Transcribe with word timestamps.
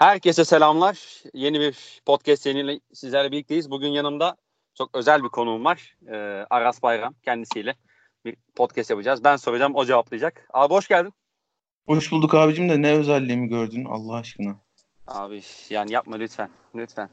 Herkese 0.00 0.44
selamlar. 0.44 1.22
Yeni 1.34 1.60
bir 1.60 2.00
podcast 2.06 2.46
yayınıyla 2.46 2.80
sizlerle 2.92 3.32
birlikteyiz. 3.32 3.70
Bugün 3.70 3.88
yanımda 3.88 4.36
çok 4.74 4.94
özel 4.94 5.24
bir 5.24 5.28
konuğum 5.28 5.64
var. 5.64 5.96
Ee, 6.08 6.16
Aras 6.50 6.82
Bayram 6.82 7.14
kendisiyle 7.24 7.74
bir 8.24 8.36
podcast 8.56 8.90
yapacağız. 8.90 9.24
Ben 9.24 9.36
soracağım, 9.36 9.74
o 9.74 9.84
cevaplayacak. 9.84 10.48
Abi 10.52 10.74
hoş 10.74 10.88
geldin. 10.88 11.12
Hoş 11.86 12.12
bulduk 12.12 12.34
abicim 12.34 12.68
de 12.68 12.82
ne 12.82 12.92
özelliğimi 12.92 13.48
gördün 13.48 13.84
Allah 13.84 14.14
aşkına. 14.14 14.56
Abi 15.06 15.42
yani 15.70 15.92
yapma 15.92 16.16
lütfen. 16.16 16.50
Lütfen. 16.74 17.10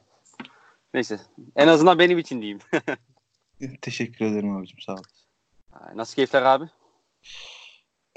Neyse. 0.94 1.20
En 1.56 1.68
azından 1.68 2.00
benim 2.00 2.18
için 2.18 2.42
diyeyim. 2.42 2.60
Teşekkür 3.82 4.26
ederim 4.26 4.58
abicim 4.58 4.80
sağ 4.80 4.94
ol. 4.94 5.04
Nasıl 5.96 6.16
keyifler 6.16 6.42
abi? 6.42 6.66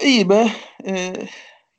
İyi 0.03 0.29
be. 0.29 0.53
Ee, 0.87 1.13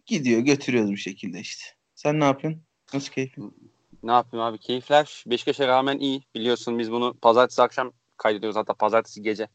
gidiyor 0.06 0.42
götürüyoruz 0.42 0.92
bir 0.92 0.98
şekilde 0.98 1.40
işte. 1.40 1.66
Sen 1.96 2.20
ne 2.20 2.24
yapıyorsun? 2.24 2.64
Nasıl 2.94 3.12
keyfin? 3.12 3.72
Ne 4.04 4.12
yapayım 4.12 4.46
abi? 4.46 4.58
Keyifler 4.58 5.24
Beşiktaş'a 5.28 5.68
rağmen 5.68 5.98
iyi. 5.98 6.24
Biliyorsun 6.36 6.80
biz 6.80 6.92
bunu 6.92 7.14
pazartesi 7.14 7.62
akşam 7.62 7.92
kaydediyoruz. 8.18 8.58
Hatta 8.58 8.74
pazartesi 8.74 9.22
gece 9.22 9.48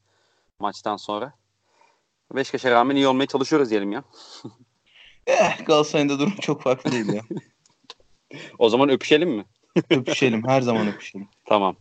maçtan 0.59 0.97
sonra. 0.97 1.33
Beşiktaş'a 2.35 2.71
rağmen 2.71 2.97
iyi 2.97 3.07
olmaya 3.07 3.27
çalışıyoruz 3.27 3.71
diyelim 3.71 3.93
ya. 3.93 4.05
eh, 5.27 5.67
Galatasaray'ın 5.67 6.09
da 6.09 6.19
durum 6.19 6.37
çok 6.41 6.63
farklı 6.63 6.93
değil 6.93 7.13
ya. 7.13 7.23
o 8.59 8.69
zaman 8.69 8.89
öpüşelim 8.89 9.31
mi? 9.31 9.45
öpüşelim. 9.91 10.49
Her 10.49 10.61
zaman 10.61 10.89
öpüşelim. 10.89 11.29
Tamam. 11.45 11.77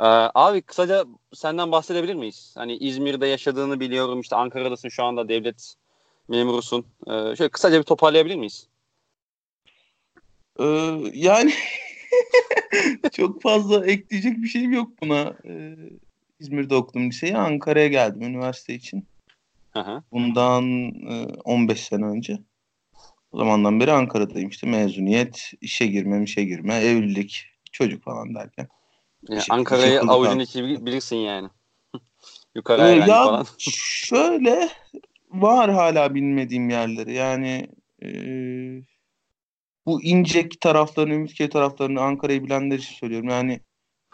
Ee, 0.00 0.04
abi 0.34 0.62
kısaca 0.62 1.04
senden 1.34 1.72
bahsedebilir 1.72 2.14
miyiz? 2.14 2.54
Hani 2.58 2.76
İzmir'de 2.76 3.26
yaşadığını 3.26 3.80
biliyorum. 3.80 4.20
İşte 4.20 4.36
Ankara'dasın 4.36 4.88
şu 4.88 5.04
anda 5.04 5.28
devlet 5.28 5.74
memurusun. 6.28 6.86
Ee, 7.06 7.10
şöyle 7.10 7.48
kısaca 7.48 7.78
bir 7.78 7.84
toparlayabilir 7.84 8.36
miyiz? 8.36 8.68
Ee, 10.60 10.64
yani 11.14 11.52
çok 13.12 13.42
fazla 13.42 13.86
ekleyecek 13.86 14.42
bir 14.42 14.48
şeyim 14.48 14.72
yok 14.72 15.02
buna. 15.02 15.34
Ee, 15.44 15.76
İzmir'de 16.40 16.74
okudum 16.74 17.08
liseyi. 17.08 17.36
Ankara'ya 17.36 17.88
geldim 17.88 18.22
üniversite 18.22 18.74
için. 18.74 19.06
Hı 19.70 20.02
Bundan 20.12 20.64
e, 21.10 21.26
15 21.44 21.80
sene 21.80 22.04
önce. 22.04 22.38
O 23.32 23.38
zamandan 23.38 23.80
beri 23.80 23.92
Ankara'dayım 23.92 24.48
işte 24.48 24.66
mezuniyet, 24.66 25.52
işe 25.60 25.86
girme, 25.86 26.24
işe 26.24 26.44
girme, 26.44 26.74
evlilik, 26.74 27.46
çocuk 27.72 28.02
falan 28.02 28.34
derken. 28.34 28.68
Yani 29.28 29.42
Ankara'yı 29.50 30.00
avucun 30.00 30.38
içi 30.38 30.64
bilirsin 30.86 31.16
yani. 31.16 31.48
Yukarı 32.54 32.82
ee, 32.82 32.94
ya 32.94 33.06
falan. 33.06 33.46
şöyle 33.58 34.68
var 35.30 35.70
hala 35.70 36.14
bilmediğim 36.14 36.70
yerleri. 36.70 37.14
Yani 37.14 37.68
e, 38.02 38.08
bu 39.88 40.02
İncek 40.02 40.60
taraflarını, 40.60 41.14
Ümitköy 41.14 41.48
taraflarını 41.48 42.00
Ankara'yı 42.00 42.44
bilenler 42.44 42.78
için 42.78 42.94
söylüyorum. 42.94 43.28
Yani 43.28 43.60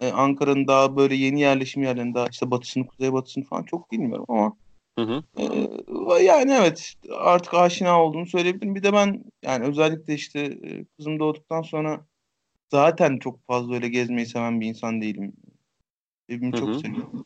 e, 0.03 0.11
Ankara'nın 0.11 0.67
daha 0.67 0.97
böyle 0.97 1.15
yeni 1.15 1.41
yerleşim 1.41 1.83
yerlerinde 1.83 2.15
daha 2.15 2.27
işte 2.31 2.51
batısını, 2.51 2.87
kuzeybatısını 2.87 3.45
falan 3.45 3.63
çok 3.63 3.93
bilmiyorum 3.93 4.25
ama 4.29 4.57
hı 4.99 5.05
hı. 5.05 5.23
E, 5.39 6.23
yani 6.23 6.53
evet 6.53 6.95
artık 7.19 7.55
aşina 7.55 8.03
olduğunu 8.03 8.27
söyleyebilirim. 8.27 8.75
Bir 8.75 8.83
de 8.83 8.93
ben 8.93 9.25
yani 9.43 9.65
özellikle 9.65 10.15
işte 10.15 10.41
e, 10.41 10.85
kızım 10.97 11.19
doğduktan 11.19 11.63
sonra 11.63 12.07
zaten 12.71 13.19
çok 13.19 13.47
fazla 13.47 13.75
öyle 13.75 13.89
gezmeyi 13.89 14.27
seven 14.27 14.61
bir 14.61 14.67
insan 14.67 15.01
değilim. 15.01 15.33
Evimi 16.29 16.53
çok 16.53 16.69
hı 16.69 16.79
seviyorum. 16.79 17.25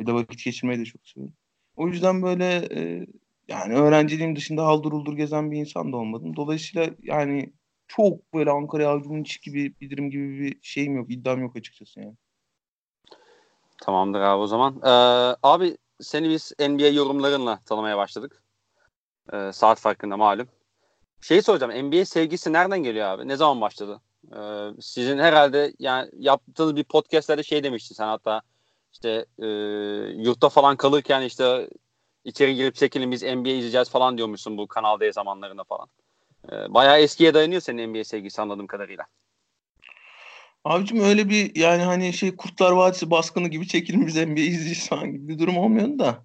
De 0.00 0.12
vakit 0.12 0.44
geçirmeyi 0.44 0.80
de 0.80 0.84
çok 0.84 1.08
seviyorum. 1.08 1.34
O 1.76 1.88
yüzden 1.88 2.22
böyle 2.22 2.68
e, 2.74 3.06
yani 3.48 3.74
öğrenciliğim 3.74 4.36
dışında 4.36 4.66
haldır 4.66 4.92
uldur 4.92 5.16
gezen 5.16 5.50
bir 5.50 5.58
insan 5.58 5.92
da 5.92 5.96
olmadım. 5.96 6.36
Dolayısıyla 6.36 6.90
yani 7.02 7.52
çok 7.96 8.34
böyle 8.34 8.50
Ankara 8.50 8.88
avucumun 8.88 9.22
içi 9.22 9.40
gibi 9.40 9.74
bilirim 9.80 10.10
gibi 10.10 10.40
bir 10.40 10.58
şeyim 10.62 10.96
yok. 10.96 11.10
iddiam 11.10 11.40
yok 11.40 11.56
açıkçası 11.56 12.00
yani. 12.00 12.14
Tamamdır 13.82 14.20
abi 14.20 14.42
o 14.42 14.46
zaman. 14.46 14.80
Ee, 14.84 15.36
abi 15.42 15.76
seni 16.00 16.30
biz 16.30 16.52
NBA 16.60 16.86
yorumlarınla 16.86 17.60
tanımaya 17.66 17.96
başladık. 17.96 18.42
Ee, 19.32 19.52
saat 19.52 19.80
farkında 19.80 20.16
malum. 20.16 20.48
Şeyi 21.20 21.42
soracağım. 21.42 21.88
NBA 21.88 22.04
sevgisi 22.04 22.52
nereden 22.52 22.82
geliyor 22.82 23.06
abi? 23.06 23.28
Ne 23.28 23.36
zaman 23.36 23.60
başladı? 23.60 24.00
Ee, 24.36 24.68
sizin 24.80 25.18
herhalde 25.18 25.72
yani 25.78 26.10
yaptığınız 26.18 26.76
bir 26.76 26.84
podcastlerde 26.84 27.42
şey 27.42 27.62
demiştin 27.62 27.94
sen 27.94 28.06
hatta 28.06 28.42
işte 28.92 29.26
e, 29.38 29.46
yurtta 30.16 30.48
falan 30.48 30.76
kalırken 30.76 31.22
işte 31.22 31.70
içeri 32.24 32.54
girip 32.54 32.74
çekilin 32.74 33.10
biz 33.10 33.22
NBA 33.22 33.48
izleyeceğiz 33.48 33.90
falan 33.90 34.16
diyormuşsun 34.16 34.58
bu 34.58 34.66
Kanal 34.66 35.12
zamanlarında 35.12 35.64
falan. 35.64 35.88
Ee, 36.52 36.74
bayağı 36.74 37.00
eskiye 37.00 37.34
dayanıyor 37.34 37.60
senin 37.60 37.88
NBA 37.92 38.04
sevgisi 38.04 38.42
anladığım 38.42 38.66
kadarıyla. 38.66 39.06
Abicim 40.64 41.00
öyle 41.00 41.28
bir 41.28 41.56
yani 41.56 41.82
hani 41.82 42.12
şey 42.12 42.36
Kurtlar 42.36 42.72
Vadisi 42.72 43.10
baskını 43.10 43.48
gibi 43.48 43.68
çekilmiş 43.68 44.14
NBA 44.14 44.40
izleyicisi 44.40 44.88
falan 44.88 45.12
gibi 45.12 45.28
bir 45.28 45.38
durum 45.38 45.56
olmuyor 45.56 45.98
da. 45.98 46.24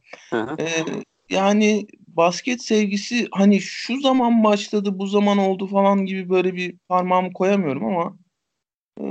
ee, 0.60 0.86
yani 1.30 1.88
basket 2.08 2.62
sevgisi 2.62 3.28
hani 3.32 3.62
şu 3.62 4.00
zaman 4.00 4.44
başladı 4.44 5.00
bu 5.00 5.08
zaman 5.08 5.38
oldu 5.38 5.68
falan 5.68 6.06
gibi 6.06 6.30
böyle 6.30 6.56
bir 6.56 6.78
parmağımı 6.90 7.34
koyamıyorum 7.34 7.86
ama 7.86 8.18
e, 9.02 9.06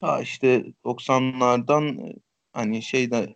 ta 0.00 0.20
işte 0.20 0.64
90'lardan 0.84 2.14
hani 2.52 2.82
şeyde 2.82 3.34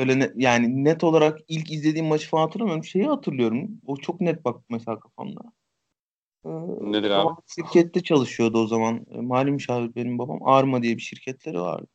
öyle 0.00 0.18
ne, 0.18 0.30
yani 0.36 0.84
net 0.84 1.04
olarak 1.04 1.38
ilk 1.48 1.72
izlediğim 1.72 2.06
maçı 2.06 2.28
falan 2.28 2.42
hatırlamıyorum. 2.42 2.84
Şeyi 2.84 3.06
hatırlıyorum. 3.06 3.80
O 3.86 3.96
çok 3.96 4.20
net 4.20 4.44
bak 4.44 4.64
mesela 4.70 5.00
kafamda. 5.00 5.40
Ee, 6.44 6.48
Nedir 6.92 7.10
abi? 7.10 7.40
Şirkette 7.46 8.02
çalışıyordu 8.02 8.58
o 8.58 8.66
zaman. 8.66 9.06
E, 9.10 9.20
mali 9.20 9.50
müşavir 9.50 9.94
benim 9.94 10.18
babam. 10.18 10.38
Arma 10.42 10.82
diye 10.82 10.96
bir 10.96 11.02
şirketleri 11.02 11.60
vardı. 11.60 11.86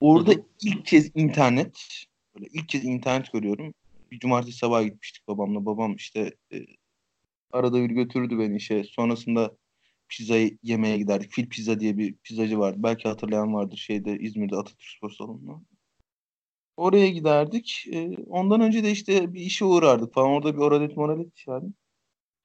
Orada 0.00 0.30
Hı-hı. 0.32 0.42
ilk 0.62 0.86
kez 0.86 1.10
internet 1.14 2.04
böyle 2.34 2.46
ilk 2.52 2.68
kez 2.68 2.84
internet 2.84 3.32
görüyorum. 3.32 3.74
Bir 4.10 4.18
cumartesi 4.18 4.58
sabah 4.58 4.84
gitmiştik 4.84 5.28
babamla. 5.28 5.66
Babam 5.66 5.96
işte 5.96 6.36
e, 6.52 6.56
arada 7.52 7.82
bir 7.82 7.90
götürdü 7.90 8.38
beni 8.38 8.56
işe. 8.56 8.84
Sonrasında 8.84 9.56
pizza 10.08 10.36
yemeye 10.62 10.98
giderdik. 10.98 11.32
Fil 11.32 11.48
Pizza 11.48 11.80
diye 11.80 11.98
bir 11.98 12.14
pizzacı 12.14 12.58
vardı. 12.58 12.76
Belki 12.82 13.08
hatırlayan 13.08 13.54
vardır 13.54 13.76
şeyde 13.76 14.18
İzmir'de 14.18 14.56
Atatürk 14.56 14.88
Spor 14.96 15.10
Salonu'nda. 15.10 15.60
Oraya 16.78 17.08
giderdik. 17.08 17.84
E, 17.92 18.16
ondan 18.26 18.60
önce 18.60 18.84
de 18.84 18.90
işte 18.90 19.34
bir 19.34 19.40
işe 19.40 19.64
uğrardık 19.64 20.14
falan. 20.14 20.30
Orada 20.30 20.54
bir 20.54 20.58
oralet 20.58 20.96
moralet 20.96 21.34
işlerdik. 21.36 21.74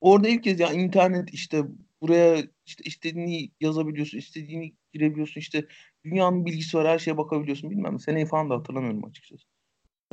Orada 0.01 0.29
ilk 0.29 0.43
kez 0.43 0.59
ya 0.59 0.73
internet 0.73 1.33
işte 1.33 1.63
buraya 2.01 2.43
işte 2.65 2.83
istediğini 2.83 3.49
yazabiliyorsun, 3.61 4.17
istediğini 4.17 4.73
girebiliyorsun. 4.93 5.41
işte 5.41 5.67
dünyanın 6.05 6.45
bilgisi 6.45 6.77
var, 6.77 6.87
her 6.87 6.99
şeye 6.99 7.17
bakabiliyorsun 7.17 7.69
bilmem. 7.69 7.99
Seneyi 7.99 8.25
falan 8.25 8.49
da 8.49 8.55
hatırlamıyorum 8.55 9.05
açıkçası. 9.05 9.43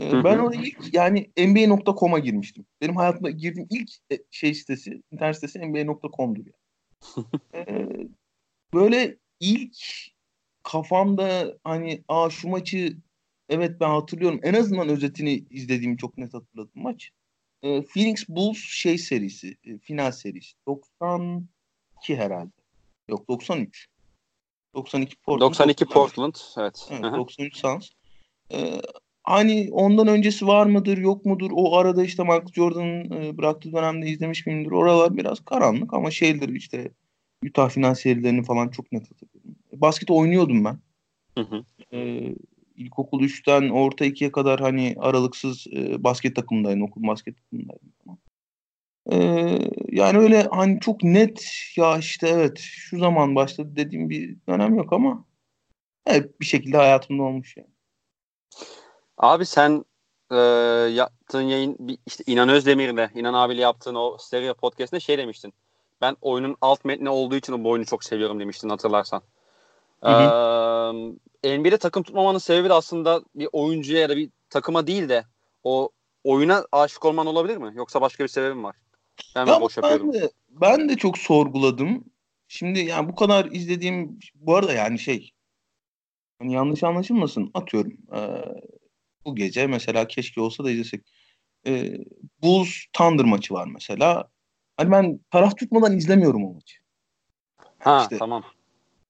Ee, 0.00 0.25
ben 0.25 0.38
oraya 0.38 0.62
ilk 0.62 0.94
yani 0.94 1.30
NBA.com'a 1.38 2.19
girmiştim. 2.19 2.66
Benim 2.80 2.97
hayatımda 2.97 3.30
girdiğim 3.30 3.69
ilk 3.70 3.91
e, 4.12 4.19
şey 4.30 4.54
sitesi, 4.54 5.03
internet 5.10 5.34
sitesi 5.34 5.59
NBA.com'dur 5.59 6.44
yani. 6.47 7.26
ee, 7.54 7.88
böyle 8.75 9.16
ilk 9.41 9.76
kafamda 10.62 11.59
hani 11.64 12.04
aa 12.09 12.30
şu 12.30 12.48
maçı 12.48 12.97
evet 13.50 13.81
ben 13.81 13.91
hatırlıyorum. 13.91 14.41
En 14.43 14.55
azından 14.55 14.88
özetini 14.88 15.44
izlediğimi 15.50 15.97
çok 15.97 16.19
net 16.19 16.34
hatırladım 16.34 16.83
maç 16.83 17.12
e, 17.62 17.83
Phoenix 17.83 18.28
Bulls 18.28 18.59
şey 18.59 18.99
serisi, 18.99 19.56
e, 19.65 19.78
final 19.78 20.12
serisi. 20.12 20.53
92 20.66 21.47
herhalde. 22.16 22.50
Yok 23.09 23.28
93. 23.28 23.87
92 24.75 25.16
Portland. 25.16 25.50
92 25.50 25.84
Portland, 25.84 26.34
evet. 26.59 26.89
evet 26.91 27.12
93 27.16 27.56
Suns. 27.56 27.91
Ee, 28.53 28.81
hani 29.22 29.69
ondan 29.72 30.09
öncesi 30.09 30.47
var 30.47 30.66
mıdır, 30.66 30.99
yok 30.99 31.25
mudur? 31.25 31.50
O 31.55 31.77
arada 31.77 32.05
işte 32.05 32.22
Michael 32.22 32.53
Jordan'ın 32.55 33.10
e, 33.10 33.39
bıraktığı 33.39 33.72
dönemde 33.72 34.06
izlemiş 34.06 34.47
miyimdir? 34.47 34.71
Oralar 34.71 35.16
biraz 35.16 35.41
karanlık 35.41 35.94
ama 35.94 36.10
şeydir 36.10 36.48
işte 36.48 36.91
Utah 37.47 37.71
final 37.71 37.95
serilerini 37.95 38.42
falan 38.42 38.69
çok 38.69 38.92
net 38.92 39.10
hatırlıyorum. 39.10 39.57
Basket 39.72 40.10
oynuyordum 40.10 40.65
ben. 40.65 40.78
Hı 41.39 41.41
hı. 41.41 41.65
Ee, 41.92 42.34
ilkokul 42.80 43.22
3'ten 43.22 43.68
orta 43.68 44.04
2'ye 44.04 44.32
kadar 44.32 44.60
hani 44.60 44.94
aralıksız 44.98 45.66
e, 45.72 46.04
basket 46.04 46.36
takımındaydım. 46.36 46.82
Okul 46.82 47.06
basket 47.06 47.36
takımındaydım. 47.36 47.92
E, 49.12 49.16
yani 49.88 50.18
öyle 50.18 50.42
hani 50.50 50.80
çok 50.80 51.03
net 51.03 51.53
ya 51.77 51.98
işte 51.98 52.28
evet 52.28 52.59
şu 52.59 52.98
zaman 52.98 53.34
başladı 53.34 53.71
dediğim 53.77 54.10
bir 54.10 54.36
dönem 54.48 54.74
yok 54.74 54.92
ama 54.92 55.24
evet 56.06 56.41
bir 56.41 56.47
şekilde 56.47 56.77
hayatımda 56.77 57.22
olmuş 57.22 57.56
yani. 57.56 57.71
Abi 59.18 59.47
sen 59.47 59.84
e, 60.30 60.36
yaptığın 60.92 61.42
yayın 61.42 61.98
işte 62.06 62.24
İnan 62.26 62.48
Özdemir'le 62.48 63.09
İnan 63.15 63.34
abiyle 63.34 63.60
yaptığın 63.60 63.94
o 63.94 64.16
stereo 64.18 64.54
podcast'te 64.54 65.00
şey 65.00 65.18
demiştin. 65.18 65.53
Ben 66.00 66.16
oyunun 66.21 66.56
alt 66.60 66.84
metni 66.84 67.09
olduğu 67.10 67.36
için 67.36 67.53
o 67.53 67.68
oyunu 67.68 67.86
çok 67.86 68.04
seviyorum 68.04 68.41
demiştin 68.41 68.68
hatırlarsan. 68.68 69.22
Hı 70.04 70.10
hı. 70.10 70.22
Ee, 70.22 71.29
NBA'de 71.45 71.78
takım 71.78 72.03
tutmamanın 72.03 72.39
sebebi 72.39 72.69
de 72.69 72.72
aslında 72.72 73.22
bir 73.34 73.48
oyuncuya 73.53 74.01
ya 74.01 74.09
da 74.09 74.16
bir 74.16 74.31
takıma 74.51 74.87
değil 74.87 75.09
de 75.09 75.25
o 75.65 75.91
oyuna 76.25 76.66
aşık 76.72 77.04
olman 77.04 77.27
olabilir 77.27 77.57
mi? 77.57 77.72
Yoksa 77.75 78.01
başka 78.01 78.25
bir 78.25 78.28
sebebi 78.28 78.54
mi 78.54 78.63
var? 78.63 78.77
Ben 79.37 79.47
ya 79.47 79.60
boş 79.60 79.77
yapıyorum. 79.77 80.13
Ben 80.13 80.21
de, 80.21 80.31
ben 80.48 80.89
de 80.89 80.97
çok 80.97 81.19
sorguladım. 81.19 82.04
Şimdi 82.48 82.81
yani 82.81 83.09
bu 83.09 83.15
kadar 83.15 83.45
izlediğim 83.45 84.19
bu 84.34 84.57
arada 84.57 84.72
yani 84.72 84.98
şey 84.98 85.33
hani 86.39 86.53
yanlış 86.53 86.84
anlaşılmasın 86.84 87.51
atıyorum. 87.54 87.93
Ee, 88.15 88.45
bu 89.25 89.34
gece 89.36 89.66
mesela 89.66 90.09
keşke 90.09 90.41
olsa 90.41 90.65
da 90.65 90.71
izlesek. 90.71 91.01
Ee, 91.66 91.97
Bulls 92.43 92.71
Thunder 92.93 93.25
maçı 93.25 93.54
var 93.54 93.69
mesela. 93.75 94.28
Hani 94.77 94.91
ben 94.91 95.21
taraf 95.31 95.57
tutmadan 95.57 95.97
izlemiyorum 95.97 96.45
o 96.45 96.54
maçı. 96.54 96.77
Ha 97.78 98.01
işte, 98.03 98.19
tamam. 98.19 98.45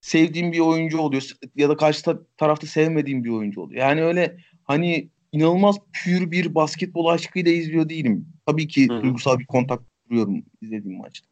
Sevdiğim 0.01 0.51
bir 0.51 0.59
oyuncu 0.59 0.99
oluyor 0.99 1.31
ya 1.55 1.69
da 1.69 1.77
karşı 1.77 2.03
tarafta 2.37 2.67
sevmediğim 2.67 3.23
bir 3.23 3.29
oyuncu 3.29 3.61
oluyor. 3.61 3.81
Yani 3.81 4.03
öyle 4.03 4.37
hani 4.63 5.09
inanılmaz 5.31 5.75
pür 5.93 6.31
bir 6.31 6.55
basketbol 6.55 7.05
aşkıyla 7.05 7.51
izliyor 7.51 7.89
değilim. 7.89 8.27
Tabii 8.45 8.67
ki 8.67 8.89
Hı-hı. 8.89 9.01
duygusal 9.03 9.39
bir 9.39 9.45
kontak 9.45 9.81
kuruyorum 10.07 10.43
izlediğim 10.61 10.97
maçta. 10.97 11.27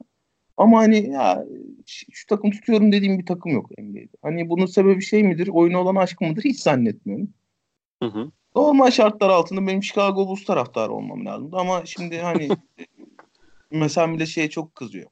Ama 0.58 0.80
hani 0.80 1.10
ya 1.10 1.46
şu 1.88 2.28
takım 2.28 2.52
tutuyorum 2.52 2.92
dediğim 2.92 3.20
bir 3.20 3.26
takım 3.26 3.52
yok 3.52 3.72
NBA'de. 3.80 4.18
Hani 4.22 4.50
bunun 4.50 4.66
sebebi 4.66 5.02
şey 5.02 5.24
midir? 5.24 5.48
Oyuna 5.48 5.82
olan 5.82 5.96
aşkı 5.96 6.26
mıdır? 6.26 6.44
Hiç 6.44 6.60
zannetmiyorum. 6.60 7.34
Hı 8.04 8.10
hı. 8.10 8.32
Normal 8.56 8.92
şartlar 8.92 9.30
altında 9.30 9.68
benim 9.68 9.84
Chicago 9.84 10.28
Bulls 10.28 10.44
taraftarı 10.44 10.92
olmam 10.92 11.26
lazımdı. 11.26 11.56
Ama 11.58 11.86
şimdi 11.86 12.18
hani 12.18 12.50
mesela 13.72 14.14
bile 14.14 14.26
şeye 14.26 14.50
çok 14.50 14.76
kızıyor. 14.76 15.10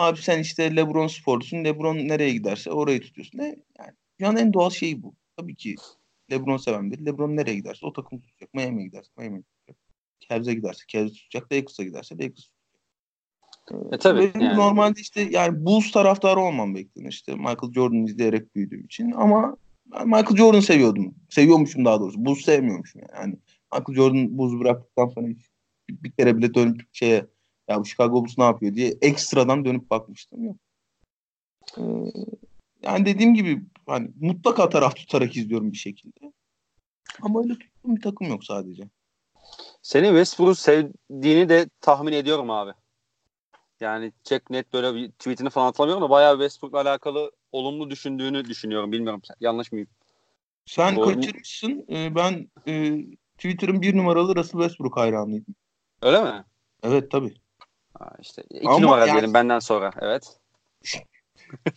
Abi 0.00 0.22
sen 0.22 0.38
işte 0.38 0.76
LeBron 0.76 1.06
sporcusun. 1.06 1.64
LeBron 1.64 1.96
nereye 1.96 2.32
giderse 2.32 2.70
orayı 2.70 3.00
tutuyorsun. 3.00 3.38
Ne? 3.38 3.56
Yani 3.78 3.90
dünyanın 4.18 4.36
en 4.36 4.52
doğal 4.52 4.70
şeyi 4.70 5.02
bu. 5.02 5.14
Tabii 5.36 5.54
ki 5.54 5.76
LeBron 6.30 6.56
seven 6.56 6.90
biri. 6.90 7.06
LeBron 7.06 7.36
nereye 7.36 7.54
giderse 7.54 7.86
o 7.86 7.92
takım 7.92 8.20
tutacak. 8.20 8.54
Miami'ye 8.54 8.86
giderse 8.86 9.10
Miami 9.16 9.42
tutacak. 9.42 9.76
Cavs'e 10.28 10.54
giderse 10.54 10.84
Cavs 10.88 11.12
tutacak. 11.12 11.52
Lakers'a 11.52 11.84
giderse 11.84 12.14
Lakers 12.14 12.50
e 13.92 13.98
tabii. 13.98 14.32
yani. 14.34 14.56
Normalde 14.56 15.00
işte 15.00 15.20
yani 15.30 15.64
Bulls 15.64 15.90
taraftarı 15.92 16.40
olmam 16.40 16.74
beklenir 16.74 17.08
işte. 17.08 17.34
Michael 17.34 17.72
Jordan 17.74 18.06
izleyerek 18.06 18.54
büyüdüğüm 18.54 18.84
için 18.84 19.10
ama 19.10 19.56
ben 19.86 20.06
Michael 20.06 20.36
Jordan 20.36 20.60
seviyordum. 20.60 21.14
Seviyormuşum 21.28 21.84
daha 21.84 22.00
doğrusu. 22.00 22.24
Bulls 22.24 22.40
sevmiyormuşum 22.40 23.00
yani. 23.00 23.20
yani 23.20 23.36
Michael 23.72 23.96
Jordan 23.96 24.38
Bulls 24.38 24.60
bıraktıktan 24.60 25.08
sonra 25.08 25.28
hiç 25.28 25.50
bir 25.90 26.10
kere 26.10 26.36
bile 26.36 26.54
dönüp 26.54 26.80
şeye 26.92 27.26
ya 27.70 27.80
bu 27.80 27.84
Chicago 27.84 28.12
Bulls 28.12 28.38
ne 28.38 28.44
yapıyor 28.44 28.74
diye 28.74 28.98
ekstradan 29.02 29.64
dönüp 29.64 29.90
bakmıştım. 29.90 30.44
Yok. 30.44 30.56
Ee, 31.78 31.82
yani 32.82 33.06
dediğim 33.06 33.34
gibi 33.34 33.62
hani 33.86 34.10
mutlaka 34.20 34.68
taraf 34.68 34.96
tutarak 34.96 35.36
izliyorum 35.36 35.72
bir 35.72 35.76
şekilde. 35.76 36.32
Ama 37.22 37.42
öyle 37.42 37.52
tuttuğum 37.52 37.96
bir 37.96 38.00
takım 38.00 38.28
yok 38.28 38.44
sadece. 38.44 38.82
Senin 39.82 40.08
Westbrook'u 40.08 40.54
sevdiğini 40.54 41.48
de 41.48 41.68
tahmin 41.80 42.12
ediyorum 42.12 42.50
abi. 42.50 42.72
Yani 43.80 44.12
çek 44.24 44.50
net 44.50 44.72
böyle 44.72 44.94
bir 44.94 45.10
tweetini 45.10 45.50
falan 45.50 45.66
hatırlamıyorum 45.66 46.04
da 46.04 46.10
bayağı 46.10 46.34
Westbrook'la 46.34 46.80
alakalı 46.80 47.32
olumlu 47.52 47.90
düşündüğünü 47.90 48.44
düşünüyorum. 48.44 48.92
Bilmiyorum 48.92 49.22
yanlış 49.40 49.72
mıyım? 49.72 49.88
Sen 50.66 50.96
Doğru 50.96 51.14
kaçırmışsın. 51.14 51.86
Ee, 51.90 52.14
ben 52.14 52.50
e, 52.66 53.04
Twitter'ın 53.36 53.82
bir 53.82 53.96
numaralı 53.96 54.36
Russell 54.36 54.60
Westbrook 54.60 54.96
hayranıydım. 54.96 55.54
Öyle 56.02 56.22
mi? 56.22 56.44
Evet 56.82 57.10
tabii. 57.10 57.34
İşte 58.20 58.42
iki 58.50 58.68
Ama 58.68 58.78
numara 58.78 59.00
yani, 59.00 59.12
diyelim 59.12 59.34
benden 59.34 59.58
sonra. 59.58 59.90
Evet. 60.00 60.36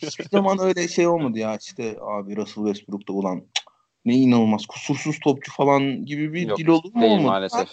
hiçbir 0.02 0.24
zaman 0.24 0.58
öyle 0.60 0.88
şey 0.88 1.06
olmadı 1.06 1.38
ya 1.38 1.56
işte 1.56 1.96
abi 2.00 2.36
Russell 2.36 2.64
Westbrook'ta 2.64 3.12
olan 3.12 3.42
ne 4.04 4.14
inanılmaz 4.14 4.66
kusursuz 4.66 5.20
topçu 5.20 5.52
falan 5.52 6.04
gibi 6.04 6.32
bir 6.32 6.48
Yok, 6.48 6.58
dil 6.58 6.66
olur 6.66 6.94
mu 6.94 7.00
değil 7.00 7.12
olmadı. 7.12 7.26
maalesef. 7.26 7.68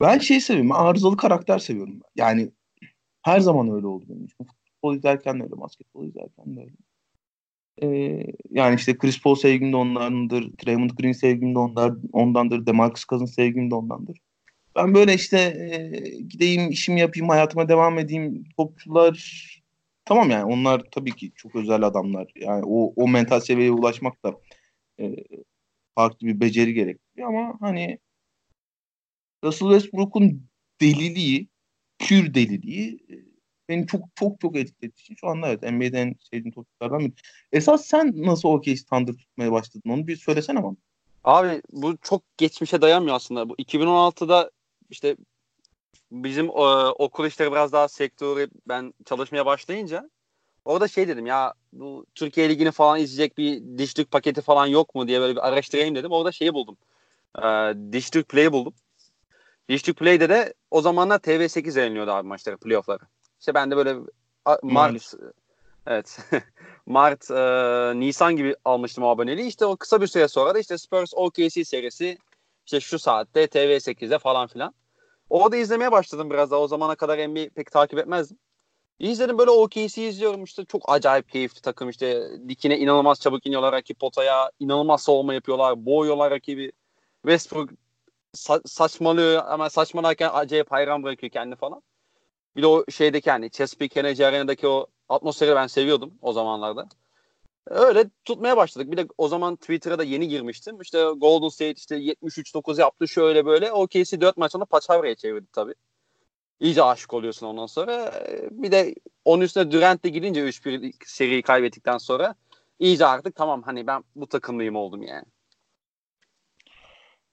Ben, 0.00 0.08
ben 0.08 0.18
şey 0.18 0.40
seviyorum. 0.40 0.72
Arızalı 0.72 1.16
karakter 1.16 1.58
seviyorum. 1.58 2.00
Yani 2.16 2.50
her 3.22 3.40
zaman 3.40 3.70
öyle 3.70 3.86
oldu 3.86 4.04
benim 4.08 4.24
için. 4.24 4.46
Futbol 4.64 4.96
izlerken 4.96 5.38
de 5.38 5.42
öyle, 5.42 5.60
basketbol 5.60 6.04
izlerken 6.06 6.56
de 6.56 6.60
öyle. 6.60 6.72
Ee, 7.82 8.26
yani 8.50 8.74
işte 8.74 8.98
Chris 8.98 9.22
Paul 9.22 9.34
sevgim 9.34 9.72
de 9.72 9.76
ondandır, 9.76 10.50
Draymond 10.66 10.90
Green 10.90 11.12
sevgim 11.12 11.54
de 11.54 11.58
ondandır, 12.12 12.66
DeMarcus 12.66 13.04
Cousins 13.04 13.34
sevgim 13.34 13.70
de 13.70 13.74
ondandır. 13.74 14.18
Ben 14.76 14.94
böyle 14.94 15.14
işte 15.14 15.38
e, 15.38 16.00
gideyim, 16.20 16.70
işimi 16.70 17.00
yapayım, 17.00 17.28
hayatıma 17.28 17.68
devam 17.68 17.98
edeyim 17.98 18.44
topçular 18.56 19.48
tamam 20.04 20.30
yani 20.30 20.44
onlar 20.44 20.82
tabii 20.90 21.16
ki 21.16 21.32
çok 21.36 21.56
özel 21.56 21.82
adamlar. 21.82 22.32
Yani 22.34 22.64
o, 22.66 22.92
o 22.96 23.08
mental 23.08 23.40
seviyeye 23.40 23.72
ulaşmak 23.72 24.24
da 24.24 24.40
e, 25.00 25.14
farklı 25.94 26.26
bir 26.26 26.40
beceri 26.40 26.74
gerektiriyor 26.74 27.28
ama 27.28 27.56
hani 27.60 27.98
Russell 29.44 29.68
Westbrook'un 29.70 30.46
deliliği 30.80 31.48
pür 31.98 32.34
deliliği 32.34 32.94
e, 33.10 33.14
beni 33.68 33.86
çok 33.86 34.00
çok 34.14 34.40
çok 34.40 34.56
etkilediği 34.56 35.00
için 35.00 35.14
şu 35.14 35.28
anda 35.28 35.48
evet 35.48 35.62
NBA'den 35.62 36.14
sevdiğim 36.30 36.54
topçulardan 36.54 37.00
biri. 37.00 37.12
Esas 37.52 37.86
sen 37.86 38.12
nasıl 38.16 38.48
okey 38.48 38.76
standart 38.76 39.18
tutmaya 39.18 39.52
başladın 39.52 39.90
onu 39.90 40.06
bir 40.06 40.16
söylesene 40.16 40.62
bana. 40.62 40.76
Abi 41.24 41.62
bu 41.72 41.96
çok 41.96 42.22
geçmişe 42.36 42.82
dayanmıyor 42.82 43.16
aslında. 43.16 43.48
Bu 43.48 43.54
2016'da 43.54 44.50
işte 44.92 45.16
bizim 46.12 46.46
e, 46.46 46.50
okul 46.88 47.26
işleri 47.26 47.52
biraz 47.52 47.72
daha 47.72 47.88
sektörü 47.88 48.48
ben 48.68 48.94
çalışmaya 49.04 49.46
başlayınca 49.46 50.10
orada 50.64 50.88
şey 50.88 51.08
dedim 51.08 51.26
ya 51.26 51.54
bu 51.72 52.06
Türkiye 52.14 52.48
Ligi'ni 52.48 52.70
falan 52.70 53.00
izleyecek 53.00 53.38
bir 53.38 53.78
dişlik 53.78 54.10
paketi 54.10 54.40
falan 54.40 54.66
yok 54.66 54.94
mu 54.94 55.08
diye 55.08 55.20
böyle 55.20 55.36
bir 55.36 55.48
araştırayım 55.48 55.94
dedim. 55.94 56.12
Orada 56.12 56.32
şeyi 56.32 56.54
buldum. 56.54 56.76
E, 57.38 57.42
dişlik 57.92 58.28
Play'i 58.28 58.52
buldum. 58.52 58.74
District 59.68 59.98
Play'de 59.98 60.28
de 60.28 60.54
o 60.70 60.80
zamanlar 60.80 61.18
TV8 61.18 61.78
yayınlıyordu 61.78 62.10
abi 62.10 62.28
maçları, 62.28 62.56
playoff'ları. 62.56 63.02
İşte 63.40 63.54
ben 63.54 63.70
de 63.70 63.76
böyle 63.76 63.96
Mart 64.62 65.14
evet 65.86 66.18
Mart 66.86 67.30
e, 67.30 68.00
Nisan 68.00 68.36
gibi 68.36 68.56
almıştım 68.64 69.04
aboneliği. 69.04 69.48
İşte 69.48 69.66
o 69.66 69.76
kısa 69.76 70.00
bir 70.00 70.06
süre 70.06 70.28
sonra 70.28 70.54
da 70.54 70.58
işte 70.58 70.78
Spurs 70.78 71.14
OKC 71.14 71.64
serisi 71.64 72.18
işte 72.66 72.80
şu 72.80 72.98
saatte 72.98 73.44
TV8'de 73.44 74.18
falan 74.18 74.46
filan. 74.46 74.74
Orada 75.32 75.56
izlemeye 75.56 75.92
başladım 75.92 76.30
biraz 76.30 76.50
daha. 76.50 76.60
O 76.60 76.68
zamana 76.68 76.94
kadar 76.94 77.18
NBA 77.28 77.48
pek 77.54 77.72
takip 77.72 77.98
etmezdim. 77.98 78.38
İzledim 78.98 79.38
böyle 79.38 79.50
OKC 79.50 80.08
izliyorum 80.08 80.44
işte 80.44 80.64
çok 80.64 80.82
acayip 80.92 81.28
keyifli 81.30 81.60
takım 81.60 81.90
işte 81.90 82.30
dikine 82.48 82.78
inanılmaz 82.78 83.20
çabuk 83.20 83.46
iniyorlar 83.46 83.72
rakip 83.72 84.00
potaya 84.00 84.50
inanılmaz 84.60 85.02
savunma 85.02 85.34
yapıyorlar 85.34 85.86
boğuyorlar 85.86 86.30
rakibi 86.30 86.72
Westbrook 87.22 87.70
sa- 88.36 88.68
saçmalıyor 88.68 89.42
ama 89.46 89.70
saçmalarken 89.70 90.30
acayip 90.34 90.72
hayran 90.72 91.02
bırakıyor 91.02 91.32
kendi 91.32 91.56
falan. 91.56 91.82
Bir 92.56 92.62
de 92.62 92.66
o 92.66 92.84
şeydeki 92.90 93.30
hani 93.30 93.50
Chesapeake 93.50 94.00
Energy 94.00 94.26
Arena'daki 94.26 94.68
o 94.68 94.86
atmosferi 95.08 95.56
ben 95.56 95.66
seviyordum 95.66 96.14
o 96.22 96.32
zamanlarda. 96.32 96.88
Öyle 97.66 98.10
tutmaya 98.24 98.56
başladık. 98.56 98.92
Bir 98.92 98.96
de 98.96 99.06
o 99.18 99.28
zaman 99.28 99.56
Twitter'a 99.56 99.98
da 99.98 100.04
yeni 100.04 100.28
girmiştim. 100.28 100.80
İşte 100.80 100.98
Golden 101.16 101.48
State 101.48 101.74
işte 101.74 101.96
73-9 101.96 102.80
yaptı 102.80 103.08
şöyle 103.08 103.46
böyle. 103.46 103.72
OKC 103.72 104.20
4 104.20 104.36
maç 104.36 104.52
sonra 104.52 104.64
Paçavra'ya 104.64 105.14
çevirdi 105.14 105.46
tabii. 105.52 105.74
İyice 106.60 106.82
aşık 106.82 107.14
oluyorsun 107.14 107.46
ondan 107.46 107.66
sonra. 107.66 108.24
Bir 108.50 108.72
de 108.72 108.94
onun 109.24 109.42
üstüne 109.42 109.70
Durant 109.70 110.04
de 110.04 110.08
gidince 110.08 110.40
3-1 110.48 110.92
seriyi 111.06 111.42
kaybettikten 111.42 111.98
sonra 111.98 112.34
iyice 112.78 113.06
artık 113.06 113.34
tamam 113.34 113.62
hani 113.62 113.86
ben 113.86 114.04
bu 114.16 114.26
takımlıyım 114.26 114.76
oldum 114.76 115.02
yani. 115.02 115.24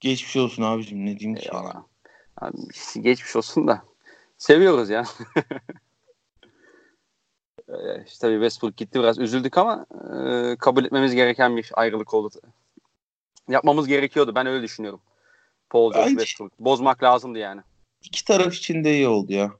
Geçmiş 0.00 0.36
olsun 0.36 0.62
abicim 0.62 1.06
ne 1.06 1.18
diyeyim 1.18 1.38
ki 1.38 1.48
ya. 1.52 1.84
Abi, 2.36 2.56
geçmiş 3.00 3.36
olsun 3.36 3.68
da 3.68 3.82
seviyoruz 4.38 4.90
ya. 4.90 5.04
işte 8.06 8.18
tabii 8.20 8.34
Westbrook 8.34 8.76
gitti 8.76 9.00
biraz 9.00 9.18
üzüldük 9.18 9.58
ama 9.58 9.86
e, 9.90 10.56
kabul 10.56 10.84
etmemiz 10.84 11.14
gereken 11.14 11.56
bir 11.56 11.70
ayrılık 11.72 12.14
oldu. 12.14 12.30
Yapmamız 13.48 13.86
gerekiyordu. 13.86 14.34
Ben 14.34 14.46
öyle 14.46 14.62
düşünüyorum. 14.62 15.00
Paul 15.70 15.92
George 15.92 16.10
Westbrook. 16.10 16.60
Bozmak 16.60 17.02
lazımdı 17.02 17.38
yani. 17.38 17.60
İki 18.02 18.24
taraf 18.24 18.54
için 18.54 18.84
de 18.84 18.94
iyi 18.94 19.08
oldu 19.08 19.32
ya. 19.32 19.52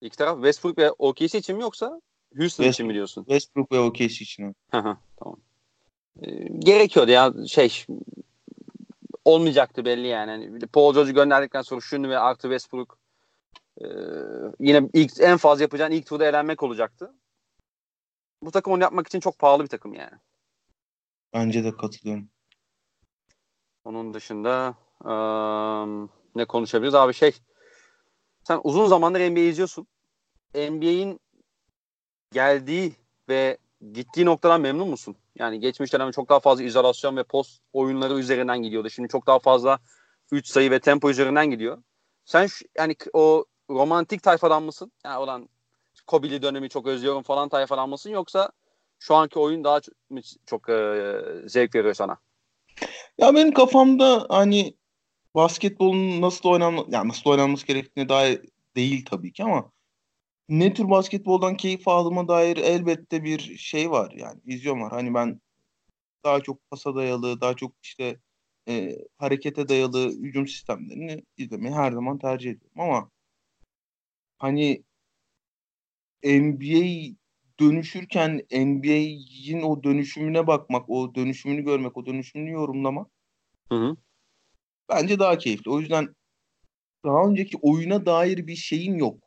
İki 0.00 0.16
taraf 0.16 0.36
Westbrook 0.36 0.78
ve 0.78 0.90
OKC 0.90 1.38
için 1.38 1.56
mi 1.56 1.62
yoksa 1.62 1.86
Houston 1.86 2.40
Westbrook, 2.40 2.72
için 2.72 2.86
mi 2.86 2.94
diyorsun? 2.94 3.24
Westbrook 3.24 3.72
ve 3.72 3.78
OKC 3.78 4.04
için. 4.04 4.56
tamam. 4.70 5.36
E, 6.22 6.48
gerekiyordu 6.58 7.10
ya 7.10 7.32
şey 7.48 7.86
olmayacaktı 9.24 9.84
belli 9.84 10.06
yani. 10.06 10.30
yani 10.30 10.66
Paul 10.66 10.94
George'u 10.94 11.14
gönderdikten 11.14 11.62
sonra 11.62 11.80
şunu 11.80 12.08
ve 12.08 12.18
artı 12.18 12.42
Westbrook 12.42 12.98
e, 13.80 13.86
yine 14.60 14.88
ilk 14.92 15.20
en 15.20 15.36
fazla 15.36 15.62
yapacağın 15.62 15.90
ilk 15.90 16.06
turda 16.06 16.26
elenmek 16.26 16.62
olacaktı. 16.62 17.14
Bu 18.42 18.50
takım 18.50 18.72
onu 18.72 18.82
yapmak 18.82 19.06
için 19.06 19.20
çok 19.20 19.38
pahalı 19.38 19.62
bir 19.62 19.68
takım 19.68 19.94
yani. 19.94 20.18
Bence 21.34 21.64
de 21.64 21.76
katılıyorum. 21.76 22.28
Onun 23.84 24.14
dışında 24.14 24.74
um, 25.04 26.10
ne 26.34 26.44
konuşabiliriz 26.44 26.94
abi 26.94 27.14
şey 27.14 27.32
sen 28.44 28.60
uzun 28.64 28.86
zamandır 28.86 29.30
NBA 29.30 29.40
izliyorsun. 29.40 29.86
NBA'in 30.54 31.20
geldiği 32.32 32.92
ve 33.28 33.58
gittiği 33.92 34.24
noktadan 34.24 34.60
memnun 34.60 34.88
musun? 34.88 35.16
Yani 35.38 35.60
geçmiş 35.60 35.92
dönemde 35.92 36.12
çok 36.12 36.28
daha 36.28 36.40
fazla 36.40 36.64
izolasyon 36.64 37.16
ve 37.16 37.24
post 37.24 37.62
oyunları 37.72 38.18
üzerinden 38.18 38.62
gidiyordu. 38.62 38.90
Şimdi 38.90 39.08
çok 39.08 39.26
daha 39.26 39.38
fazla 39.38 39.78
3 40.32 40.46
sayı 40.46 40.70
ve 40.70 40.78
tempo 40.78 41.10
üzerinden 41.10 41.50
gidiyor. 41.50 41.82
Sen 42.24 42.46
şu, 42.46 42.64
yani 42.78 42.96
o 43.12 43.44
romantik 43.74 44.22
tayfadan 44.22 44.62
mısın? 44.62 44.92
Yani 45.04 45.18
olan 45.18 45.48
Kobe'li 46.06 46.42
dönemi 46.42 46.68
çok 46.68 46.86
özlüyorum 46.86 47.22
falan 47.22 47.48
tayfalan 47.48 47.88
mısın 47.88 48.10
yoksa 48.10 48.52
şu 48.98 49.14
anki 49.14 49.38
oyun 49.38 49.64
daha 49.64 49.80
çok, 49.80 49.94
çok 50.46 50.68
e, 50.68 51.14
zevk 51.46 51.74
veriyor 51.74 51.94
sana? 51.94 52.16
Ya 53.18 53.34
benim 53.34 53.52
kafamda 53.52 54.26
hani 54.28 54.76
basketbolun 55.34 56.20
nasıl 56.20 56.48
oynanması 56.48 56.90
yani 56.90 57.08
nasıl 57.08 57.30
oynanması 57.30 57.66
gerektiğine 57.66 58.08
dair 58.08 58.40
değil 58.76 59.04
tabii 59.04 59.32
ki 59.32 59.44
ama 59.44 59.72
ne 60.48 60.74
tür 60.74 60.90
basketboldan 60.90 61.56
keyif 61.56 61.88
aldığıma 61.88 62.28
dair 62.28 62.56
elbette 62.56 63.24
bir 63.24 63.56
şey 63.58 63.90
var 63.90 64.12
yani 64.16 64.40
vizyon 64.46 64.80
var. 64.80 64.92
Hani 64.92 65.14
ben 65.14 65.40
daha 66.24 66.40
çok 66.40 66.70
pasa 66.70 66.94
dayalı, 66.94 67.40
daha 67.40 67.54
çok 67.54 67.72
işte 67.82 68.18
e, 68.68 68.98
harekete 69.18 69.68
dayalı 69.68 70.10
hücum 70.10 70.46
sistemlerini 70.46 71.22
izlemeyi 71.36 71.74
her 71.74 71.92
zaman 71.92 72.18
tercih 72.18 72.50
ediyorum 72.50 72.80
ama 72.80 73.10
hani 74.42 74.82
NBA 76.24 77.14
dönüşürken 77.60 78.42
NBA'in 78.52 79.62
o 79.62 79.82
dönüşümüne 79.82 80.46
bakmak, 80.46 80.90
o 80.90 81.14
dönüşümünü 81.14 81.64
görmek, 81.64 81.96
o 81.96 82.06
dönüşümünü 82.06 82.50
yorumlamak 82.50 83.10
hı 83.68 83.74
hı. 83.74 83.96
bence 84.88 85.18
daha 85.18 85.38
keyifli. 85.38 85.70
O 85.70 85.80
yüzden 85.80 86.14
daha 87.04 87.28
önceki 87.28 87.56
oyuna 87.62 88.06
dair 88.06 88.46
bir 88.46 88.56
şeyim 88.56 88.96
yok. 88.96 89.18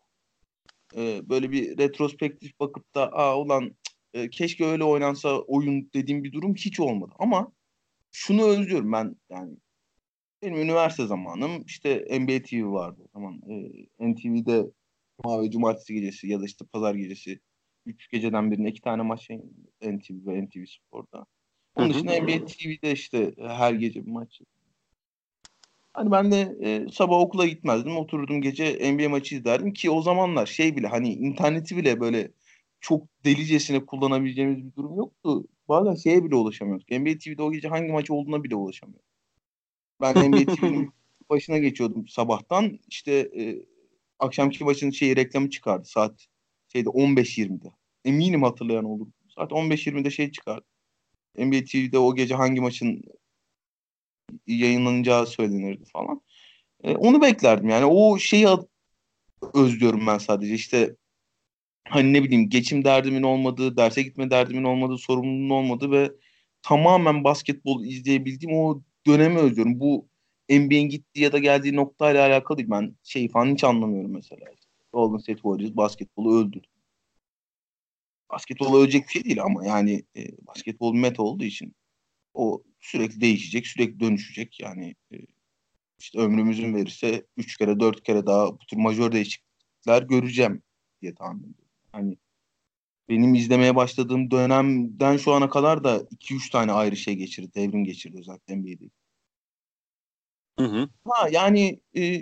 Ee, 0.96 1.22
böyle 1.30 1.52
bir 1.52 1.78
retrospektif 1.78 2.60
bakıp 2.60 2.96
da 2.96 3.14
aa 3.14 3.40
ulan 3.40 3.76
e, 4.14 4.30
keşke 4.30 4.66
öyle 4.66 4.84
oynansa 4.84 5.40
oyun 5.40 5.90
dediğim 5.94 6.24
bir 6.24 6.32
durum 6.32 6.56
hiç 6.56 6.80
olmadı. 6.80 7.12
Ama 7.20 7.52
şunu 8.12 8.44
özlüyorum 8.44 8.92
ben 8.92 9.16
yani 9.30 9.58
benim 10.42 10.62
üniversite 10.62 11.06
zamanım 11.06 11.64
işte 11.66 12.08
NBA 12.20 12.44
TV 12.44 12.72
vardı 12.72 13.02
o 13.06 13.08
zaman. 13.14 13.42
E, 13.50 14.12
NTV'de 14.12 14.66
Cuma 15.24 15.42
ve 15.42 15.52
Cumartesi 15.52 15.94
gecesi 15.94 16.28
ya 16.28 16.42
da 16.42 16.46
işte 16.46 16.66
Pazar 16.66 16.96
gecesi 16.96 17.40
üç 17.86 18.10
geceden 18.10 18.52
birine 18.52 18.70
iki 18.70 18.82
tane 18.82 19.02
maç 19.02 19.30
NTV 19.82 20.28
ve 20.28 20.46
NTV 20.46 20.66
Spor'da. 20.66 21.26
Onun 21.76 21.90
dışında 21.90 22.22
NBA 22.22 22.46
TV'de 22.46 22.92
işte 22.92 23.34
her 23.38 23.74
gece 23.74 24.06
bir 24.06 24.12
maç. 24.12 24.42
Hani 25.94 26.12
ben 26.12 26.32
de 26.32 26.56
e, 26.62 26.88
sabah 26.92 27.20
okula 27.20 27.46
gitmezdim. 27.46 27.98
Otururdum 27.98 28.42
gece 28.42 28.94
NBA 28.94 29.10
maçı 29.10 29.36
izlerdim 29.36 29.74
ki 29.74 29.90
o 29.90 30.02
zamanlar 30.02 30.46
şey 30.46 30.76
bile 30.76 30.88
hani 30.88 31.14
interneti 31.14 31.78
bile 31.78 32.00
böyle 32.00 32.32
çok 32.82 33.08
delicesine 33.26 33.86
kullanabileceğimiz 33.86 34.66
bir 34.66 34.76
durum 34.76 34.98
yoktu. 34.98 35.48
Bazen 35.70 35.96
şeye 35.96 36.24
bile 36.24 36.36
ulaşamıyorduk. 36.36 36.92
NBA 36.92 37.18
TV'de 37.18 37.44
o 37.44 37.52
gece 37.52 37.68
hangi 37.68 37.92
maç 37.92 38.12
olduğuna 38.12 38.44
bile 38.44 38.56
ulaşamıyorduk. 38.56 39.06
Ben 40.02 40.32
NBA 40.32 40.56
TV'nin 40.56 40.92
başına 41.30 41.58
geçiyordum 41.58 42.08
sabahtan. 42.08 42.80
İşte 42.88 43.12
e, 43.14 43.66
akşamki 44.20 44.64
maçın 44.64 44.92
şeyi 44.92 45.16
reklamı 45.16 45.50
çıkardı 45.50 45.86
saat 45.86 46.28
şeyde 46.68 46.90
15-20'de. 46.90 47.68
Eminim 48.06 48.44
hatırlayan 48.44 48.86
olur. 48.86 49.08
Saat 49.36 49.52
15-20'de 49.52 50.12
şey 50.12 50.32
çıkardı. 50.32 50.66
NBA 51.38 51.64
TV'de 51.66 52.00
o 52.00 52.16
gece 52.16 52.36
hangi 52.36 52.62
maçın 52.62 53.02
yayınlanacağı 54.48 55.28
söylenirdi 55.28 55.86
falan. 55.94 56.22
E, 56.84 56.96
onu 56.96 57.22
beklerdim 57.22 57.70
yani. 57.70 57.86
O 57.86 58.18
şeyi 58.18 58.48
özlüyorum 59.54 60.08
ben 60.08 60.18
sadece. 60.18 60.54
İşte 60.54 60.96
hani 61.88 62.14
ne 62.14 62.24
bileyim 62.24 62.50
geçim 62.50 62.86
derdimin 62.86 63.24
olmadığı, 63.24 63.78
derse 63.78 64.02
gitme 64.02 64.30
derdimin 64.32 64.64
olmadığı, 64.64 64.98
sorumluluğun 64.98 65.50
olmadığı 65.50 65.92
ve 65.92 66.12
tamamen 66.62 67.24
basketbol 67.24 67.84
izleyebildiğim 67.84 68.58
o 68.58 68.82
dönemi 69.08 69.40
özlüyorum. 69.40 69.80
Bu 69.80 70.08
NBA'in 70.50 70.90
gittiği 70.90 71.20
ya 71.20 71.32
da 71.32 71.40
geldiği 71.40 71.76
noktayla 71.76 72.28
alakalı 72.28 72.58
değil. 72.58 72.70
Ben 72.70 72.96
şey 73.04 73.30
falan 73.30 73.54
hiç 73.54 73.64
anlamıyorum 73.64 74.14
mesela. 74.14 74.46
Golden 74.94 75.18
State 75.18 75.42
Warriors 75.42 75.76
basketbolu 75.78 76.40
öldü. 76.40 76.62
Basketbol 78.32 78.82
ölecek 78.82 79.08
bir 79.08 79.12
şey 79.12 79.24
değil 79.24 79.44
ama 79.44 79.66
yani 79.66 80.04
e, 80.16 80.48
basketbol 80.48 80.94
meta 80.94 81.24
olduğu 81.24 81.44
için 81.44 81.76
o 82.34 82.64
sürekli 82.80 83.22
değişecek, 83.22 83.68
sürekli 83.68 84.00
dönüşecek. 84.00 84.60
Yani 84.60 84.96
e, 85.14 85.18
işte 86.00 86.20
ömrümüzün 86.20 86.76
verirse 86.76 87.26
3 87.38 87.58
kere 87.58 87.80
4 87.80 88.04
kere 88.04 88.26
daha 88.26 88.54
bu 88.54 88.58
tür 88.58 88.78
majör 88.78 89.12
değişiklikler 89.12 90.04
göreceğim 90.04 90.64
diye 91.02 91.16
tahmin 91.16 91.40
ediyorum. 91.40 91.72
Hani 91.92 92.18
benim 93.10 93.36
izlemeye 93.36 93.76
başladığım 93.76 94.32
dönemden 94.32 95.18
şu 95.18 95.34
ana 95.34 95.50
kadar 95.50 95.84
da 95.84 95.98
2-3 95.98 96.52
tane 96.52 96.72
ayrı 96.72 96.98
şey 96.98 97.16
geçirdi. 97.16 97.52
Devrim 97.56 97.84
geçirdi 97.84 98.18
özellikle 98.20 98.56
NBA'de. 98.56 98.90
Hı 100.60 100.66
hı. 100.66 100.90
Ha 101.08 101.28
yani 101.32 101.80
e, 101.98 102.22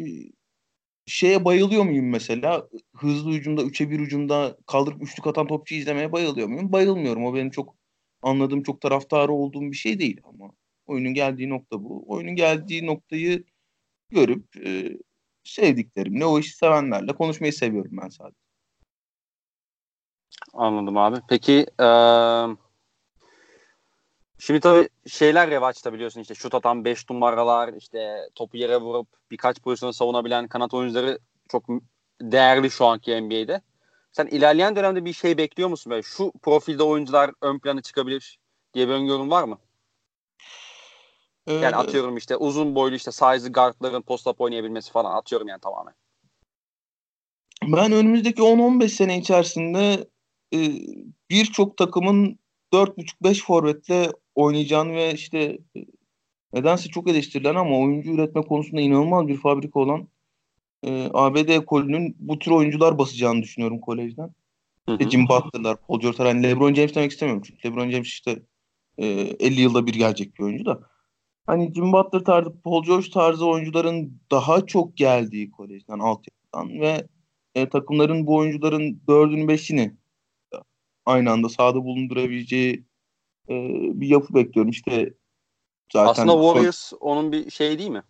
şeye 1.05 1.45
bayılıyor 1.45 1.83
muyum 1.83 2.09
mesela? 2.09 2.67
Hızlı 2.95 3.31
hücumda, 3.31 3.63
3'e 3.63 3.89
1 3.89 3.99
hücumda 3.99 4.57
kaldırıp 4.67 5.03
üçlük 5.03 5.27
atan 5.27 5.47
topçu 5.47 5.75
izlemeye 5.75 6.11
bayılıyor 6.11 6.47
muyum? 6.47 6.71
Bayılmıyorum. 6.71 7.25
O 7.25 7.35
benim 7.35 7.49
çok 7.49 7.75
anladığım, 8.21 8.63
çok 8.63 8.81
taraftarı 8.81 9.31
olduğum 9.31 9.61
bir 9.61 9.77
şey 9.77 9.99
değil 9.99 10.21
ama 10.23 10.51
oyunun 10.85 11.13
geldiği 11.13 11.49
nokta 11.49 11.83
bu. 11.83 12.03
Oyunun 12.07 12.35
geldiği 12.35 12.85
noktayı 12.85 13.43
görüp 14.09 14.57
e, 14.67 14.97
sevdiklerimle, 15.43 16.25
o 16.25 16.39
işi 16.39 16.57
sevenlerle 16.57 17.13
konuşmayı 17.15 17.53
seviyorum 17.53 17.91
ben 18.03 18.09
sadece. 18.09 18.37
Anladım 20.53 20.97
abi. 20.97 21.17
Peki 21.29 21.65
ee, 21.79 21.83
şimdi 24.45 24.59
tabii 24.59 24.89
şeyler 25.07 25.49
revaçta 25.49 25.93
biliyorsun 25.93 26.21
işte 26.21 26.35
şut 26.35 26.55
atan 26.55 26.85
5 26.85 27.09
numaralar 27.09 27.73
işte 27.73 28.29
topu 28.35 28.57
yere 28.57 28.77
vurup 28.77 29.07
birkaç 29.31 29.61
pozisyonu 29.61 29.93
savunabilen 29.93 30.47
kanat 30.47 30.73
oyuncuları 30.73 31.19
çok 31.51 31.63
değerli 32.21 32.71
şu 32.71 32.85
anki 32.85 33.21
NBA'de. 33.21 33.61
Sen 34.11 34.27
ilerleyen 34.27 34.75
dönemde 34.75 35.05
bir 35.05 35.13
şey 35.13 35.37
bekliyor 35.37 35.69
musun? 35.69 35.91
Böyle 35.91 36.03
şu 36.03 36.31
profilde 36.41 36.83
oyuncular 36.83 37.31
ön 37.41 37.59
plana 37.59 37.81
çıkabilir 37.81 38.39
diye 38.73 38.87
bir 38.87 38.93
öngörün 38.93 39.29
var 39.29 39.43
mı? 39.43 39.57
Yani 41.47 41.63
ee, 41.63 41.75
atıyorum 41.75 42.17
işte 42.17 42.35
uzun 42.35 42.75
boylu 42.75 42.95
işte 42.95 43.11
size 43.11 43.49
guardların 43.49 44.01
post-up 44.01 44.41
oynayabilmesi 44.41 44.91
falan 44.91 45.15
atıyorum 45.15 45.47
yani 45.47 45.61
tamamen. 45.61 45.93
Ben 47.63 47.91
önümüzdeki 47.91 48.41
10-15 48.41 48.89
sene 48.89 49.17
içerisinde 49.17 50.07
e, 50.53 50.59
birçok 51.29 51.77
takımın 51.77 52.39
4.5-5 52.73 53.43
forvetle 53.43 54.11
oynayacağını 54.35 54.93
ve 54.93 55.13
işte 55.13 55.39
e, 55.77 55.85
nedense 56.53 56.89
çok 56.89 57.09
eleştirilen 57.09 57.55
ama 57.55 57.79
oyuncu 57.79 58.11
üretme 58.11 58.41
konusunda 58.41 58.81
inanılmaz 58.81 59.27
bir 59.27 59.37
fabrika 59.37 59.79
olan 59.79 60.07
e, 60.83 61.09
ABD 61.13 61.49
ekolünün 61.49 62.15
bu 62.19 62.39
tür 62.39 62.51
oyuncular 62.51 62.97
basacağını 62.97 63.41
düşünüyorum 63.41 63.79
kolejden. 63.79 64.29
Hı 64.89 64.91
hı. 64.91 65.09
Jim 65.09 65.29
Butler'lar, 65.29 65.77
Paul 65.87 65.99
George, 65.99 66.23
hani 66.23 66.43
LeBron 66.43 66.73
James 66.73 66.95
demek 66.95 67.11
istemiyorum 67.11 67.43
çünkü 67.45 67.69
LeBron 67.69 67.89
James 67.89 68.07
işte 68.07 68.39
e, 68.97 69.05
50 69.07 69.61
yılda 69.61 69.85
bir 69.85 69.93
gelecek 69.93 70.39
bir 70.39 70.43
oyuncu 70.43 70.65
da. 70.65 70.79
Hani 71.45 71.73
Jim 71.73 71.93
Butler 71.93 72.19
tarzı, 72.19 72.61
Paul 72.61 72.83
George 72.83 73.09
tarzı 73.09 73.45
oyuncuların 73.45 74.21
daha 74.31 74.65
çok 74.65 74.97
geldiği 74.97 75.51
kolejden, 75.51 75.99
altyapıdan 75.99 76.81
ve 76.81 77.07
e, 77.55 77.69
takımların 77.69 78.27
bu 78.27 78.35
oyuncuların 78.35 79.01
dördünü 79.07 79.47
beşini 79.47 79.97
aynı 81.05 81.31
anda 81.31 81.49
sahada 81.49 81.83
bulundurabileceği 81.83 82.83
e, 83.49 83.53
bir 84.01 84.07
yapı 84.07 84.33
bekliyorum. 84.33 84.71
İşte 84.71 85.13
zaten 85.93 86.11
Aslında 86.11 86.43
Warriors 86.43 86.77
son... 86.77 86.97
onun 86.97 87.31
bir 87.31 87.51
şey 87.51 87.79
değil 87.79 87.89
mi? 87.89 88.03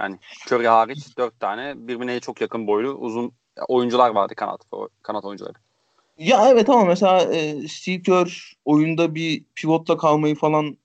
Yani 0.00 0.18
Curry 0.46 0.68
hariç 0.68 1.18
dört 1.18 1.40
tane 1.40 1.88
birbirine 1.88 2.20
çok 2.20 2.40
yakın 2.40 2.66
boylu 2.66 2.88
uzun 2.88 3.32
oyuncular 3.68 4.10
vardı 4.10 4.34
kanat 4.34 4.60
kanat 5.02 5.24
oyuncuları. 5.24 5.54
Ya 6.18 6.48
evet 6.50 6.68
ama 6.68 6.84
mesela 6.84 7.34
e, 7.34 7.68
Steve 7.68 8.02
Kerr 8.02 8.56
oyunda 8.64 9.14
bir 9.14 9.44
pivotla 9.54 9.96
kalmayı 9.96 10.34
falan 10.34 10.76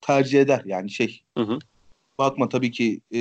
tercih 0.00 0.40
eder 0.40 0.62
yani 0.64 0.90
şey. 0.90 1.22
Hı 1.38 1.44
hı. 1.44 1.58
Bakma 2.18 2.48
tabii 2.48 2.70
ki 2.70 3.00
e, 3.14 3.20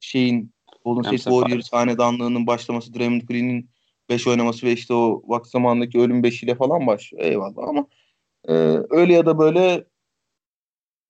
şeyin 0.00 0.52
Golden 0.84 1.16
State 1.16 1.22
Warriors 1.22 1.72
hanedanlığının 1.72 2.46
başlaması 2.46 2.94
Draymond 2.94 3.22
Green'in 3.22 3.70
5 4.08 4.26
oynaması 4.26 4.66
ve 4.66 4.72
işte 4.72 4.94
o 4.94 5.22
vakti 5.26 5.50
zamanındaki 5.50 5.98
ölüm 5.98 6.22
beşiyle 6.22 6.54
falan 6.54 6.86
başlıyor. 6.86 7.24
Eyvallah 7.24 7.68
ama 7.68 7.86
e, 8.48 8.52
öyle 8.90 9.12
ya 9.12 9.26
da 9.26 9.38
böyle 9.38 9.84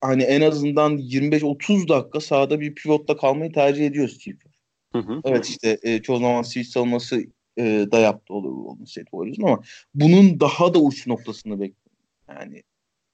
hani 0.00 0.22
en 0.22 0.40
azından 0.40 0.98
25-30 0.98 1.88
dakika 1.88 2.20
sahada 2.20 2.60
bir 2.60 2.74
pivotla 2.74 3.16
kalmayı 3.16 3.52
tercih 3.52 3.86
ediyor 3.86 4.08
Steve. 4.08 4.36
Hı 4.92 4.98
hı. 4.98 5.20
Evet 5.24 5.46
işte 5.46 5.78
e, 5.82 6.02
çoğu 6.02 6.18
zaman 6.18 6.42
switch 6.42 6.68
savunması 6.68 7.24
e, 7.58 7.86
da 7.92 7.98
yaptı 7.98 8.34
olur 8.34 8.50
Golden 8.50 8.84
State 8.84 9.10
Warriors'ın 9.10 9.42
ama 9.42 9.60
bunun 9.94 10.40
daha 10.40 10.74
da 10.74 10.78
uç 10.78 11.06
noktasını 11.06 11.60
bekliyorum. 11.60 11.96
Yani 12.28 12.62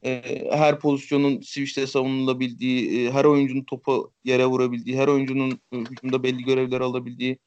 e, 0.04 0.22
her 0.50 0.78
pozisyonun 0.78 1.40
switch'te 1.40 1.86
savunulabildiği, 1.86 3.06
e, 3.06 3.12
her 3.12 3.24
oyuncunun 3.24 3.64
topu 3.64 4.12
yere 4.24 4.46
vurabildiği, 4.46 4.96
her 4.96 5.08
oyuncunun 5.08 5.60
e, 5.72 5.76
hücumda 5.76 6.22
belli 6.22 6.44
görevler 6.44 6.80
alabildiği, 6.80 7.38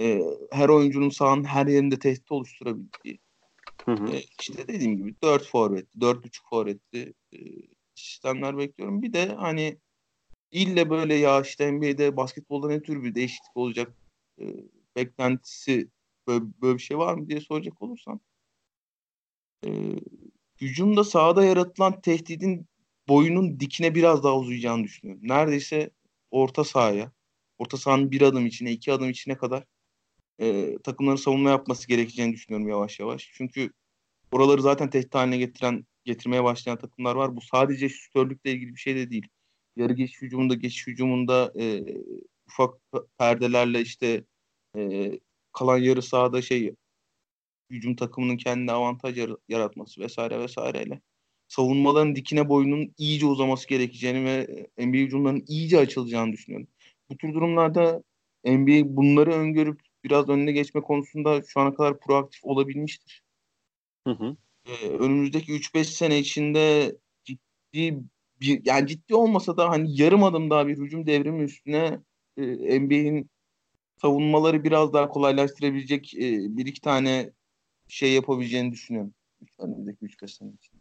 e, 0.00 0.22
her 0.50 0.68
oyuncunun 0.68 1.10
sahanın 1.10 1.44
her 1.44 1.66
yerinde 1.66 1.98
tehdit 1.98 2.32
oluşturabildiği. 2.32 3.20
Hı 3.84 3.92
hı. 3.92 4.06
E, 4.12 4.22
işte 4.40 4.68
dediğim 4.68 4.96
gibi 4.96 5.14
4 5.22 5.44
forvetli, 5.46 6.00
4.5 6.00 6.48
forvetli 6.50 7.14
e, 7.32 7.38
sistemler 7.94 8.58
bekliyorum. 8.58 9.02
Bir 9.02 9.12
de 9.12 9.26
hani 9.26 9.78
ille 10.50 10.90
böyle 10.90 11.14
ya 11.14 11.40
işte 11.40 11.72
NBA'de 11.72 12.16
basketbolda 12.16 12.68
ne 12.68 12.82
tür 12.82 13.02
bir 13.02 13.14
değişiklik 13.14 13.56
olacak 13.56 13.96
e, 14.40 14.44
beklentisi 14.96 15.88
böyle, 16.26 16.44
böyle 16.62 16.74
bir 16.74 16.82
şey 16.82 16.98
var 16.98 17.14
mı 17.14 17.28
diye 17.28 17.40
soracak 17.40 17.82
olursan 17.82 18.20
e, 19.66 19.70
hücumda 20.60 21.04
sahada 21.04 21.44
yaratılan 21.44 22.00
tehdidin 22.00 22.68
boyunun 23.08 23.60
dikine 23.60 23.94
biraz 23.94 24.24
daha 24.24 24.36
uzayacağını 24.36 24.84
düşünüyorum. 24.84 25.28
Neredeyse 25.28 25.90
orta 26.30 26.64
sahaya, 26.64 27.12
orta 27.58 27.76
sahanın 27.76 28.10
bir 28.10 28.22
adım 28.22 28.46
içine, 28.46 28.72
iki 28.72 28.92
adım 28.92 29.10
içine 29.10 29.36
kadar 29.36 29.64
e, 30.40 30.78
takımların 30.84 31.16
savunma 31.16 31.50
yapması 31.50 31.88
gerekeceğini 31.88 32.32
düşünüyorum 32.32 32.68
yavaş 32.68 33.00
yavaş. 33.00 33.30
Çünkü 33.34 33.70
oraları 34.32 34.62
zaten 34.62 34.90
tehdit 34.90 35.14
haline 35.14 35.38
getiren, 35.38 35.86
getirmeye 36.04 36.44
başlayan 36.44 36.78
takımlar 36.78 37.14
var. 37.14 37.36
Bu 37.36 37.40
sadece 37.40 37.88
şütörlükle 37.88 38.52
ilgili 38.52 38.74
bir 38.74 38.80
şey 38.80 38.96
de 38.96 39.10
değil. 39.10 39.26
Yarı 39.76 39.92
geçiş 39.92 40.22
hücumunda, 40.22 40.54
geçiş 40.54 40.86
hücumunda 40.86 41.52
e, 41.60 41.84
ufak 42.46 42.74
perdelerle 43.18 43.80
işte 43.80 44.24
e, 44.76 45.12
kalan 45.52 45.78
yarı 45.78 46.02
sahada 46.02 46.42
şey 46.42 46.74
hücum 47.70 47.96
takımının 47.96 48.36
kendine 48.36 48.72
avantaj 48.72 49.18
yaratması 49.48 50.00
vesaire 50.00 50.38
vesaireyle 50.40 51.00
savunmaların 51.52 52.16
dikine 52.16 52.48
boyunun 52.48 52.94
iyice 52.98 53.26
uzaması 53.26 53.68
gerekeceğini 53.68 54.24
ve 54.24 54.66
NBA 54.78 54.96
hücumlarının 54.96 55.44
iyice 55.48 55.78
açılacağını 55.78 56.32
düşünüyorum. 56.32 56.68
Bu 57.10 57.16
tür 57.16 57.34
durumlarda 57.34 58.02
NBA 58.44 58.96
bunları 58.96 59.32
öngörüp 59.32 59.80
biraz 60.04 60.28
önüne 60.28 60.52
geçme 60.52 60.80
konusunda 60.80 61.42
şu 61.42 61.60
ana 61.60 61.74
kadar 61.74 62.00
proaktif 62.00 62.44
olabilmiştir. 62.44 63.22
Hı 64.06 64.10
hı. 64.10 64.36
Ee, 64.66 64.88
önümüzdeki 64.88 65.52
3-5 65.52 65.84
sene 65.84 66.18
içinde 66.18 66.96
ciddi 67.24 67.98
bir 68.40 68.66
yani 68.66 68.86
ciddi 68.86 69.14
olmasa 69.14 69.56
da 69.56 69.70
hani 69.70 70.00
yarım 70.00 70.24
adım 70.24 70.50
daha 70.50 70.66
bir 70.66 70.78
hücum 70.78 71.06
devrimi 71.06 71.42
üstüne 71.42 72.00
e, 72.36 72.80
NBA'in 72.80 73.30
savunmaları 74.00 74.64
biraz 74.64 74.92
daha 74.92 75.08
kolaylaştırabilecek 75.08 76.14
e, 76.14 76.56
bir 76.56 76.66
iki 76.66 76.80
tane 76.80 77.30
şey 77.88 78.12
yapabileceğini 78.12 78.72
düşünüyorum. 78.72 79.14
Önümüzdeki 79.58 80.04
3-5 80.04 80.34
sene 80.34 80.50
için. 80.52 80.72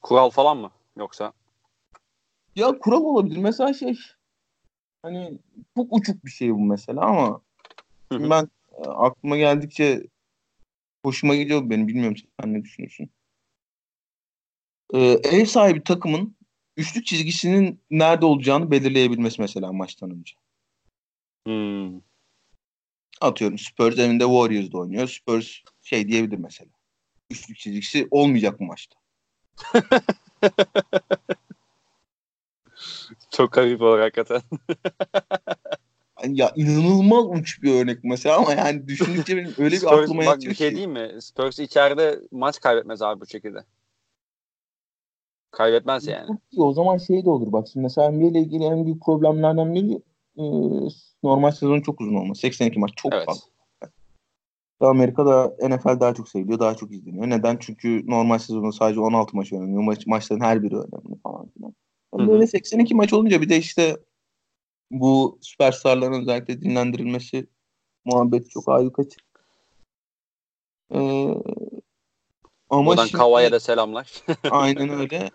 Kural 0.00 0.30
falan 0.30 0.56
mı 0.56 0.70
yoksa? 0.96 1.32
Ya 2.56 2.78
kural 2.78 3.00
olabilir. 3.00 3.36
Mesela 3.36 3.74
şey 3.74 3.98
hani 5.02 5.38
çok 5.76 5.92
uçuk 5.92 6.24
bir 6.24 6.30
şey 6.30 6.54
bu 6.54 6.60
mesela 6.60 7.00
ama 7.00 7.40
ben 8.12 8.48
e, 8.78 8.82
aklıma 8.82 9.36
geldikçe 9.36 10.06
hoşuma 11.04 11.34
gidiyor 11.34 11.70
benim. 11.70 11.88
Bilmiyorum 11.88 12.16
sen 12.40 12.54
ne 12.54 12.62
düşünüyorsun? 12.62 13.10
Ee, 14.94 14.98
ev 15.22 15.44
sahibi 15.44 15.82
takımın 15.84 16.36
üçlük 16.76 17.06
çizgisinin 17.06 17.80
nerede 17.90 18.26
olacağını 18.26 18.70
belirleyebilmesi 18.70 19.40
mesela 19.40 19.72
maçtan 19.72 20.10
önce. 20.10 20.34
Hmm. 21.46 22.00
Atıyorum 23.20 23.58
Spurs 23.58 23.98
evinde 23.98 24.24
Warriors'da 24.24 24.78
oynuyor. 24.78 25.08
Spurs 25.08 25.48
şey 25.82 26.08
diyebilir 26.08 26.38
mesela. 26.38 26.70
Üçlük 27.30 27.58
çizgisi 27.58 28.08
olmayacak 28.10 28.60
bu 28.60 28.64
maçta. 28.64 28.96
Çok 33.40 33.52
garip 33.52 33.82
olur 33.82 33.98
hakikaten. 33.98 34.40
ya 36.28 36.52
inanılmaz 36.56 37.26
uç 37.26 37.62
bir 37.62 37.74
örnek 37.74 37.98
mesela 38.02 38.36
ama 38.36 38.52
yani 38.52 38.88
düşündükçe 38.88 39.36
benim 39.36 39.54
öyle 39.58 39.74
bir 39.74 39.80
Spurs, 39.80 39.92
aklıma 39.92 40.20
bak, 40.20 40.26
yatıyor 40.26 40.50
bir 40.50 40.56
şey 40.56 40.70
ki. 40.70 40.76
değil 40.76 40.88
mi? 40.88 41.22
Spurs 41.22 41.58
içeride 41.58 42.20
maç 42.30 42.60
kaybetmez 42.60 43.02
abi 43.02 43.20
bu 43.20 43.26
şekilde. 43.26 43.64
Kaybetmez 45.50 46.06
yani. 46.06 46.38
O 46.56 46.72
zaman 46.72 46.98
şey 46.98 47.24
de 47.24 47.30
olur 47.30 47.52
bak 47.52 47.68
şimdi 47.72 47.82
mesela 47.82 48.10
NBA 48.10 48.26
ile 48.26 48.40
ilgili 48.40 48.64
en 48.64 48.84
büyük 48.84 49.02
problemlerden 49.02 49.74
biri 49.74 49.92
e, 50.36 50.44
normal 51.22 51.50
sezonun 51.50 51.80
çok 51.80 52.00
uzun 52.00 52.14
olması. 52.14 52.40
82 52.40 52.78
maç 52.78 52.90
çok 52.96 53.14
evet. 53.14 53.26
fazla. 53.26 53.42
Amerika'da 54.80 55.56
NFL 55.68 56.00
daha 56.00 56.14
çok 56.14 56.28
seviliyor, 56.28 56.58
daha 56.58 56.74
çok 56.74 56.92
izleniyor. 56.92 57.30
Neden? 57.30 57.56
Çünkü 57.60 58.02
normal 58.06 58.38
sezonda 58.38 58.72
sadece 58.72 59.00
16 59.00 59.36
maç 59.36 59.52
oynanıyor. 59.52 59.82
Maç, 59.82 60.06
maçların 60.06 60.40
her 60.40 60.62
biri 60.62 60.74
önemli 60.74 61.20
falan 61.22 61.48
filan. 61.48 61.74
Yani 62.18 62.28
böyle 62.28 62.46
82 62.46 62.94
maç 62.94 63.12
olunca 63.12 63.40
bir 63.40 63.48
de 63.48 63.56
işte 63.56 63.96
bu 64.90 65.38
süperstarların 65.40 66.20
özellikle 66.20 66.60
dinlendirilmesi 66.60 67.46
muhabbeti 68.04 68.48
çok 68.48 68.68
ayyuka 68.68 69.08
çık. 69.08 69.24
Ee, 70.94 71.34
ama 72.70 72.90
Buradan 72.90 73.06
şimdi, 73.06 73.18
Kava'ya 73.18 73.52
da 73.52 73.60
selamlar. 73.60 74.12
aynen 74.50 74.88
öyle. 74.88 75.30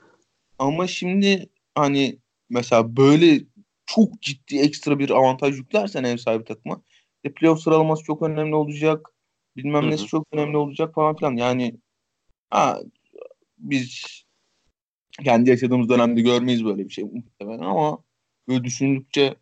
Ama 0.59 0.87
şimdi 0.87 1.49
hani 1.75 2.19
mesela 2.49 2.97
böyle 2.97 3.39
çok 3.85 4.21
ciddi 4.21 4.59
ekstra 4.59 4.99
bir 4.99 5.09
avantaj 5.09 5.57
yüklersen 5.57 6.03
ev 6.03 6.17
sahibi 6.17 6.43
takıma 6.43 6.81
e, 7.23 7.33
playoff 7.33 7.61
sıralaması 7.61 8.03
çok 8.03 8.21
önemli 8.21 8.55
olacak. 8.55 9.09
Bilmem 9.57 9.89
nesi 9.89 10.05
çok 10.05 10.27
önemli 10.31 10.57
olacak 10.57 10.95
falan 10.95 11.15
filan. 11.15 11.35
Yani 11.35 11.75
ha, 12.49 12.81
biz 13.57 14.24
kendi 15.23 15.49
yaşadığımız 15.49 15.89
dönemde 15.89 16.21
görmeyiz 16.21 16.65
böyle 16.65 16.85
bir 16.85 16.89
şey 16.89 17.03
muhtemelen 17.03 17.63
ama 17.63 17.97
böyle 18.47 18.63
düşündükçe 18.63 19.35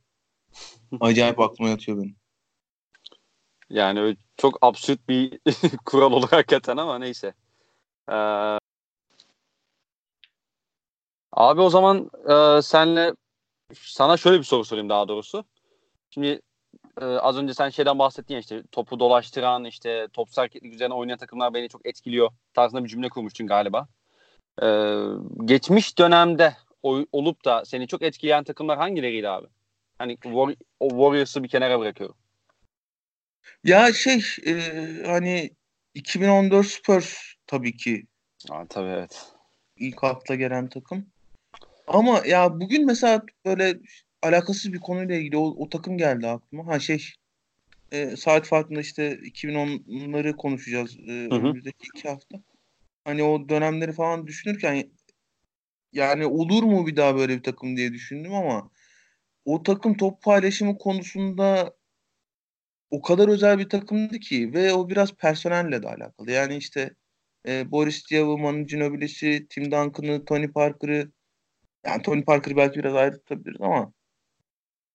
acayip 0.99 1.39
aklıma 1.39 1.69
yatıyor 1.69 1.97
benim. 1.97 2.15
Yani 3.69 4.17
çok 4.37 4.57
absürt 4.61 5.09
bir 5.09 5.39
kural 5.85 6.11
olur 6.11 6.29
hakikaten 6.29 6.77
ama 6.77 6.99
neyse. 6.99 7.33
Ee, 8.09 8.13
abi 11.31 11.61
o 11.61 11.69
zaman 11.69 12.09
e, 12.29 12.61
senle 12.61 13.13
sana 13.73 14.17
şöyle 14.17 14.39
bir 14.39 14.43
soru 14.43 14.65
sorayım 14.65 14.89
daha 14.89 15.07
doğrusu. 15.07 15.45
Şimdi 16.09 16.41
e, 17.01 17.05
az 17.05 17.37
önce 17.37 17.53
sen 17.53 17.69
şeyden 17.69 17.99
bahsettin 17.99 18.33
ya 18.33 18.39
işte 18.39 18.63
topu 18.71 18.99
dolaştıran 18.99 19.65
işte 19.65 20.07
topsuz 20.13 20.37
hareketlik 20.37 20.73
üzerine 20.73 20.93
oynayan 20.93 21.17
takımlar 21.17 21.53
beni 21.53 21.69
çok 21.69 21.85
etkiliyor 21.85 22.31
tarzında 22.53 22.83
bir 22.83 22.89
cümle 22.89 23.09
kurmuştun 23.09 23.47
galiba. 23.47 23.87
E, 24.61 24.67
geçmiş 25.45 25.97
dönemde 25.97 26.53
oy, 26.83 27.05
olup 27.11 27.45
da 27.45 27.65
seni 27.65 27.87
çok 27.87 28.01
etkileyen 28.01 28.43
takımlar 28.43 28.77
hangileriydi 28.77 29.29
abi? 29.29 29.47
Hani 29.97 30.17
War, 30.23 30.55
o 30.79 30.89
Warriors'ı 30.89 31.43
bir 31.43 31.49
kenara 31.49 31.79
bırakıyorum. 31.79 32.15
Ya 33.63 33.93
şey 33.93 34.23
e, 34.45 34.53
hani 35.05 35.51
2014 35.93 36.67
Spurs 36.67 37.17
tabii 37.47 37.77
ki. 37.77 38.03
Aa, 38.49 38.65
tabii 38.65 38.89
evet. 38.89 39.33
İlk 39.77 40.03
akla 40.03 40.35
gelen 40.35 40.69
takım. 40.69 41.05
Ama 41.87 42.21
ya 42.27 42.59
bugün 42.59 42.85
mesela 42.85 43.21
böyle 43.45 43.79
alakasız 44.21 44.73
bir 44.73 44.79
konuyla 44.79 45.15
ilgili 45.15 45.37
o, 45.37 45.45
o 45.57 45.69
takım 45.69 45.97
geldi 45.97 46.27
aklıma. 46.27 46.67
Ha 46.67 46.79
şey 46.79 47.05
e, 47.91 48.15
saat 48.15 48.47
farkında 48.47 48.79
işte 48.79 49.13
2010'ları 49.13 50.35
konuşacağız 50.35 50.97
e, 51.07 51.11
önümüzdeki 51.11 51.87
iki 51.95 52.09
hafta. 52.09 52.37
Hani 53.05 53.23
o 53.23 53.49
dönemleri 53.49 53.93
falan 53.93 54.27
düşünürken 54.27 54.91
yani 55.91 56.25
olur 56.25 56.63
mu 56.63 56.87
bir 56.87 56.95
daha 56.95 57.15
böyle 57.15 57.37
bir 57.37 57.43
takım 57.43 57.77
diye 57.77 57.93
düşündüm 57.93 58.33
ama 58.33 58.71
o 59.45 59.63
takım 59.63 59.97
top 59.97 60.23
paylaşımı 60.23 60.77
konusunda 60.77 61.73
o 62.89 63.01
kadar 63.01 63.27
özel 63.27 63.59
bir 63.59 63.69
takımdı 63.69 64.19
ki 64.19 64.53
ve 64.53 64.73
o 64.73 64.89
biraz 64.89 65.13
personelle 65.13 65.83
de 65.83 65.87
alakalı. 65.87 66.31
Yani 66.31 66.57
işte 66.57 66.95
e, 67.47 67.71
Boris 67.71 68.11
Diaw'ı, 68.11 68.37
Manu 68.37 68.65
Ginobili'si, 68.67 69.47
Tim 69.49 69.65
Duncan'ı, 69.65 70.25
Tony 70.25 70.51
Parker'ı 70.51 71.11
yani 71.85 72.01
Tony 72.01 72.23
Parker'ı 72.23 72.57
belki 72.57 72.79
biraz 72.79 72.95
ayrı 72.95 73.17
tutabiliriz 73.17 73.61
ama 73.61 73.93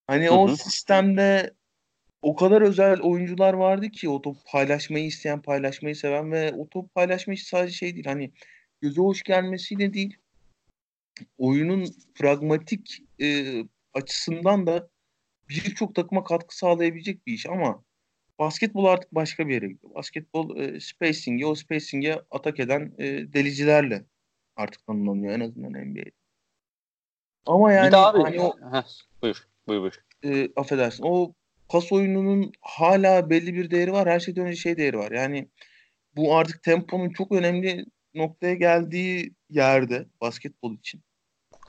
hani 0.06 0.26
hı 0.28 0.30
hı. 0.30 0.34
o 0.34 0.56
sistemde 0.56 1.54
o 2.22 2.36
kadar 2.36 2.62
özel 2.62 3.00
oyuncular 3.00 3.54
vardı 3.54 3.90
ki 3.90 4.08
o 4.08 4.22
top 4.22 4.36
paylaşmayı 4.46 5.06
isteyen, 5.06 5.42
paylaşmayı 5.42 5.96
seven 5.96 6.32
ve 6.32 6.52
o 6.52 6.68
top 6.68 6.94
paylaşmayı 6.94 7.38
sadece 7.38 7.76
şey 7.76 7.94
değil 7.94 8.06
hani 8.06 8.32
göze 8.80 9.00
hoş 9.00 9.22
gelmesiyle 9.22 9.94
değil 9.94 10.16
oyunun 11.38 11.86
pragmatik 12.14 13.02
e, 13.20 13.58
açısından 13.94 14.66
da 14.66 14.88
birçok 15.48 15.94
takıma 15.94 16.24
katkı 16.24 16.56
sağlayabilecek 16.56 17.26
bir 17.26 17.32
iş 17.32 17.46
ama 17.46 17.84
basketbol 18.38 18.84
artık 18.84 19.14
başka 19.14 19.48
bir 19.48 19.54
yere 19.54 19.68
gidiyor. 19.68 19.94
Basketbol 19.94 20.56
e, 20.56 20.80
spacing'i, 20.80 21.46
o 21.46 21.54
spacing'e 21.54 22.22
atak 22.30 22.60
eden 22.60 22.94
e, 22.98 23.32
delicilerle 23.32 24.04
artık 24.56 24.86
tanımlanıyor 24.86 25.34
en 25.34 25.40
azından 25.40 25.72
NBA'de. 25.72 26.12
Ama 27.46 27.72
yani 27.72 27.96
abi, 27.96 28.22
hani 28.22 28.40
o 28.40 28.56
Heh, 28.72 28.86
buyur, 29.22 29.48
buyur, 29.66 29.80
buyur. 29.80 30.04
E, 30.24 30.50
affedersin. 30.56 31.04
O 31.06 31.34
pas 31.68 31.92
oyununun 31.92 32.52
hala 32.60 33.30
belli 33.30 33.54
bir 33.54 33.70
değeri 33.70 33.92
var. 33.92 34.08
Her 34.08 34.20
şeyden 34.20 34.46
önce 34.46 34.56
şey 34.56 34.76
değeri 34.76 34.98
var. 34.98 35.10
Yani 35.10 35.48
bu 36.16 36.36
artık 36.36 36.62
temponun 36.62 37.10
çok 37.10 37.32
önemli 37.32 37.84
noktaya 38.14 38.54
geldiği 38.54 39.34
yerde 39.50 40.06
basketbol 40.20 40.74
için. 40.74 41.02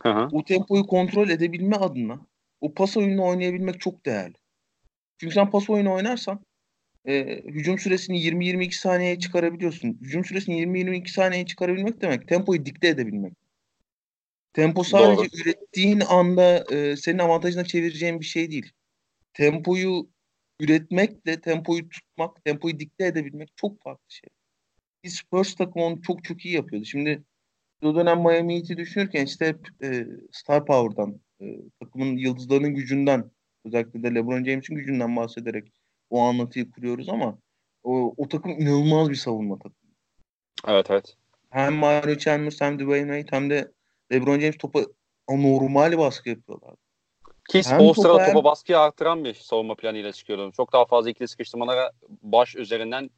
Hı. 0.04 0.28
O 0.32 0.44
tempoyu 0.44 0.84
kontrol 0.84 1.30
edebilme 1.30 1.76
adına 1.76 2.20
o 2.62 2.74
pas 2.74 2.98
oyununu 2.98 3.26
oynayabilmek 3.26 3.82
çok 3.82 4.06
değerli. 4.06 4.36
Çünkü 5.18 5.34
sen 5.34 5.50
pas 5.50 5.70
oyunu 5.70 5.94
oynarsan 5.94 6.46
e, 7.06 7.42
hücum 7.46 7.80
süresini 7.80 8.20
20-22 8.20 8.72
saniyeye 8.72 9.20
çıkarabiliyorsun. 9.20 9.98
Hücum 10.02 10.26
süresini 10.26 10.62
20-22 10.62 11.08
saniyeye 11.08 11.46
çıkarabilmek 11.46 12.02
demek 12.02 12.28
tempoyu 12.28 12.66
dikte 12.66 12.88
edebilmek. 12.88 13.34
Tempo 14.54 14.84
sadece 14.84 15.18
Doğru. 15.18 15.42
ürettiğin 15.42 16.00
anda 16.00 16.66
e, 16.72 16.96
senin 16.96 17.20
avantajına 17.20 17.66
çevireceğin 17.66 18.20
bir 18.20 18.26
şey 18.26 18.52
değil. 18.52 18.72
Tempoyu 19.40 20.10
üretmekle 20.60 21.42
tempoyu 21.42 21.90
tutmak, 21.90 22.46
tempoyu 22.46 22.80
dikte 22.80 23.06
edebilmek 23.06 23.50
çok 23.56 23.82
farklı 23.82 24.06
şey. 24.10 24.30
Bir 25.04 25.10
Spurs 25.10 25.56
takımı 25.56 25.86
onu 25.86 26.02
çok 26.02 26.24
çok 26.24 26.46
iyi 26.46 26.56
yapıyordu. 26.56 26.86
Şimdi 26.86 27.24
o 27.84 27.96
dönem 27.96 28.20
Miami 28.20 28.56
Heat'i 28.56 28.78
düşünürken 28.78 29.26
işte 29.26 29.48
hep 29.48 29.84
e, 29.84 30.08
Star 30.32 30.66
Power'dan, 30.66 31.20
e, 31.42 31.58
takımın 31.80 32.18
yıldızlarının 32.18 32.76
gücünden, 32.76 33.32
özellikle 33.66 34.04
de 34.04 34.16
LeBron 34.16 34.44
James'in 34.44 34.76
gücünden 34.76 35.16
bahsederek 35.16 35.72
o 36.10 36.22
anlatıyı 36.22 36.72
kuruyoruz 36.72 37.10
ama 37.10 37.38
o, 37.84 38.14
o 38.18 38.28
takım 38.28 38.52
inanılmaz 38.52 39.10
bir 39.10 39.16
savunma 39.16 39.56
takımı. 39.56 39.94
Evet 40.68 40.92
evet. 40.92 41.18
Hem 41.50 41.74
Mario 41.74 42.18
Chalmers 42.18 42.62
hem 42.62 42.80
Dwayne 42.80 43.22
Wade 43.22 43.38
hem 43.38 43.50
de 43.50 43.72
LeBron 44.12 44.40
James 44.40 44.58
topa 44.58 44.80
anormal 45.28 45.98
baskı 45.98 46.30
yapıyorlar. 46.30 46.76
Ki 47.50 47.64
Spolstra 47.64 48.04
topa, 48.04 48.26
topa 48.26 48.44
baskıyı 48.44 48.80
arttıran 48.80 49.24
bir 49.24 49.34
savunma 49.34 49.76
planıyla 49.76 50.12
çıkıyordu. 50.12 50.52
Çok 50.52 50.74
daha 50.74 50.86
fazla 50.86 51.10
ikili 51.10 51.28
sıkıştırmalara 51.28 51.92
baş 52.22 52.56
üzerinden 52.56 53.10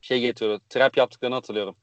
şey 0.00 0.20
getiriyordu. 0.20 0.62
Trap 0.68 0.96
yaptıklarını 0.96 1.34
hatırlıyorum. 1.34 1.76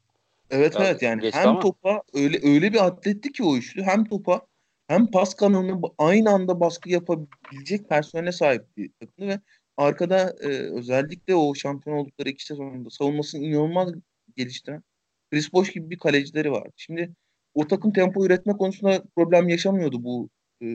Evet 0.49 0.75
ya, 0.75 0.85
evet 0.85 1.01
yani 1.01 1.29
hem 1.33 1.49
ama. 1.49 1.59
topa 1.59 2.01
öyle 2.13 2.39
öyle 2.43 2.73
bir 2.73 2.85
atletti 2.85 3.31
ki 3.31 3.43
o 3.43 3.55
üçlü 3.55 3.83
hem 3.83 4.05
topa 4.05 4.41
hem 4.87 5.07
pas 5.07 5.33
kanalını 5.33 5.81
aynı 5.97 6.29
anda 6.29 6.59
baskı 6.59 6.89
yapabilecek 6.89 7.89
personele 7.89 8.31
sahip 8.31 8.77
bir 8.77 8.91
takımdı 8.99 9.27
ve 9.27 9.39
arkada 9.77 10.35
e, 10.41 10.47
özellikle 10.47 11.35
o 11.35 11.55
şampiyon 11.55 11.97
oldukları 11.97 12.29
iki 12.29 12.45
sezonunda 12.45 12.89
savunmasını 12.89 13.41
inanılmaz 13.41 13.89
geliştiren 14.37 14.83
Chris 15.31 15.53
Bosh 15.53 15.71
gibi 15.71 15.89
bir 15.89 15.99
kalecileri 15.99 16.51
vardı. 16.51 16.73
Şimdi 16.75 17.13
o 17.53 17.67
takım 17.67 17.93
tempo 17.93 18.25
üretme 18.25 18.53
konusunda 18.53 19.03
problem 19.15 19.49
yaşamıyordu 19.49 20.03
bu 20.03 20.29
e, 20.61 20.65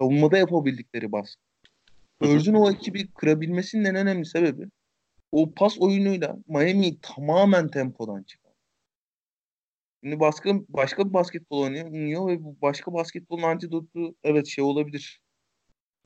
savunmada 0.00 0.38
yapabildikleri 0.38 1.12
baskı. 1.12 1.42
Spurs 2.14 2.48
o 2.48 2.70
ekibi 2.70 3.10
kırabilmesinin 3.10 3.84
en 3.84 3.94
önemli 3.94 4.26
sebebi 4.26 4.68
o 5.32 5.54
pas 5.54 5.78
oyunuyla 5.78 6.36
Miami 6.48 7.00
tamamen 7.00 7.68
tempodan 7.68 8.22
çıkar. 8.22 8.52
Şimdi 10.02 10.20
başka, 10.20 10.50
başka 10.68 11.08
bir 11.08 11.12
basketbol 11.14 11.62
oynuyor 11.62 12.28
ve 12.28 12.44
bu 12.44 12.56
başka 12.62 12.92
basketbolun 12.92 13.42
antidotu 13.42 14.14
evet 14.24 14.46
şey 14.46 14.64
olabilir. 14.64 15.20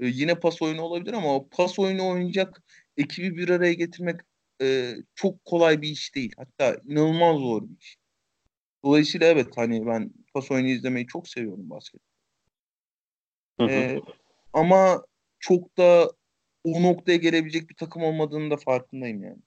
Ee, 0.00 0.06
yine 0.06 0.34
pas 0.34 0.62
oyunu 0.62 0.82
olabilir 0.82 1.12
ama 1.12 1.34
o 1.36 1.48
pas 1.48 1.78
oyunu 1.78 2.08
oynayacak 2.08 2.62
ekibi 2.96 3.36
bir 3.36 3.48
araya 3.48 3.72
getirmek 3.72 4.20
e, 4.62 4.94
çok 5.14 5.44
kolay 5.44 5.82
bir 5.82 5.88
iş 5.88 6.14
değil. 6.14 6.32
Hatta 6.36 6.80
inanılmaz 6.86 7.36
zor 7.36 7.62
bir 7.62 7.76
iş. 7.80 7.96
Dolayısıyla 8.84 9.26
evet 9.26 9.56
hani 9.56 9.86
ben 9.86 10.12
pas 10.34 10.50
oyunu 10.50 10.68
izlemeyi 10.68 11.06
çok 11.06 11.28
seviyorum 11.28 11.70
basket. 11.70 12.00
Ee, 13.60 14.00
ama 14.52 15.02
çok 15.38 15.78
da 15.78 16.12
o 16.64 16.82
noktaya 16.82 17.16
gelebilecek 17.16 17.70
bir 17.70 17.74
takım 17.74 18.02
olmadığını 18.02 18.50
da 18.50 18.56
farkındayım 18.56 19.22
yani. 19.22 19.42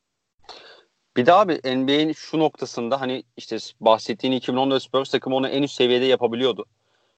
Bir 1.17 1.25
de 1.25 1.33
abi 1.33 1.53
NBA'in 1.53 2.11
şu 2.11 2.39
noktasında 2.39 3.01
hani 3.01 3.23
işte 3.37 3.57
bahsettiğin 3.79 4.33
2014 4.33 4.83
Spurs 4.83 5.11
takımı 5.11 5.35
onu 5.35 5.47
en 5.47 5.63
üst 5.63 5.75
seviyede 5.75 6.05
yapabiliyordu. 6.05 6.65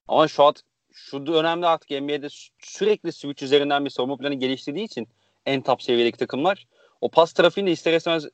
Ama 0.08 0.28
şu 0.28 0.44
an 0.44 0.54
şu 0.94 1.26
dönemde 1.26 1.68
artık 1.68 2.02
NBA'de 2.02 2.28
sürekli 2.60 3.12
switch 3.12 3.44
üzerinden 3.44 3.86
bir 3.86 3.90
savunma 3.90 4.18
planı 4.18 4.36
geliştirdiği 4.36 4.86
için 4.86 5.08
en 5.46 5.62
top 5.62 5.82
seviyedeki 5.82 6.18
takımlar 6.18 6.68
o 7.02 7.10
pas 7.10 7.34
trafiğinde 7.34 7.72
ister 7.72 7.94
istemez 7.94 8.26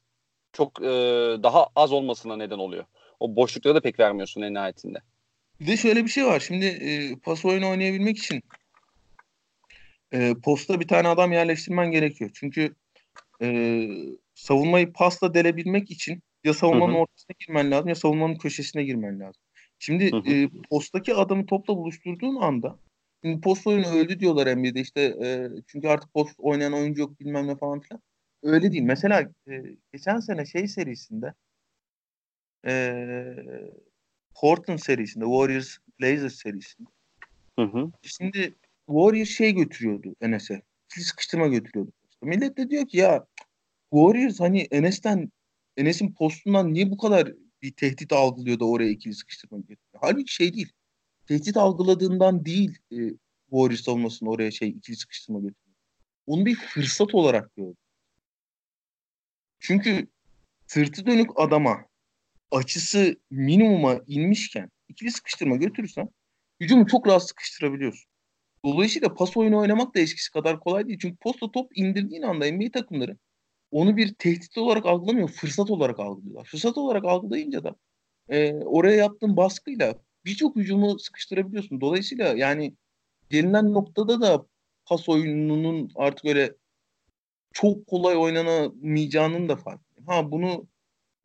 çok 0.53 0.81
e, 0.81 0.87
daha 1.43 1.67
az 1.75 1.91
olmasına 1.91 2.35
neden 2.35 2.57
oluyor. 2.57 2.85
O 3.19 3.35
boşlukları 3.35 3.75
da 3.75 3.81
pek 3.81 3.99
vermiyorsun 3.99 4.41
en 4.41 4.53
nihayetinde. 4.53 4.99
Bir 5.61 5.67
de 5.67 5.77
şöyle 5.77 6.05
bir 6.05 6.09
şey 6.09 6.25
var. 6.25 6.39
Şimdi 6.39 6.65
e, 6.65 7.15
pas 7.15 7.45
oyunu 7.45 7.69
oynayabilmek 7.69 8.17
için 8.17 8.43
e, 10.11 10.33
posta 10.43 10.79
bir 10.79 10.87
tane 10.87 11.07
adam 11.07 11.31
yerleştirmen 11.31 11.91
gerekiyor. 11.91 12.31
Çünkü 12.33 12.75
e, 13.41 13.87
savunmayı 14.35 14.93
pasla 14.93 15.33
delebilmek 15.33 15.91
için 15.91 16.21
ya 16.43 16.53
savunmanın 16.53 16.93
hı 16.93 16.97
hı. 16.97 17.01
ortasına 17.01 17.35
girmen 17.39 17.71
lazım 17.71 17.87
ya 17.87 17.95
savunmanın 17.95 18.35
köşesine 18.35 18.83
girmen 18.83 19.19
lazım. 19.19 19.41
Şimdi 19.79 20.11
hı 20.11 20.17
hı. 20.17 20.29
E, 20.33 20.49
postaki 20.69 21.13
adamı 21.13 21.45
topla 21.45 21.77
buluşturduğun 21.77 22.35
anda 22.35 22.79
şimdi 23.23 23.41
post 23.41 23.67
oyunu 23.67 23.87
öldü 23.87 24.19
diyorlar 24.19 24.57
NBA'de 24.57 24.79
işte 24.79 25.01
e, 25.01 25.49
çünkü 25.67 25.87
artık 25.87 26.13
post 26.13 26.35
oynayan 26.37 26.73
oyuncu 26.73 27.01
yok 27.01 27.19
bilmem 27.19 27.47
ne 27.47 27.55
falan 27.55 27.79
filan. 27.79 28.01
Öyle 28.43 28.71
değil. 28.71 28.83
Mesela 28.83 29.21
e, 29.49 29.63
geçen 29.93 30.19
sene 30.19 30.45
şey 30.45 30.67
serisinde 30.67 31.33
e, 32.65 32.73
Portland 34.35 34.79
serisinde 34.79 35.25
Warriors 35.25 35.77
Blazers 35.99 36.35
serisinde 36.35 36.89
hı 37.59 37.65
hı. 37.65 37.91
şimdi 38.01 38.55
Warriors 38.87 39.29
şey 39.29 39.53
götürüyordu 39.53 40.15
Enes'e. 40.21 40.61
Sıkıştırma 40.87 41.47
götürüyordu. 41.47 41.91
Millet 42.21 42.57
de 42.57 42.69
diyor 42.69 42.87
ki 42.87 42.97
ya 42.97 43.25
Warriors 43.93 44.39
hani 44.39 44.67
Enes'ten 44.71 45.31
Enes'in 45.77 46.11
postundan 46.11 46.73
niye 46.73 46.91
bu 46.91 46.97
kadar 46.97 47.33
bir 47.61 47.71
tehdit 47.71 48.13
algılıyor 48.13 48.59
da 48.59 48.65
oraya 48.65 48.89
ikili 48.89 49.13
sıkıştırma 49.13 49.57
getiriyor? 49.57 50.01
Halbuki 50.01 50.33
şey 50.33 50.53
değil. 50.53 50.71
Tehdit 51.27 51.57
algıladığından 51.57 52.45
değil 52.45 52.77
e, 52.91 52.97
Warriors 53.49 53.81
savunmasını 53.81 54.29
oraya 54.29 54.51
şey 54.51 54.69
ikili 54.69 54.95
sıkıştırma 54.95 55.39
getiriyor. 55.39 55.75
Onu 56.27 56.45
bir 56.45 56.55
fırsat 56.55 57.15
olarak 57.15 57.55
gördü. 57.55 57.77
Çünkü 59.59 60.07
sırtı 60.67 61.05
dönük 61.05 61.29
adama 61.35 61.85
açısı 62.51 63.15
minimuma 63.31 63.99
inmişken 64.07 64.69
ikili 64.87 65.11
sıkıştırma 65.11 65.55
götürürsen 65.55 66.09
hücumu 66.61 66.87
çok 66.87 67.07
rahat 67.07 67.27
sıkıştırabiliyorsun. 67.27 68.11
Dolayısıyla 68.65 69.13
pas 69.13 69.37
oyunu 69.37 69.57
oynamak 69.57 69.95
da 69.95 69.99
eskisi 69.99 70.31
kadar 70.31 70.59
kolay 70.59 70.87
değil. 70.87 70.99
Çünkü 71.01 71.17
posta 71.17 71.51
top 71.51 71.71
indirdiğin 71.75 72.21
anda 72.21 72.51
NBA 72.51 72.71
takımları 72.71 73.17
onu 73.71 73.97
bir 73.97 74.13
tehdit 74.13 74.57
olarak 74.57 74.85
algılamıyor, 74.85 75.29
fırsat 75.29 75.71
olarak 75.71 75.99
algılıyorlar. 75.99 76.45
Fırsat 76.45 76.77
olarak 76.77 77.05
algılayınca 77.05 77.63
da 77.63 77.75
e, 78.29 78.53
oraya 78.53 78.95
yaptığın 78.95 79.37
baskıyla 79.37 79.95
birçok 80.25 80.55
hücumu 80.55 80.99
sıkıştırabiliyorsun. 80.99 81.81
Dolayısıyla 81.81 82.27
yani 82.27 82.75
gelinen 83.29 83.73
noktada 83.73 84.21
da 84.21 84.45
pas 84.85 85.09
oyununun 85.09 85.91
artık 85.95 86.25
öyle 86.25 86.55
çok 87.53 87.87
kolay 87.87 88.17
oynanamayacağının 88.17 89.49
da 89.49 89.55
farkındayım. 89.55 90.07
Ha 90.07 90.31
bunu 90.31 90.67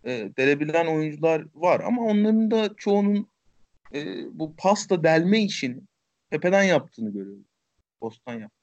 e, 0.07 0.31
delebilen 0.37 0.87
oyuncular 0.87 1.45
var 1.55 1.81
ama 1.81 2.03
onların 2.03 2.51
da 2.51 2.77
çoğunun 2.77 3.29
e, 3.95 4.25
bu 4.39 4.57
pasta 4.57 5.03
delme 5.03 5.43
işini 5.43 5.81
tepeden 6.31 6.63
yaptığını 6.63 7.13
görüyoruz. 7.13 7.47
Bostan 8.01 8.35
yaptı. 8.35 8.57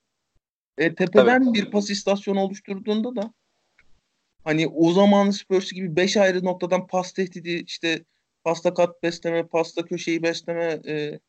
E, 0.77 0.95
tepeden 0.95 1.43
Tabii. 1.43 1.53
bir 1.53 1.71
pas 1.71 1.89
istasyonu 1.89 2.39
oluşturduğunda 2.39 3.15
da 3.15 3.33
hani 4.43 4.67
o 4.67 4.91
zaman 4.91 5.29
Spurs 5.29 5.71
gibi 5.71 5.95
5 5.95 6.17
ayrı 6.17 6.45
noktadan 6.45 6.87
pas 6.87 7.13
tehdidi 7.13 7.63
işte 7.67 8.05
pasta 8.43 8.73
kat 8.73 9.03
besleme, 9.03 9.47
pasta 9.47 9.85
köşeyi 9.85 10.23
besleme, 10.23 10.79
e, 10.87 11.19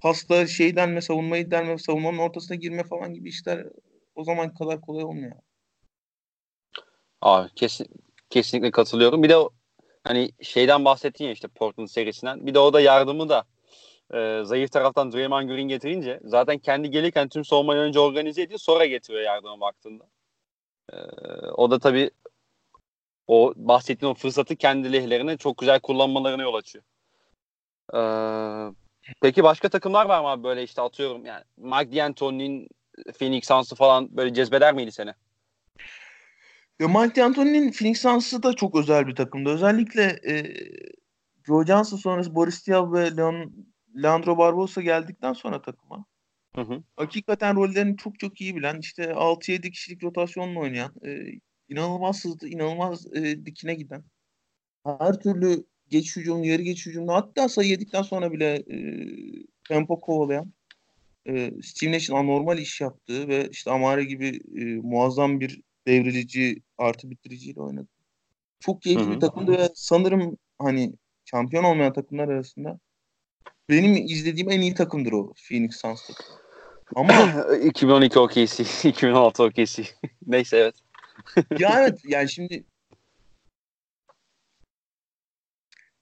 pasta 0.00 0.46
şeyden 0.46 0.90
mi 0.90 1.02
savunmayı 1.02 1.50
delme, 1.50 1.78
savunmanın 1.78 2.18
ortasına 2.18 2.56
girme 2.56 2.84
falan 2.84 3.14
gibi 3.14 3.28
işler 3.28 3.66
o 4.14 4.24
zaman 4.24 4.54
kadar 4.54 4.80
kolay 4.80 5.04
olmuyor. 5.04 5.36
Abi 7.20 7.54
kesin, 7.54 7.86
kesinlikle 8.30 8.70
katılıyorum. 8.70 9.22
Bir 9.22 9.28
de 9.28 9.36
hani 10.04 10.30
şeyden 10.42 10.84
bahsettin 10.84 11.24
ya 11.24 11.30
işte 11.30 11.48
Portland 11.48 11.88
serisinden. 11.88 12.46
Bir 12.46 12.54
de 12.54 12.58
o 12.58 12.72
da 12.72 12.80
yardımı 12.80 13.28
da 13.28 13.44
e, 14.14 14.44
zayıf 14.44 14.72
taraftan 14.72 15.12
Draymond 15.12 15.48
Green 15.48 15.68
getirince 15.68 16.20
zaten 16.24 16.58
kendi 16.58 16.90
gelirken 16.90 17.28
tüm 17.28 17.44
savunmayı 17.44 17.80
önce 17.80 18.00
organize 18.00 18.42
ediyor 18.42 18.60
sonra 18.60 18.86
getiriyor 18.86 19.24
yardıma 19.24 19.60
baktığında. 19.60 20.04
E, 20.92 20.96
o 21.56 21.70
da 21.70 21.78
tabii 21.78 22.10
o 23.26 23.52
bahsettiğin 23.56 24.12
o 24.12 24.14
fırsatı 24.14 24.56
kendi 24.56 24.92
lehlerine 24.92 25.36
çok 25.36 25.58
güzel 25.58 25.80
kullanmalarına 25.80 26.42
yol 26.42 26.54
açıyor. 26.54 26.84
Ee, 27.94 28.74
peki 29.22 29.44
başka 29.44 29.68
takımlar 29.68 30.06
var 30.06 30.20
mı 30.20 30.28
abi 30.28 30.44
böyle 30.44 30.62
işte 30.62 30.82
atıyorum 30.82 31.26
yani 31.26 31.44
Mike 31.56 31.96
D'Antoni'nin 31.96 32.68
Phoenix 33.18 33.46
Suns'ı 33.46 33.74
falan 33.74 34.16
böyle 34.16 34.34
cezbeder 34.34 34.74
miydi 34.74 34.92
seni? 34.92 35.14
Ya 36.80 36.88
Mike 36.88 37.16
D'Antoni'nin 37.16 37.70
Phoenix 37.70 38.00
Suns'ı 38.00 38.42
da 38.42 38.52
çok 38.52 38.76
özel 38.76 39.06
bir 39.06 39.14
takımdı. 39.14 39.50
Özellikle 39.50 40.02
e, 40.02 40.54
Joe 41.46 41.64
Johnson 41.64 41.96
sonrası 41.96 42.34
Boris 42.34 42.66
Diaw 42.66 43.00
ve 43.00 43.16
Leon, 43.16 43.66
Leandro 44.02 44.38
Barbosa 44.38 44.82
geldikten 44.82 45.32
sonra 45.32 45.62
takıma 45.62 46.04
hı 46.54 46.60
hı. 46.62 46.82
hakikaten 46.96 47.56
rollerini 47.56 47.96
çok 47.96 48.18
çok 48.18 48.40
iyi 48.40 48.56
bilen 48.56 48.78
işte 48.80 49.02
6-7 49.02 49.70
kişilik 49.70 50.04
rotasyonla 50.04 50.60
oynayan 50.60 50.92
e, 51.04 51.24
inanılmaz 51.68 52.24
hızlı, 52.24 52.48
inanılmaz 52.48 53.16
e, 53.16 53.46
dikine 53.46 53.74
giden. 53.74 54.04
Her 54.84 55.20
türlü 55.20 55.64
geç 55.88 56.16
hücum, 56.16 56.44
yarı 56.44 56.62
geç 56.62 56.86
hücumda 56.86 57.14
hatta 57.14 57.48
sayı 57.48 57.68
yedikten 57.68 58.02
sonra 58.02 58.32
bile 58.32 58.54
e, 58.54 58.78
tempo 59.68 60.00
kovalayan 60.00 60.52
e, 61.28 61.52
Steve 61.62 61.92
Nash'in 61.92 62.14
anormal 62.14 62.58
iş 62.58 62.80
yaptığı 62.80 63.28
ve 63.28 63.48
işte 63.50 63.70
Amare 63.70 64.04
gibi 64.04 64.40
e, 64.56 64.64
muazzam 64.64 65.40
bir 65.40 65.65
devrilici 65.86 66.62
artı 66.78 67.10
bitiriciyle 67.10 67.60
oynadı. 67.60 67.88
Çok 68.60 68.82
keyifli 68.82 69.04
Hı-hı. 69.04 69.14
bir 69.14 69.20
takımdı 69.20 69.52
ve 69.52 69.68
sanırım 69.74 70.38
hani 70.58 70.92
şampiyon 71.24 71.64
olmayan 71.64 71.92
takımlar 71.92 72.28
arasında 72.28 72.80
benim 73.68 73.94
izlediğim 73.96 74.50
en 74.50 74.60
iyi 74.60 74.74
takımdır 74.74 75.12
o 75.12 75.32
Phoenix 75.48 75.76
Suns 75.76 76.06
takımı. 76.06 76.38
Ama 76.94 77.44
2012 77.64 78.18
OKC, 78.18 78.64
2016 78.88 79.42
OKC. 79.42 79.84
Neyse 80.26 80.56
evet. 80.56 80.74
ya 81.58 81.80
evet 81.80 82.00
yani 82.04 82.28
şimdi 82.28 82.64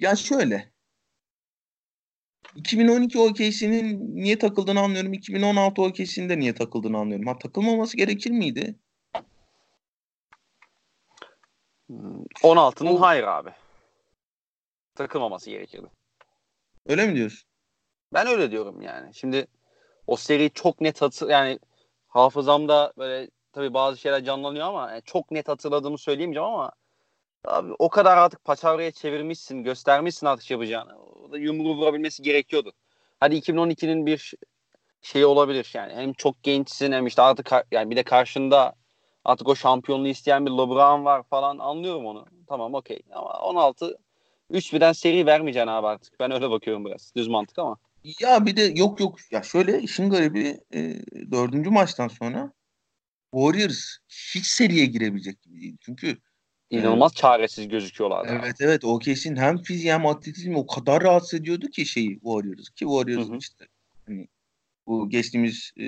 ya 0.00 0.16
şöyle 0.16 0.72
2012 2.56 3.18
OKC'nin 3.18 4.14
niye 4.16 4.38
takıldığını 4.38 4.80
anlıyorum. 4.80 5.12
2016 5.12 5.82
OKC'nin 5.82 6.28
de 6.28 6.38
niye 6.38 6.54
takıldığını 6.54 6.98
anlıyorum. 6.98 7.26
Ha 7.26 7.38
takılmaması 7.38 7.96
gerekir 7.96 8.30
miydi? 8.30 8.78
16'nın 11.90 12.96
hayır 12.96 13.24
abi. 13.24 13.50
Takılmaması 14.94 15.50
gerekirdi. 15.50 15.86
Öyle 16.86 17.06
mi 17.06 17.14
diyorsun? 17.14 17.48
Ben 18.12 18.26
öyle 18.26 18.50
diyorum 18.50 18.82
yani. 18.82 19.14
Şimdi 19.14 19.46
o 20.06 20.16
seri 20.16 20.50
çok 20.50 20.80
net 20.80 21.02
hatır 21.02 21.28
yani 21.28 21.58
hafızamda 22.08 22.92
böyle 22.98 23.30
tabii 23.52 23.74
bazı 23.74 23.98
şeyler 23.98 24.24
canlanıyor 24.24 24.66
ama 24.66 24.90
yani 24.90 25.02
çok 25.04 25.30
net 25.30 25.48
hatırladığımı 25.48 25.98
söyleyemeyeceğim 25.98 26.48
ama 26.48 26.72
abi 27.44 27.72
o 27.78 27.88
kadar 27.88 28.16
artık 28.16 28.44
paçavraya 28.44 28.90
çevirmişsin, 28.90 29.62
göstermişsin 29.62 30.26
artık 30.26 30.50
yapacağını. 30.50 30.98
O 30.98 31.32
da 31.32 31.38
yumruğu 31.38 31.76
vurabilmesi 31.76 32.22
gerekiyordu. 32.22 32.72
Hadi 33.20 33.34
2012'nin 33.36 34.06
bir 34.06 34.34
şey 35.02 35.24
olabilir 35.24 35.70
yani. 35.74 35.94
Hem 35.94 36.12
çok 36.12 36.42
gençsin 36.42 36.92
hem 36.92 37.06
işte 37.06 37.22
artık 37.22 37.50
yani 37.72 37.90
bir 37.90 37.96
de 37.96 38.02
karşında 38.02 38.74
artık 39.24 39.48
o 39.48 39.56
şampiyonluğu 39.56 40.08
isteyen 40.08 40.46
bir 40.46 40.50
LeBron 40.50 41.04
var 41.04 41.22
falan 41.22 41.58
anlıyorum 41.58 42.06
onu. 42.06 42.26
Tamam 42.46 42.74
okey 42.74 43.02
ama 43.12 43.40
16 43.40 43.98
3 44.50 44.72
birden 44.72 44.92
seri 44.92 45.26
vermeyeceksin 45.26 45.68
abi 45.68 45.86
artık. 45.86 46.20
Ben 46.20 46.30
öyle 46.30 46.50
bakıyorum 46.50 46.84
biraz. 46.84 47.12
Düz 47.16 47.28
mantık 47.28 47.58
ama. 47.58 47.76
Ya 48.20 48.46
bir 48.46 48.56
de 48.56 48.62
yok 48.62 49.00
yok 49.00 49.18
ya 49.30 49.42
şöyle 49.42 49.80
işin 49.80 50.10
garibi 50.10 50.60
e, 50.74 50.94
dördüncü 51.30 51.70
maçtan 51.70 52.08
sonra 52.08 52.52
Warriors 53.34 53.96
hiç 54.34 54.46
seriye 54.46 54.86
girebilecek 54.86 55.42
gibi 55.42 55.60
değil. 55.60 55.76
Çünkü 55.80 56.18
inanılmaz 56.70 57.12
evet, 57.12 57.16
çaresiz 57.16 57.68
gözüküyorlar. 57.68 58.26
Evet 58.28 58.54
abi. 58.60 58.64
evet 58.64 58.84
o 58.84 58.98
kesin 58.98 59.36
hem 59.36 59.62
fiziği 59.62 59.92
hem 59.92 60.06
atletizmi 60.06 60.58
o 60.58 60.66
kadar 60.66 61.02
rahatsız 61.02 61.40
ediyordu 61.40 61.68
ki 61.68 61.86
şeyi 61.86 62.14
Warriors 62.14 62.68
ki 62.68 62.84
Warriors 62.84 63.28
işte 63.42 63.66
hani 64.06 64.28
bu 64.86 65.08
geçtiğimiz 65.08 65.72
e, 65.80 65.84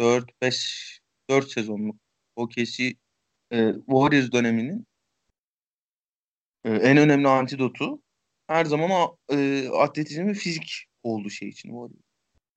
4 0.00 0.42
5 0.42 1.00
4 1.30 1.50
sezonluk 1.50 1.96
OKC 2.40 2.94
e, 3.52 3.72
Warriors 3.86 4.32
döneminin 4.32 4.86
e, 6.64 6.70
en 6.70 6.96
önemli 6.96 7.28
antidotu 7.28 8.02
her 8.46 8.64
zaman 8.64 9.10
e, 9.32 9.68
atletizm 9.68 10.26
ve 10.26 10.34
fizik 10.34 10.86
oldu 11.02 11.30
şey 11.30 11.48
için 11.48 11.68
Warriors. 11.68 12.10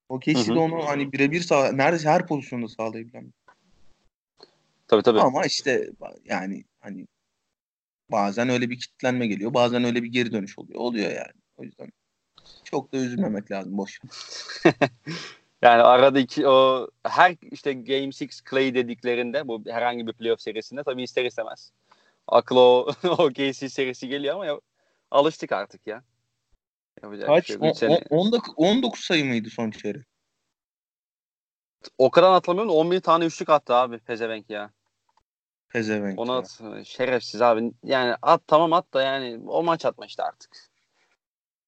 OKC 0.10 0.56
de 0.56 0.60
onu 0.60 0.88
hani 0.88 1.12
birebir 1.12 1.42
sağ 1.42 1.72
neredeyse 1.72 2.10
her 2.10 2.28
pozisyonda 2.28 2.68
sağlayabilen. 2.68 3.34
Tabii 4.88 5.04
tabii. 5.04 5.20
Ama 5.20 5.46
işte 5.46 5.90
yani 6.26 6.64
hani 6.80 7.08
bazen 8.12 8.50
öyle 8.50 8.70
bir 8.70 8.80
kitlenme 8.80 9.28
geliyor. 9.28 9.54
Bazen 9.54 9.84
öyle 9.84 10.04
bir 10.04 10.08
geri 10.08 10.32
dönüş 10.32 10.60
oluyor. 10.60 10.80
Oluyor 10.80 11.12
yani. 11.12 11.42
O 11.58 11.64
yüzden 11.64 11.92
çok 12.64 12.94
da 12.94 12.98
üzülmemek 12.98 13.52
lazım. 13.52 13.78
Boş. 13.78 14.00
yani 15.64 15.84
arada 15.84 16.20
iki 16.20 16.48
o 16.48 16.88
her 17.04 17.36
işte 17.52 17.74
Game 17.74 18.08
6 18.08 18.26
Clay 18.50 18.76
dediklerinde 18.76 19.48
bu 19.48 19.64
herhangi 19.68 20.08
bir 20.08 20.14
playoff 20.14 20.42
serisinde 20.42 20.84
tabii 20.84 21.04
ister 21.04 21.26
istemez. 21.26 21.72
Aklı 22.28 22.60
o, 22.60 22.92
o 23.04 23.30
KC 23.30 23.70
serisi 23.70 24.08
geliyor 24.08 24.36
ama 24.36 24.46
ya, 24.46 24.60
alıştık 25.12 25.52
artık 25.52 25.88
ya. 25.88 26.04
Yapacak 27.04 27.28
Kaç? 27.28 27.48
Şey, 27.48 27.58
o, 27.60 27.74
sene... 27.74 28.02
19, 28.10 28.54
19 28.58 29.00
sayı 29.00 29.26
mıydı 29.26 29.50
son 29.50 29.72
çeyrek? 29.72 30.06
O 31.98 32.12
kadar 32.12 32.32
hatırlamıyorum 32.32 32.76
11 32.76 33.00
tane 33.00 33.26
üçlük 33.26 33.50
attı 33.50 33.76
abi 33.76 34.00
Pezevenk 34.00 34.50
ya. 34.50 34.72
Pezevenk. 35.70 36.20
Ona 36.20 36.38
at, 36.38 36.62
şerefsiz 36.86 37.42
abi. 37.42 37.72
Yani 37.84 38.16
at 38.22 38.42
tamam 38.48 38.74
at 38.74 38.94
da 38.94 39.02
yani 39.02 39.40
o 39.48 39.64
maç 39.64 39.86
atma 39.86 40.06
işte 40.06 40.24
artık. 40.24 40.58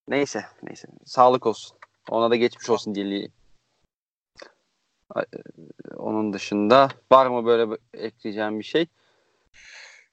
Neyse 0.08 0.46
neyse. 0.64 0.88
Sağlık 1.06 1.46
olsun. 1.46 1.78
Ona 2.10 2.32
da 2.32 2.36
geçmiş 2.36 2.70
olsun 2.70 2.96
dili. 2.96 3.32
E, 5.22 5.96
onun 5.96 6.34
dışında 6.34 6.90
var 7.12 7.28
mı 7.28 7.46
böyle 7.46 7.78
ekleyeceğim 7.94 8.60
bir 8.60 8.64
şey? 8.64 8.88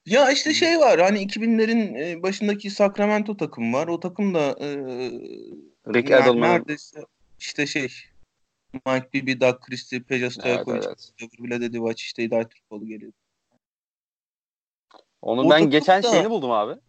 Ya 0.05 0.31
işte 0.31 0.53
şey 0.53 0.79
var 0.79 0.99
hani 0.99 1.27
2000'lerin 1.27 1.97
e, 2.03 2.23
başındaki 2.23 2.69
Sacramento 2.69 3.37
takım 3.37 3.73
var. 3.73 3.87
O 3.87 3.99
takım 3.99 4.33
da 4.33 4.39
e, 4.39 4.67
Rick 5.93 6.11
Edelman. 6.11 6.49
Neredeyse 6.49 7.05
işte 7.39 7.67
şey 7.67 7.89
Mike 8.73 9.13
Bibby, 9.13 9.39
Doug 9.41 9.59
Christie, 9.59 10.03
Peja 10.03 10.29
Stojakovic, 10.29 10.81
evet, 10.85 11.11
evet. 11.21 11.31
Vlade 11.39 11.73
Divac 11.73 12.01
işte 12.01 12.23
Hidayet 12.23 12.51
Türkoğlu 12.51 12.87
geliyor. 12.87 13.11
Onun 15.21 15.45
o 15.45 15.49
ben 15.49 15.69
geçen 15.69 16.03
da... 16.03 16.11
şeyini 16.11 16.29
buldum 16.29 16.51
abi. 16.51 16.79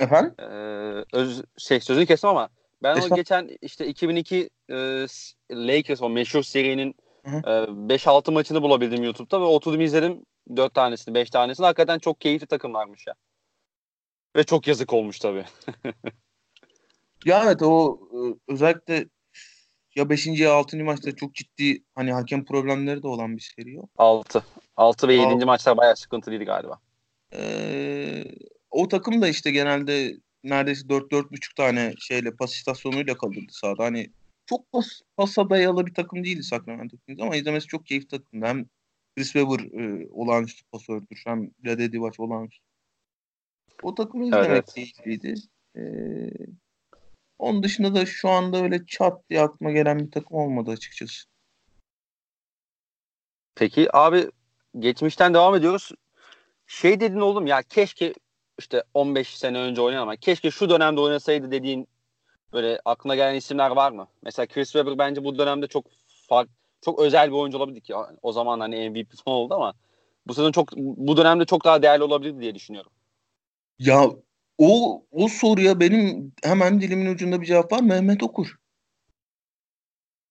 Efendim? 0.00 0.34
Ee, 0.38 1.04
öz, 1.12 1.42
şey 1.58 1.80
sözünü 1.80 2.06
kestim 2.06 2.30
ama 2.30 2.48
ben 2.82 2.96
Esat... 2.96 3.12
o 3.12 3.14
geçen 3.14 3.50
işte 3.62 3.86
2002 3.86 4.50
e, 4.68 4.74
Lakers 5.50 6.02
o 6.02 6.10
meşhur 6.10 6.42
serinin 6.42 6.94
5-6 7.24 8.32
maçını 8.32 8.62
bulabildim 8.62 9.04
YouTube'da 9.04 9.40
ve 9.40 9.44
oturdum 9.44 9.80
izledim 9.80 10.22
4 10.56 10.74
tanesini 10.74 11.14
5 11.14 11.30
tanesini. 11.30 11.66
Hakikaten 11.66 11.98
çok 11.98 12.20
keyifli 12.20 12.46
takımlarmış 12.46 13.06
ya. 13.06 13.14
Ve 14.36 14.44
çok 14.44 14.68
yazık 14.68 14.92
olmuş 14.92 15.18
tabii. 15.18 15.44
ya 17.24 17.42
evet 17.44 17.62
o 17.62 18.00
e, 18.12 18.18
özellikle 18.52 19.06
ya 19.96 20.10
5. 20.10 20.26
ya 20.26 20.54
6. 20.54 20.84
maçta 20.84 21.16
çok 21.16 21.34
ciddi 21.34 21.84
hani 21.94 22.12
hakem 22.12 22.44
problemleri 22.44 23.02
de 23.02 23.08
olan 23.08 23.36
bir 23.36 23.52
seri 23.56 23.80
o. 23.80 23.86
6. 23.96 24.44
6 24.76 25.08
ve 25.08 25.14
7. 25.14 25.44
maçlar 25.44 25.76
bayağı 25.76 25.96
sıkıntılıydı 25.96 26.44
galiba. 26.44 26.78
Ee, 27.36 28.24
o 28.70 28.88
takım 28.88 29.22
da 29.22 29.28
işte 29.28 29.50
genelde 29.50 30.16
neredeyse 30.44 30.86
4-4,5 30.86 31.54
tane 31.56 31.94
şeyle 31.98 32.36
pas 32.36 32.54
istasyonuyla 32.54 33.16
kalırdı 33.16 33.52
sahada. 33.52 33.84
Hani 33.84 34.10
çok 34.46 34.72
pas, 34.72 34.86
pasa 35.16 35.50
dayalı 35.50 35.86
bir 35.86 35.94
takım 35.94 36.24
değildi 36.24 36.42
Sacramento 36.42 36.96
Kings 36.96 37.22
ama 37.22 37.36
izlemesi 37.36 37.66
çok 37.66 37.86
keyifli 37.86 38.08
takımdı. 38.08 38.46
Hem 38.46 38.66
Chris 39.16 39.32
Webber 39.32 39.80
e, 39.80 40.08
olağanüstü 40.10 40.64
pasördür. 40.72 41.22
Hem 41.24 41.50
Vlade 41.64 41.92
Divac 41.92 42.20
olağanüstü. 42.20 42.64
O 43.82 43.94
takımı 43.94 44.24
izlemek 44.24 44.50
evet, 44.50 44.74
keyifliydi. 44.74 45.34
Ee, 45.76 46.30
onun 47.38 47.62
dışında 47.62 47.94
da 47.94 48.06
şu 48.06 48.28
anda 48.28 48.62
öyle 48.62 48.86
çat 48.86 49.30
diye 49.30 49.40
aklıma 49.40 49.72
gelen 49.72 49.98
bir 49.98 50.10
takım 50.10 50.36
olmadı 50.36 50.70
açıkçası. 50.70 51.24
Peki 53.54 53.96
abi 53.96 54.30
geçmişten 54.78 55.34
devam 55.34 55.54
ediyoruz. 55.54 55.92
Şey 56.66 57.00
dedin 57.00 57.20
oğlum 57.20 57.46
ya 57.46 57.62
keşke 57.62 58.14
işte 58.58 58.82
15 58.94 59.38
sene 59.38 59.58
önce 59.58 59.80
oynayan 59.80 60.02
ama 60.02 60.16
keşke 60.16 60.50
şu 60.50 60.70
dönemde 60.70 61.00
oynasaydı 61.00 61.50
dediğin 61.50 61.88
böyle 62.54 62.80
aklına 62.84 63.14
gelen 63.14 63.34
isimler 63.34 63.70
var 63.70 63.92
mı? 63.92 64.08
Mesela 64.22 64.46
Chris 64.46 64.72
Webber 64.72 64.98
bence 64.98 65.24
bu 65.24 65.38
dönemde 65.38 65.66
çok 65.66 65.84
fark, 66.28 66.48
çok 66.84 67.00
özel 67.00 67.28
bir 67.28 67.36
oyuncu 67.36 67.58
olabilir 67.58 67.80
ki. 67.80 67.94
O 68.22 68.32
zaman 68.32 68.60
hani 68.60 68.90
MVP 68.90 69.16
falan 69.24 69.36
oldu 69.36 69.54
ama 69.54 69.74
bu 70.26 70.34
sezon 70.34 70.52
çok 70.52 70.76
bu 70.76 71.16
dönemde 71.16 71.44
çok 71.44 71.64
daha 71.64 71.82
değerli 71.82 72.02
olabilir 72.02 72.40
diye 72.40 72.54
düşünüyorum. 72.54 72.92
Ya 73.78 74.04
o 74.58 75.02
o 75.10 75.28
soruya 75.28 75.80
benim 75.80 76.32
hemen 76.42 76.80
dilimin 76.80 77.14
ucunda 77.14 77.40
bir 77.40 77.46
cevap 77.46 77.72
var. 77.72 77.80
Mehmet 77.80 78.22
Okur. 78.22 78.56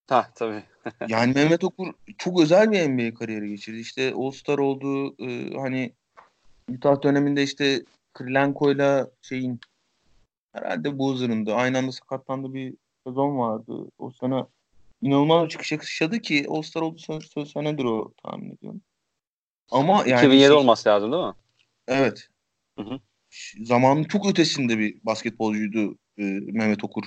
Ha 0.09 0.29
tabii. 0.35 0.63
yani 1.07 1.33
Mehmet 1.33 1.63
Okur 1.63 1.93
çok 2.17 2.41
özel 2.41 2.71
bir 2.71 2.89
NBA 2.89 3.13
kariyeri 3.13 3.49
geçirdi. 3.49 3.79
İşte 3.79 4.13
All-Star 4.13 4.57
oldu. 4.57 5.15
E, 5.19 5.57
hani 5.57 5.93
Utah 6.69 7.03
döneminde 7.03 7.43
işte 7.43 7.83
Krilenko'yla 8.13 9.11
şeyin 9.21 9.59
herhalde 10.53 10.99
Boozer'ın 10.99 11.45
da 11.45 11.55
aynı 11.55 11.77
anda 11.77 11.91
sakatlandığı 11.91 12.53
bir 12.53 12.73
sezon 13.07 13.37
vardı. 13.37 13.89
O 13.97 14.11
sene 14.11 14.45
inanılmaz 15.01 15.43
bir 15.43 15.49
çıkış 15.49 15.71
yaşadı 15.71 16.19
ki 16.19 16.45
All-Star 16.49 16.81
oldu 16.81 16.99
son 16.99 17.43
senedir 17.43 17.83
o 17.83 18.13
tahmin 18.23 18.55
ediyorum. 18.55 18.81
Ama 19.71 20.03
yani 20.07 20.19
2007 20.19 20.47
şey, 20.47 20.51
olması 20.51 20.89
lazım 20.89 21.11
değil 21.11 21.23
mi? 21.23 21.33
Evet. 21.87 22.27
Hı 22.79 22.83
hı. 22.83 22.99
Zamanın 23.63 24.03
çok 24.03 24.29
ötesinde 24.29 24.77
bir 24.77 24.99
basketbolcuydu 25.03 25.97
e, 26.17 26.23
Mehmet 26.51 26.83
Okur. 26.83 27.03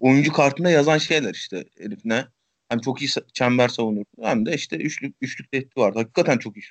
Oyuncu 0.00 0.32
kartında 0.32 0.70
yazan 0.70 0.98
şeyler 0.98 1.34
işte 1.34 1.64
herif 1.78 2.04
ne? 2.04 2.24
Hem 2.68 2.78
çok 2.78 3.02
iyi 3.02 3.08
çember 3.32 3.68
savunur 3.68 4.04
hem 4.22 4.46
de 4.46 4.54
işte 4.54 4.76
üçlük 4.76 5.16
üçlük 5.20 5.52
tehdidi 5.52 5.80
vardı. 5.80 5.98
Hakikaten 5.98 6.38
çok 6.38 6.56
iyi. 6.56 6.62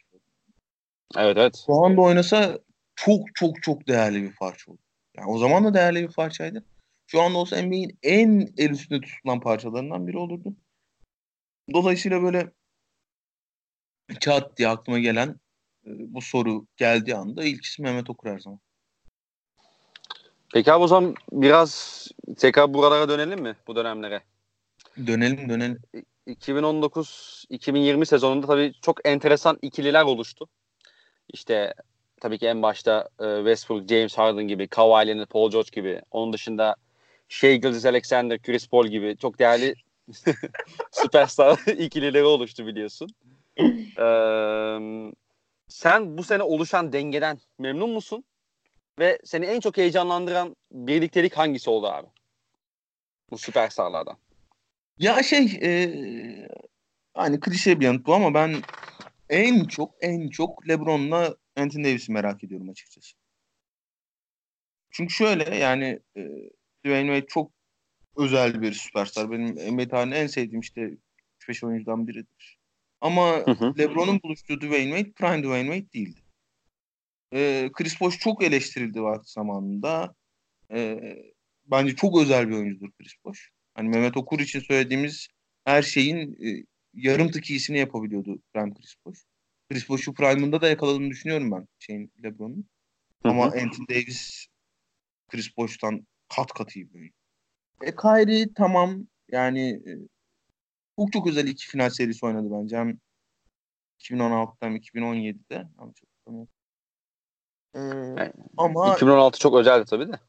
Evet 1.18 1.38
evet. 1.38 1.64
Şu 1.66 1.74
anda 1.74 2.02
oynasa 2.02 2.60
çok 2.96 3.36
çok 3.36 3.64
çok 3.64 3.88
değerli 3.88 4.24
bir 4.24 4.36
parça 4.36 4.72
oldu. 4.72 4.82
Yani 5.18 5.32
o 5.32 5.38
zaman 5.38 5.64
da 5.64 5.74
değerli 5.74 6.08
bir 6.08 6.14
parçaydı. 6.14 6.64
Şu 7.08 7.22
anda 7.22 7.38
olsa 7.38 7.62
NBA'in 7.62 8.00
en 8.04 8.54
el 8.58 8.70
üstünde 8.70 9.02
tutulan 9.02 9.40
parçalarından 9.40 10.08
biri 10.08 10.18
olurdu. 10.18 10.56
Dolayısıyla 11.74 12.24
böyle 12.24 12.52
çat 14.20 14.58
diye 14.58 14.68
aklıma 14.68 15.00
gelen 15.00 15.30
e, 15.86 15.90
bu 16.14 16.22
soru 16.22 16.68
geldiği 16.78 17.16
anda 17.16 17.44
ilk 17.44 17.66
isim 17.66 17.86
Mehmet 17.86 18.10
Okur 18.10 18.30
her 18.30 18.40
zaman. 18.40 18.60
Peki 20.54 20.74
abi 20.74 20.84
o 20.84 20.88
zaman 20.88 21.16
biraz 21.32 22.08
tekrar 22.38 22.74
buralara 22.74 23.10
dönelim 23.10 23.42
mi 23.42 23.56
bu 23.68 23.76
dönemlere? 23.76 24.22
Dönelim 25.08 25.50
dönelim. 25.50 25.82
2019-2020 26.28 28.06
sezonunda 28.06 28.48
tabii 28.48 28.74
çok 28.82 29.08
enteresan 29.08 29.60
ikililer 29.62 30.04
oluştu. 30.04 30.50
İşte 31.34 31.74
tabii 32.22 32.38
ki 32.38 32.48
en 32.48 32.62
başta 32.62 33.10
e, 33.20 33.38
Westbrook, 33.38 33.90
James 33.90 34.18
Harden 34.18 34.48
gibi, 34.48 34.68
Kawhi 34.68 35.08
Leonard, 35.08 35.28
Paul 35.28 35.52
George 35.52 35.70
gibi. 35.72 36.02
Onun 36.12 36.34
dışında 36.34 36.76
Shea 37.30 37.56
Gilgis 37.56 37.86
Alexander, 37.86 38.40
Chris 38.40 38.68
Paul 38.68 38.88
gibi 38.88 39.18
çok 39.18 39.40
değerli 39.40 39.76
süperstar 40.92 41.58
ikilileri 41.68 42.24
oluştu 42.24 42.68
biliyorsun. 42.68 43.10
Ee, 44.00 44.80
sen 45.68 46.18
bu 46.18 46.24
sene 46.24 46.44
oluşan 46.44 46.94
dengeden 46.94 47.40
memnun 47.60 47.90
musun? 47.90 48.24
Ve 49.00 49.20
seni 49.24 49.46
en 49.46 49.60
çok 49.60 49.78
heyecanlandıran 49.78 50.56
birliktelik 50.72 51.38
hangisi 51.38 51.70
oldu 51.70 51.88
abi? 51.88 52.08
Bu 53.32 53.38
süperstarlardan. 53.38 54.18
Ya 55.00 55.24
şey 55.24 55.60
e, 55.64 55.90
hani 57.14 57.40
klişe 57.40 57.80
bir 57.80 57.86
yanıt 57.86 58.06
bu 58.08 58.14
ama 58.14 58.34
ben 58.34 58.56
en 59.30 59.66
çok 59.66 59.92
en 60.02 60.30
çok 60.30 60.70
LeBron'la 60.70 61.36
Anthony 61.60 61.84
Davis'i 61.84 62.12
merak 62.12 62.44
ediyorum 62.44 62.70
açıkçası. 62.70 63.16
Çünkü 64.92 65.14
şöyle 65.14 65.56
yani 65.56 66.00
e, 66.18 66.22
Dwayne 66.86 67.16
Wade 67.16 67.28
çok 67.28 67.52
özel 68.18 68.62
bir 68.62 68.74
süperstar. 68.74 69.32
Benim 69.32 69.76
NBA 69.76 69.88
tarihinde 69.88 70.16
en 70.16 70.28
sevdiğim 70.28 70.62
işte 70.62 70.98
3-5 71.40 71.66
oyuncudan 71.66 72.08
biridir. 72.08 72.60
Ama. 73.02 73.38
LeBron'un 73.78 74.20
buluştuğu 74.24 74.62
Dwayne 74.62 74.98
Wade 74.98 75.12
prime 75.12 75.44
Dwayne 75.44 75.74
Wade 75.76 75.94
değildi. 75.94 76.20
Ee, 77.34 77.70
Chris 77.74 78.02
Bosh 78.02 78.20
çok 78.20 78.44
eleştirildi 78.44 79.02
vakti 79.02 79.32
zamanında. 79.32 80.16
Ee, 80.72 81.18
bence 81.66 81.96
çok 81.96 82.22
özel 82.22 82.50
bir 82.50 82.54
oyuncudur 82.54 82.92
Chris 82.92 83.14
Bosh. 83.26 83.50
Hani 83.74 83.90
Mehmet 83.90 84.18
Okur 84.18 84.40
için 84.40 84.60
söylediğimiz 84.60 85.28
her 85.66 85.82
şeyin 85.82 86.38
e, 86.46 86.66
yarım 86.94 87.32
tık 87.32 87.50
iyisini 87.50 87.78
yapabiliyordu 87.78 88.40
prime 88.54 88.74
Chris 88.74 88.96
Bosh. 89.06 89.29
Chris 89.70 89.90
Bosh'u 89.90 90.14
prime'ında 90.14 90.62
da 90.62 90.68
yakaladığını 90.68 91.10
düşünüyorum 91.10 91.52
ben 91.52 91.68
şeyin 91.80 92.12
LeBron'un. 92.24 92.66
Ama 93.24 93.44
Anthony 93.44 93.88
Davis 93.90 94.48
Chris 95.28 95.58
Bosh'tan 95.58 96.08
kat 96.36 96.54
kat 96.54 96.76
iyi 96.76 96.90
bir 96.90 96.96
oyuncu. 96.96 97.14
E, 97.82 97.96
Kyrie 97.96 98.54
tamam 98.56 99.08
yani 99.32 99.70
e, 99.70 99.92
çok 101.00 101.14
çok 101.14 101.28
özel 101.28 101.48
iki 101.48 101.68
final 101.68 101.90
serisi 101.90 102.26
oynadı 102.26 102.48
bence. 102.52 102.78
Hem 102.78 103.00
2016'da 104.00 104.66
hem 104.66 104.76
2017'de. 104.76 105.68
Ee, 107.76 107.80
yani, 107.80 108.34
ama 108.58 108.96
2016 108.96 109.40
çok 109.40 109.56
özeldi 109.56 109.86
tabii 109.90 110.08
de. 110.08 110.20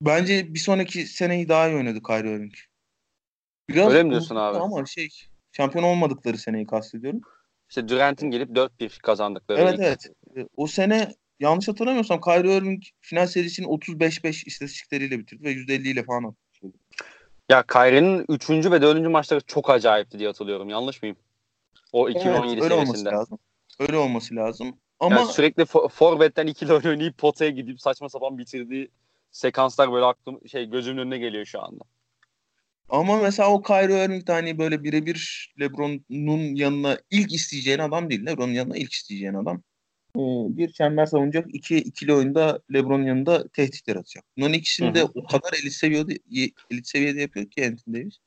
Bence 0.00 0.54
bir 0.54 0.58
sonraki 0.58 1.06
seneyi 1.06 1.48
daha 1.48 1.68
iyi 1.68 1.76
oynadı 1.76 2.02
Kyrie 2.02 2.34
Irving. 2.34 2.54
Biraz 3.68 3.88
Öyle 3.92 4.02
mi 4.02 4.10
diyorsun 4.10 4.36
abi? 4.36 4.58
Ama 4.58 4.86
şey 4.86 5.08
şampiyon 5.52 5.84
olmadıkları 5.84 6.38
seneyi 6.38 6.66
kastediyorum. 6.66 7.20
İşte 7.68 7.88
Durant'in 7.88 8.30
gelip 8.30 8.50
4-1 8.50 9.00
kazandıkları. 9.02 9.60
Evet 9.60 9.74
ilk. 9.74 9.80
evet. 9.80 10.06
E, 10.36 10.48
o 10.56 10.66
sene 10.66 11.14
yanlış 11.40 11.68
hatırlamıyorsam 11.68 12.20
Kyrie 12.20 12.56
Irving 12.56 12.82
final 13.00 13.26
serisini 13.26 13.66
35-5 13.66 14.46
istatistikleriyle 14.46 15.18
bitirdi 15.18 15.44
ve 15.44 15.52
%50 15.52 15.88
ile 15.88 16.02
falan 16.02 16.24
attı. 16.24 16.38
Ya 17.48 17.62
Kyrie'nin 17.66 18.24
3. 18.28 18.50
ve 18.50 18.82
4. 18.82 19.08
maçları 19.08 19.40
çok 19.40 19.70
acayipti 19.70 20.18
diye 20.18 20.28
hatırlıyorum. 20.28 20.68
Yanlış 20.68 21.02
mıyım? 21.02 21.16
O 21.92 22.08
2017 22.08 22.52
evet, 22.52 22.62
öyle 22.62 22.74
olması 22.74 23.04
lazım. 23.04 23.38
Öyle 23.78 23.96
olması 23.96 24.36
lazım. 24.36 24.76
Ama 25.00 25.16
yani 25.16 25.32
sürekli 25.32 25.62
for- 25.62 25.88
forvetten 25.88 26.46
ikili 26.46 26.72
oynayıp 26.72 27.18
potaya 27.18 27.50
gidip 27.50 27.80
saçma 27.80 28.08
sapan 28.08 28.38
bitirdiği 28.38 28.90
sekanslar 29.30 29.92
böyle 29.92 30.04
aklım 30.04 30.48
şey 30.48 30.64
gözümün 30.64 31.02
önüne 31.02 31.18
geliyor 31.18 31.44
şu 31.44 31.62
anda. 31.62 31.84
Ama 32.88 33.20
mesela 33.20 33.50
o 33.50 33.62
Kyrie 33.62 34.04
Irving 34.04 34.26
de 34.26 34.32
hani 34.32 34.58
böyle 34.58 34.84
birebir 34.84 35.52
LeBron'un 35.60 36.54
yanına 36.54 36.98
ilk 37.10 37.34
isteyeceğin 37.34 37.78
adam 37.78 38.10
değil. 38.10 38.26
LeBron'un 38.26 38.52
yanına 38.52 38.76
ilk 38.76 38.92
isteyeceğin 38.92 39.34
adam. 39.34 39.62
Ee, 40.16 40.20
bir 40.56 40.72
çember 40.72 41.06
savunacak, 41.06 41.46
iki 41.52 41.76
ikili 41.76 42.14
oyunda 42.14 42.60
LeBron'un 42.72 43.04
yanında 43.04 43.48
tehdit 43.48 43.88
yaratacak. 43.88 44.24
Bunların 44.36 44.54
ikisini 44.54 44.94
de 44.94 45.04
o 45.04 45.26
kadar 45.26 45.52
elit 45.62 45.72
seviyede, 45.72 46.18
elit 46.70 46.88
seviyede 46.88 47.20
yapıyor 47.20 47.46
ki 47.46 47.66
Anthony 47.66 47.94
Davis. 47.94 48.18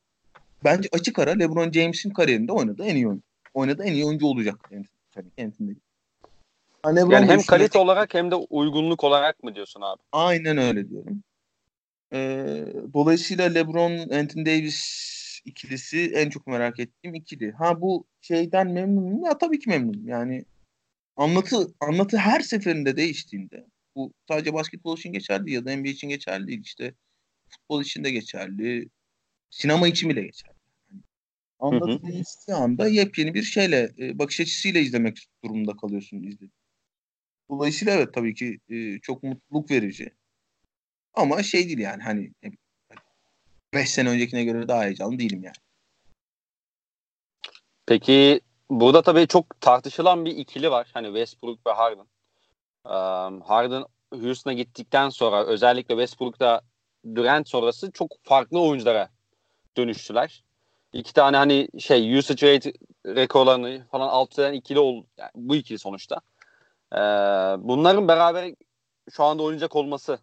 Bence 0.64 0.90
açık 0.92 1.20
ara 1.20 1.32
LeBron 1.32 1.72
James'in 1.72 2.10
kariyerinde 2.10 2.52
oynadı 2.52 2.84
en 2.84 2.96
iyi 2.96 3.08
oyuncu. 3.08 3.24
Oynadı 3.54 3.84
en 3.84 3.94
iyi 3.94 4.06
oyuncu 4.06 4.26
olacak 4.26 4.56
Anthony, 4.64 5.46
Anthony 5.46 5.70
Davis. 5.70 5.82
Yani, 6.86 7.14
yani 7.14 7.28
hem 7.28 7.42
kalite 7.42 7.80
olarak 7.80 8.14
hem 8.14 8.32
de 8.32 8.36
uygunluk 8.36 9.04
olarak 9.04 9.44
mı 9.44 9.56
diyorsun 9.56 9.82
abi? 9.82 10.02
Aynen 10.12 10.58
öyle 10.58 10.90
diyorum. 10.90 11.24
Ee, 12.14 12.66
dolayısıyla 12.94 13.46
LeBron, 13.46 14.10
Anthony 14.10 14.46
Davis 14.46 15.12
ikilisi 15.46 16.12
en 16.16 16.30
çok 16.30 16.48
merak 16.48 16.80
ettiğim 16.80 17.16
ikili. 17.16 17.52
Ha 17.52 17.82
bu 17.82 18.08
şeyden 18.22 18.68
memnunum 18.72 19.24
ya 19.24 19.38
tabii 19.38 19.60
ki 19.60 19.70
memnunum. 19.70 20.08
Yani 20.08 20.46
anlatı 21.16 21.74
anlatı 21.80 22.18
her 22.18 22.40
seferinde 22.40 22.98
değiştiğinde 22.98 23.68
bu 23.96 24.14
sadece 24.28 24.54
basketbol 24.54 24.98
için 24.98 25.14
geçerli 25.14 25.52
ya 25.52 25.66
da 25.66 25.78
NBA 25.78 25.88
için 25.90 26.10
geçerli 26.10 26.48
değil 26.48 26.62
işte 26.64 26.94
futbol 27.50 27.82
için 27.82 28.04
de 28.04 28.12
geçerli 28.12 28.90
sinema 29.50 29.88
için 29.88 30.10
bile 30.10 30.22
geçerli. 30.22 30.56
Yani 30.92 31.02
anlatı 31.60 32.04
değiştiği 32.08 32.56
anda 32.56 32.88
yepyeni 32.88 33.34
bir 33.34 33.44
şeyle 33.44 33.92
e, 34.00 34.20
bakış 34.20 34.40
açısıyla 34.40 34.82
izlemek 34.82 35.28
durumunda 35.44 35.78
kalıyorsun 35.78 36.18
izlediğin. 36.18 36.54
Dolayısıyla 37.50 37.94
evet 37.94 38.14
tabii 38.14 38.36
ki 38.36 38.60
e, 38.70 39.00
çok 39.00 39.24
mutluluk 39.24 39.72
verici. 39.72 40.12
Ama 41.14 41.44
şey 41.44 41.68
değil 41.68 41.80
yani 41.80 42.04
hani 42.04 42.32
5 43.74 43.90
sene 43.90 44.10
öncekine 44.10 44.44
göre 44.44 44.68
daha 44.68 44.84
heyecanlı 44.84 45.20
değilim 45.20 45.44
yani. 45.44 45.56
Peki 47.86 48.42
burada 48.70 49.02
tabii 49.02 49.28
çok 49.28 49.62
tartışılan 49.62 50.26
bir 50.26 50.38
ikili 50.38 50.72
var. 50.72 50.90
Hani 50.94 51.08
Westbrook 51.08 51.68
ve 51.68 51.72
Harden. 51.72 52.08
Um, 52.86 53.42
Harden 53.42 53.84
Houston'a 54.14 54.54
gittikten 54.54 55.10
sonra 55.10 55.46
özellikle 55.46 55.94
Westbrook'ta 55.94 56.62
Durant 57.16 57.50
sonrası 57.50 57.92
çok 57.92 58.12
farklı 58.24 58.62
oyunculara 58.62 59.10
dönüştüler. 59.78 60.44
İki 60.94 61.14
tane 61.14 61.38
hani 61.38 61.68
şey 61.80 62.18
usage 62.18 62.54
rate 62.54 62.74
rekorlarını 63.06 63.86
falan 63.92 64.08
alt 64.08 64.40
eden 64.40 64.54
ikili 64.54 64.80
oldu. 64.80 65.08
Yani 65.18 65.32
bu 65.36 65.56
ikili 65.56 65.80
sonuçta. 65.80 66.22
Ee, 66.94 66.98
bunların 67.68 68.08
beraber 68.08 68.54
şu 69.12 69.24
anda 69.24 69.44
oynayacak 69.44 69.76
olması 69.76 70.20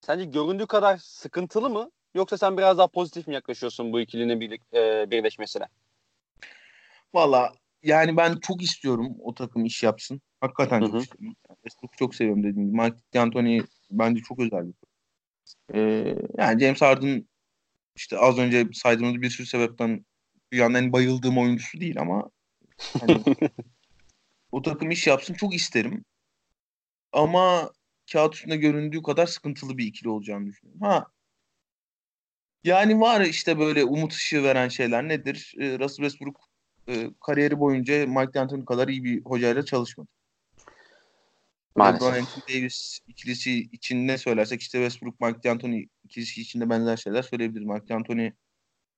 sence 0.00 0.24
göründüğü 0.24 0.66
kadar 0.66 0.96
sıkıntılı 0.96 1.70
mı? 1.70 1.90
Yoksa 2.14 2.38
sen 2.38 2.58
biraz 2.58 2.78
daha 2.78 2.86
pozitif 2.86 3.26
mi 3.26 3.34
yaklaşıyorsun 3.34 3.92
bu 3.92 4.00
ikilinin 4.00 4.40
birlik, 4.40 4.62
e, 4.74 5.10
birleşmesine? 5.10 5.64
Valla 7.14 7.52
yani 7.82 8.16
ben 8.16 8.36
çok 8.36 8.62
istiyorum 8.62 9.16
o 9.20 9.34
takım 9.34 9.64
iş 9.64 9.82
yapsın. 9.82 10.20
Hakikaten 10.40 10.80
çok 10.80 10.92
Hı-hı. 10.92 10.98
istiyorum. 10.98 11.36
Westbrook'u 11.48 11.96
çok 11.96 12.14
seviyorum 12.14 12.42
dediğim 12.42 12.68
gibi. 12.68 12.82
Mike 12.82 12.96
D'Antoni 13.14 13.62
bence 13.90 14.22
çok 14.22 14.38
özel 14.38 14.66
bir 14.66 14.74
ee, 15.74 16.14
yani 16.38 16.60
James 16.60 16.82
Harden 16.82 17.28
işte 17.96 18.18
az 18.18 18.38
önce 18.38 18.66
saydığımız 18.72 19.22
bir 19.22 19.30
sürü 19.30 19.46
sebepten 19.46 20.04
dünyanın 20.52 20.74
en 20.74 20.92
bayıldığım 20.92 21.38
oyuncusu 21.38 21.80
değil 21.80 22.00
ama 22.00 22.30
hani, 23.00 23.22
o 24.52 24.62
takım 24.62 24.90
iş 24.90 25.06
yapsın 25.06 25.34
çok 25.34 25.54
isterim. 25.54 26.04
Ama 27.12 27.70
kağıt 28.12 28.34
üstünde 28.34 28.56
göründüğü 28.56 29.02
kadar 29.02 29.26
sıkıntılı 29.26 29.78
bir 29.78 29.86
ikili 29.86 30.08
olacağını 30.08 30.46
düşünüyorum. 30.46 30.80
Ha 30.80 31.06
yani 32.64 33.00
var 33.00 33.20
işte 33.20 33.58
böyle 33.58 33.84
umut 33.84 34.12
ışığı 34.12 34.42
veren 34.42 34.68
şeyler 34.68 35.08
nedir? 35.08 35.54
Ee, 35.58 35.78
Russell 35.78 36.08
Westbrook 36.08 36.48
e, 36.88 37.10
kariyeri 37.26 37.58
boyunca 37.58 38.06
Mike 38.06 38.34
D'Antoni 38.34 38.64
kadar 38.64 38.88
iyi 38.88 39.04
bir 39.04 39.24
hocayla 39.24 39.64
çalışmadı. 39.64 40.08
Maalesef. 41.76 42.14
LeBron 42.14 42.26
Davis 42.48 42.98
ikilisi 43.08 43.60
için 43.60 44.08
ne 44.08 44.18
söylersek 44.18 44.60
işte 44.60 44.78
Westbrook, 44.78 45.20
Mike 45.20 45.42
D'Antoni 45.44 45.88
ikilisi 46.04 46.40
için 46.40 46.60
de 46.60 46.70
benzer 46.70 46.96
şeyler 46.96 47.22
söyleyebiliriz. 47.22 47.66
Mike 47.66 47.88
D'Antoni 47.88 48.32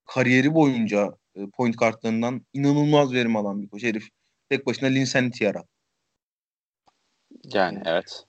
kariyeri 0.05 0.55
boyunca 0.55 1.11
e, 1.37 1.47
point 1.47 1.77
kartlarından 1.77 2.47
inanılmaz 2.53 3.13
verim 3.13 3.37
alan 3.37 3.63
bir 3.63 3.69
koç. 3.69 3.83
Herif 3.83 4.09
tek 4.49 4.67
başına 4.67 4.89
Linsanity 4.89 5.45
yarattı. 5.45 5.69
Yani 7.45 7.83
evet. 7.85 8.25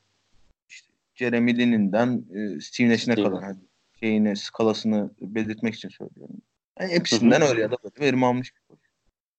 Jeremy 1.22 1.58
Lin'inden 1.58 2.26
e, 2.36 2.60
Steve 2.60 2.90
Nash'ine 2.90 3.16
kadar 3.16 3.44
hani 3.44 3.60
şeyini, 4.00 4.36
skalasını 4.36 5.12
belirtmek 5.22 5.76
için 5.76 5.90
söylüyorum. 5.90 6.42
Yani 6.80 6.92
hepsinden 6.92 7.42
öyle 7.42 7.62
ya 7.62 7.72
da 7.72 7.78
böyle 7.84 8.06
verim 8.06 8.24
almış 8.24 8.56
bir 8.56 8.62
koç. 8.62 8.80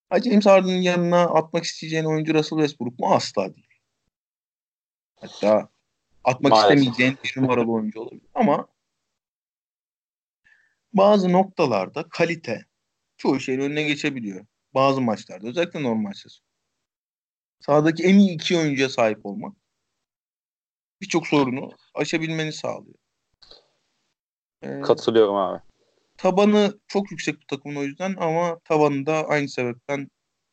Ha 0.09 0.21
James 0.21 0.47
Harden'ın 0.47 0.81
yanına 0.81 1.23
atmak 1.23 1.65
isteyeceğin 1.65 2.05
oyuncu 2.05 2.35
Russell 2.35 2.59
Westbrook 2.59 2.99
mu? 2.99 3.15
Asla 3.15 3.55
değil. 3.55 3.69
Hatta 5.21 5.69
atmak 6.25 6.53
Maalesef. 6.53 6.79
istemeyeceğin 6.79 7.19
bir 7.25 7.43
numaralı 7.43 7.73
oyuncu 7.73 8.01
olabilir. 8.01 8.27
Ama 8.35 8.69
bazı 10.93 11.33
noktalarda 11.33 12.09
kalite 12.09 12.67
çoğu 13.17 13.41
şeyin 13.41 13.61
önüne 13.61 13.83
geçebiliyor. 13.83 14.47
Bazı 14.75 15.01
maçlarda 15.01 15.49
özellikle 15.49 15.83
normal 15.83 16.13
sezon. 16.13 16.45
Sahadaki 17.61 18.03
en 18.03 18.19
iyi 18.19 18.35
iki 18.35 18.57
oyuncuya 18.57 18.89
sahip 18.89 19.27
olmak 19.27 19.62
birçok 21.03 21.27
sorunu 21.27 21.71
aşabilmeni 21.95 22.53
sağlıyor. 22.53 22.95
Ee, 24.63 24.81
Katılıyorum 24.81 25.37
abi. 25.37 25.61
Tabanı 26.17 26.79
çok 26.89 27.11
yüksek 27.11 27.35
bu 27.43 27.47
takımın 27.47 27.77
o 27.77 27.83
yüzden 27.83 28.17
ama 28.21 28.59
tavanı 28.65 29.07
da 29.07 29.29
aynı 29.29 29.49
sebepten 29.49 30.09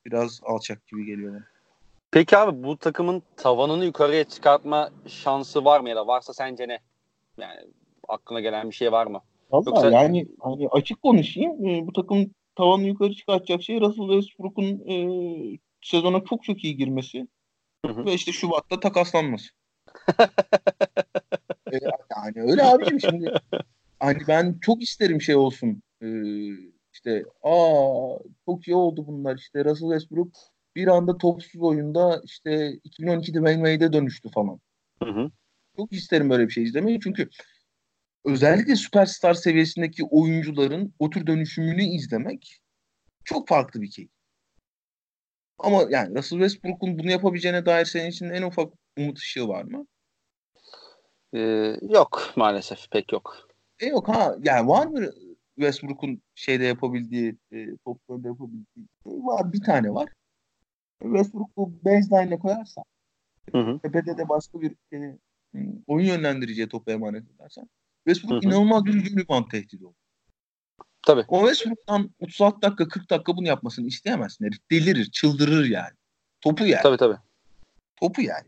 biraz 0.05 0.39
alçak 0.43 0.87
gibi 0.87 1.05
geliyor. 1.05 1.41
Peki 2.11 2.37
abi 2.37 2.63
bu 2.63 2.77
takımın 2.77 3.23
tavanını 3.37 3.85
yukarıya 3.85 4.23
çıkartma 4.23 4.89
şansı 5.07 5.65
var 5.65 5.79
mı 5.79 5.89
ya 5.89 5.95
da 5.95 6.07
varsa 6.07 6.33
sence 6.33 6.67
ne? 6.67 6.79
Yani 7.37 7.59
aklına 8.07 8.39
gelen 8.39 8.69
bir 8.69 8.75
şey 8.75 8.91
var 8.91 9.07
mı? 9.07 9.21
Valla 9.51 9.63
Yoksa- 9.65 9.91
yani 9.91 10.27
hani 10.39 10.67
açık 10.71 11.01
konuşayım. 11.01 11.65
e, 11.65 11.87
bu 11.87 11.93
takım 11.93 12.31
tavanı 12.55 12.87
yukarı 12.87 13.13
çıkartacak 13.13 13.63
şey 13.63 13.81
Russell 13.81 14.07
Westbrook'un 14.21 14.89
e, 14.89 14.95
sezona 15.81 16.23
çok 16.29 16.43
çok 16.43 16.63
iyi 16.63 16.77
girmesi 16.77 17.27
Hı 17.85 17.91
hı. 17.91 18.05
ve 18.05 18.13
işte 18.13 18.31
Şubat'ta 18.31 18.79
takaslanması. 18.79 19.49
E, 21.73 21.79
yani 22.15 22.51
öyle 22.51 22.63
abicim 22.63 22.99
şimdi 22.99 23.33
hani 23.99 24.17
ben 24.27 24.57
çok 24.61 24.83
isterim 24.83 25.21
şey 25.21 25.35
olsun. 25.35 25.81
E, 26.01 26.07
işte 26.93 27.25
aa 27.43 28.17
çok 28.45 28.67
iyi 28.67 28.75
oldu 28.75 29.07
bunlar 29.07 29.37
işte 29.37 29.65
Russell 29.65 29.89
Westbrook 29.89 30.31
bir 30.75 30.87
anda 30.87 31.17
topsuz 31.17 31.61
oyunda 31.61 32.21
işte 32.25 32.71
2012'de 32.99 33.55
Wayne 33.55 33.93
dönüştü 33.93 34.29
falan. 34.29 34.59
Hı 35.03 35.09
hı. 35.09 35.31
Çok 35.77 35.93
isterim 35.93 36.29
böyle 36.29 36.47
bir 36.47 36.53
şey 36.53 36.63
izlemeyi 36.63 36.99
çünkü 36.99 37.29
özellikle 38.25 38.75
süperstar 38.75 39.33
seviyesindeki 39.33 40.03
oyuncuların 40.03 40.93
o 40.99 41.09
tür 41.09 41.27
dönüşümünü 41.27 41.83
izlemek 41.83 42.59
çok 43.23 43.47
farklı 43.47 43.81
bir 43.81 43.91
keyif. 43.91 44.11
Ama 45.59 45.83
yani 45.89 46.17
Russell 46.17 46.39
Westbrook'un 46.39 46.99
bunu 46.99 47.11
yapabileceğine 47.11 47.65
dair 47.65 47.85
senin 47.85 48.09
için 48.09 48.29
en 48.29 48.41
ufak 48.41 48.73
umut 48.99 49.17
ışığı 49.17 49.47
var 49.47 49.63
mı? 49.63 49.87
Ee, 51.33 51.75
yok 51.81 52.33
maalesef 52.35 52.91
pek 52.91 53.11
yok. 53.11 53.49
E 53.79 53.85
yok 53.85 54.07
ha 54.07 54.35
yani 54.43 54.67
var 54.67 54.87
mı 54.87 55.09
Westbrook'un 55.55 56.21
şeyde 56.35 56.63
yapabildiği 56.63 57.35
e, 57.51 57.77
toplarda 57.85 58.27
yapabildiği 58.27 58.87
şey 59.03 59.13
var 59.13 59.53
bir 59.53 59.63
tane 59.63 59.93
var. 59.93 60.09
Westbrook 61.01 61.57
bu 61.57 61.73
baseline'e 61.85 62.39
koyarsa 62.39 62.83
Hı 63.51 63.57
hı. 63.57 63.79
tepede 63.79 64.17
de 64.17 64.29
başka 64.29 64.61
bir 64.61 64.75
e, 64.93 65.17
oyun 65.87 66.07
yönlendiriciye 66.07 66.69
topu 66.69 66.91
emanet 66.91 67.23
edersen 67.35 67.69
Westbrook 68.07 68.43
Hı 68.43 68.47
hı. 68.47 68.49
inanılmaz 68.49 68.85
bir 68.85 68.93
hücum 68.93 69.19
rebound 69.19 69.49
tehdidi 69.51 69.85
olur. 69.85 69.95
Tabii. 71.01 71.25
O 71.27 71.39
Westbrook'tan 71.39 72.09
36 72.19 72.61
dakika 72.61 72.87
40 72.87 73.09
dakika 73.09 73.37
bunu 73.37 73.47
yapmasını 73.47 73.87
isteyemezsin. 73.87 74.45
Herif 74.45 74.71
delirir, 74.71 75.11
çıldırır 75.11 75.65
yani. 75.65 75.93
Topu 76.41 76.65
yani. 76.65 76.83
Tabii 76.83 76.97
tabii. 76.97 77.17
Topu 77.95 78.21
yani. 78.21 78.47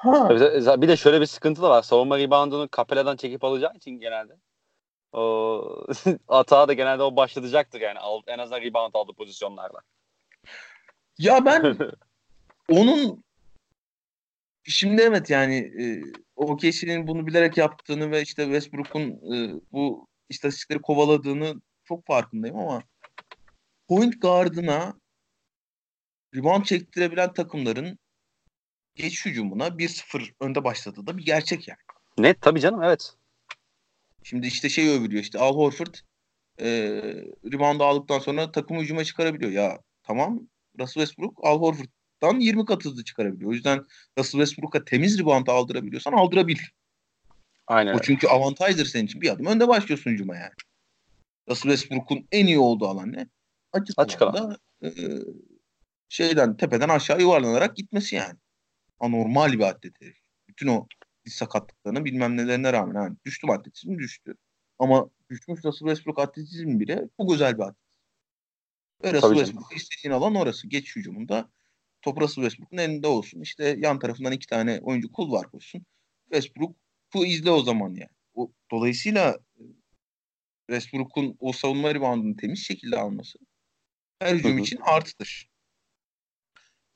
Ha. 0.00 0.30
Bir 0.80 0.88
de 0.88 0.96
şöyle 0.96 1.20
bir 1.20 1.26
sıkıntı 1.26 1.62
da 1.62 1.70
var. 1.70 1.82
Savunma 1.82 2.18
reboundunu 2.18 2.68
Capella'dan 2.76 3.16
çekip 3.16 3.44
alacağı 3.44 3.74
için 3.74 3.90
genelde. 3.90 4.36
O 5.12 5.86
hata 6.28 6.68
da 6.68 6.72
genelde 6.72 7.02
o 7.02 7.16
başlatacaktır 7.16 7.80
yani. 7.80 7.98
En 8.26 8.38
azından 8.38 8.60
rebound 8.60 8.94
aldığı 8.94 9.12
pozisyonlarda. 9.12 9.80
Ya 11.18 11.44
ben 11.44 11.76
onun 12.68 13.24
şimdi 14.64 15.02
evet 15.02 15.30
yani 15.30 15.56
e, 15.56 16.02
OKC'nin 16.36 17.06
bunu 17.06 17.26
bilerek 17.26 17.56
yaptığını 17.56 18.10
ve 18.10 18.22
işte 18.22 18.44
Westbrook'un 18.44 19.34
e, 19.34 19.60
bu 19.72 20.06
istatistikleri 20.28 20.82
kovaladığını 20.82 21.60
çok 21.84 22.06
farkındayım 22.06 22.58
ama 22.58 22.82
point 23.88 24.22
guard'ına 24.22 24.94
rebound 26.34 26.64
çektirebilen 26.64 27.32
takımların 27.32 27.98
geç 28.94 29.26
hücumuna 29.26 29.66
1-0 29.66 30.32
önde 30.40 30.64
başladığı 30.64 31.06
da 31.06 31.18
bir 31.18 31.24
gerçek 31.24 31.68
yani. 31.68 31.78
Net 32.18 32.40
tabii 32.40 32.60
canım 32.60 32.82
evet. 32.82 33.14
Şimdi 34.22 34.46
işte 34.46 34.68
şey 34.68 34.88
övülüyor 34.88 35.22
işte 35.22 35.38
Al 35.38 35.56
Horford 35.56 35.94
e, 36.60 36.68
rebound 37.52 37.80
aldıktan 37.80 38.18
sonra 38.18 38.52
takımı 38.52 38.80
hücuma 38.80 39.04
çıkarabiliyor. 39.04 39.50
Ya 39.50 39.78
tamam 40.02 40.40
Russell 40.78 41.02
Westbrook 41.02 41.38
Al 41.42 41.60
Horford'dan 41.60 42.40
20 42.40 42.64
kat 42.64 42.84
hızlı 42.84 43.04
çıkarabiliyor. 43.04 43.50
O 43.50 43.54
yüzden 43.54 43.86
Russell 44.18 44.40
Westbrook'a 44.40 44.84
temiz 44.84 45.18
rebound 45.18 45.46
aldırabiliyorsan 45.46 46.12
aldırabil. 46.12 46.58
Aynen 47.66 47.94
O 47.94 47.98
çünkü 47.98 48.28
avantajdır 48.28 48.86
senin 48.86 49.06
için. 49.06 49.20
Bir 49.20 49.30
adım 49.30 49.46
önde 49.46 49.68
başlıyorsun 49.68 50.10
hücuma 50.10 50.36
yani. 50.36 50.52
Russell 51.48 51.70
Westbrook'un 51.70 52.26
en 52.32 52.46
iyi 52.46 52.58
olduğu 52.58 52.86
alan 52.86 53.12
ne? 53.12 53.26
Açık, 53.72 53.94
Açık 53.98 54.22
alanda 54.22 54.58
e, 54.82 54.90
şeyden 56.08 56.56
tepeden 56.56 56.88
aşağı 56.88 57.20
yuvarlanarak 57.20 57.76
gitmesi 57.76 58.16
yani. 58.16 58.38
Anormal 59.00 59.52
bir 59.52 59.60
atlet 59.60 60.00
herif. 60.00 60.16
Bütün 60.48 60.66
o 60.66 60.86
sakatlıklarına 61.26 62.04
bilmem 62.04 62.36
nelerine 62.36 62.72
rağmen 62.72 63.02
yani 63.02 63.16
düştü 63.24 63.46
mü 63.46 63.52
atletizm 63.52 63.98
düştü. 63.98 64.34
Ama 64.78 65.10
düşmüş 65.30 65.64
Russell 65.64 65.88
Westbrook 65.88 66.18
atletizm 66.18 66.80
bile 66.80 67.08
çok 67.20 67.32
özel 67.32 67.58
bir 67.58 67.62
atlet. 67.62 67.90
Ve 69.04 69.12
Russell. 69.12 69.34
Westbrook 69.34 69.76
istediğin 69.76 70.14
alan 70.14 70.34
orası. 70.34 70.68
Geç 70.68 70.96
hücumunda 70.96 71.50
top 72.02 72.20
Russell 72.20 72.44
Westbrook'un 72.44 72.76
elinde 72.76 73.06
olsun. 73.06 73.40
İşte 73.40 73.76
yan 73.78 73.98
tarafından 73.98 74.32
iki 74.32 74.46
tane 74.46 74.80
oyuncu 74.82 75.12
kul 75.12 75.32
var 75.32 75.50
koşsun. 75.50 75.86
Westbrook'u 76.32 77.24
izle 77.26 77.50
o 77.50 77.62
zaman 77.62 77.88
yani. 77.88 78.10
O, 78.34 78.52
dolayısıyla 78.70 79.38
e, 79.58 79.62
Westbrook'un 80.70 81.36
o 81.40 81.52
savunma 81.52 81.94
reboundunu 81.94 82.36
temiz 82.36 82.58
şekilde 82.58 82.96
alması 82.98 83.38
her 84.20 84.34
hücum 84.34 84.58
için 84.58 84.78
artıdır. 84.82 85.49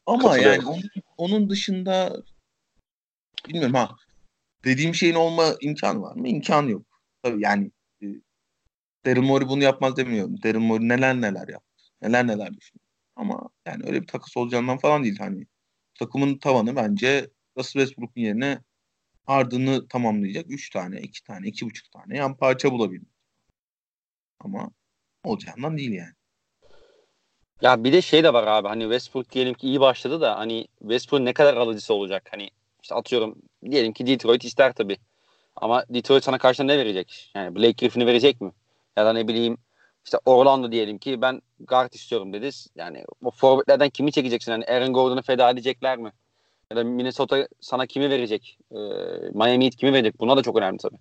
Ama 0.06 0.38
yani 0.38 0.66
onun, 0.66 0.82
onun 1.16 1.50
dışında 1.50 2.22
bilmiyorum 3.48 3.74
ha 3.74 3.96
dediğim 4.64 4.94
şeyin 4.94 5.14
olma 5.14 5.54
imkanı 5.60 6.02
var 6.02 6.16
mı? 6.16 6.28
İmkanı 6.28 6.70
yok. 6.70 6.86
Tabii 7.22 7.42
yani 7.42 7.70
e, 8.02 8.06
Daryl 9.06 9.22
Morey 9.22 9.48
bunu 9.48 9.62
yapmaz 9.62 9.96
demiyorum. 9.96 10.42
Daryl 10.42 10.58
Morey 10.58 10.88
neler 10.88 11.20
neler 11.20 11.48
yaptı. 11.48 11.84
Neler 12.02 12.26
neler 12.26 12.54
düşündü. 12.56 12.82
Ama 13.16 13.48
yani 13.66 13.84
öyle 13.86 14.02
bir 14.02 14.06
takas 14.06 14.36
olacağından 14.36 14.78
falan 14.78 15.04
değil. 15.04 15.18
Hani 15.18 15.46
takımın 15.94 16.38
tavanı 16.38 16.76
bence 16.76 17.30
Russell 17.56 17.82
Westbrook'un 17.82 18.20
yerine 18.20 18.58
Harden'ı 19.24 19.88
tamamlayacak 19.88 20.46
3 20.48 20.70
tane, 20.70 21.00
2 21.00 21.24
tane, 21.24 21.48
2,5 21.48 21.90
tane 21.90 22.16
yan 22.16 22.36
parça 22.36 22.72
bulabilmek. 22.72 23.14
Ama 24.40 24.70
olacağından 25.24 25.78
değil 25.78 25.92
yani. 25.92 26.14
Ya 27.62 27.84
bir 27.84 27.92
de 27.92 28.02
şey 28.02 28.24
de 28.24 28.32
var 28.32 28.46
abi 28.46 28.68
hani 28.68 28.82
Westbrook 28.82 29.30
diyelim 29.32 29.54
ki 29.54 29.66
iyi 29.66 29.80
başladı 29.80 30.20
da 30.20 30.38
hani 30.38 30.66
Westbrook 30.78 31.20
ne 31.22 31.32
kadar 31.32 31.56
alıcısı 31.56 31.94
olacak? 31.94 32.28
Hani 32.30 32.50
işte 32.82 32.94
atıyorum 32.94 33.36
diyelim 33.70 33.92
ki 33.92 34.06
Detroit 34.06 34.44
ister 34.44 34.72
tabii. 34.72 34.96
Ama 35.56 35.84
Detroit 35.90 36.24
sana 36.24 36.38
karşına 36.38 36.66
ne 36.66 36.78
verecek? 36.78 37.30
Yani 37.34 37.54
Blake 37.56 37.72
Griffin'i 37.72 38.06
verecek 38.06 38.40
mi? 38.40 38.52
Ya 38.96 39.06
da 39.06 39.12
ne 39.12 39.28
bileyim 39.28 39.58
işte 40.04 40.18
Orlando 40.24 40.72
diyelim 40.72 40.98
ki 40.98 41.22
ben 41.22 41.42
guard 41.60 41.92
istiyorum 41.92 42.32
dedi. 42.32 42.50
Yani 42.76 43.04
o 43.22 43.30
forvetlerden 43.30 43.90
kimi 43.90 44.12
çekeceksin? 44.12 44.52
Yani 44.52 44.64
Aaron 44.64 44.92
Gordon'u 44.92 45.22
feda 45.22 45.50
edecekler 45.50 45.98
mi? 45.98 46.12
Ya 46.70 46.76
da 46.76 46.84
Minnesota 46.84 47.48
sana 47.60 47.86
kimi 47.86 48.10
verecek? 48.10 48.58
Ee, 48.72 48.76
Miami 49.34 49.64
Heat 49.64 49.76
kimi 49.76 49.92
verecek? 49.92 50.20
Buna 50.20 50.36
da 50.36 50.42
çok 50.42 50.56
önemli 50.56 50.78
tabii. 50.78 50.96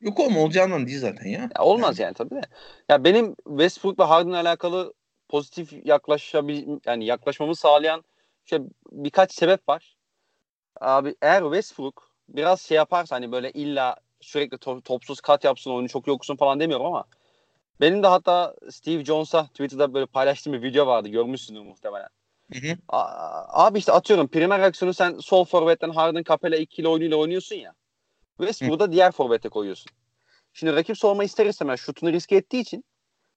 Yok 0.00 0.20
oğlum 0.20 0.36
olacağından 0.36 0.86
değil 0.86 0.98
zaten 0.98 1.28
ya. 1.28 1.40
Ya 1.56 1.62
olmaz 1.64 1.98
yani 1.98 2.14
tabii 2.14 2.34
de. 2.34 2.40
Ya 2.88 3.04
benim 3.04 3.34
Westbrook 3.48 3.98
ve 3.98 4.04
Harden'la 4.04 4.40
alakalı 4.40 4.94
pozitif 5.28 5.86
yaklaşabil 5.86 6.78
yani 6.86 7.04
yaklaşmamı 7.04 7.56
sağlayan 7.56 8.04
işte 8.44 8.60
birkaç 8.92 9.32
sebep 9.32 9.68
var. 9.68 9.96
Abi 10.80 11.14
eğer 11.22 11.42
Westbrook 11.42 12.10
biraz 12.28 12.60
şey 12.60 12.76
yaparsa 12.76 13.16
hani 13.16 13.32
böyle 13.32 13.50
illa 13.50 13.96
sürekli 14.20 14.56
to- 14.56 14.82
topsuz 14.82 15.20
kat 15.20 15.44
yapsın 15.44 15.70
oyunu 15.70 15.88
çok 15.88 16.06
yoksun 16.06 16.36
falan 16.36 16.60
demiyorum 16.60 16.86
ama 16.86 17.04
benim 17.80 18.02
de 18.02 18.06
hatta 18.06 18.54
Steve 18.70 19.04
Jones'a 19.04 19.46
Twitter'da 19.46 19.94
böyle 19.94 20.06
paylaştığım 20.06 20.52
bir 20.52 20.62
video 20.62 20.86
vardı. 20.86 21.08
Görmüşsündür 21.08 21.60
muhtemelen. 21.60 22.08
Hı 22.52 22.58
hı. 22.58 22.76
A- 22.88 23.66
abi 23.66 23.78
işte 23.78 23.92
atıyorum 23.92 24.28
primer 24.28 24.60
aksiyonu 24.60 24.94
sen 24.94 25.18
sol 25.18 25.44
forvetten 25.44 25.90
Harden 25.90 26.22
Capella 26.22 26.56
ikili 26.56 26.88
oyunuyla 26.88 27.16
oynuyorsun 27.16 27.56
ya. 27.56 27.74
Westbrook'u 28.38 28.80
da 28.80 28.92
diğer 28.92 29.12
forvete 29.12 29.48
koyuyorsun. 29.48 29.92
Şimdi 30.52 30.72
rakip 30.76 30.98
savunma 30.98 31.24
ister 31.24 31.46
istemez 31.46 31.80
şutunu 31.80 32.12
riske 32.12 32.36
ettiği 32.36 32.60
için 32.60 32.84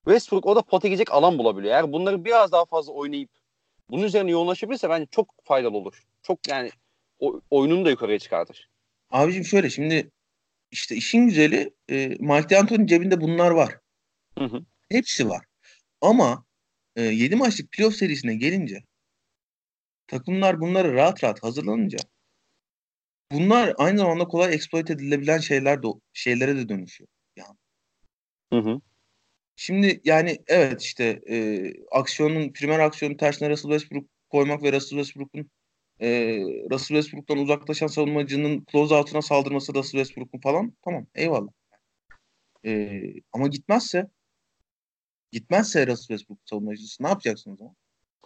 Westbrook 0.06 0.45
o 0.45 0.56
da 0.56 0.62
pota 0.62 0.88
gidecek 0.88 1.12
alan 1.12 1.38
bulabiliyor. 1.38 1.74
Eğer 1.74 1.93
bunları 1.93 2.26
biraz 2.26 2.52
daha 2.52 2.66
fazla 2.66 2.93
oynayıp 2.93 3.30
bunun 3.89 4.04
üzerine 4.04 4.32
yoğunlaşabilirse 4.32 4.89
bence 4.89 5.06
çok 5.12 5.34
faydalı 5.43 5.78
olur. 5.78 6.04
Çok 6.24 6.47
yani 6.47 6.72
o, 7.20 7.41
oyununu 7.50 7.86
da 7.86 7.89
yukarıya 7.89 8.20
çıkartır. 8.20 8.70
Abicim 9.10 9.45
şöyle 9.45 9.70
şimdi 9.70 10.12
işte 10.72 10.95
işin 10.95 11.28
güzeli 11.28 11.74
e, 11.89 12.08
Mike 12.08 12.50
D'Antoni 12.50 12.88
cebinde 12.88 13.22
bunlar 13.22 13.52
var. 13.52 13.78
Hı 14.38 14.45
hı. 14.45 14.62
Hepsi 14.89 15.30
var. 15.30 15.45
Ama 16.02 16.45
e, 16.95 17.02
7 17.02 17.36
maçlık 17.36 17.72
playoff 17.72 17.95
serisine 17.95 18.36
gelince 18.36 18.84
takımlar 20.08 20.62
bunları 20.62 20.93
rahat 20.93 21.24
rahat 21.24 21.43
hazırlanınca 21.43 21.97
bunlar 23.32 23.74
aynı 23.78 24.00
zamanda 24.00 24.28
kolay 24.28 24.54
exploit 24.54 24.89
edilebilen 24.89 25.39
şeyler 25.39 25.84
de 25.84 25.88
şeylere 26.14 26.56
de 26.56 26.70
dönüşüyor. 26.70 27.10
Hı 28.54 28.60
hı. 28.60 28.82
Şimdi 29.62 30.01
yani 30.03 30.38
evet 30.47 30.82
işte 30.82 31.22
e, 31.30 31.64
aksiyonun 31.91 32.53
primer 32.53 32.80
aksiyonun 32.80 33.18
tersine 33.18 33.49
Russell 33.49 33.72
Westbrook 33.72 34.05
koymak 34.30 34.64
ve 34.64 34.72
Russell 34.72 34.99
Westbrook'un 34.99 35.49
e, 35.99 36.38
Russell 36.72 36.97
Westbrook'tan 36.97 37.38
uzaklaşan 37.38 37.88
savunmacının 37.88 38.66
close 38.72 38.95
out'una 38.95 39.22
saldırması 39.22 39.74
Russell 39.74 39.99
Westbrook'un 39.99 40.39
falan 40.39 40.74
tamam 40.86 41.07
eyvallah. 41.16 41.51
E, 42.66 43.01
ama 43.34 43.47
gitmezse 43.47 44.07
gitmezse 45.32 45.88
Russell 45.88 46.18
Westbrook 46.18 46.39
savunmacısı 46.45 47.03
ne 47.03 47.07
yapacaksın 47.07 47.51
o 47.51 47.55
zaman? 47.55 47.76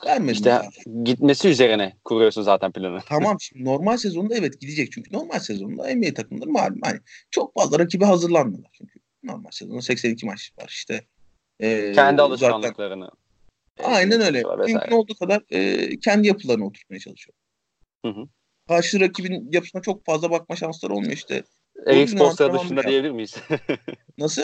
Vermedi 0.06 0.32
İşte 0.32 0.50
ya. 0.50 0.70
gitmesi 1.04 1.48
üzerine 1.50 1.98
kuruyorsun 2.04 2.42
zaten 2.42 2.72
planı. 2.72 3.00
Tamam 3.06 3.38
şimdi 3.42 3.66
normal 3.66 3.98
sezonda 3.98 4.36
evet 4.36 4.62
gidecek 4.62 4.92
çünkü 4.92 5.14
normal 5.14 5.40
sezonda 5.40 5.96
NBA 5.96 6.14
takımları 6.14 6.50
malum 6.50 6.80
hani 6.84 7.00
çok 7.32 7.54
fazla 7.54 7.80
rakibe 7.80 8.06
hazırlanmıyorlar 8.06 8.72
çünkü 8.74 9.00
normal 9.24 9.52
sezonda 9.52 9.82
82 9.82 10.26
maç 10.26 10.52
var 10.60 10.68
işte. 10.70 11.08
Ee, 11.60 11.92
Kendi 11.96 11.96
zaten- 11.96 12.18
alışkanlıklarını. 12.18 13.10
Aynen 13.84 14.22
öyle. 14.22 14.44
Mümkün 14.68 14.92
olduğu 14.92 15.16
kadar 15.16 15.42
e, 15.50 15.90
kendi 16.00 16.28
yapılarını 16.28 16.66
oturtmaya 16.66 17.00
çalışıyor. 17.00 17.36
Hı 18.06 18.12
hı. 18.12 18.28
Karşı 18.68 19.00
rakibin 19.00 19.50
yapısına 19.52 19.82
çok 19.82 20.06
fazla 20.06 20.32
bakma 20.32 20.56
şansları 20.56 20.94
olmuyor 20.94 21.12
işte. 21.14 21.44
Eric 21.86 22.08
Spoelstra 22.12 22.54
dışında 22.54 22.80
yap. 22.82 22.90
diyebilir 22.90 23.12
miyiz? 23.12 23.36
Nasıl? 24.18 24.42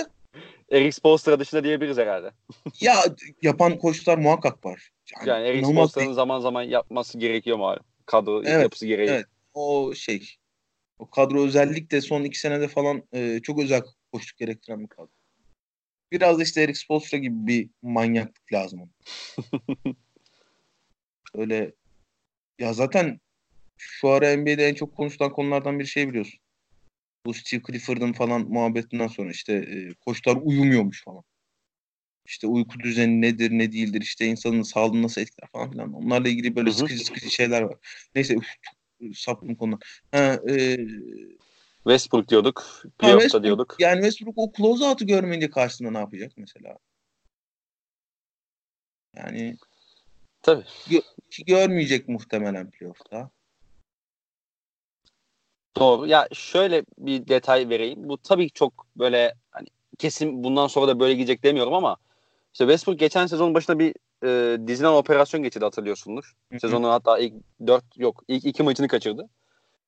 Eric 0.72 0.91
Spoelstra 0.91 1.39
dışında 1.39 1.64
diyebiliriz 1.64 1.97
herhalde. 1.97 2.32
Ya 2.82 2.95
yapan 3.41 3.78
koçlar 3.78 4.18
muhakkak 4.18 4.66
var. 4.66 4.89
Yani, 5.18 5.30
Yani 5.30 5.47
Eric 5.47 5.66
Spoelstra'nın 5.68 6.14
zaman 6.14 6.39
zaman 6.39 6.64
yapması 6.64 7.18
gerekiyor 7.20 7.57
malum. 7.57 7.84
Kadro 8.05 8.43
Evet, 8.43 8.64
yapısı 8.64 8.88
gereği. 8.88 9.10
evet. 9.10 9.26
o 9.53 9.93
şey 9.95 10.36
o 10.99 11.10
kadro 11.10 11.45
özellikle 11.45 12.01
son 12.01 12.24
iki 12.24 12.39
senede 12.39 12.68
falan 12.68 13.03
e, 13.14 13.39
çok 13.43 13.60
özel 13.60 13.82
koçluk 14.14 14.38
gerektiren 14.38 14.84
bir 14.84 14.88
kadro. 14.88 15.10
Biraz 16.12 16.39
da 16.39 16.43
işte 16.43 16.62
Eric 16.62 16.80
Spoelstra 16.80 17.18
gibi 17.18 17.47
bir 17.47 17.70
manyaklık 17.82 18.53
lazım. 18.53 18.89
Öyle 21.34 21.74
ya 22.60 22.74
zaten 22.74 23.20
şu 23.78 24.10
ara 24.10 24.38
NBA'de 24.38 24.68
en 24.68 24.74
çok 24.74 24.95
konuşulan 24.95 25.32
konulardan 25.32 25.80
bir 25.80 25.86
şey 25.86 26.10
biliyorsun. 26.10 26.39
Bu 27.26 27.34
Steve 27.34 27.62
Clifford'ın 27.68 28.14
falan 28.14 28.41
muhabbetinden 28.41 29.07
sonra 29.07 29.32
işte 29.32 29.53
e, 29.53 29.93
koçlar 29.93 30.36
uyumuyormuş 30.36 31.03
falan. 31.03 31.24
İşte 32.26 32.47
uyku 32.47 32.80
düzeni 32.80 33.22
nedir 33.22 33.51
ne 33.51 33.72
değildir 33.72 34.01
işte 34.01 34.26
insanın 34.26 34.62
sağlığını 34.62 35.03
nasıl 35.03 35.22
etkiler 35.22 35.49
falan 35.51 35.72
filan. 35.72 35.93
Onlarla 35.93 36.30
ilgili 36.30 36.55
böyle 36.55 36.72
sıkıcı 36.72 37.05
sıkıcı 37.05 37.32
şeyler 37.32 37.62
var. 37.62 37.78
Neyse 38.16 38.36
üf, 38.36 38.47
çok 39.01 39.18
saptım 39.18 39.55
konudan. 39.55 39.80
Ha, 40.12 40.39
e, 40.49 40.78
Westbrook 41.89 42.29
diyorduk. 42.29 42.83
Playoff'ta 42.99 43.23
Westbrook- 43.23 43.43
diyorduk. 43.43 43.75
Yani 43.79 43.95
Westbrook 43.95 44.37
o 44.37 44.51
closeout'u 44.57 45.07
görmeyince 45.07 45.49
karşısında 45.49 45.91
ne 45.91 45.97
yapacak 45.97 46.31
mesela? 46.37 46.77
Yani 49.15 49.55
Tabii. 50.41 50.63
ki 51.29 51.45
görmeyecek 51.45 52.07
muhtemelen 52.07 52.71
playoff'ta. 52.71 53.29
Doğru. 55.77 56.07
Ya 56.07 56.27
şöyle 56.33 56.83
bir 56.97 57.27
detay 57.27 57.69
vereyim. 57.69 58.09
Bu 58.09 58.17
tabii 58.17 58.49
çok 58.49 58.87
böyle 58.95 59.33
hani 59.51 59.67
kesin 59.97 60.43
bundan 60.43 60.67
sonra 60.67 60.87
da 60.87 60.99
böyle 60.99 61.13
gidecek 61.13 61.43
demiyorum 61.43 61.73
ama 61.73 61.97
işte 62.53 62.63
Westbrook 62.63 62.99
geçen 62.99 63.27
sezon 63.27 63.53
başında 63.53 63.79
bir 63.79 63.95
e, 64.23 64.57
dizilen 64.67 64.89
operasyon 64.89 65.43
geçirdi 65.43 65.65
hatırlıyorsundur. 65.65 66.35
Sezonun 66.61 66.89
hatta 66.89 67.19
ilk 67.19 67.33
4 67.67 67.83
yok 67.97 68.23
ilk 68.27 68.45
iki 68.45 68.63
maçını 68.63 68.87
kaçırdı. 68.87 69.29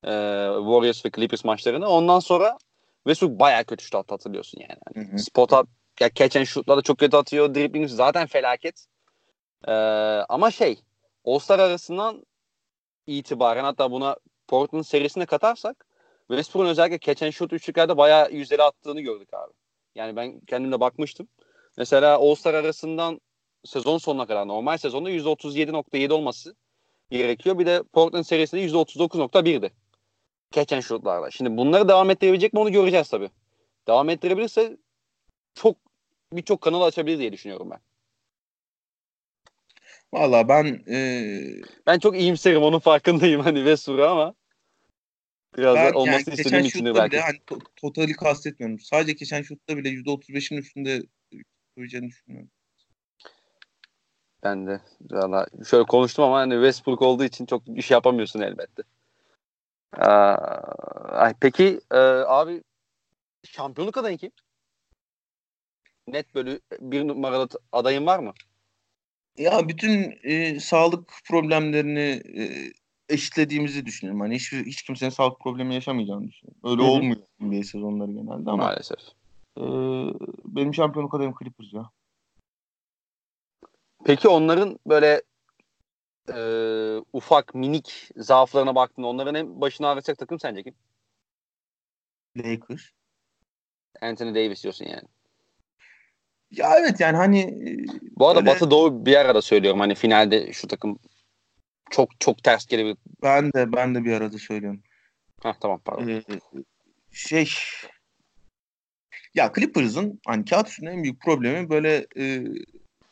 E, 0.03 0.11
Warriors 0.57 1.05
ve 1.05 1.11
Clippers 1.15 1.45
maçlarını. 1.45 1.87
Ondan 1.89 2.19
sonra 2.19 2.57
Westbrook 3.03 3.39
bayağı 3.39 3.63
kötü 3.63 3.83
şut 3.83 3.95
attı 3.95 4.13
hatırlıyorsun 4.13 4.61
yani. 4.61 5.07
Hı 5.07 5.13
hı. 5.13 5.19
Spot 5.19 5.53
at, 5.53 5.67
ya 5.99 6.09
catch 6.15 6.45
şutları 6.45 6.77
da 6.77 6.81
çok 6.81 6.97
kötü 6.97 7.17
atıyor. 7.17 7.55
Dribbling 7.55 7.89
zaten 7.89 8.27
felaket. 8.27 8.85
E, 9.67 9.71
ama 10.29 10.51
şey 10.51 10.79
All-Star 11.25 11.59
arasından 11.59 12.25
itibaren 13.07 13.63
hatta 13.63 13.91
buna 13.91 14.15
Portland 14.47 14.83
serisine 14.83 15.25
katarsak 15.25 15.85
Westbrook'un 16.27 16.69
özellikle 16.69 16.99
catch 16.99 17.23
and 17.23 17.31
shoot 17.31 17.53
üçlüklerde 17.53 17.97
bayağı 17.97 18.31
yüzdeli 18.31 18.63
attığını 18.63 19.01
gördük 19.01 19.33
abi. 19.33 19.53
Yani 19.95 20.15
ben 20.15 20.39
kendimle 20.39 20.79
bakmıştım. 20.79 21.27
Mesela 21.77 22.17
All-Star 22.17 22.53
arasından 22.53 23.21
sezon 23.65 23.97
sonuna 23.97 24.25
kadar 24.25 24.47
normal 24.47 24.77
sezonda 24.77 25.11
%37.7 25.11 26.13
olması 26.13 26.55
gerekiyor. 27.11 27.59
Bir 27.59 27.65
de 27.65 27.83
Portland 27.93 28.23
serisinde 28.23 28.65
%39.1'di. 28.65 29.71
Catch 30.51 30.73
and 30.73 30.81
shoot'larda. 30.81 31.31
Şimdi 31.31 31.57
bunları 31.57 31.87
devam 31.87 32.09
ettirebilecek 32.09 32.53
mi 32.53 32.59
onu 32.59 32.71
göreceğiz 32.71 33.09
tabii. 33.09 33.29
Devam 33.87 34.09
ettirebilirse 34.09 34.77
çok 35.55 35.77
birçok 36.33 36.61
kanal 36.61 36.81
açabilir 36.81 37.19
diye 37.19 37.33
düşünüyorum 37.33 37.69
ben. 37.71 37.79
Valla 40.13 40.47
ben 40.47 40.83
e, 40.87 41.41
Ben 41.87 41.99
çok 41.99 42.19
iyimserim 42.19 42.61
onun 42.61 42.79
farkındayım 42.79 43.41
hani 43.41 43.57
Westbrook'a 43.57 44.09
ama 44.09 44.33
biraz 45.57 45.75
ben 45.75 45.93
da 45.93 45.97
olmasını 45.97 46.33
yani 46.33 46.39
istediğim 46.39 46.65
şutta 46.65 46.95
belki. 46.95 47.11
bile 47.11 47.21
hani 47.21 47.37
to- 47.37 47.61
totali 47.75 48.13
kastetmiyorum. 48.13 48.79
Sadece 48.79 49.13
geçen 49.13 49.41
şutta 49.41 49.77
bile 49.77 49.89
%35'in 49.89 50.57
üstünde 50.57 51.03
koyacağını 51.75 52.07
düşünüyorum. 52.07 52.49
Ben 54.43 54.67
de 54.67 54.81
valla 55.11 55.47
şöyle 55.69 55.83
konuştum 55.83 56.25
ama 56.25 56.37
hani 56.39 56.53
Westbrook 56.53 57.01
olduğu 57.01 57.23
için 57.23 57.45
çok 57.45 57.67
bir 57.67 57.81
şey 57.81 57.95
yapamıyorsun 57.95 58.41
elbette. 58.41 58.83
Ay, 59.93 61.33
peki 61.41 61.81
e, 61.91 61.97
abi 62.27 62.63
şampiyonluk 63.43 63.97
adayın 63.97 64.17
kim? 64.17 64.31
Net 66.07 66.35
böyle 66.35 66.59
bir 66.79 67.07
numaralı 67.07 67.47
adayın 67.71 68.05
var 68.05 68.19
mı? 68.19 68.33
Ya 69.37 69.67
bütün 69.67 70.19
e, 70.23 70.59
sağlık 70.59 71.09
problemlerini 71.27 72.21
e, 72.37 72.43
eşitlediğimizi 73.09 73.85
düşünüyorum. 73.85 74.21
Hani 74.21 74.35
hiç, 74.35 74.51
hiç 74.51 74.81
kimsenin 74.83 75.09
sağlık 75.09 75.39
problemi 75.39 75.73
yaşamayacağını 75.73 76.27
düşünüyorum. 76.27 76.61
Öyle 76.63 76.81
Hı 76.81 76.85
hı. 76.85 76.89
olmuyor 76.91 77.21
NBA 77.39 77.63
sezonları 77.63 78.11
genelde 78.11 78.51
ama 78.51 78.63
Maalesef. 78.63 78.99
e, 79.57 79.63
benim 80.45 80.73
şampiyonluk 80.73 81.13
adayım 81.13 81.33
Clippers 81.39 81.73
ya. 81.73 81.89
Peki 84.05 84.27
onların 84.27 84.79
böyle 84.87 85.21
e, 86.35 86.41
ufak 87.13 87.55
minik 87.55 88.09
zaaflarına 88.15 88.75
baktığında 88.75 89.07
onların 89.07 89.35
en 89.35 89.61
başına 89.61 89.89
ağrıtacak 89.89 90.17
takım 90.17 90.39
sence 90.39 90.63
kim? 90.63 90.73
Lakers. 92.37 92.81
Anthony 94.01 94.35
Davis 94.35 94.63
diyorsun 94.63 94.85
yani. 94.85 95.07
Ya 96.51 96.75
evet 96.79 96.99
yani 96.99 97.17
hani 97.17 97.39
e, 97.39 97.77
Bu 98.19 98.27
arada 98.27 98.39
Öyle- 98.39 98.49
Batı 98.49 98.71
Doğu 98.71 99.05
bir 99.05 99.15
arada 99.15 99.41
söylüyorum. 99.41 99.79
Hani 99.79 99.95
finalde 99.95 100.53
şu 100.53 100.67
takım 100.67 100.99
çok 101.89 102.19
çok 102.19 102.43
ters 102.43 102.65
gelebilir. 102.65 102.97
ben 103.23 103.53
de 103.53 103.73
ben 103.73 103.95
de 103.95 104.03
bir 104.05 104.13
arada 104.13 104.37
söylüyorum. 104.37 104.83
Heh, 105.43 105.53
tamam 105.61 105.81
pardon. 105.85 106.07
Ee, 106.07 106.21
şey 107.11 107.49
ya 109.33 109.51
Clippers'ın 109.55 110.19
hani 110.27 110.45
kağıt 110.45 110.67
üstünde 110.67 110.89
en 110.91 111.03
büyük 111.03 111.21
problemi 111.21 111.69
böyle 111.69 112.07
e, 112.17 112.43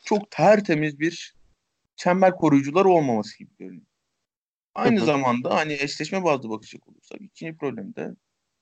çok 0.05 0.31
tertemiz 0.31 0.99
bir 0.99 1.35
çember 1.99 2.35
koruyucular 2.35 2.85
olmaması 2.85 3.37
gibi 3.37 3.51
görünüyor. 3.59 3.85
Aynı 4.75 5.05
zamanda 5.05 5.55
hani 5.55 5.73
eşleşme 5.73 6.23
bazlı 6.23 6.49
bakacak 6.49 6.87
olursak 6.87 7.21
ikinci 7.21 7.57
problem 7.57 7.95
de 7.95 8.15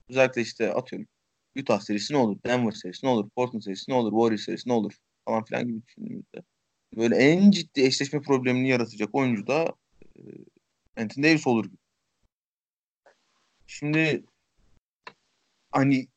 özellikle 0.10 0.42
işte 0.42 0.74
atıyorum 0.74 1.08
Utah 1.60 1.80
serisi 1.80 2.14
ne 2.14 2.18
olur, 2.18 2.38
Denver 2.46 2.72
serisi 2.72 3.06
ne 3.06 3.10
olur, 3.10 3.30
Portland 3.30 3.62
serisi 3.62 3.92
ne 3.92 3.96
olur, 3.96 4.12
Warriors 4.12 4.46
serisi 4.46 4.70
ne 4.70 4.74
olur 4.74 4.94
falan 5.26 5.44
filan 5.44 5.68
gibi 5.68 5.82
düşündüğümüzde 5.88 6.44
böyle 6.96 7.16
en 7.16 7.52
ciddi 7.52 7.82
eşleşme 7.82 8.22
problemini 8.22 8.70
yaratacak 8.70 9.16
oyuncu 9.16 9.48
da 9.48 9.76
e, 10.16 10.22
Anthony 11.02 11.26
Davis 11.26 11.48
olur 11.48 11.66
gibi. 11.66 11.78
Şimdi 13.68 14.24
hani 15.72 16.08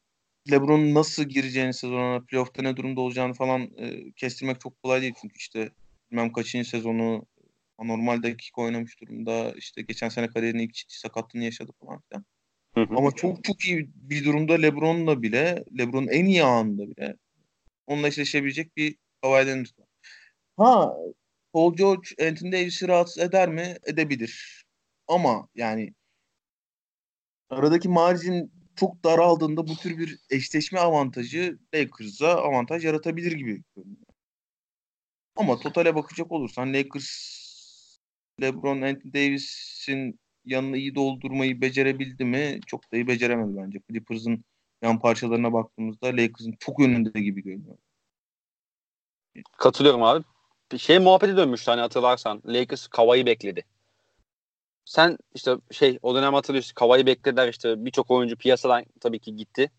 LeBron'un 0.51 0.95
nasıl 0.95 1.25
gireceğini 1.25 1.75
sezona, 1.75 2.21
playoff'ta 2.21 2.63
ne 2.63 2.77
durumda 2.77 3.01
olacağını 3.01 3.35
falan 3.35 3.61
e, 3.77 4.13
kestirmek 4.13 4.61
çok 4.61 4.83
kolay 4.83 5.03
değil. 5.03 5.15
Çünkü 5.21 5.37
işte 5.37 5.73
bilmem 6.11 6.33
kaçıncı 6.33 6.69
sezonu 6.69 7.27
anormal 7.79 8.23
dakika 8.23 8.63
oynamış 8.63 9.01
durumda. 9.01 9.53
İşte 9.57 9.83
geçen 9.83 10.09
sene 10.09 10.29
kariyerinin 10.29 10.63
ilk 10.63 10.75
ciddi 10.75 10.95
sakatlığını 10.95 11.45
yaşadı 11.45 11.73
falan 11.81 12.01
filan. 12.09 12.25
Hı 12.75 12.81
hı. 12.81 12.97
Ama 12.97 13.13
çok 13.13 13.45
çok 13.45 13.65
iyi 13.65 13.91
bir 13.95 14.25
durumda 14.25 14.55
LeBron'la 14.55 15.23
bile, 15.23 15.65
LeBron'un 15.79 16.09
en 16.09 16.25
iyi 16.25 16.45
anında 16.45 16.91
bile 16.91 17.17
onunla 17.87 18.09
eşleşebilecek 18.09 18.77
bir 18.77 18.97
Kawhi 19.23 19.47
Leonard 19.47 19.79
var. 19.79 19.89
Ha, 20.57 20.97
Paul 21.53 21.77
George 21.77 22.29
Anthony 22.29 22.53
Davis'i 22.53 22.89
rahatsız 22.89 23.23
eder 23.23 23.49
mi? 23.49 23.77
Edebilir. 23.87 24.65
Ama 25.09 25.49
yani 25.55 25.95
aradaki 27.51 27.89
marjin 27.89 28.53
çok 28.77 29.05
daraldığında 29.05 29.67
bu 29.69 29.77
tür 29.77 29.99
bir 29.99 30.19
eşleşme 30.31 30.79
avantajı 30.81 31.59
Lakers'a 31.75 32.29
avantaj 32.29 32.85
yaratabilir 32.85 33.33
gibi 33.33 33.63
görünüyor. 33.77 34.10
Ama 35.37 35.59
totale 35.59 35.95
bakacak 35.95 36.33
olursan 36.33 36.75
Lakers 36.75 37.11
LeBron 38.41 38.83
Anthony 38.83 39.13
Davis'in 39.15 40.21
yanını 40.45 40.77
iyi 40.77 40.95
doldurmayı 40.95 41.61
becerebildi 41.61 42.25
mi? 42.25 42.61
Çok 42.67 42.93
da 42.93 42.97
iyi 42.97 43.07
beceremedi 43.07 43.57
bence. 43.57 43.81
Clippers'ın 43.91 44.45
yan 44.83 44.99
parçalarına 44.99 45.53
baktığımızda 45.53 46.07
Lakers'ın 46.07 46.55
çok 46.61 46.81
önünde 46.81 47.21
gibi 47.21 47.43
görünüyor. 47.43 47.77
Katılıyorum 49.59 50.03
abi. 50.03 50.25
Şey 50.79 50.99
muhabbeti 50.99 51.37
dönmüştü 51.37 51.71
hani 51.71 51.81
hatırlarsan. 51.81 52.43
Lakers 52.47 52.87
Kawhi'yi 52.87 53.27
bekledi. 53.27 53.65
Sen 54.85 55.19
işte 55.35 55.57
şey 55.71 55.99
o 56.03 56.15
dönem 56.15 56.35
hatırlıyorsun 56.35 56.75
Kawhi'yi 56.75 57.07
beklediler 57.07 57.49
işte 57.49 57.85
birçok 57.85 58.11
oyuncu 58.11 58.37
piyasadan 58.37 58.85
tabii 59.01 59.19
ki 59.19 59.37
gitti. 59.37 59.71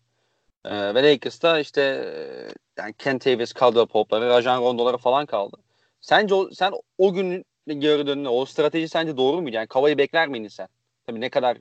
Ee, 0.64 0.94
ve 0.94 1.10
Lakers'ta 1.12 1.60
işte 1.60 1.82
e, 1.82 2.82
yani 2.82 2.94
Kent 2.98 3.26
Davis, 3.26 3.54
Caldwell 3.54 3.86
Pope'ları, 3.86 4.28
Rajon 4.28 4.62
Rondo'ları 4.62 4.98
falan 4.98 5.26
kaldı. 5.26 5.56
Sence 6.00 6.34
o, 6.34 6.50
sen 6.50 6.72
o 6.98 7.12
gün 7.12 7.44
gördüğünde 7.66 8.28
o 8.28 8.44
strateji 8.44 8.88
sence 8.88 9.16
doğru 9.16 9.42
muydu? 9.42 9.56
Yani 9.56 9.66
Kava'yı 9.66 9.98
bekler 9.98 10.28
miydin 10.28 10.48
sen? 10.48 10.68
Tabii 11.06 11.20
ne 11.20 11.28
kadar 11.28 11.58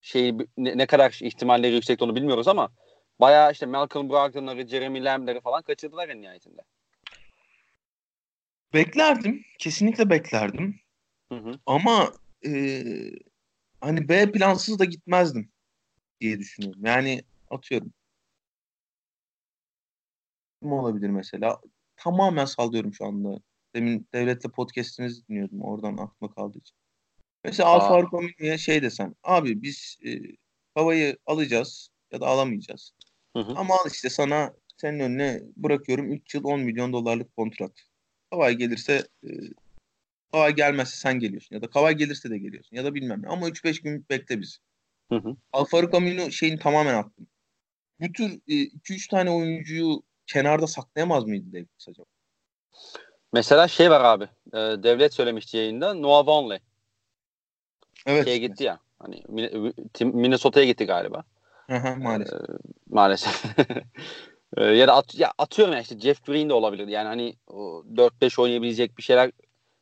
şey 0.00 0.34
ne, 0.56 0.78
ne 0.78 0.86
kadar 0.86 1.18
ihtimalleri 1.22 1.74
yüksek 1.74 2.02
onu 2.02 2.16
bilmiyoruz 2.16 2.48
ama 2.48 2.70
bayağı 3.20 3.52
işte 3.52 3.66
Malcolm 3.66 4.10
Brogdon'ları, 4.10 4.68
Jeremy 4.68 5.04
Lamb'leri 5.04 5.40
falan 5.40 5.62
kaçırdılar 5.62 6.08
en 6.08 6.22
nihayetinde. 6.22 6.62
Beklerdim. 8.74 9.44
Kesinlikle 9.58 10.10
beklerdim. 10.10 10.80
Hı 11.32 11.38
hı. 11.38 11.52
Ama 11.66 12.12
e, 12.46 12.82
hani 13.80 14.08
B 14.08 14.32
plansız 14.32 14.78
da 14.78 14.84
gitmezdim 14.84 15.50
diye 16.20 16.38
düşünüyorum. 16.38 16.80
Yani 16.84 17.22
atıyorum. 17.50 17.92
Kim 20.62 20.72
olabilir 20.72 21.10
mesela? 21.10 21.60
Tamamen 21.96 22.44
sallıyorum 22.44 22.94
şu 22.94 23.04
anda. 23.06 23.40
Demin 23.74 24.08
devletle 24.14 24.50
podcast'inizi 24.50 25.28
dinliyordum. 25.28 25.62
Oradan 25.62 25.96
aklıma 25.96 26.34
kaldığı 26.34 26.58
için. 26.58 26.76
Mesela 27.44 27.68
Al 27.68 27.80
Faruk 27.80 28.14
Amine'ye 28.14 28.58
şey 28.58 28.82
desen. 28.82 29.14
Abi 29.22 29.62
biz 29.62 29.98
e, 30.06 30.10
havayı 30.74 31.16
alacağız 31.26 31.88
ya 32.12 32.20
da 32.20 32.26
alamayacağız. 32.26 32.92
Hı 33.36 33.42
hı. 33.42 33.52
Ama 33.56 33.74
al 33.74 33.90
işte 33.92 34.10
sana 34.10 34.54
senin 34.76 35.00
önüne 35.00 35.42
bırakıyorum 35.56 36.12
3 36.12 36.34
yıl 36.34 36.44
10 36.44 36.60
milyon 36.60 36.92
dolarlık 36.92 37.36
kontrat. 37.36 37.72
Kavay 38.30 38.54
gelirse 38.54 39.08
e, 39.24 39.28
Kavay 40.32 40.54
gelmezse 40.54 40.96
sen 40.96 41.18
geliyorsun. 41.18 41.56
Ya 41.56 41.62
da 41.62 41.70
Kavay 41.70 41.94
gelirse 41.94 42.30
de 42.30 42.38
geliyorsun. 42.38 42.76
Ya 42.76 42.84
da 42.84 42.94
bilmem 42.94 43.22
ne. 43.22 43.28
Ama 43.28 43.48
3-5 43.48 43.82
gün 43.82 44.06
bekle 44.10 44.40
bizi. 44.40 44.56
Hı 45.08 45.16
hı. 45.16 45.36
Alfaruk 45.52 45.94
Amino 45.94 46.30
şeyini 46.30 46.58
tamamen 46.58 46.94
attım. 46.94 47.26
Bu 48.00 48.12
tür 48.12 48.40
2-3 48.46 49.06
e, 49.06 49.10
tane 49.10 49.30
oyuncuyu 49.30 50.02
kenarda 50.26 50.66
saklayamaz 50.66 51.24
mıydı 51.24 51.52
Davis 51.52 51.88
acaba? 51.88 52.06
Mesela 53.32 53.68
şey 53.68 53.90
var 53.90 54.04
abi. 54.04 54.24
E, 54.52 54.58
devlet 54.58 55.14
söylemişti 55.14 55.56
yayında. 55.56 55.94
Noah 55.94 56.26
Vonley. 56.26 56.58
Evet. 58.06 58.24
Şeye 58.24 58.38
gitti 58.38 58.64
ya. 58.64 58.78
Hani 58.98 59.22
Minnesota'ya 60.00 60.66
gitti 60.66 60.86
galiba. 60.86 61.24
Hı 61.70 61.76
hı, 61.76 61.96
maalesef. 61.96 62.40
E, 62.40 62.44
maalesef. 62.90 63.44
e, 64.56 64.64
ya 64.64 64.88
da 64.88 64.96
at, 64.96 65.18
ya 65.18 65.32
atıyorum 65.38 65.74
ya 65.74 65.80
işte 65.80 65.98
Jeff 65.98 66.26
Green 66.26 66.48
de 66.48 66.54
olabilir. 66.54 66.88
Yani 66.88 67.06
hani 67.06 67.34
4-5 67.48 68.40
oynayabilecek 68.40 68.98
bir 68.98 69.02
şeyler 69.02 69.30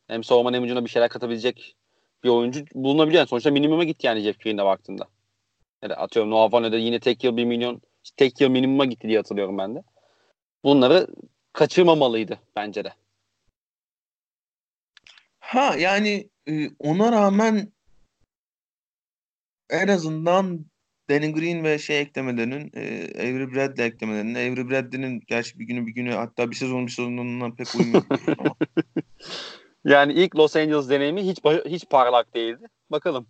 hem 0.07 0.23
savunma 0.23 0.53
hem 0.53 0.63
hücumda 0.63 0.85
bir 0.85 0.89
şeyler 0.89 1.09
katabilecek 1.09 1.75
bir 2.23 2.29
oyuncu 2.29 2.65
bulunabiliyor. 2.73 3.19
Yani 3.19 3.27
sonuçta 3.27 3.51
minimuma 3.51 3.83
gitti 3.83 4.07
yani 4.07 4.21
Jeff 4.21 4.39
Green'e 4.39 4.65
baktığında. 4.65 5.07
Ya 5.81 5.89
da 5.89 5.95
atıyorum 5.95 6.31
Noah 6.31 6.53
Van'e 6.53 6.77
yine 6.77 6.99
tek 6.99 7.23
yıl 7.23 7.37
bir 7.37 7.45
milyon 7.45 7.81
tek 8.17 8.41
yıl 8.41 8.49
minimuma 8.49 8.85
gitti 8.85 9.07
diye 9.07 9.17
hatırlıyorum 9.17 9.57
ben 9.57 9.75
de. 9.75 9.83
Bunları 10.63 11.07
kaçırmamalıydı 11.53 12.39
bence 12.55 12.83
de. 12.83 12.93
Ha 15.39 15.75
yani 15.77 16.29
e, 16.47 16.69
ona 16.79 17.11
rağmen 17.11 17.71
en 19.69 19.87
azından 19.87 20.65
Danny 21.09 21.33
Green 21.33 21.63
ve 21.63 21.79
şey 21.79 22.01
eklemelerinin 22.01 22.71
e, 22.73 23.03
Avery 23.15 23.53
Bradley 23.53 23.85
eklemelerinin 23.85 24.35
Avery 24.35 24.69
Bradley'nin 24.69 25.21
gerçi 25.27 25.59
bir 25.59 25.65
günü 25.65 25.87
bir 25.87 25.91
günü 25.91 26.11
hatta 26.11 26.51
bir 26.51 26.55
sezon 26.55 26.85
bir 26.85 26.91
sezonundan 26.91 27.55
pek 27.55 27.75
uymuyor 27.75 28.03
ama. 28.37 28.55
Yani 29.85 30.13
ilk 30.13 30.35
Los 30.35 30.55
Angeles 30.55 30.89
deneyimi 30.89 31.27
hiç 31.27 31.37
hiç 31.65 31.89
parlak 31.89 32.35
değildi. 32.35 32.65
Bakalım. 32.91 33.27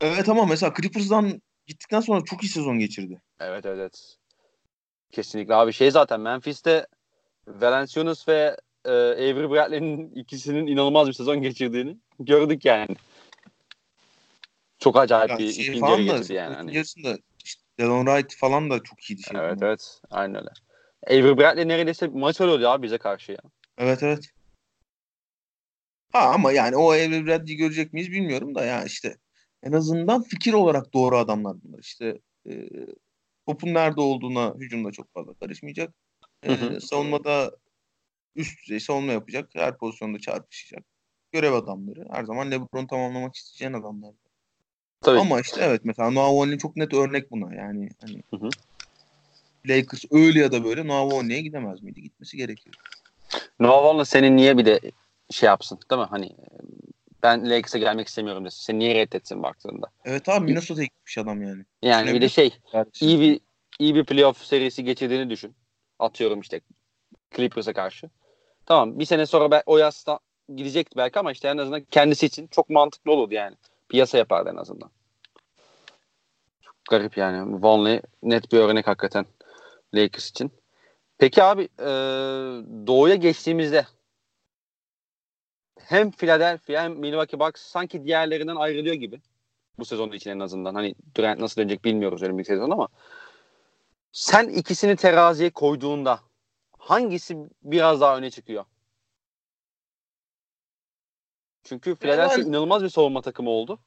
Evet 0.00 0.28
ama 0.28 0.46
mesela 0.46 0.74
Clippers'dan 0.80 1.42
gittikten 1.66 2.00
sonra 2.00 2.24
çok 2.24 2.42
iyi 2.42 2.48
sezon 2.48 2.78
geçirdi. 2.78 3.22
Evet 3.40 3.66
evet. 3.66 4.16
Kesinlikle 5.12 5.54
abi 5.54 5.72
şey 5.72 5.90
zaten 5.90 6.20
Memphis'te 6.20 6.86
Valanciunas 7.48 8.28
ve 8.28 8.56
e, 8.84 8.90
Avery 8.90 9.50
Bradley'nin 9.50 10.10
ikisinin 10.10 10.66
inanılmaz 10.66 11.08
bir 11.08 11.12
sezon 11.12 11.42
geçirdiğini 11.42 11.98
gördük 12.18 12.64
yani. 12.64 12.96
Çok 14.78 14.96
acayip 14.96 15.30
ya 15.30 15.38
bir 15.38 15.52
şey 15.52 15.64
ikinci 15.64 15.90
yarı 15.90 16.02
geçirdi 16.02 16.32
yani. 16.32 16.54
Hani. 16.54 16.76
Yarısında 16.76 17.18
işte 17.44 17.62
Delon 17.78 18.06
Wright 18.06 18.36
falan 18.36 18.70
da 18.70 18.82
çok 18.82 19.10
iyiydi. 19.10 19.22
Şey 19.22 19.40
evet 19.40 19.56
bunlar. 19.56 19.68
evet. 19.68 20.00
Aynen 20.10 20.34
öyle. 20.34 20.50
Avery 21.06 21.38
Bradley 21.38 21.68
neredeyse 21.68 22.06
maç 22.06 22.40
alıyordu 22.40 22.68
abi 22.68 22.82
bize 22.82 22.98
karşı 22.98 23.32
ya. 23.32 23.40
Evet 23.78 24.02
evet. 24.02 24.28
Ha 26.12 26.20
ama 26.20 26.52
yani 26.52 26.76
o 26.76 26.90
Avery 26.90 27.26
Bradley'i 27.26 27.56
görecek 27.56 27.92
miyiz 27.92 28.10
bilmiyorum 28.10 28.54
da 28.54 28.64
ya 28.64 28.84
işte 28.84 29.16
en 29.62 29.72
azından 29.72 30.22
fikir 30.22 30.52
olarak 30.52 30.94
doğru 30.94 31.18
adamlar 31.18 31.56
bunlar. 31.64 31.78
İşte 31.78 32.20
e, 32.48 32.68
topun 33.46 33.74
nerede 33.74 34.00
olduğuna 34.00 34.54
hücumda 34.54 34.92
çok 34.92 35.12
fazla 35.14 35.34
karışmayacak. 35.34 35.94
E, 36.42 36.48
hı 36.48 36.52
hı. 36.52 36.80
Savunmada 36.80 37.56
üst 38.36 38.62
düzey 38.62 38.80
savunma 38.80 39.12
yapacak. 39.12 39.50
Her 39.54 39.78
pozisyonda 39.78 40.18
çarpışacak. 40.18 40.84
Görev 41.32 41.52
adamları. 41.52 42.06
Her 42.10 42.24
zaman 42.24 42.50
LeBron 42.50 42.86
tamamlamak 42.86 43.36
isteyeceğin 43.36 43.82
adamlar. 43.82 44.14
Tabii. 45.00 45.18
Ama 45.18 45.40
işte 45.40 45.60
evet 45.64 45.80
mesela 45.84 46.10
Noah 46.10 46.30
Vonley 46.30 46.58
çok 46.58 46.76
net 46.76 46.94
örnek 46.94 47.30
buna. 47.30 47.54
Yani 47.54 47.88
hani 48.00 48.22
hı 48.30 48.36
hı. 48.36 48.50
Lakers 49.66 50.04
öyle 50.10 50.40
ya 50.40 50.52
da 50.52 50.64
böyle 50.64 50.86
Noah 50.86 51.06
Vonley'e 51.06 51.40
gidemez 51.40 51.82
miydi? 51.82 52.02
Gitmesi 52.02 52.36
gerekiyor. 52.36 52.76
Noah 53.60 53.84
Vonley 53.84 54.04
senin 54.04 54.36
niye 54.36 54.58
bir 54.58 54.66
de 54.66 54.80
şey 55.30 55.46
yapsın 55.46 55.78
değil 55.90 56.00
mi? 56.00 56.08
Hani 56.10 56.36
ben 57.22 57.50
Lakers'a 57.50 57.78
gelmek 57.78 58.08
istemiyorum 58.08 58.44
desin. 58.44 58.62
Seni 58.62 58.78
niye 58.78 58.94
reddetsin 58.94 59.42
baktığında? 59.42 59.86
Evet 60.04 60.28
abi 60.28 60.44
Minnesota'ya 60.44 60.84
gitmiş 60.84 61.18
adam 61.18 61.42
yani. 61.42 61.64
Yani 61.82 62.14
bir 62.14 62.20
de 62.20 62.28
şey 62.28 62.58
iyi 63.00 63.20
bir 63.20 63.40
iyi 63.78 63.94
bir 63.94 64.04
playoff 64.04 64.44
serisi 64.44 64.84
geçirdiğini 64.84 65.30
düşün. 65.30 65.56
Atıyorum 65.98 66.40
işte 66.40 66.60
Clippers'a 67.36 67.72
karşı. 67.72 68.10
Tamam 68.66 68.98
bir 68.98 69.04
sene 69.04 69.26
sonra 69.26 69.62
o 69.66 69.78
yasta 69.78 70.18
gidecekti 70.56 70.96
belki 70.96 71.18
ama 71.18 71.32
işte 71.32 71.48
en 71.48 71.58
azından 71.58 71.84
kendisi 71.84 72.26
için 72.26 72.46
çok 72.46 72.70
mantıklı 72.70 73.12
olurdu 73.12 73.34
yani. 73.34 73.56
Piyasa 73.88 74.18
yapardı 74.18 74.50
en 74.50 74.56
azından. 74.56 74.90
Çok 76.62 76.74
garip 76.90 77.16
yani. 77.16 77.62
Vonley 77.62 78.00
net 78.22 78.52
bir 78.52 78.58
örnek 78.58 78.86
hakikaten 78.86 79.26
Lakers 79.94 80.30
için. 80.30 80.52
Peki 81.18 81.42
abi 81.42 81.68
e, 81.78 81.86
doğuya 82.86 83.14
geçtiğimizde 83.14 83.86
hem 85.88 86.10
Philadelphia 86.10 86.82
hem 86.82 86.92
Milwaukee 86.92 87.40
Bucks 87.40 87.62
sanki 87.62 88.04
diğerlerinden 88.04 88.56
ayrılıyor 88.56 88.94
gibi. 88.94 89.20
Bu 89.78 89.84
sezon 89.84 90.12
için 90.12 90.30
en 90.30 90.40
azından. 90.40 90.74
Hani 90.74 90.94
Durant 91.16 91.40
nasıl 91.40 91.60
dönecek 91.60 91.84
bilmiyoruz 91.84 92.22
önümüzdeki 92.22 92.56
sezon 92.56 92.70
ama 92.70 92.88
sen 94.12 94.48
ikisini 94.48 94.96
teraziye 94.96 95.50
koyduğunda 95.50 96.20
hangisi 96.78 97.36
biraz 97.62 98.00
daha 98.00 98.16
öne 98.16 98.30
çıkıyor? 98.30 98.64
Çünkü 101.64 101.96
Philadelphia 101.96 102.38
ben... 102.38 102.46
inanılmaz 102.46 102.82
bir 102.82 102.88
savunma 102.88 103.22
takımı 103.22 103.50
oldu. 103.50 103.78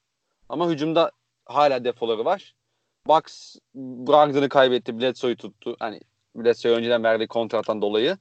Ama 0.50 0.70
hücumda 0.70 1.12
hala 1.46 1.84
defoları 1.84 2.26
var. 2.26 2.56
Bucks 3.08 3.56
Brogdon'u 3.76 4.50
kaybetti. 4.50 5.00
Bledsoe'yu 5.00 5.38
tuttu. 5.38 5.76
Hani 5.80 6.00
Bledsoe 6.36 6.72
önceden 6.72 7.04
verdiği 7.04 7.28
kontrattan 7.28 7.82
dolayı. 7.82 8.18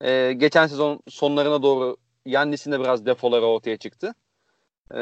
Ee, 0.00 0.32
geçen 0.32 0.66
sezon 0.66 1.00
sonlarına 1.08 1.62
doğru 1.62 1.96
Yannis'in 2.26 2.72
de 2.72 2.80
biraz 2.80 3.06
defoları 3.06 3.46
ortaya 3.46 3.76
çıktı. 3.76 4.14
Ee, 4.94 4.98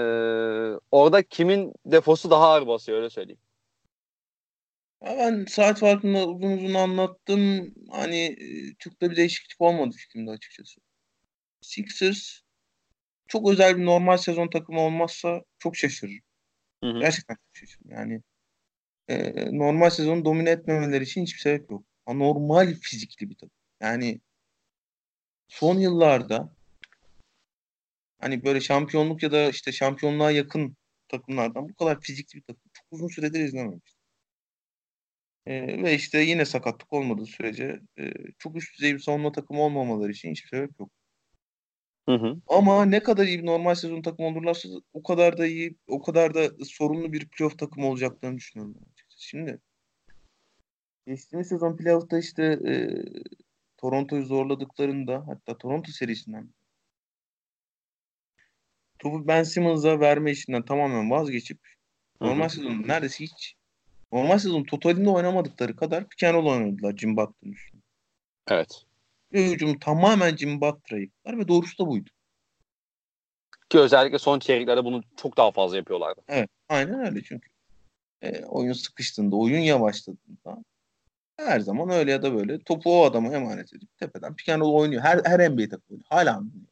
orada 0.90 1.22
kimin 1.22 1.72
defosu 1.86 2.30
daha 2.30 2.48
ağır 2.48 2.66
basıyor 2.66 2.98
öyle 2.98 3.10
söyleyeyim. 3.10 3.40
Ya 5.04 5.18
ben 5.18 5.44
saat 5.44 5.78
farkında 5.78 6.26
uzun 6.28 6.58
uzun 6.58 6.74
anlattım. 6.74 7.74
Hani 7.90 8.16
e, 8.18 8.74
çok 8.78 9.02
da 9.02 9.10
bir 9.10 9.16
değişiklik 9.16 9.60
olmadı 9.60 9.96
fikrimde 9.96 10.30
açıkçası. 10.30 10.80
Sixers 11.60 12.40
çok 13.28 13.50
özel 13.50 13.76
bir 13.76 13.84
normal 13.84 14.16
sezon 14.16 14.48
takımı 14.48 14.80
olmazsa 14.80 15.42
çok 15.58 15.76
şaşırırım. 15.76 16.20
Hı 16.84 16.90
hı. 16.90 17.00
Gerçekten 17.00 17.34
çok 17.34 17.56
şaşırırım. 17.56 17.90
Yani 17.90 18.22
e, 19.08 19.58
normal 19.58 19.90
sezonu 19.90 20.24
domine 20.24 20.50
etmemeleri 20.50 21.04
için 21.04 21.22
hiçbir 21.22 21.40
sebep 21.40 21.70
yok. 21.70 21.84
Anormal 22.06 22.74
fizikli 22.74 23.30
bir 23.30 23.34
takım. 23.34 23.56
Yani 23.80 24.20
son 25.48 25.78
yıllarda 25.78 26.57
hani 28.18 28.44
böyle 28.44 28.60
şampiyonluk 28.60 29.22
ya 29.22 29.32
da 29.32 29.50
işte 29.50 29.72
şampiyonluğa 29.72 30.30
yakın 30.30 30.76
takımlardan 31.08 31.68
bu 31.68 31.74
kadar 31.74 32.00
fizikli 32.00 32.36
bir 32.36 32.42
takım 32.42 32.70
çok 32.72 32.86
uzun 32.90 33.08
süredir 33.08 33.40
izlememiştim. 33.40 33.98
Ee, 35.46 35.82
ve 35.82 35.94
işte 35.94 36.18
yine 36.20 36.44
sakatlık 36.44 36.92
olmadığı 36.92 37.26
sürece 37.26 37.80
e, 37.98 38.12
çok 38.38 38.56
üst 38.56 38.78
düzey 38.78 38.94
bir 38.94 38.98
savunma 38.98 39.32
takımı 39.32 39.60
olmamaları 39.60 40.12
için 40.12 40.30
hiçbir 40.30 40.48
sebep 40.48 40.80
yok. 40.80 40.90
Hı 42.08 42.14
hı. 42.14 42.36
Ama 42.48 42.84
ne 42.84 43.02
kadar 43.02 43.26
iyi 43.26 43.38
bir 43.38 43.46
normal 43.46 43.74
sezon 43.74 44.02
takımı 44.02 44.28
olurlarsa 44.28 44.68
o 44.92 45.02
kadar 45.02 45.38
da 45.38 45.46
iyi, 45.46 45.76
o 45.86 46.02
kadar 46.02 46.34
da 46.34 46.64
sorunlu 46.64 47.12
bir 47.12 47.28
playoff 47.28 47.58
takımı 47.58 47.86
olacaklarını 47.86 48.36
düşünüyorum. 48.36 48.74
Şimdi 49.16 49.60
geçtiğimiz 51.06 51.48
sezon 51.48 51.76
playoff'ta 51.76 52.18
işte 52.18 52.44
e, 52.44 52.72
Toronto'yu 53.76 54.24
zorladıklarında 54.24 55.24
hatta 55.26 55.58
Toronto 55.58 55.92
serisinden 55.92 56.54
topu 58.98 59.28
Ben 59.28 59.42
Simmons'a 59.42 60.00
verme 60.00 60.30
işinden 60.30 60.62
tamamen 60.62 61.10
vazgeçip 61.10 61.58
normal 62.20 62.48
sezon 62.48 62.82
neredeyse 62.86 63.24
hiç 63.24 63.54
normal 64.12 64.38
sezon 64.38 64.64
totalinde 64.64 65.10
oynamadıkları 65.10 65.76
kadar 65.76 66.08
pick 66.08 66.22
and 66.22 66.46
oynadılar 66.46 66.96
Jim 66.96 67.16
Butler'ın 67.16 67.52
üstünde. 67.52 67.82
Evet. 68.48 68.82
Ve 69.32 69.50
hücum 69.50 69.78
tamamen 69.78 70.36
Jim 70.36 70.60
Butler'a 70.60 71.00
yıktılar 71.00 71.38
ve 71.38 71.48
doğrusu 71.48 71.84
da 71.84 71.88
buydu. 71.90 72.10
Ki 73.68 73.78
özellikle 73.78 74.18
son 74.18 74.38
çeyreklerde 74.38 74.84
bunu 74.84 75.02
çok 75.16 75.36
daha 75.36 75.50
fazla 75.50 75.76
yapıyorlardı. 75.76 76.20
Evet. 76.28 76.50
Aynen 76.68 77.06
öyle 77.06 77.22
çünkü. 77.22 77.48
E, 78.22 78.44
oyun 78.44 78.72
sıkıştığında, 78.72 79.36
oyun 79.36 79.58
yavaşladığında 79.58 80.64
her 81.36 81.60
zaman 81.60 81.90
öyle 81.90 82.10
ya 82.10 82.22
da 82.22 82.34
böyle 82.34 82.58
topu 82.58 83.00
o 83.00 83.04
adama 83.04 83.34
emanet 83.34 83.72
edip 83.74 83.98
tepeden 83.98 84.34
pick 84.36 84.48
and 84.48 84.62
oynuyor. 84.62 85.02
Her, 85.02 85.20
her 85.24 85.50
NBA 85.50 85.68
takımı 85.68 85.82
oynuyor. 85.90 86.06
Hala 86.08 86.38
oynuyor. 86.38 86.68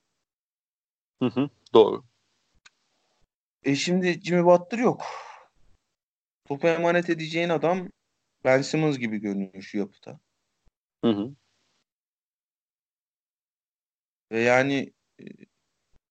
Hı 1.23 1.27
hı, 1.27 1.51
doğru. 1.75 2.05
E 3.67 3.75
şimdi 3.75 4.21
Jimmy 4.23 4.45
Butler 4.45 4.79
yok. 4.79 5.03
Topu 6.45 6.69
emanet 6.69 7.11
edeceğin 7.11 7.49
adam 7.49 7.89
Ben 8.45 8.63
Simmons 8.63 8.99
gibi 8.99 9.19
görünüyor 9.19 9.63
şu 9.63 9.79
yapıda. 9.79 10.21
Hı 11.05 11.11
hı. 11.11 11.35
Ve 14.33 14.41
yani 14.41 14.93
e, 15.21 15.25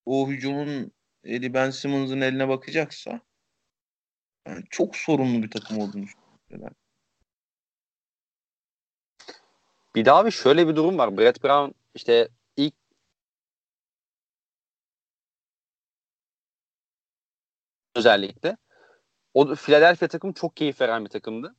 o 0.06 0.30
hücumun 0.30 0.91
eli 1.24 1.53
Ben 1.53 1.70
Simmons'ın 1.70 2.22
eline 2.22 2.47
bakacaksa 2.47 3.22
yani 4.47 4.64
çok 4.70 4.95
sorunlu 4.95 5.43
bir 5.43 5.51
takım 5.51 5.78
olduğunu 5.78 6.03
düşünüyorum. 6.03 6.76
Bir 9.95 10.06
daha 10.06 10.26
bir 10.26 10.32
şöyle 10.32 10.68
bir 10.68 10.76
durum 10.76 10.97
var. 10.97 11.18
Brett 11.18 11.43
Brown 11.43 11.72
işte 11.95 12.30
ilk 12.58 12.74
özellikle 17.95 18.57
o 19.33 19.55
Philadelphia 19.55 20.07
takımı 20.07 20.33
çok 20.33 20.57
keyif 20.57 20.81
veren 20.81 21.05
bir 21.05 21.09
takımdı. 21.09 21.55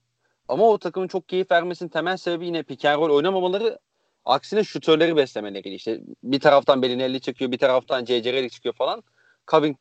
Ama 0.49 0.69
o 0.69 0.79
takımın 0.79 1.09
çok 1.09 1.29
keyif 1.29 1.51
vermesinin 1.51 1.89
temel 1.89 2.17
sebebi 2.17 2.47
yine 2.47 2.63
pick 2.63 2.85
and 2.85 2.99
roll 2.99 3.11
oynamamaları 3.11 3.79
aksine 4.25 4.65
şutörleri 4.65 5.17
beslemeleri. 5.17 5.75
İşte 5.75 6.01
bir 6.23 6.41
taraftan 6.41 6.83
Belinelli 6.83 7.21
çıkıyor, 7.21 7.53
bir 7.53 7.59
taraftan 7.59 8.05
C.C. 8.05 8.33
Redick 8.33 8.53
çıkıyor 8.55 8.75
falan. 8.75 9.03
Coving 9.51 9.77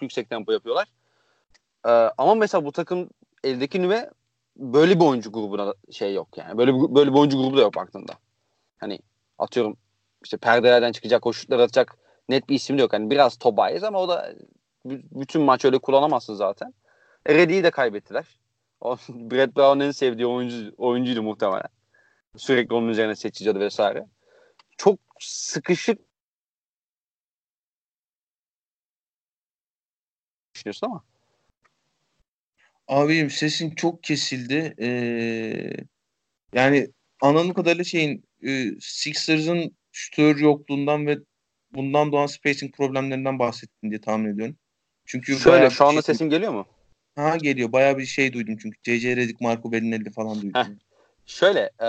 yüksek 0.00 0.30
tempo 0.30 0.52
yapıyorlar. 0.52 0.88
Ee, 1.86 1.90
ama 2.18 2.34
mesela 2.34 2.64
bu 2.64 2.72
takım 2.72 3.10
eldeki 3.44 3.82
nüve 3.82 4.10
böyle 4.56 5.00
bir 5.00 5.04
oyuncu 5.04 5.32
grubuna 5.32 5.74
şey 5.90 6.14
yok 6.14 6.28
yani. 6.36 6.58
Böyle 6.58 6.72
böyle 6.72 7.12
bir 7.12 7.18
oyuncu 7.18 7.38
grubu 7.38 7.56
da 7.56 7.60
yok 7.60 7.76
baktığında. 7.76 8.12
Hani 8.78 8.98
atıyorum 9.38 9.76
işte 10.24 10.36
perdelerden 10.36 10.92
çıkacak, 10.92 11.26
o 11.26 11.32
şutlar 11.32 11.58
atacak 11.58 11.98
net 12.28 12.48
bir 12.48 12.54
isim 12.54 12.78
de 12.78 12.82
yok. 12.82 12.92
Hani 12.92 13.10
biraz 13.10 13.36
Tobias 13.36 13.82
ama 13.82 14.00
o 14.00 14.08
da 14.08 14.34
bütün 14.84 15.42
maç 15.42 15.64
öyle 15.64 15.78
kullanamazsın 15.78 16.34
zaten. 16.34 16.74
E, 17.26 17.48
de 17.48 17.70
kaybettiler. 17.70 18.26
O, 18.80 18.96
Brett 19.08 19.56
Brown'un 19.56 19.80
en 19.86 19.90
sevdiği 19.90 20.26
oyuncu, 20.26 20.74
oyuncuydu 20.76 21.22
muhtemelen. 21.22 21.68
Sürekli 22.36 22.74
onun 22.74 22.88
üzerine 22.88 23.16
seçiyordu 23.16 23.60
vesaire. 23.60 24.06
Çok 24.78 24.98
sıkışık 25.20 25.98
düşünüyorsun 30.54 30.86
ama. 30.86 31.04
Abim 32.88 33.30
sesin 33.30 33.70
çok 33.70 34.02
kesildi. 34.02 34.74
Ee, 34.80 35.70
yani 36.54 36.88
anladığım 37.20 37.54
kadarıyla 37.54 37.84
şeyin 37.84 38.24
e, 38.46 38.70
Sixers'ın 38.80 39.76
şütör 39.92 40.36
yokluğundan 40.38 41.06
ve 41.06 41.18
bundan 41.72 42.12
doğan 42.12 42.26
spacing 42.26 42.76
problemlerinden 42.76 43.38
bahsettin 43.38 43.90
diye 43.90 44.00
tahmin 44.00 44.34
ediyorum. 44.34 44.56
Çünkü 45.04 45.38
Şöyle 45.38 45.70
şu 45.70 45.84
anda 45.84 46.02
şey, 46.02 46.02
sesim 46.02 46.30
geliyor 46.30 46.52
mu? 46.52 46.66
Ha 47.16 47.36
geliyor. 47.36 47.72
Bayağı 47.72 47.98
bir 47.98 48.06
şey 48.06 48.32
duydum 48.32 48.56
çünkü. 48.62 48.78
C.C. 48.82 49.16
Redick, 49.16 49.40
Marco 49.40 49.72
Bellinelli 49.72 50.10
falan 50.10 50.42
duydum. 50.42 50.60
Heh. 50.60 50.66
Şöyle 51.26 51.70
e, 51.80 51.86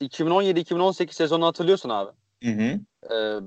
2017-2018 0.00 1.12
sezonu 1.12 1.46
hatırlıyorsun 1.46 1.88
abi. 1.88 2.10
Hı 2.44 2.50
hı. 2.50 2.80
E, 3.14 3.40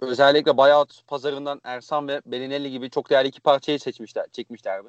özellikle 0.00 0.56
buyout 0.56 1.06
pazarından 1.06 1.60
Ersan 1.64 2.08
ve 2.08 2.20
Bellinelli 2.26 2.70
gibi 2.70 2.90
çok 2.90 3.10
değerli 3.10 3.28
iki 3.28 3.40
parçayı 3.40 3.80
seçmişler, 3.80 4.26
çekmişlerdi. 4.32 4.88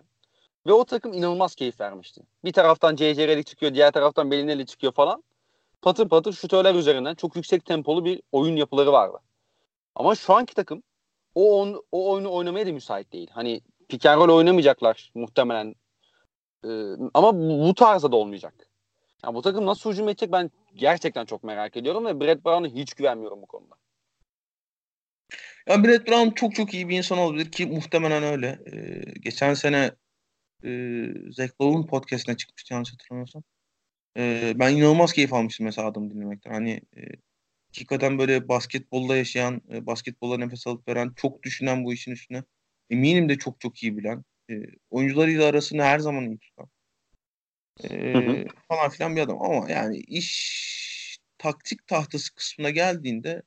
Ve 0.67 0.73
o 0.73 0.85
takım 0.85 1.13
inanılmaz 1.13 1.55
keyif 1.55 1.79
vermişti. 1.81 2.21
Bir 2.45 2.53
taraftan 2.53 2.95
C.C. 2.95 3.27
Redick 3.27 3.47
çıkıyor, 3.47 3.73
diğer 3.73 3.91
taraftan 3.91 4.31
Bellinelli 4.31 4.65
çıkıyor 4.65 4.93
falan. 4.93 5.23
Patır 5.81 6.09
patır 6.09 6.33
şutörler 6.33 6.75
üzerinden 6.75 7.15
çok 7.15 7.35
yüksek 7.35 7.65
tempolu 7.65 8.05
bir 8.05 8.21
oyun 8.31 8.55
yapıları 8.55 8.91
vardı. 8.91 9.17
Ama 9.95 10.15
şu 10.15 10.33
anki 10.33 10.53
takım 10.53 10.83
o, 11.35 11.61
on, 11.61 11.83
o 11.91 12.11
oyunu 12.11 12.33
oynamaya 12.33 12.67
da 12.67 12.71
müsait 12.71 13.13
değil. 13.13 13.29
Hani 13.31 13.61
pick 13.89 14.05
and 14.05 14.21
roll 14.21 14.37
oynamayacaklar 14.37 15.11
muhtemelen. 15.15 15.75
Ee, 16.65 16.69
ama 17.13 17.35
bu, 17.35 17.75
tarzda 17.75 18.11
da 18.11 18.15
olmayacak. 18.15 18.69
Yani 19.23 19.35
bu 19.35 19.41
takım 19.41 19.65
nasıl 19.65 19.91
hücum 19.91 20.09
edecek 20.09 20.31
ben 20.31 20.51
gerçekten 20.75 21.25
çok 21.25 21.43
merak 21.43 21.77
ediyorum 21.77 22.05
ve 22.05 22.19
Brett 22.19 22.45
Brown'a 22.45 22.67
hiç 22.67 22.93
güvenmiyorum 22.93 23.41
bu 23.41 23.45
konuda. 23.45 23.75
Ya 25.67 25.83
Brett 25.83 26.07
Brown 26.07 26.29
çok 26.29 26.55
çok 26.55 26.73
iyi 26.73 26.89
bir 26.89 26.97
insan 26.97 27.17
olabilir 27.17 27.51
ki 27.51 27.65
muhtemelen 27.65 28.23
öyle. 28.23 28.59
Ee, 28.73 29.01
geçen 29.19 29.53
sene 29.53 29.91
e, 30.63 30.69
Zach 31.31 31.51
Lowe'un 31.61 31.85
podcastine 31.85 32.37
çıkmıştı 32.37 32.73
yanlış 32.73 32.93
hatırlamıyorsam. 32.93 33.43
Ee, 34.17 34.53
ben 34.55 34.75
inanılmaz 34.75 35.13
keyif 35.13 35.33
almıştım 35.33 35.65
mesela 35.65 35.87
adamı 35.87 36.09
dinlemekten. 36.09 36.51
Hani 36.51 36.81
e, 36.97 37.01
hakikaten 37.73 38.19
böyle 38.19 38.47
basketbolla 38.47 39.17
yaşayan, 39.17 39.61
e, 39.71 39.85
basketbolla 39.85 40.37
nefes 40.37 40.67
alıp 40.67 40.87
veren, 40.87 41.13
çok 41.15 41.43
düşünen 41.43 41.83
bu 41.83 41.93
işin 41.93 42.11
üstüne. 42.11 42.43
Eminim 42.89 43.29
de 43.29 43.37
çok 43.37 43.59
çok 43.59 43.83
iyi 43.83 43.97
bilen. 43.97 44.23
E, 44.49 44.53
oyuncularıyla 44.89 45.45
arasını 45.45 45.83
her 45.83 45.99
zaman 45.99 46.25
iyi 46.25 46.37
tutan. 46.37 46.69
E, 47.83 48.13
hı 48.13 48.17
hı. 48.17 48.45
Falan 48.67 48.89
filan 48.89 49.15
bir 49.15 49.21
adam. 49.21 49.41
Ama 49.41 49.71
yani 49.71 49.97
iş 49.97 51.19
taktik 51.37 51.87
tahtası 51.87 52.35
kısmına 52.35 52.69
geldiğinde 52.69 53.41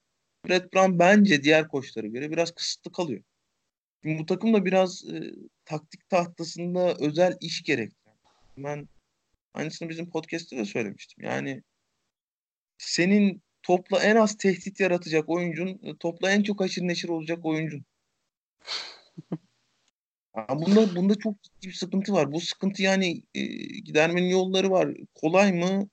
Brett 0.48 0.74
Brown 0.74 0.98
bence 0.98 1.42
diğer 1.42 1.68
koçlara 1.68 2.06
göre 2.06 2.30
biraz 2.30 2.54
kısıtlı 2.54 2.92
kalıyor. 2.92 3.22
Şimdi 4.02 4.18
bu 4.18 4.26
takım 4.26 4.54
da 4.54 4.64
biraz 4.64 5.04
e, 5.04 5.32
taktik 5.64 6.08
tahtasında 6.08 6.94
özel 7.00 7.36
iş 7.40 7.62
gerektiren. 7.62 8.16
Ben 8.58 8.88
aynısını 9.54 9.88
bizim 9.88 10.10
podcast'te 10.10 10.56
de 10.56 10.64
söylemiştim. 10.64 11.24
Yani 11.24 11.62
senin 12.78 13.45
topla 13.66 14.02
en 14.02 14.16
az 14.16 14.36
tehdit 14.36 14.80
yaratacak 14.80 15.28
oyuncun, 15.28 15.96
topla 16.00 16.30
en 16.30 16.42
çok 16.42 16.60
haşır 16.60 16.82
neşir 16.82 17.08
olacak 17.08 17.44
oyuncun. 17.44 17.84
bunda 20.48 20.96
bunda 20.96 21.14
çok 21.14 21.42
ciddi 21.42 21.68
bir 21.68 21.72
sıkıntı 21.72 22.12
var. 22.12 22.32
Bu 22.32 22.40
sıkıntı 22.40 22.82
yani 22.82 23.22
e, 23.34 23.42
gidermenin 23.80 24.28
yolları 24.28 24.70
var. 24.70 24.96
Kolay 25.14 25.52
mı? 25.52 25.88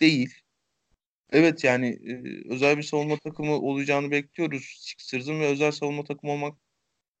Değil. 0.00 0.34
Evet 1.32 1.64
yani 1.64 1.86
e, 1.86 2.22
özel 2.48 2.76
bir 2.76 2.82
savunma 2.82 3.16
takımı 3.16 3.52
olacağını 3.52 4.10
bekliyoruz. 4.10 4.76
Sixers'ın 4.80 5.40
ve 5.40 5.46
özel 5.46 5.70
savunma 5.70 6.04
takımı 6.04 6.32
olmak 6.32 6.58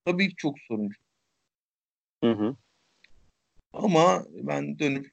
tabii 0.04 0.28
ki 0.28 0.36
çok 0.36 0.58
sorun. 0.60 0.90
Hı 2.24 2.32
hı. 2.32 2.56
Ama 3.72 4.24
ben 4.30 4.78
dönüp 4.78 5.12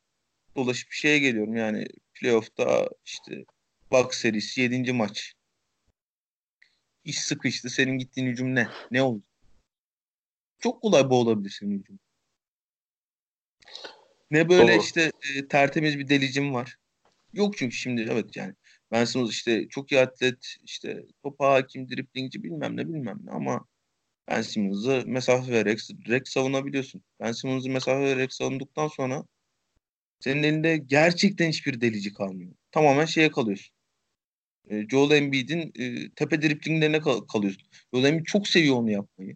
dolaşıp 0.55 0.89
bir 0.91 0.95
şeye 0.95 1.19
geliyorum. 1.19 1.55
Yani 1.55 1.88
playoff'ta 2.13 2.89
işte 3.05 3.45
Bucks 3.91 4.21
serisi 4.21 4.61
7. 4.61 4.93
maç. 4.93 5.33
İş 7.03 7.19
sıkıştı. 7.19 7.69
Senin 7.69 7.97
gittiğin 7.97 8.27
hücum 8.27 8.55
ne? 8.55 8.67
Ne 8.91 9.01
oldu? 9.01 9.23
Çok 10.59 10.81
kolay 10.81 11.09
boğulabilir 11.09 11.49
senin 11.49 11.79
hücum. 11.79 11.99
Ne 14.31 14.49
böyle 14.49 14.73
Doğru. 14.73 14.81
işte 14.81 15.11
e, 15.35 15.47
tertemiz 15.47 15.99
bir 15.99 16.09
delicim 16.09 16.53
var. 16.53 16.77
Yok 17.33 17.57
çünkü 17.57 17.75
şimdi 17.75 18.07
evet 18.11 18.35
yani 18.35 18.53
Ben 18.91 19.05
Simmons 19.05 19.31
işte 19.31 19.67
çok 19.69 19.91
iyi 19.91 20.01
atlet, 20.01 20.55
işte 20.63 21.05
topa 21.23 21.53
hakim, 21.53 21.89
driplingci 21.89 22.43
bilmem 22.43 22.77
ne 22.77 22.87
bilmem 22.87 23.19
ne 23.23 23.31
ama 23.31 23.67
Ben 24.27 24.41
Simmons'ı 24.41 25.03
mesafe 25.05 25.51
vererek 25.51 25.79
direkt 26.05 26.29
savunabiliyorsun. 26.29 27.03
Ben 27.19 27.31
Simmons'ı 27.31 27.69
mesafe 27.69 28.01
vererek 28.01 28.33
savunduktan 28.33 28.87
sonra 28.87 29.23
senin 30.19 30.43
elinde 30.43 30.77
gerçekten 30.77 31.49
hiçbir 31.49 31.81
delici 31.81 32.13
kalmıyor. 32.13 32.53
Tamamen 32.71 33.05
şeye 33.05 33.31
kalıyorsun. 33.31 33.75
E, 34.72 34.88
Joel 34.88 35.11
Embiid'in 35.11 35.74
e, 35.80 36.09
tepe 36.09 36.41
driplinglerine 36.41 36.99
kal- 36.99 37.22
kalıyorsun. 37.22 37.63
Joel 37.93 38.03
Embiid 38.03 38.26
çok 38.26 38.47
seviyor 38.47 38.76
onu 38.76 38.91
yapmayı. 38.91 39.36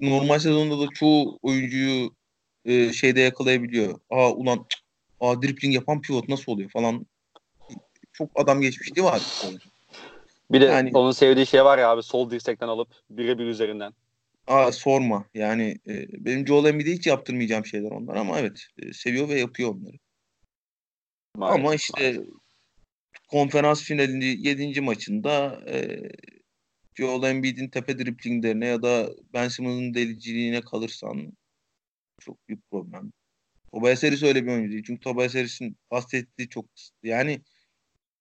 Normal 0.00 0.38
sezonda 0.38 0.80
da 0.80 0.90
çoğu 0.94 1.38
oyuncuyu 1.42 2.14
e, 2.64 2.92
şeyde 2.92 3.20
yakalayabiliyor. 3.20 4.00
Aa 4.10 4.32
ulan 4.32 4.66
aa 5.20 5.42
dribbling 5.42 5.74
yapan 5.74 6.00
pivot 6.00 6.28
nasıl 6.28 6.52
oluyor 6.52 6.70
falan. 6.70 7.06
Çok 8.12 8.30
adam 8.34 8.60
geçmişliği 8.60 9.04
var. 9.04 9.22
Bir 10.50 10.60
de 10.60 10.64
yani, 10.64 10.90
onun 10.94 11.12
sevdiği 11.12 11.46
şey 11.46 11.64
var 11.64 11.78
ya 11.78 11.90
abi 11.90 12.02
sol 12.02 12.30
dirsekten 12.30 12.68
alıp 12.68 12.88
birebir 13.10 13.44
üzerinden. 13.46 13.92
Aa 14.46 14.72
sorma. 14.72 15.24
Yani 15.34 15.78
e, 15.88 16.24
benim 16.24 16.46
Joel 16.46 16.64
Embiid'e 16.64 16.92
hiç 16.92 17.06
yaptırmayacağım 17.06 17.66
şeyler 17.66 17.90
onlar 17.90 18.16
ama 18.16 18.38
evet 18.38 18.66
e, 18.78 18.92
seviyor 18.92 19.28
ve 19.28 19.40
yapıyor 19.40 19.74
onları. 19.74 19.96
Maalesef, 21.36 21.64
ama 21.64 21.74
işte 21.74 22.12
maalesef. 22.12 22.26
Konferans 23.28 23.82
finalinde 23.82 24.24
7. 24.24 24.80
maçında 24.80 25.62
e, 25.68 25.98
Joel 26.94 27.30
Embiid'in 27.30 27.68
tepe 27.68 27.98
driplinglerine 27.98 28.66
ya 28.66 28.82
da 28.82 29.10
Ben 29.32 29.48
Simmons'ın 29.48 29.94
deliciliğine 29.94 30.60
kalırsan 30.60 31.32
çok 32.20 32.48
büyük 32.48 32.70
problem. 32.70 33.12
Tobias 33.72 34.02
Harris 34.02 34.22
öyle 34.22 34.46
bir 34.46 34.52
oyuncu 34.52 34.72
değil. 34.72 34.84
Çünkü 34.86 35.00
Tobias 35.00 35.34
Harris'in 35.34 35.76
pas 35.90 36.06
tehdidi 36.06 36.48
çok 36.48 36.74
kısıtlı. 36.74 37.08
Yani 37.08 37.42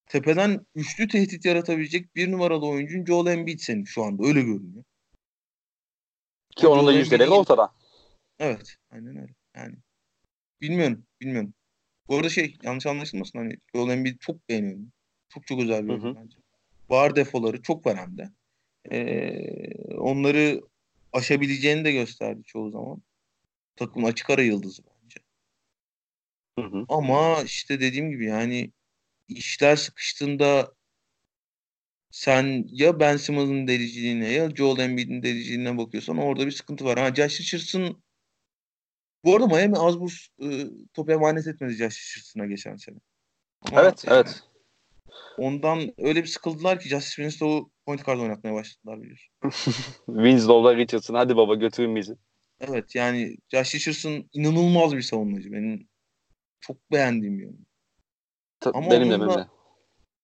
tepeden 0.05 0.65
üçlü 0.75 1.07
tehdit 1.07 1.45
yaratabilecek 1.45 2.15
bir 2.15 2.31
numaralı 2.31 2.67
oyuncun 2.67 3.05
Joel 3.05 3.31
Embiid 3.31 3.59
senin 3.59 3.83
şu 3.83 4.03
anda. 4.03 4.23
Öyle 4.27 4.41
görünüyor. 4.41 4.83
Ki 6.55 6.67
onun 6.67 6.87
da 6.87 6.91
yüzdeleri 6.91 7.29
ortada. 7.29 7.73
Evet. 8.39 8.75
Aynen 8.91 9.17
öyle. 9.17 9.33
Yani 9.55 9.75
bilmiyorum. 10.61 11.05
Bilmiyorum. 11.21 11.53
Bu 12.09 12.15
arada 12.15 12.29
şey 12.29 12.57
yanlış 12.63 12.85
anlaşılmasın 12.85 13.39
hani 13.39 13.57
Joel 13.75 13.91
Embiid 13.93 14.19
çok 14.19 14.49
beğeniyorum. 14.49 14.91
Çok 15.29 15.47
çok 15.47 15.61
özel 15.61 15.83
bir 15.83 15.89
oyuncu 15.89 16.15
bence. 16.15 16.37
Var 16.89 17.15
defoları 17.15 17.61
çok 17.61 17.85
var 17.85 17.97
hem 17.97 18.17
de. 18.17 18.29
Ee, 18.91 19.93
onları 19.97 20.61
aşabileceğini 21.13 21.85
de 21.85 21.91
gösterdi 21.91 22.43
çoğu 22.45 22.71
zaman. 22.71 23.01
Takım 23.75 24.05
açık 24.05 24.29
ara 24.29 24.41
yıldızı 24.41 24.83
bence. 24.83 25.19
Hı 26.59 26.77
hı. 26.77 26.85
Ama 26.89 27.43
işte 27.45 27.79
dediğim 27.79 28.09
gibi 28.09 28.25
yani 28.25 28.71
işler 29.27 29.75
sıkıştığında 29.75 30.77
sen 32.11 32.65
ya 32.67 32.99
Ben 32.99 33.17
Simmons'ın 33.17 33.67
deliciliğine 33.67 34.29
ya 34.31 34.55
Joel 34.55 34.79
Embiid'in 34.79 35.23
deliciliğine 35.23 35.77
bakıyorsan 35.77 36.17
orada 36.17 36.45
bir 36.45 36.51
sıkıntı 36.51 36.85
var. 36.85 36.99
Ha 36.99 37.15
Josh 37.15 37.39
Richardson 37.41 38.03
bu 39.27 39.35
arada 39.35 39.47
Miami 39.47 39.77
az 39.77 39.99
bu 39.99 40.07
e, 40.41 40.47
topu 40.93 41.11
emanet 41.11 41.47
etmedi 41.47 41.73
Josh 41.73 41.97
Richardson'a 41.97 42.45
geçen 42.45 42.75
sene. 42.75 42.97
Ama 43.61 43.81
evet, 43.81 44.03
yani, 44.07 44.15
evet. 44.15 44.43
Ondan 45.37 45.93
öyle 45.97 46.23
bir 46.23 46.27
sıkıldılar 46.27 46.79
ki 46.79 46.89
Justice 46.89 47.15
Winslow'u 47.15 47.71
point 47.85 48.05
guard 48.05 48.19
oynatmaya 48.19 48.55
başladılar 48.55 49.01
biliyorsun. 49.01 49.33
Winslow'la 50.05 50.75
Richardson 50.75 51.15
hadi 51.15 51.37
baba 51.37 51.55
götürün 51.55 51.95
bizi. 51.95 52.15
Evet 52.59 52.95
yani 52.95 53.37
Josh 53.49 53.75
Richardson 53.75 54.29
inanılmaz 54.33 54.95
bir 54.95 55.01
savunmacı. 55.01 55.51
Benim 55.51 55.87
çok 56.59 56.91
beğendiğim 56.91 57.39
yönü. 57.39 57.57
Ama 58.73 58.91
benim 58.91 59.11
de 59.11 59.19
benim 59.19 59.29
de. 59.29 59.47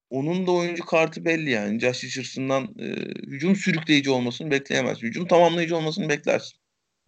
Onun 0.09 0.47
da 0.47 0.51
oyuncu 0.51 0.85
kartı 0.85 1.25
belli 1.25 1.49
yani. 1.49 1.79
Josh 1.79 2.03
Richardson'dan 2.03 2.63
e, 2.79 2.85
hücum 3.27 3.55
sürükleyici 3.55 4.11
olmasını 4.11 4.51
bekleyemez. 4.51 5.01
Hücum 5.01 5.27
tamamlayıcı 5.27 5.77
olmasını 5.77 6.09
beklersin. 6.09 6.59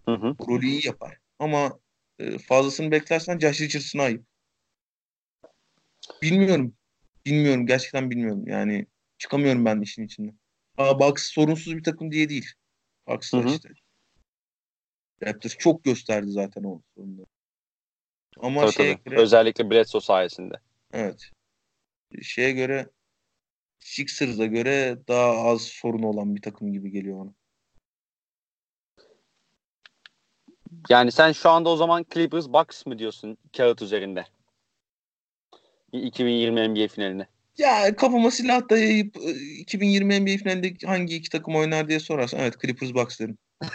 Hı 0.06 0.12
hı. 0.12 0.36
Rolü 0.48 0.66
iyi 0.66 0.88
yapar. 0.88 1.18
Ama 1.40 1.80
e, 2.20 2.38
fazlasını 2.38 2.92
beklersen 2.92 3.40
Josh 3.40 3.62
Richardson'a 3.62 4.04
ayıp. 4.04 4.26
Bilmiyorum. 6.22 6.76
Bilmiyorum. 7.26 7.66
Gerçekten 7.68 8.12
bilmiyorum. 8.12 8.48
Yani 8.48 8.86
çıkamıyorum 9.18 9.66
ben 9.66 9.82
işin 9.82 10.06
içinden. 10.06 10.40
Aa, 10.78 11.00
Bucks 11.00 11.24
sorunsuz 11.24 11.78
bir 11.78 11.84
takım 11.84 12.12
diye 12.12 12.30
değil. 12.30 12.52
Bucks 13.08 13.34
da 13.34 13.44
işte. 13.44 13.70
Raptors 15.24 15.58
çok 15.58 15.84
gösterdi 15.84 16.32
zaten 16.32 16.64
o 16.64 16.82
sorunları. 16.96 17.26
Ama 18.38 18.62
tabii, 18.62 18.72
şeye 18.72 18.98
tabii. 18.98 19.04
göre 19.04 19.22
özellikle 19.22 19.70
Bledsoe 19.70 20.02
sayesinde. 20.02 20.56
Evet. 20.94 21.32
Şeye 22.22 22.52
göre 22.52 22.90
Sixers'a 23.80 24.46
göre 24.46 24.98
daha 25.08 25.32
az 25.32 25.62
sorun 25.62 26.04
olan 26.04 26.36
bir 26.36 26.42
takım 26.42 26.74
gibi 26.74 26.92
geliyor 26.92 27.20
bana. 27.20 27.34
Yani 30.90 31.12
sen 31.12 31.32
şu 31.32 31.50
anda 31.50 31.70
o 31.70 31.76
zaman 31.76 32.06
Clippers 32.14 32.48
Bucks 32.48 32.86
mı 32.86 33.00
diyorsun 33.00 33.38
kağıt 33.58 33.82
üzerinde? 33.82 34.26
2020 35.92 36.70
NBA 36.70 36.88
finaline. 36.88 37.28
Ya 37.58 37.96
kafama 37.96 38.32
silah 38.32 38.70
dayayıp 38.70 39.18
2020 39.60 40.22
NBA 40.22 40.38
finalinde 40.38 40.86
hangi 40.86 41.16
iki 41.16 41.30
takım 41.30 41.56
oynar 41.56 41.88
diye 41.88 42.00
sorarsan 42.00 42.40
evet 42.40 42.62
Clippers 42.62 42.94
Bucks 42.94 43.20
derim. 43.20 43.38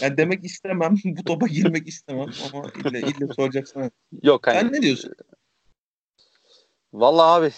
yani 0.00 0.16
demek 0.16 0.44
istemem. 0.44 0.96
Bu 1.04 1.24
topa 1.24 1.46
girmek 1.46 1.88
istemem 1.88 2.28
ama 2.44 2.70
ille, 2.74 3.00
ille 3.00 3.26
soracaksın. 3.36 3.90
Yok 4.22 4.46
hani. 4.46 4.58
Sen 4.60 4.72
ne 4.72 4.82
diyorsun? 4.82 5.14
Vallahi 6.92 7.26
abi 7.26 7.52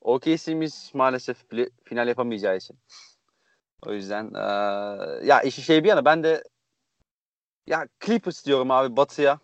OKC'miz 0.00 0.90
maalesef 0.94 1.36
final 1.84 2.08
yapamayacağı 2.08 2.56
için. 2.56 2.78
O 3.86 3.92
yüzden 3.92 4.34
ee, 4.34 5.26
ya 5.26 5.42
işi 5.42 5.62
şey 5.62 5.84
bir 5.84 5.88
yana 5.88 6.04
ben 6.04 6.22
de 6.22 6.44
ya 7.66 7.88
Clippers 8.04 8.46
diyorum 8.46 8.70
abi 8.70 8.96
batıya. 8.96 9.38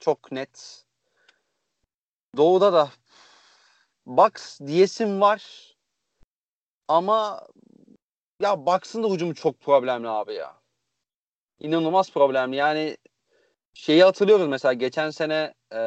Çok 0.00 0.32
net. 0.32 0.84
Doğuda 2.36 2.72
da 2.72 2.90
Bucks 4.06 4.60
diyesim 4.60 5.20
var. 5.20 5.72
Ama 6.88 7.46
ya 8.40 8.66
Bucks'ın 8.66 9.02
da 9.02 9.08
hücumu 9.08 9.34
çok 9.34 9.60
problemli 9.60 10.08
abi 10.08 10.34
ya. 10.34 10.56
İnanılmaz 11.58 12.12
problemli. 12.12 12.56
Yani 12.56 12.96
şeyi 13.74 14.04
hatırlıyoruz 14.04 14.48
mesela 14.48 14.72
geçen 14.72 15.10
sene 15.10 15.54
e, 15.72 15.80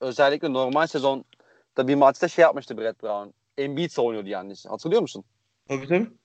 özellikle 0.00 0.52
normal 0.52 0.86
sezonda 0.86 1.88
bir 1.88 1.94
maçta 1.94 2.28
şey 2.28 2.42
yapmıştı 2.42 2.78
Brett 2.78 3.02
Brown. 3.02 3.28
Embiid 3.58 3.90
savunuyordu 3.90 4.28
yani. 4.28 4.54
Hatırlıyor 4.68 5.02
musun? 5.02 5.24
Tabii 5.68 5.88
tabii. 5.88 6.21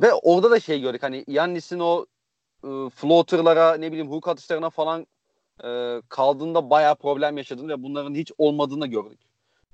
Ve 0.00 0.12
orada 0.12 0.50
da 0.50 0.60
şey 0.60 0.80
gördük 0.80 1.02
hani 1.02 1.24
Yannis'in 1.28 1.78
o 1.78 2.06
e, 2.64 2.68
floater'lara 2.90 3.74
ne 3.74 3.92
bileyim 3.92 4.10
hook 4.10 4.28
atışlarına 4.28 4.70
falan 4.70 5.06
e, 5.64 6.02
kaldığında 6.08 6.70
bayağı 6.70 6.96
problem 6.96 7.36
yaşadığını 7.36 7.68
ve 7.68 7.82
bunların 7.82 8.14
hiç 8.14 8.32
olmadığını 8.38 8.86
gördük. 8.86 9.20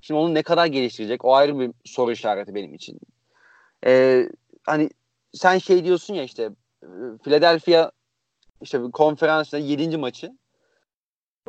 Şimdi 0.01 0.19
onu 0.19 0.33
ne 0.33 0.43
kadar 0.43 0.65
geliştirecek 0.65 1.25
o 1.25 1.35
ayrı 1.35 1.59
bir 1.59 1.71
soru 1.85 2.11
işareti 2.11 2.55
benim 2.55 2.73
için. 2.73 2.99
E, 3.85 4.23
hani 4.63 4.89
sen 5.33 5.57
şey 5.57 5.85
diyorsun 5.85 6.13
ya 6.13 6.23
işte 6.23 6.49
e, 6.83 6.87
Philadelphia 7.23 7.91
işte 8.61 8.81
konferansında 8.93 9.61
7. 9.61 9.97
maçı 9.97 10.37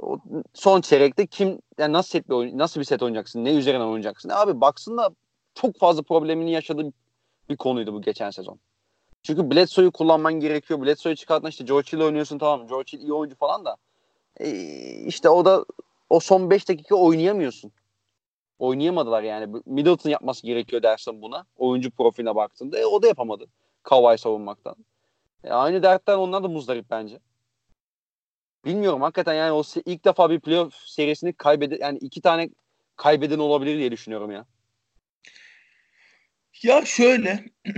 o 0.02 0.18
son 0.54 0.80
çeyrekte 0.80 1.26
kim 1.26 1.58
yani 1.78 1.92
nasıl 1.92 2.10
set 2.10 2.28
bir 2.28 2.34
oyun, 2.34 2.58
nasıl 2.58 2.80
bir 2.80 2.84
set 2.84 3.02
oynayacaksın? 3.02 3.44
Ne 3.44 3.54
üzerine 3.54 3.84
oynayacaksın? 3.84 4.28
Abi 4.28 4.60
baksın 4.60 4.98
çok 5.54 5.78
fazla 5.78 6.02
problemini 6.02 6.52
yaşadığı 6.52 6.92
bir 7.48 7.56
konuydu 7.56 7.92
bu 7.92 8.02
geçen 8.02 8.30
sezon. 8.30 8.58
Çünkü 9.22 9.50
Bledsoe'yu 9.50 9.90
kullanman 9.90 10.32
gerekiyor. 10.32 10.82
Bledsoe'yu 10.82 11.16
çıkartma 11.16 11.48
işte 11.48 11.64
George 11.64 11.92
Hill 11.92 12.00
oynuyorsun 12.00 12.38
tamam. 12.38 12.68
George 12.68 12.92
Hill 12.92 13.02
iyi 13.02 13.12
oyuncu 13.12 13.36
falan 13.36 13.64
da 13.64 13.76
e, 14.40 14.50
işte 15.06 15.28
o 15.28 15.44
da 15.44 15.64
o 16.10 16.20
son 16.20 16.50
5 16.50 16.68
dakika 16.68 16.94
oynayamıyorsun. 16.94 17.72
Oynayamadılar 18.58 19.22
yani. 19.22 19.62
Middleton 19.66 20.10
yapması 20.10 20.46
gerekiyor 20.46 20.82
dersin 20.82 21.22
buna. 21.22 21.46
Oyuncu 21.56 21.90
profiline 21.90 22.34
baktığında. 22.34 22.78
E, 22.78 22.86
o 22.86 23.02
da 23.02 23.06
yapamadı. 23.06 23.46
Kawhi 23.82 24.18
savunmaktan. 24.18 24.76
E, 25.44 25.50
aynı 25.50 25.82
dertten 25.82 26.18
onlar 26.18 26.42
da 26.42 26.48
muzdarip 26.48 26.90
bence. 26.90 27.18
Bilmiyorum 28.64 29.02
hakikaten 29.02 29.34
yani 29.34 29.52
o 29.52 29.62
ilk 29.84 30.04
defa 30.04 30.30
bir 30.30 30.40
playoff 30.40 30.74
serisini 30.74 31.32
kaybede 31.32 31.78
yani 31.80 31.98
iki 31.98 32.20
tane 32.20 32.50
kaybeden 32.96 33.38
olabilir 33.38 33.78
diye 33.78 33.92
düşünüyorum 33.92 34.30
ya. 34.30 34.46
Ya 36.66 36.84
şöyle 36.84 37.44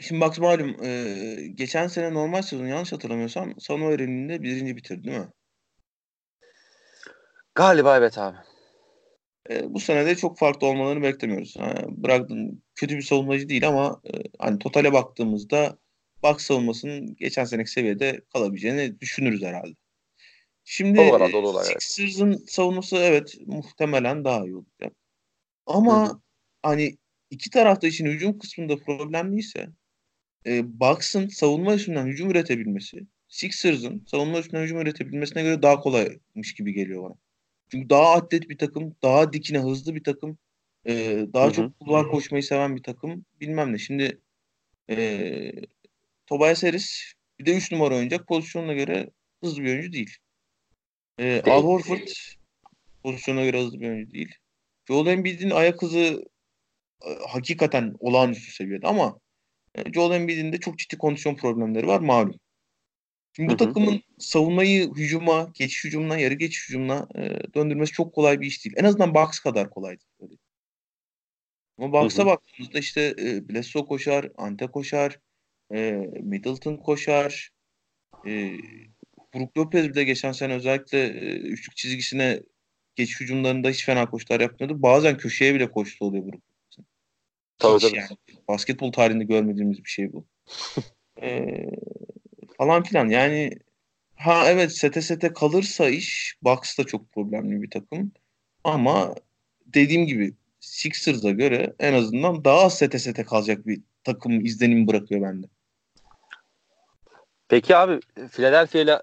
Şimdi 0.00 0.20
bak 0.20 0.38
malum 0.38 0.84
e, 0.84 1.46
geçen 1.54 1.86
sene 1.86 2.14
normal 2.14 2.42
sezon 2.42 2.66
yanlış 2.66 2.92
hatırlamıyorsam 2.92 3.60
Sano 3.60 3.90
Eren'inde 3.90 4.42
birinci 4.42 4.76
bitirdi 4.76 5.04
değil 5.04 5.18
mi? 5.18 5.28
Galiba 7.54 7.96
evet 7.98 8.18
abi. 8.18 8.36
E, 9.50 9.74
bu 9.74 9.80
sene 9.80 10.06
de 10.06 10.16
çok 10.16 10.38
farklı 10.38 10.66
olmalarını 10.66 11.02
beklemiyoruz. 11.02 11.56
Ha, 11.58 11.74
bıraktın 11.88 12.62
kötü 12.74 12.96
bir 12.96 13.02
savunmacı 13.02 13.48
değil 13.48 13.68
ama 13.68 14.00
e, 14.04 14.22
hani 14.38 14.58
totale 14.58 14.92
baktığımızda 14.92 15.78
bak 16.22 16.40
savunmasının 16.40 17.16
geçen 17.16 17.44
seneki 17.44 17.70
seviyede 17.70 18.20
kalabileceğini 18.32 19.00
düşünürüz 19.00 19.42
herhalde. 19.42 19.74
Şimdi 20.64 21.00
olur, 21.00 21.62
Sixers'ın 21.64 22.30
evet. 22.30 22.50
savunması 22.50 22.96
evet 22.96 23.34
muhtemelen 23.46 24.24
daha 24.24 24.44
iyi 24.44 24.56
olacak. 24.56 24.92
Ama 25.66 26.08
Hı-hı. 26.08 26.20
hani 26.62 26.96
iki 27.30 27.50
tarafta 27.50 27.86
için 27.86 28.06
hücum 28.06 28.38
kısmında 28.38 28.76
problemliyse 28.76 29.68
e, 30.46 30.80
Bucks'ın 30.80 31.28
savunma 31.28 31.74
üstünden 31.74 32.06
hücum 32.06 32.30
üretebilmesi 32.30 33.06
Sixers'ın 33.28 34.04
savunma 34.06 34.38
üstünden 34.38 34.62
hücum 34.62 34.80
üretebilmesine 34.80 35.42
göre 35.42 35.62
daha 35.62 35.80
kolaymış 35.80 36.54
gibi 36.54 36.72
geliyor 36.72 37.02
bana. 37.02 37.14
Çünkü 37.70 37.90
daha 37.90 38.12
atlet 38.12 38.48
bir 38.48 38.58
takım, 38.58 38.96
daha 39.02 39.32
dikine 39.32 39.58
hızlı 39.58 39.94
bir 39.94 40.04
takım, 40.04 40.38
e, 40.86 40.92
daha 41.32 41.44
Hı-hı. 41.44 41.52
çok 41.52 41.80
kulvar 41.80 42.08
koşmayı 42.08 42.42
seven 42.42 42.76
bir 42.76 42.82
takım 42.82 43.24
bilmem 43.40 43.72
ne. 43.72 43.78
Şimdi 43.78 44.20
e, 44.90 45.52
Tobias 46.26 46.62
Harris 46.62 47.12
bir 47.38 47.46
de 47.46 47.56
3 47.56 47.72
numara 47.72 47.94
oynayacak 47.94 48.28
pozisyonuna 48.28 48.72
göre 48.72 49.10
hızlı 49.42 49.62
bir 49.62 49.68
oyuncu 49.68 49.92
değil. 49.92 50.16
E, 51.18 51.42
Al 51.46 51.62
Horford 51.62 52.08
pozisyona 53.02 53.44
göre 53.44 53.60
hızlı 53.60 53.80
bir 53.80 53.88
oyuncu 53.88 54.10
değil. 54.10 54.34
Joel 54.88 55.06
Embiid'in 55.06 55.50
ayak 55.50 55.82
hızı 55.82 56.24
hakikaten 57.28 57.94
olağanüstü 58.00 58.52
seviyede 58.52 58.86
ama 58.86 59.18
e, 59.74 59.92
Joel 59.92 60.16
Embiid'in 60.16 60.52
de 60.52 60.60
çok 60.60 60.78
ciddi 60.78 60.98
kondisyon 60.98 61.34
problemleri 61.34 61.86
var 61.86 62.00
malum. 62.00 62.40
Şimdi 63.36 63.48
bu 63.48 63.52
hı 63.52 63.64
hı. 63.64 63.68
takımın 63.68 64.02
savunmayı 64.18 64.94
hücuma, 64.94 65.50
geçiş 65.54 65.84
hücumuna, 65.84 66.18
yarı 66.18 66.34
geçiş 66.34 66.68
hücumuna 66.68 67.08
e, 67.14 67.54
döndürmesi 67.54 67.92
çok 67.92 68.14
kolay 68.14 68.40
bir 68.40 68.46
iş 68.46 68.64
değil. 68.64 68.76
En 68.78 68.84
azından 68.84 69.14
Bucks 69.14 69.38
kadar 69.38 69.70
kolay 69.70 69.96
değil. 70.20 70.38
Ama 71.78 71.92
Bucks'a 71.92 72.26
baktığımızda 72.26 72.78
işte 72.78 73.14
e, 73.18 73.48
Bledsoe 73.48 73.84
koşar, 73.84 74.28
Ante 74.36 74.66
koşar, 74.66 75.18
e, 75.74 75.92
Middleton 76.22 76.76
koşar. 76.76 77.50
E, 78.26 78.56
Brook 79.34 79.56
Lopez 79.56 79.88
bir 79.88 79.94
de 79.94 80.04
geçen 80.04 80.32
sene 80.32 80.54
özellikle 80.54 81.04
e, 81.04 81.36
üçlük 81.36 81.76
çizgisine 81.76 82.40
geçiş 82.96 83.20
hücumlarında 83.20 83.68
hiç 83.68 83.84
fena 83.84 84.10
koşular 84.10 84.40
yapmıyordu. 84.40 84.82
Bazen 84.82 85.16
köşeye 85.16 85.54
bile 85.54 85.70
koştu 85.70 86.04
oluyor 86.04 86.24
Brook 86.24 86.42
Tabii, 87.58 87.74
Hiç 87.74 87.82
tabii. 87.82 87.96
yani. 87.96 88.08
Basketbol 88.48 88.92
tarihinde 88.92 89.24
görmediğimiz 89.24 89.84
bir 89.84 89.90
şey 89.90 90.12
bu. 90.12 90.26
Ee, 91.22 91.70
falan 92.58 92.82
filan. 92.82 93.08
Yani 93.08 93.50
ha 94.16 94.44
evet 94.46 94.72
sete 94.72 95.02
sete 95.02 95.32
kalırsa 95.32 95.88
iş 95.88 96.36
Bucks 96.42 96.78
da 96.78 96.84
çok 96.84 97.12
problemli 97.12 97.62
bir 97.62 97.70
takım. 97.70 98.12
Ama 98.64 99.14
dediğim 99.66 100.06
gibi 100.06 100.34
Sixers'a 100.60 101.30
göre 101.30 101.74
en 101.78 101.94
azından 101.94 102.44
daha 102.44 102.60
az 102.60 102.78
sete 102.78 102.98
sete 102.98 103.24
kalacak 103.24 103.66
bir 103.66 103.82
takım 104.04 104.44
izlenimi 104.44 104.86
bırakıyor 104.86 105.22
bende. 105.22 105.46
Peki 107.48 107.76
abi 107.76 108.00
Philadelphia'yla 108.32 109.02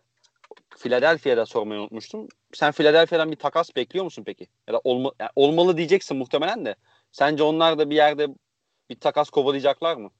Philadelphia'da 0.77 1.45
sormayı 1.45 1.81
unutmuştum. 1.81 2.27
Sen 2.53 2.71
Philadelphia'dan 2.71 3.31
bir 3.31 3.35
takas 3.35 3.75
bekliyor 3.75 4.05
musun 4.05 4.23
peki? 4.25 4.47
Ya 4.67 4.73
da 4.73 4.81
olma, 4.83 5.11
yani 5.19 5.29
olmalı 5.35 5.77
diyeceksin 5.77 6.17
muhtemelen 6.17 6.65
de. 6.65 6.75
Sence 7.11 7.43
onlar 7.43 7.77
da 7.79 7.89
bir 7.89 7.95
yerde 7.95 8.27
bir 8.89 8.99
takas 8.99 9.29
kovalayacaklar 9.29 9.97
mı? 9.97 10.11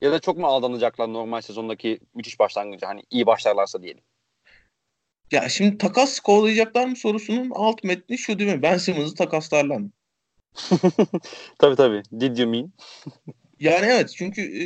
Ya 0.00 0.12
da 0.12 0.20
çok 0.20 0.38
mu 0.38 0.46
aldanacaklar 0.46 1.12
normal 1.12 1.40
sezondaki 1.40 2.00
müthiş 2.14 2.38
başlangıcı? 2.38 2.86
Hani 2.86 3.02
iyi 3.10 3.26
başlarlarsa 3.26 3.82
diyelim. 3.82 4.04
Ya 5.32 5.48
şimdi 5.48 5.78
takas 5.78 6.20
kovalayacaklar 6.20 6.86
mı 6.86 6.96
sorusunun 6.96 7.50
alt 7.54 7.84
metni 7.84 8.18
şu 8.18 8.38
değil 8.38 8.54
mi? 8.54 8.62
Ben 8.62 8.78
Simmons'ı 8.78 9.14
takaslarlar 9.14 9.76
mı? 9.76 9.90
tabii 11.58 11.76
tabii. 11.76 12.02
Did 12.20 12.36
you 12.38 12.50
mean? 12.50 12.72
Yani 13.60 13.86
evet 13.86 14.14
çünkü 14.16 14.42
e, 14.42 14.64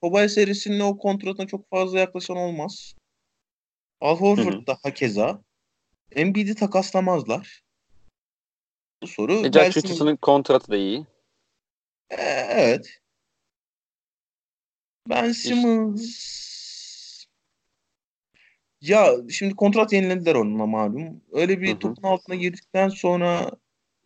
Tobias 0.00 0.32
serisinin 0.32 0.80
o 0.80 0.98
kontratına 0.98 1.46
çok 1.46 1.70
fazla 1.70 1.98
yaklaşan 1.98 2.36
olmaz. 2.36 2.94
Al 4.00 4.16
Horford 4.16 4.66
da 4.66 4.78
hakeza. 4.82 5.42
Embiid'i 6.12 6.54
takaslamazlar. 6.54 7.64
Bu 9.02 9.06
soru 9.06 9.32
E, 9.32 9.52
Jack 9.52 9.76
Richardson'ın 9.76 10.16
kontratı 10.16 10.72
da 10.72 10.76
iyi. 10.76 11.06
E, 12.10 12.22
evet. 12.50 13.00
Ben 15.08 15.32
Simmons 15.32 16.30
ya 18.80 19.12
şimdi 19.30 19.56
kontrat 19.56 19.92
yenilediler 19.92 20.34
onunla 20.34 20.66
malum. 20.66 21.22
Öyle 21.32 21.60
bir 21.60 21.68
Hı 21.68 21.72
hı. 21.72 21.78
topun 21.78 22.02
altına 22.02 22.34
girdikten 22.34 22.88
sonra 22.88 23.50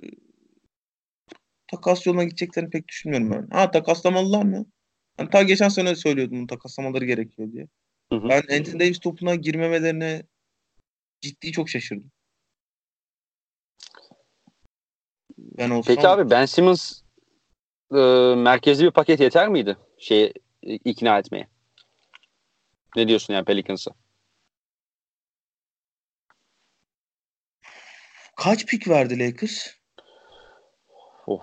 e, 0.03 0.07
takas 1.67 2.07
yoluna 2.07 2.25
gideceklerini 2.25 2.71
pek 2.71 2.89
düşünmüyorum 2.89 3.31
ben. 3.31 3.57
Ha 3.57 3.71
takaslamalılar 3.71 4.43
mı? 4.43 4.67
Yani 5.19 5.31
ta 5.31 5.43
geçen 5.43 5.69
sene 5.69 5.95
söylüyordum 5.95 6.39
bunu 6.39 6.47
takaslamaları 6.47 7.05
gerekiyor 7.05 7.53
diye. 7.53 7.69
Hı 8.13 8.17
hı. 8.17 8.29
Ben 8.29 8.59
Anthony 8.59 8.81
Davis 8.81 9.01
topuna 9.01 9.35
girmemelerine 9.35 10.23
ciddi 11.21 11.53
çok 11.53 11.69
şaşırdım. 11.69 12.11
Ben 15.39 15.71
olsam 15.71 15.95
Peki 15.95 16.09
abi 16.09 16.31
Ben 16.31 16.47
Simmons 16.47 17.03
e, 17.95 17.99
merkezli 18.37 18.85
bir 18.85 18.91
paket 18.91 19.21
yeter 19.21 19.49
miydi? 19.49 19.77
Şey 19.99 20.33
ikna 20.63 21.19
etmeye. 21.19 21.49
Ne 22.97 23.09
diyorsun 23.09 23.35
yani 23.35 23.45
Pelicans'a? 23.45 23.91
kaç 28.37 28.67
pik 28.67 28.89
verdi 28.89 29.19
Lakers? 29.19 29.67
Of. 31.27 31.43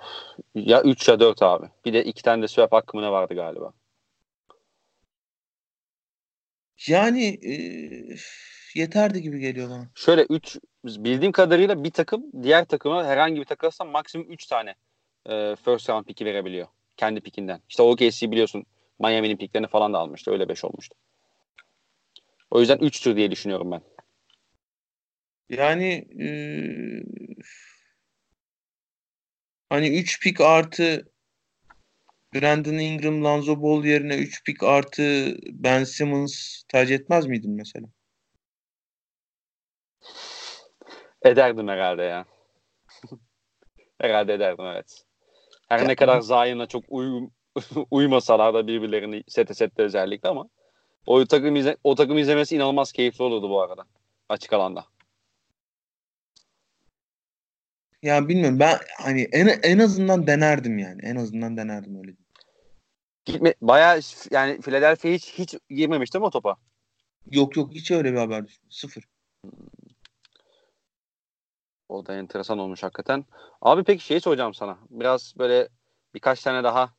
Ya 0.55 0.81
3 0.81 1.07
ya 1.09 1.19
4 1.19 1.41
abi. 1.41 1.67
Bir 1.85 1.93
de 1.93 2.03
iki 2.03 2.23
tane 2.23 2.41
de 2.41 2.47
swap 2.47 2.71
hakkı 2.71 2.97
mı 2.97 3.03
ne 3.03 3.11
vardı 3.11 3.33
galiba. 3.33 3.73
Yani 6.87 7.39
e, 7.43 7.53
yeterdi 8.75 9.21
gibi 9.21 9.39
geliyor 9.39 9.69
bana. 9.69 9.89
Şöyle 9.95 10.23
3 10.23 10.57
bildiğim 10.85 11.31
kadarıyla 11.31 11.83
bir 11.83 11.91
takım 11.91 12.23
diğer 12.43 12.65
takıma 12.65 13.05
herhangi 13.05 13.39
bir 13.39 13.45
takasla 13.45 13.85
maksimum 13.85 14.31
3 14.31 14.45
tane 14.45 14.75
e, 15.29 15.55
first 15.65 15.89
round 15.89 16.05
piki 16.05 16.25
verebiliyor. 16.25 16.67
Kendi 16.97 17.21
pikinden. 17.21 17.61
İşte 17.69 17.83
OKC 17.83 18.31
biliyorsun 18.31 18.65
Miami'nin 18.99 19.37
piklerini 19.37 19.67
falan 19.67 19.93
da 19.93 19.97
almıştı. 19.97 20.31
Öyle 20.31 20.49
5 20.49 20.63
olmuştu. 20.63 20.95
O 22.51 22.59
yüzden 22.59 22.77
3'tür 22.77 23.15
diye 23.15 23.31
düşünüyorum 23.31 23.71
ben. 23.71 23.81
Yani 25.49 26.07
e, 26.23 26.27
hani 29.69 29.99
3 29.99 30.21
pik 30.21 30.41
artı 30.41 31.11
Brandon 32.35 32.73
Ingram, 32.73 33.23
Lonzo 33.23 33.61
Ball 33.61 33.85
yerine 33.85 34.15
3 34.15 34.43
pik 34.43 34.63
artı 34.63 35.35
Ben 35.51 35.83
Simmons 35.83 36.63
tercih 36.67 36.95
etmez 36.95 37.25
miydin 37.25 37.51
mesela? 37.51 37.87
Ederdim 41.23 41.67
herhalde 41.67 42.03
ya. 42.03 42.25
herhalde 44.01 44.33
ederdim 44.33 44.65
evet. 44.65 45.03
Her 45.69 45.79
Ya- 45.79 45.85
ne 45.87 45.95
kadar 45.95 46.21
Zion'la 46.21 46.67
çok 46.67 46.83
uyum, 46.87 47.31
uymasalar 47.91 48.53
da 48.53 48.67
birbirlerini 48.67 49.23
sete 49.27 49.53
sette 49.53 49.83
özellikle 49.83 50.29
ama 50.29 50.49
o 51.05 51.25
takım 51.25 51.55
izle, 51.55 51.77
o 51.83 51.95
takım 51.95 52.17
izlemesi 52.17 52.55
inanılmaz 52.55 52.91
keyifli 52.91 53.23
olurdu 53.23 53.49
bu 53.49 53.61
arada. 53.61 53.83
Açık 54.29 54.53
alanda. 54.53 54.85
Ya 58.01 58.27
bilmiyorum 58.27 58.59
ben 58.59 58.77
hani 58.97 59.21
en, 59.31 59.47
en 59.63 59.79
azından 59.79 60.27
denerdim 60.27 60.77
yani. 60.77 61.01
En 61.03 61.15
azından 61.15 61.57
denerdim 61.57 61.95
öyle. 61.95 62.15
Gitme 63.25 63.53
bayağı 63.61 63.99
yani 64.31 64.61
Philadelphia 64.61 65.09
hiç 65.09 65.33
hiç 65.33 65.55
girmemiş 65.69 66.13
değil 66.13 66.21
mi 66.21 66.25
o 66.25 66.29
topa? 66.29 66.55
Yok 67.31 67.57
yok 67.57 67.73
hiç 67.73 67.91
öyle 67.91 68.13
bir 68.13 68.17
haber 68.17 68.47
düşmedi. 68.47 68.73
Sıfır. 68.73 69.03
O 71.89 72.05
da 72.05 72.15
enteresan 72.15 72.59
olmuş 72.59 72.83
hakikaten. 72.83 73.25
Abi 73.61 73.83
peki 73.83 74.03
şey 74.03 74.19
soracağım 74.19 74.53
sana. 74.53 74.77
Biraz 74.89 75.33
böyle 75.37 75.69
birkaç 76.13 76.43
tane 76.43 76.63
daha 76.63 76.93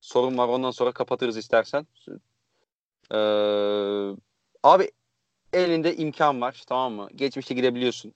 sorun 0.00 0.38
var. 0.38 0.48
Ondan 0.48 0.70
sonra 0.70 0.92
kapatırız 0.92 1.36
istersen. 1.36 1.86
Ee, 3.10 3.16
abi 4.62 4.90
elinde 5.52 5.96
imkan 5.96 6.40
var. 6.40 6.62
Tamam 6.66 6.92
mı? 6.92 7.08
Geçmişte 7.14 7.54
gidebiliyorsun. 7.54 8.14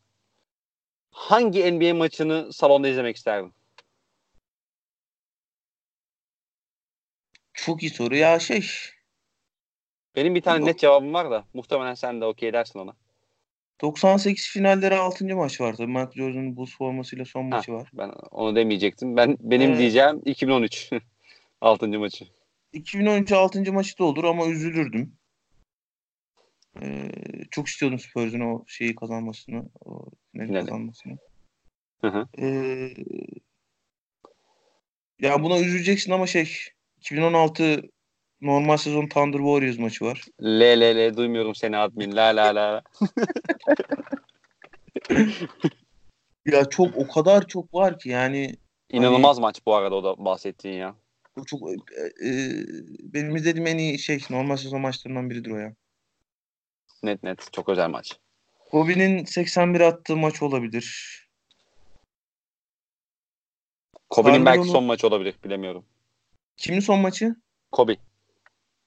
Hangi 1.11 1.73
NBA 1.73 1.95
maçını 1.95 2.53
salonda 2.53 2.89
izlemek 2.89 3.17
isterdin? 3.17 3.53
Çok 7.53 7.83
iyi 7.83 7.91
soru 7.91 8.17
ya 8.17 8.39
şey. 8.39 8.67
Benim 10.17 10.35
bir 10.35 10.43
tane 10.43 10.65
net 10.65 10.79
cevabım 10.79 11.15
var 11.15 11.31
da 11.31 11.45
muhtemelen 11.55 11.95
sen 11.95 12.21
de 12.21 12.25
okey 12.25 12.53
dersin 12.53 12.79
ona. 12.79 12.97
98 13.81 14.49
finalleri 14.49 14.95
6. 14.95 15.37
maç 15.37 15.61
var 15.61 15.75
tabii. 15.75 15.87
Michael 15.87 16.13
Jordan'ın 16.15 16.57
buz 16.57 16.77
formasıyla 16.77 17.25
son 17.25 17.47
maçı 17.47 17.73
var. 17.73 17.91
Ben 17.93 18.09
onu 18.31 18.57
demeyecektim. 18.57 19.17
Ben 19.17 19.37
benim 19.41 19.71
Evet. 19.71 19.79
diyeceğim 19.81 20.23
2013 20.25 20.91
6. 21.61 21.89
maçı. 21.99 22.25
2013 22.73 23.33
6. 23.33 23.73
maçı 23.73 23.99
da 23.99 24.05
olur 24.05 24.25
ama 24.25 24.47
üzülürdüm. 24.47 25.20
Ee, 26.83 27.11
çok 27.51 27.69
istiyordum 27.69 27.99
Spurs'un 27.99 28.41
o 28.41 28.65
şeyi 28.67 28.95
kazanmasını. 28.95 29.65
O 29.85 30.05
finali 30.33 30.49
Finali. 30.49 30.67
kazanmasını. 30.67 31.19
Hı 32.01 32.09
hı. 32.09 32.29
Ee, 32.39 32.95
ya 35.21 35.43
buna 35.43 35.61
üzüleceksin 35.61 36.13
ama 36.13 36.27
şey 36.27 36.53
2016 36.99 37.83
normal 38.41 38.77
sezon 38.77 39.07
Thunder 39.07 39.39
Warriors 39.39 39.79
maçı 39.79 40.05
var. 40.05 40.25
L 40.43 40.81
L 40.81 41.11
L 41.11 41.17
duymuyorum 41.17 41.55
seni 41.55 41.77
admin. 41.77 42.17
La 42.17 42.37
la 42.37 42.55
la. 42.55 42.83
Ya 46.47 46.65
çok 46.65 46.97
o 46.97 47.09
kadar 47.09 47.47
çok 47.47 47.75
var 47.75 47.99
ki 47.99 48.09
yani 48.09 48.55
İnanılmaz 48.91 49.39
maç 49.39 49.61
bu 49.67 49.75
arada 49.75 49.95
o 49.95 50.05
da 50.05 50.25
bahsettiğin 50.25 50.75
ya. 50.75 50.95
çok 51.47 51.61
e, 51.71 51.75
e, 52.29 52.31
benim 53.03 53.37
izlediğim 53.37 53.67
en 53.67 53.79
iyi 53.79 53.99
şey 53.99 54.21
normal 54.31 54.57
sezon 54.57 54.81
maçlarından 54.81 55.31
biridir 55.31 55.51
o 55.51 55.57
ya. 55.57 55.75
Net 57.03 57.23
net. 57.23 57.53
Çok 57.53 57.69
özel 57.69 57.89
maç. 57.89 58.19
Kobe'nin 58.71 59.25
81 59.25 59.81
attığı 59.81 60.17
maç 60.17 60.43
olabilir. 60.43 61.17
Kobe'nin 64.11 64.47
belki 64.47 64.69
son 64.69 64.85
maçı 64.85 65.07
olabilir. 65.07 65.35
Bilemiyorum. 65.45 65.85
Kimin 66.57 66.81
son 66.81 67.01
maçı? 67.01 67.37
Kobe. 67.73 67.97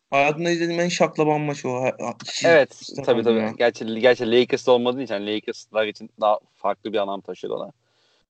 Hayatımda 0.09 0.49
izlediğim 0.49 0.81
en 0.81 0.89
şaklaban 0.89 1.41
maçı 1.41 1.69
o. 1.69 1.85
Hiç 2.25 2.45
Evet. 2.45 2.73
istemem 2.81 3.05
Tabii 3.05 3.23
tabii. 3.23 3.39
ya. 3.39 3.53
Gerçi, 3.57 3.85
gerçi 3.85 4.31
Lakers'ta 4.31 4.71
olmadığı 4.71 5.01
için 5.01 5.13
yani 5.13 5.35
Lakers'lar 5.35 5.87
için 5.87 6.09
daha 6.21 6.39
farklı 6.55 6.93
bir 6.93 6.97
anlam 6.97 7.21
taşıyordu 7.21 7.57
ona. 7.59 7.71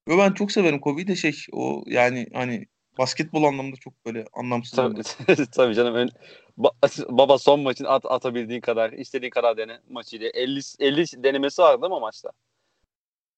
Ve 0.08 0.18
ben 0.18 0.32
çok 0.32 0.52
severim 0.52 0.80
Kobe'yi 0.80 1.06
de 1.06 1.16
şey 1.16 1.32
o 1.52 1.84
yani 1.86 2.26
hani 2.32 2.66
basketbol 2.98 3.44
anlamda 3.44 3.76
çok 3.76 4.06
böyle 4.06 4.24
anlamsız. 4.32 4.76
Tabii, 4.76 5.46
tabii 5.52 5.74
canım. 5.74 5.94
Ön, 5.94 6.10
ba- 6.58 7.08
baba 7.18 7.38
son 7.38 7.60
maçın 7.60 7.84
at, 7.84 8.04
atabildiğin 8.06 8.60
kadar, 8.60 8.92
istediğin 8.92 9.30
kadar 9.30 9.56
dene 9.56 9.80
maçıydı. 9.90 10.24
50 10.24 10.60
50 10.78 11.04
denemesi 11.24 11.62
vardı 11.62 11.82
değil 11.82 11.92
mi 11.92 12.00
maçta? 12.00 12.30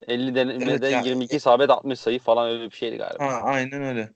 50 0.09 0.35
denemede 0.35 0.71
Evet 0.71 0.93
ya. 0.93 1.01
22 1.01 1.37
isabet 1.37 1.71
60 1.71 2.01
sayı 2.01 2.19
falan 2.19 2.51
öyle 2.51 2.71
bir 2.71 2.77
şeydi 2.77 2.97
galiba. 2.97 3.25
Ha 3.25 3.41
aynen 3.43 3.83
öyle. 3.83 4.13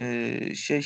Ee, 0.00 0.54
şey 0.54 0.82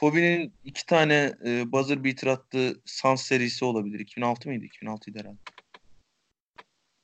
Kobe'nin 0.00 0.54
iki 0.64 0.86
tane 0.86 1.32
e, 1.46 1.72
buzzer 1.72 2.04
beater 2.04 2.28
attığı 2.28 2.82
Suns 2.84 3.22
serisi 3.22 3.64
olabilir. 3.64 4.00
2006 4.00 4.48
mıydı? 4.48 4.64
2006'ydı 4.64 5.18
herhalde. 5.18 5.38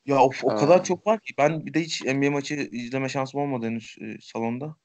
Ya 0.07 0.23
of, 0.23 0.45
o 0.45 0.51
Aa. 0.51 0.57
kadar 0.57 0.85
çok 0.85 1.07
var 1.07 1.21
ki. 1.21 1.35
Ben 1.39 1.67
bir 1.67 1.75
de 1.75 1.81
hiç 1.81 2.03
NBA 2.05 2.31
maçı 2.31 2.55
izleme 2.55 3.09
şansım 3.09 3.41
olmadı 3.41 3.67
henüz 3.67 3.97
e, 4.01 4.17
salonda. 4.21 4.77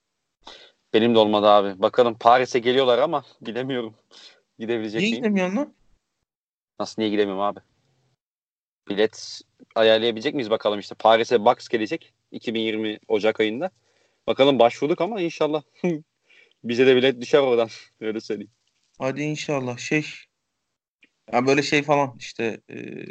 Benim 0.93 1.15
de 1.15 1.19
olmadı 1.19 1.47
abi. 1.47 1.81
Bakalım 1.81 2.17
Paris'e 2.17 2.59
geliyorlar 2.59 2.99
ama 2.99 3.23
gidemiyorum. 3.41 3.95
Gidebilecek 4.59 5.01
Niye 5.01 5.11
miyim? 5.11 5.23
gidemiyorsun 5.23 5.57
lan? 5.57 5.73
Nasıl 6.79 7.01
niye 7.01 7.09
gidemiyorum 7.09 7.41
abi? 7.43 7.59
Bilet 8.89 9.41
ayarlayabilecek 9.75 10.33
miyiz 10.33 10.49
bakalım 10.49 10.79
işte. 10.79 10.95
Paris'e 10.95 11.45
Bucks 11.45 11.67
gelecek 11.67 12.13
2020 12.31 12.99
Ocak 13.07 13.39
ayında. 13.39 13.71
Bakalım 14.27 14.59
başvurduk 14.59 15.01
ama 15.01 15.21
inşallah 15.21 15.63
bize 16.63 16.87
de 16.87 16.95
bilet 16.95 17.21
düşer 17.21 17.39
oradan. 17.39 17.69
Öyle 18.01 18.19
söyleyeyim. 18.19 18.51
Hadi 18.99 19.21
inşallah. 19.21 19.77
Şey 19.77 20.05
ya 21.33 21.47
böyle 21.47 21.61
şey 21.63 21.83
falan 21.83 22.15
işte 22.19 22.61
e, 22.69 23.05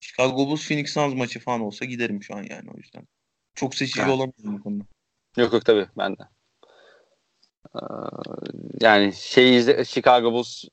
Chicago 0.00 0.36
Bulls 0.46 0.68
Phoenix 0.68 0.92
Suns 0.92 1.14
maçı 1.14 1.40
falan 1.40 1.60
olsa 1.60 1.84
giderim 1.84 2.22
şu 2.22 2.34
an 2.34 2.42
yani 2.42 2.70
o 2.74 2.76
yüzden. 2.76 3.06
Çok 3.54 3.74
seçici 3.74 4.02
olamıyorum 4.02 4.58
bu 4.58 4.62
konuda. 4.62 4.84
Yok 5.36 5.52
yok 5.52 5.64
tabii 5.64 5.86
ben 5.98 6.16
de. 6.16 6.22
Ee, 7.74 7.80
yani 8.80 9.12
şey 9.12 9.56
izle, 9.56 9.84
Chicago 9.84 10.32
Bulls 10.32 10.64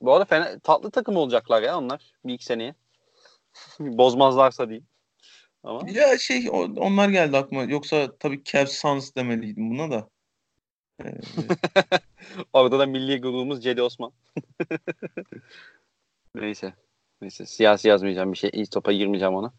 bu 0.00 0.12
arada 0.12 0.24
fena, 0.24 0.58
tatlı 0.58 0.90
takım 0.90 1.16
olacaklar 1.16 1.62
ya 1.62 1.78
onlar 1.78 2.12
bir 2.24 2.34
iki 2.34 2.44
seneye. 2.44 2.74
Bozmazlarsa 3.80 4.68
diyeyim. 4.68 4.86
Ama 5.64 5.90
Ya 5.90 6.18
şey 6.18 6.48
onlar 6.76 7.08
geldi 7.08 7.36
aklıma. 7.36 7.62
Yoksa 7.62 8.16
tabii 8.18 8.44
Cavs 8.44 8.72
Suns 8.72 9.14
demeliydim 9.16 9.70
buna 9.70 9.90
da. 9.90 10.08
Ee, 11.04 11.10
orada 12.52 12.78
da 12.78 12.86
milli 12.86 13.20
gururumuz 13.20 13.62
Cedi 13.62 13.82
Osman. 13.82 14.12
Neyse. 16.34 16.74
Neyse 17.22 17.46
siyasi 17.46 17.88
yazmayacağım 17.88 18.32
bir 18.32 18.38
şey. 18.38 18.50
İyi 18.52 18.66
topa 18.66 18.92
girmeyeceğim 18.92 19.34
ona. 19.34 19.52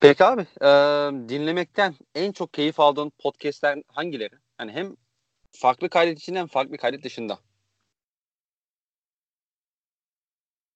Peki 0.00 0.24
abi 0.24 0.42
e, 0.42 0.68
dinlemekten 1.28 1.94
en 2.14 2.32
çok 2.32 2.52
keyif 2.52 2.80
aldığın 2.80 3.10
podcastler 3.10 3.82
hangileri? 3.88 4.34
Yani 4.60 4.72
hem 4.72 4.96
farklı 5.56 5.90
kaydet 5.90 6.18
içinde 6.18 6.38
hem 6.38 6.46
farklı 6.46 6.76
kaydet 6.76 7.04
dışında. 7.04 7.38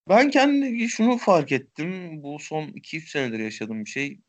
Ben 0.08 0.30
kendi 0.30 0.88
şunu 0.88 1.18
fark 1.18 1.52
ettim. 1.52 2.22
Bu 2.22 2.38
son 2.38 2.62
2-3 2.62 3.10
senedir 3.10 3.38
yaşadığım 3.38 3.84
bir 3.84 3.90
şey. 3.90 4.20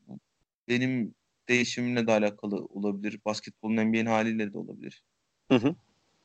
Benim 0.68 1.16
değişimimle 1.50 2.08
de 2.08 2.12
alakalı 2.12 2.56
olabilir. 2.66 3.20
Basketbolun 3.26 3.76
NBA'nin 3.76 4.06
haliyle 4.06 4.54
de 4.54 4.58
olabilir. 4.58 5.04
Hı 5.52 5.56
hı. 5.56 5.76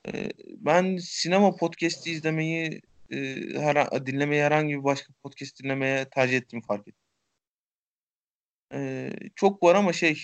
Ee, 0.09 0.31
ben 0.59 0.97
sinema 0.97 1.57
podcast'i 1.57 2.11
izlemeyi 2.11 2.81
e, 3.11 3.17
her, 3.55 4.07
dinlemeyi 4.07 4.43
herhangi 4.43 4.79
bir 4.79 4.85
başka 4.85 5.13
podcast 5.23 5.63
dinlemeye 5.63 6.09
tercih 6.09 6.37
ettiğimi 6.37 6.63
fark 6.63 6.89
ettim. 6.89 7.05
Ee, 8.73 9.11
çok 9.35 9.63
var 9.63 9.75
ama 9.75 9.93
şey 9.93 10.23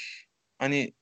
hani 0.59 0.93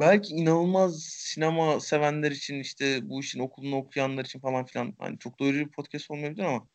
belki 0.00 0.34
inanılmaz 0.34 1.02
sinema 1.02 1.80
sevenler 1.80 2.30
için 2.30 2.60
işte 2.60 3.08
bu 3.08 3.20
işin 3.20 3.40
okulunu 3.40 3.76
okuyanlar 3.76 4.24
için 4.24 4.40
falan 4.40 4.64
filan 4.64 4.94
hani 4.98 5.18
çok 5.18 5.38
doyurucu 5.38 5.66
bir 5.66 5.70
podcast 5.70 6.10
olmayabilir 6.10 6.42
ama 6.42 6.68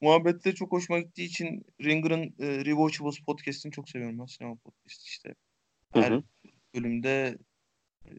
muhabbetleri 0.00 0.54
çok 0.54 0.72
hoşuma 0.72 1.00
gittiği 1.00 1.24
için 1.24 1.66
Ringer'ın 1.82 2.34
e, 2.38 2.64
Rewatchables 2.64 3.18
podcast'ini 3.18 3.72
çok 3.72 3.88
seviyorum 3.88 4.18
ben 4.18 4.26
sinema 4.26 4.56
podcast 4.56 5.02
işte. 5.02 5.34
Hı 5.94 6.00
Her 6.00 6.12
hı. 6.12 6.22
bölümde 6.74 7.38
e, 8.06 8.10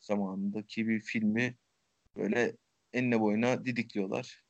zamanındaki 0.00 0.88
bir 0.88 1.00
filmi 1.00 1.56
böyle 2.16 2.56
enine 2.92 3.20
boyuna 3.20 3.64
didikliyorlar. 3.64 4.42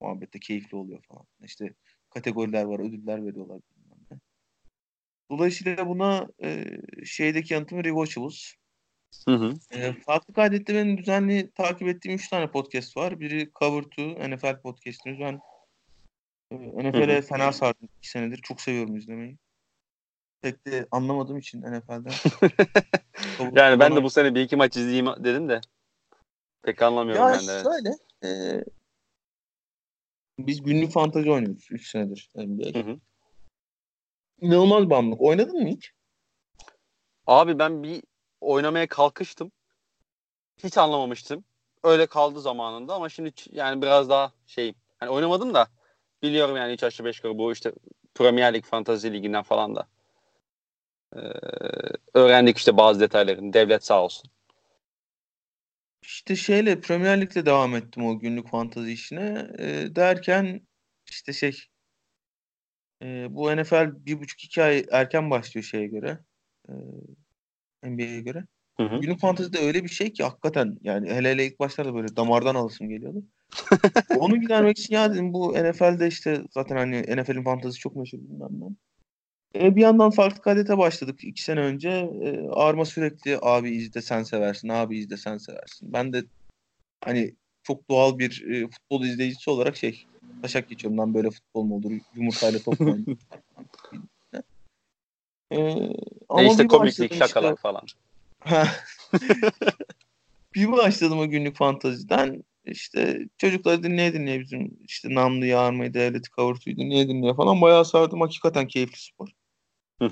Muhabbette 0.00 0.40
keyifli 0.40 0.76
oluyor 0.76 1.02
falan. 1.08 1.26
İşte 1.44 1.74
kategoriler 2.10 2.64
var, 2.64 2.80
ödüller 2.80 3.26
veriyorlar. 3.26 3.60
Dolayısıyla 5.30 5.88
buna 5.88 6.28
e, 6.42 6.64
şeydeki 7.04 7.54
yanıtım 7.54 7.84
Rewatchables. 7.84 8.54
Hı 9.28 9.34
hı. 9.34 9.54
E, 9.70 9.92
farklı 9.92 10.34
kaydette 10.34 10.74
benim 10.74 10.98
düzenli 10.98 11.50
takip 11.50 11.88
ettiğim 11.88 12.16
3 12.16 12.28
tane 12.28 12.50
podcast 12.50 12.96
var. 12.96 13.20
Biri 13.20 13.50
Cover 13.60 13.82
2, 13.82 14.02
NFL 14.02 14.60
podcastimiz. 14.60 15.20
Ben 15.20 15.40
e, 16.50 16.56
NFL'e 16.56 17.22
fena 17.22 17.52
sardım 17.52 17.88
2 17.98 18.10
senedir. 18.10 18.38
Çok 18.42 18.60
seviyorum 18.60 18.96
izlemeyi. 18.96 19.36
Pek 20.42 20.66
de 20.66 20.86
anlamadığım 20.90 21.38
için 21.38 21.62
NFL'den. 21.62 22.12
yani 23.52 23.80
ben 23.80 23.96
de 23.96 24.02
bu 24.02 24.10
sene 24.10 24.34
bir 24.34 24.40
iki 24.40 24.56
maç 24.56 24.76
izleyeyim 24.76 25.06
dedim 25.06 25.48
de 25.48 25.60
pek 26.62 26.82
anlamıyorum 26.82 27.24
Ya 27.24 27.32
ben 27.32 27.46
de. 27.46 27.52
evet. 27.52 27.62
şöyle 27.62 27.96
e, 28.24 28.64
biz 30.38 30.62
günlük 30.62 30.92
fantazi 30.92 31.30
oynuyoruz 31.30 31.68
3 31.70 31.90
senedir 31.90 32.30
NBA. 32.36 32.78
Hı 32.78 32.90
hı. 32.90 33.00
İnanılmaz 34.40 34.90
bağımlılık. 34.90 35.20
Oynadın 35.20 35.62
mı 35.62 35.68
hiç? 35.68 35.92
Abi 37.26 37.58
ben 37.58 37.82
bir 37.82 38.02
oynamaya 38.40 38.86
kalkıştım. 38.86 39.52
Hiç 40.64 40.78
anlamamıştım. 40.78 41.44
Öyle 41.82 42.06
kaldı 42.06 42.40
zamanında 42.40 42.94
ama 42.94 43.08
şimdi 43.08 43.32
yani 43.52 43.82
biraz 43.82 44.08
daha 44.08 44.32
şey 44.46 44.74
hani 44.98 45.10
oynamadım 45.10 45.54
da 45.54 45.68
biliyorum 46.22 46.56
yani 46.56 46.72
3 46.72 46.82
aşağı 46.82 47.06
5 47.06 47.16
yukarı 47.16 47.38
bu 47.38 47.52
işte 47.52 47.72
Premier 48.14 48.54
Lig 48.54 48.64
Fantasy 48.64 49.08
Ligi'nden 49.08 49.42
falan 49.42 49.76
da 49.76 49.88
ee, 51.16 51.20
öğrendik 52.14 52.58
işte 52.58 52.76
bazı 52.76 53.00
detaylarını. 53.00 53.52
Devlet 53.52 53.84
sağ 53.84 54.02
olsun. 54.02 54.30
İşte 56.02 56.36
şeyle 56.36 56.80
Premier 56.80 57.20
Lig'le 57.20 57.46
devam 57.46 57.76
ettim 57.76 58.06
o 58.06 58.18
günlük 58.18 58.48
fantazi 58.48 58.92
işine. 58.92 59.50
E, 59.58 59.96
derken 59.96 60.60
işte 61.10 61.32
şey 61.32 61.58
e, 63.02 63.26
bu 63.30 63.56
NFL 63.56 64.06
bir 64.06 64.20
buçuk 64.20 64.44
iki 64.44 64.62
ay 64.62 64.86
erken 64.90 65.30
başlıyor 65.30 65.64
şeye 65.64 65.86
göre. 65.86 66.18
E, 66.68 66.74
NBA'ye 67.82 68.20
göre. 68.20 68.44
Hı 68.76 68.82
hı. 68.82 69.00
Günlük 69.00 69.20
fantezide 69.20 69.58
öyle 69.58 69.84
bir 69.84 69.88
şey 69.88 70.12
ki 70.12 70.24
hakikaten 70.24 70.78
yani 70.82 71.10
hele 71.10 71.30
hele 71.30 71.46
ilk 71.46 71.60
başlarda 71.60 71.94
böyle 71.94 72.16
damardan 72.16 72.54
alasım 72.54 72.88
geliyordu. 72.88 73.24
Onu 74.18 74.40
gidermek 74.40 74.78
için 74.78 74.94
ya 74.94 75.14
dedim 75.14 75.32
bu 75.32 75.52
NFL'de 75.52 76.08
işte 76.08 76.42
zaten 76.50 76.76
hani 76.76 77.02
NFL'in 77.02 77.44
fantezisi 77.44 77.80
çok 77.80 77.96
meşhur 77.96 78.18
bilmem 78.18 78.50
ne. 78.60 78.66
E, 79.54 79.76
bir 79.76 79.80
yandan 79.80 80.10
farklı 80.10 80.42
kadete 80.42 80.78
başladık 80.78 81.24
iki 81.24 81.42
sene 81.42 81.60
önce. 81.60 81.90
E, 82.22 82.48
Arma 82.48 82.84
sürekli 82.84 83.38
abi 83.42 83.70
izle 83.70 84.02
sen 84.02 84.22
seversin, 84.22 84.68
abi 84.68 84.98
izle 84.98 85.16
sen 85.16 85.38
seversin. 85.38 85.92
Ben 85.92 86.12
de 86.12 86.24
hani 87.04 87.34
çok 87.62 87.90
doğal 87.90 88.18
bir 88.18 88.44
e, 88.50 88.68
futbol 88.68 89.04
izleyicisi 89.04 89.50
olarak 89.50 89.76
şey 89.76 90.06
taşak 90.42 90.68
geçiyorum 90.68 90.98
lan 90.98 91.14
böyle 91.14 91.30
futbol 91.30 91.62
mu 91.64 91.74
olur 91.74 91.92
yumurtayla 92.14 92.58
top 92.62 92.80
mu 92.80 92.92
oynanır? 92.92 93.18
e, 95.52 95.88
ama 96.28 96.42
E 96.42 96.46
işte 96.46 96.66
komiklik, 96.66 97.10
başladım 97.10 97.16
şakalar 97.28 97.52
işte- 97.52 97.62
falan. 97.62 97.82
bir 100.54 100.72
başladım 100.72 101.18
o 101.18 101.28
günlük 101.28 101.56
fantaziden. 101.56 102.44
İşte 102.64 103.28
çocukları 103.38 103.82
dinleye 103.82 104.12
dinleye 104.12 104.40
bizim 104.40 104.78
işte 104.82 105.14
Namlı 105.14 105.46
Yağarmayı, 105.46 105.94
Devleti 105.94 106.30
Kavurtu'yu 106.30 106.76
dinleye 106.76 107.08
dinleye 107.08 107.34
falan 107.34 107.60
bayağı 107.60 107.84
sardım. 107.84 108.20
Hakikaten 108.20 108.66
keyifli 108.66 108.98
spor. 108.98 109.28
Hı 110.02 110.10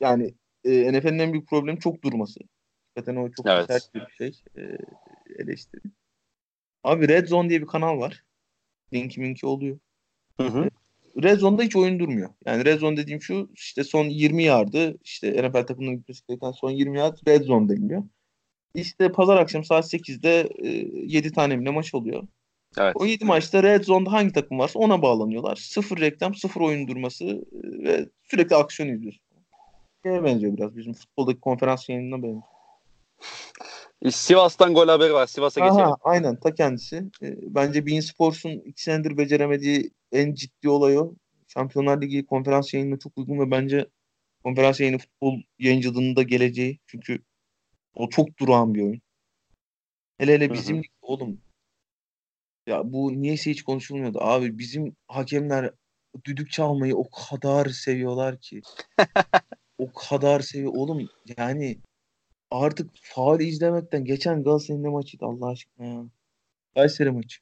yani 0.00 0.34
e, 0.64 0.92
NFL'in 0.92 1.18
en 1.18 1.32
büyük 1.32 1.48
problemi 1.48 1.80
çok 1.80 2.02
durması. 2.02 2.40
Hakikaten 2.94 3.20
o 3.20 3.30
çok 3.32 3.46
Evet. 3.46 3.66
sert 3.66 3.94
bir 3.94 4.06
şey. 4.18 4.42
E, 4.56 4.78
eleştiri. 5.38 5.80
Abi 6.84 7.08
Red 7.08 7.26
Zone 7.26 7.48
diye 7.48 7.62
bir 7.62 7.66
kanal 7.66 7.98
var. 8.00 8.24
Linki 8.92 9.20
minki 9.20 9.46
oluyor. 9.46 9.78
Hı 10.40 10.46
hı. 10.46 10.70
Red 11.22 11.38
Zone'da 11.38 11.62
hiç 11.62 11.76
oyun 11.76 11.98
durmuyor. 11.98 12.30
Yani 12.46 12.64
Red 12.64 12.78
Zone 12.78 12.96
dediğim 12.96 13.22
şu 13.22 13.50
işte 13.54 13.84
son 13.84 14.04
20 14.04 14.42
yardı 14.42 14.98
işte 15.04 15.48
NFL 15.48 15.66
takımının 15.66 15.96
gitmesi 15.96 16.26
gereken 16.28 16.50
son 16.50 16.70
20 16.70 16.98
yard 16.98 17.18
Red 17.28 17.42
Zone 17.42 17.68
deniliyor. 17.68 18.02
İşte 18.74 19.12
pazar 19.12 19.36
akşam 19.36 19.64
saat 19.64 19.94
8'de 19.94 20.48
e, 20.58 20.68
7 21.06 21.32
tane 21.32 21.56
mi 21.56 21.64
ne 21.64 21.70
maç 21.70 21.94
oluyor. 21.94 22.26
Evet. 22.78 22.92
O 22.96 23.06
7 23.06 23.24
maçta 23.24 23.62
Red 23.62 23.84
Zone'da 23.84 24.12
hangi 24.12 24.32
takım 24.32 24.58
varsa 24.58 24.78
ona 24.78 25.02
bağlanıyorlar. 25.02 25.56
Sıfır 25.56 26.00
reklam, 26.00 26.34
sıfır 26.34 26.60
oyun 26.60 26.88
durması 26.88 27.24
e, 27.24 27.84
ve 27.84 28.08
sürekli 28.22 28.56
aksiyon 28.56 28.88
izliyorsun. 28.88 29.22
Şeye 30.04 30.24
benziyor 30.24 30.56
biraz 30.56 30.76
bizim 30.76 30.92
futboldaki 30.92 31.40
konferans 31.40 31.88
yayınına 31.88 32.22
benziyor. 32.22 32.42
Sivas'tan 34.08 34.74
gol 34.74 34.88
haberi 34.88 35.12
var. 35.12 35.26
Sivas'a 35.26 35.60
geçelim. 35.60 35.94
Aynen 36.00 36.36
ta 36.40 36.54
kendisi. 36.54 36.96
E, 37.22 37.36
bence 37.42 37.86
Bein 37.86 38.00
Sports'un 38.00 38.50
iki 38.50 38.82
senedir 38.82 39.18
beceremediği 39.18 39.90
en 40.12 40.34
ciddi 40.34 40.68
olay 40.68 40.98
o. 40.98 41.14
Şampiyonlar 41.48 42.02
Ligi 42.02 42.26
konferans 42.26 42.74
yayınına 42.74 42.98
çok 42.98 43.18
uygun 43.18 43.38
ve 43.38 43.50
bence 43.50 43.86
konferans 44.44 44.80
yayını 44.80 44.98
futbol 44.98 45.38
yayıncılığının 45.58 46.16
da 46.16 46.22
geleceği. 46.22 46.78
Çünkü 46.86 47.22
o 47.94 48.08
çok 48.08 48.38
durağan 48.38 48.74
bir 48.74 48.82
oyun. 48.82 49.00
Hele 50.18 50.32
hele 50.32 50.52
bizim 50.52 50.76
lig- 50.82 50.90
oğlum 51.02 51.40
ya 52.66 52.92
bu 52.92 53.12
niyeyse 53.22 53.50
hiç 53.50 53.62
konuşulmuyordu. 53.62 54.18
Abi 54.20 54.58
bizim 54.58 54.96
hakemler 55.08 55.70
düdük 56.24 56.50
çalmayı 56.50 56.96
o 56.96 57.10
kadar 57.10 57.66
seviyorlar 57.66 58.40
ki. 58.40 58.62
o 59.78 59.92
kadar 59.92 60.40
seviyor. 60.40 60.72
Oğlum 60.74 61.08
yani 61.38 61.78
artık 62.50 62.90
faul 63.02 63.40
izlemekten 63.40 64.04
geçen 64.04 64.42
Galatasaray'ın 64.42 64.90
maçıydı 64.92 65.24
Allah 65.24 65.48
aşkına 65.48 65.86
ya. 65.86 66.04
Kayseri 66.74 67.10
maçı. 67.10 67.40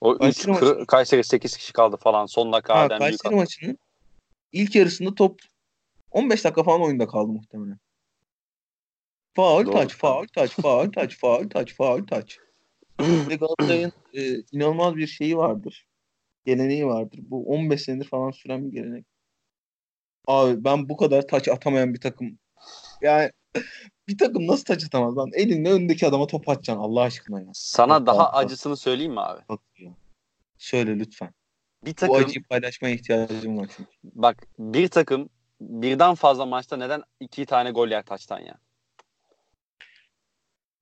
O 0.00 0.14
3 0.14 0.20
Kayseri 0.20 0.50
maçı- 0.52 0.86
Kayseri 0.86 1.24
8 1.24 1.56
kişi 1.56 1.72
kaldı 1.72 1.96
falan. 1.96 2.26
Son 2.26 2.46
Ha, 2.46 2.52
dakikadan 2.52 2.88
büyük 2.88 3.20
Kayseri 3.20 3.34
maçının 3.36 3.78
ilk 4.52 4.74
yarısında 4.76 5.14
top 5.14 5.40
15 6.10 6.44
dakika 6.44 6.62
falan 6.62 6.82
oyunda 6.82 7.06
kaldı 7.06 7.32
muhtemelen. 7.32 7.78
Faul 9.36 9.72
taç, 9.72 9.96
faul 9.96 10.26
taç, 10.26 10.50
faul 10.50 10.92
taç, 10.92 11.18
faul 11.18 11.48
taç, 11.50 11.74
faul 11.74 12.06
taç. 12.06 12.38
Galatasaray'ın 12.98 13.92
e, 14.14 14.34
inanılmaz 14.52 14.96
bir 14.96 15.06
şeyi 15.06 15.36
vardır. 15.36 15.88
Geleneği 16.44 16.86
vardır. 16.86 17.20
Bu 17.22 17.46
15 17.46 17.82
senedir 17.82 18.08
falan 18.08 18.30
süren 18.30 18.66
bir 18.66 18.72
gelenek. 18.72 19.06
Abi 20.26 20.64
ben 20.64 20.88
bu 20.88 20.96
kadar 20.96 21.28
taç 21.28 21.48
atamayan 21.48 21.94
bir 21.94 22.00
takım. 22.00 22.38
Yani 23.02 23.30
bir 24.08 24.18
takım 24.18 24.46
nasıl 24.46 24.64
taç 24.64 24.84
atamaz 24.84 25.16
lan? 25.16 25.30
Elinle 25.32 25.72
önündeki 25.72 26.06
adama 26.06 26.26
top 26.26 26.48
atacaksın 26.48 26.82
Allah 26.82 27.00
aşkına 27.02 27.40
ya. 27.40 27.50
Sana 27.52 27.94
Yok, 27.94 28.06
daha 28.06 28.22
yok. 28.22 28.30
acısını 28.32 28.76
söyleyeyim 28.76 29.12
mi 29.12 29.20
abi? 29.20 29.40
Söyle 30.58 30.98
lütfen. 30.98 31.34
Bir 31.84 31.90
Bu 31.90 31.94
takım 31.94 32.14
acıyı 32.16 32.44
paylaşmaya 32.44 32.94
ihtiyacım 32.94 33.58
var 33.58 33.68
çünkü. 33.76 33.90
bak 34.04 34.46
bir 34.58 34.88
takım 34.88 35.28
birden 35.60 36.14
fazla 36.14 36.46
maçta 36.46 36.76
neden 36.76 37.02
iki 37.20 37.46
tane 37.46 37.70
gol 37.70 37.88
yer 37.88 38.02
taçtan 38.04 38.40
ya? 38.40 38.58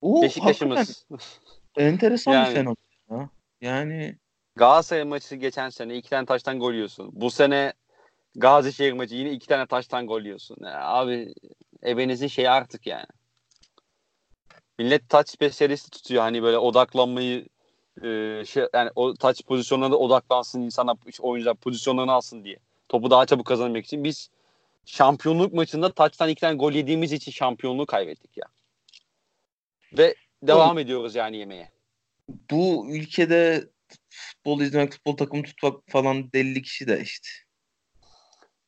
O 0.01 0.23
hakikaten 0.23 0.49
Beşiktaş'ımız 0.49 1.05
enteresan 1.77 2.31
Yani. 2.33 2.49
bir 2.49 2.53
fenomen. 2.53 2.77
Ya. 3.11 3.29
Yani 3.61 4.17
Galatasaray 4.55 5.03
maçı 5.03 5.35
geçen 5.35 5.69
sene 5.69 5.95
iki 5.97 6.09
tane 6.09 6.25
taştan 6.25 6.59
gol 6.59 6.73
yiyorsun. 6.73 7.09
Bu 7.13 7.31
sene 7.31 7.73
Gazişehir 8.35 8.93
maçı 8.93 9.15
yine 9.15 9.31
iki 9.31 9.47
tane 9.47 9.65
taştan 9.67 10.07
gol 10.07 10.21
yiyorsun. 10.21 10.57
Ya 10.61 10.81
abi 10.87 11.33
ebenizin 11.83 12.27
şeyi 12.27 12.49
artık 12.49 12.87
yani. 12.87 13.05
Millet 14.79 15.09
taç 15.09 15.29
spesiyalisti 15.29 15.91
tutuyor 15.91 16.21
hani 16.21 16.43
böyle 16.43 16.57
odaklanmayı 16.57 17.45
e, 18.03 18.43
şey 18.45 18.63
yani 18.73 18.89
o 18.95 19.13
taç 19.13 19.43
pozisyonlarında 19.45 19.97
odaklansın 19.97 20.61
insana 20.61 20.95
oyuncular 21.19 21.55
pozisyonlarını 21.55 22.11
alsın 22.11 22.43
diye. 22.43 22.57
Topu 22.89 23.11
daha 23.11 23.25
çabuk 23.25 23.45
kazanmak 23.45 23.85
için 23.85 24.03
biz 24.03 24.29
şampiyonluk 24.85 25.53
maçında 25.53 25.91
taçtan 25.91 26.29
iki 26.29 26.41
tane 26.41 26.55
gol 26.57 26.71
yediğimiz 26.71 27.11
için 27.11 27.31
şampiyonluğu 27.31 27.85
kaybettik 27.85 28.37
ya. 28.37 28.45
Ve 29.97 30.15
devam 30.43 30.79
ediyoruz 30.79 31.15
yani 31.15 31.37
yemeğe. 31.37 31.71
bu 32.51 32.87
ülkede 32.89 33.69
futbol 34.09 34.61
izlemek, 34.61 34.91
futbol 34.91 35.17
takımı 35.17 35.43
tutmak 35.43 35.73
falan 35.87 36.31
deli 36.33 36.61
kişi 36.61 36.87
de 36.87 37.01
işte. 37.01 37.29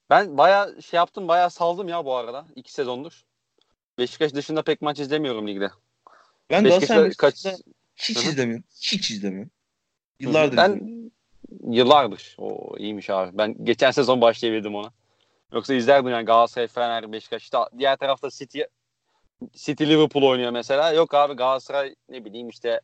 Ben 0.09 0.37
bayağı 0.37 0.81
şey 0.81 0.97
yaptım 0.97 1.27
bayağı 1.27 1.49
saldım 1.49 1.87
ya 1.87 2.05
bu 2.05 2.15
arada. 2.15 2.45
iki 2.55 2.73
sezondur. 2.73 3.23
Beşiktaş 3.97 4.33
dışında 4.33 4.61
pek 4.61 4.81
maç 4.81 4.99
izlemiyorum 4.99 5.47
ligde. 5.47 5.69
Ben 6.49 6.65
Beşiktaş'ta 6.65 7.09
kaç... 7.09 7.45
hiç 7.95 8.17
izlemiyorum. 8.17 8.63
Hiç 8.81 9.11
izlemiyorum. 9.11 9.51
Yıllardır 10.19 10.57
ben 10.57 10.71
izlemiyorum. 10.71 11.11
yıllardır. 11.69 12.35
O 12.37 12.77
iyiymiş 12.77 13.09
abi. 13.09 13.37
Ben 13.37 13.65
geçen 13.65 13.91
sezon 13.91 14.21
başlayabildim 14.21 14.75
ona. 14.75 14.91
Yoksa 15.53 15.73
izlerdim 15.73 16.11
yani 16.11 16.25
Galatasaray, 16.25 16.67
Fener, 16.67 17.11
Beşiktaş. 17.11 17.43
İşte 17.43 17.57
diğer 17.77 17.97
tarafta 17.97 18.29
City 18.29 18.61
City 19.53 19.83
Liverpool 19.83 20.23
oynuyor 20.23 20.51
mesela. 20.51 20.91
Yok 20.91 21.13
abi 21.13 21.33
Galatasaray 21.33 21.95
ne 22.09 22.25
bileyim 22.25 22.49
işte 22.49 22.81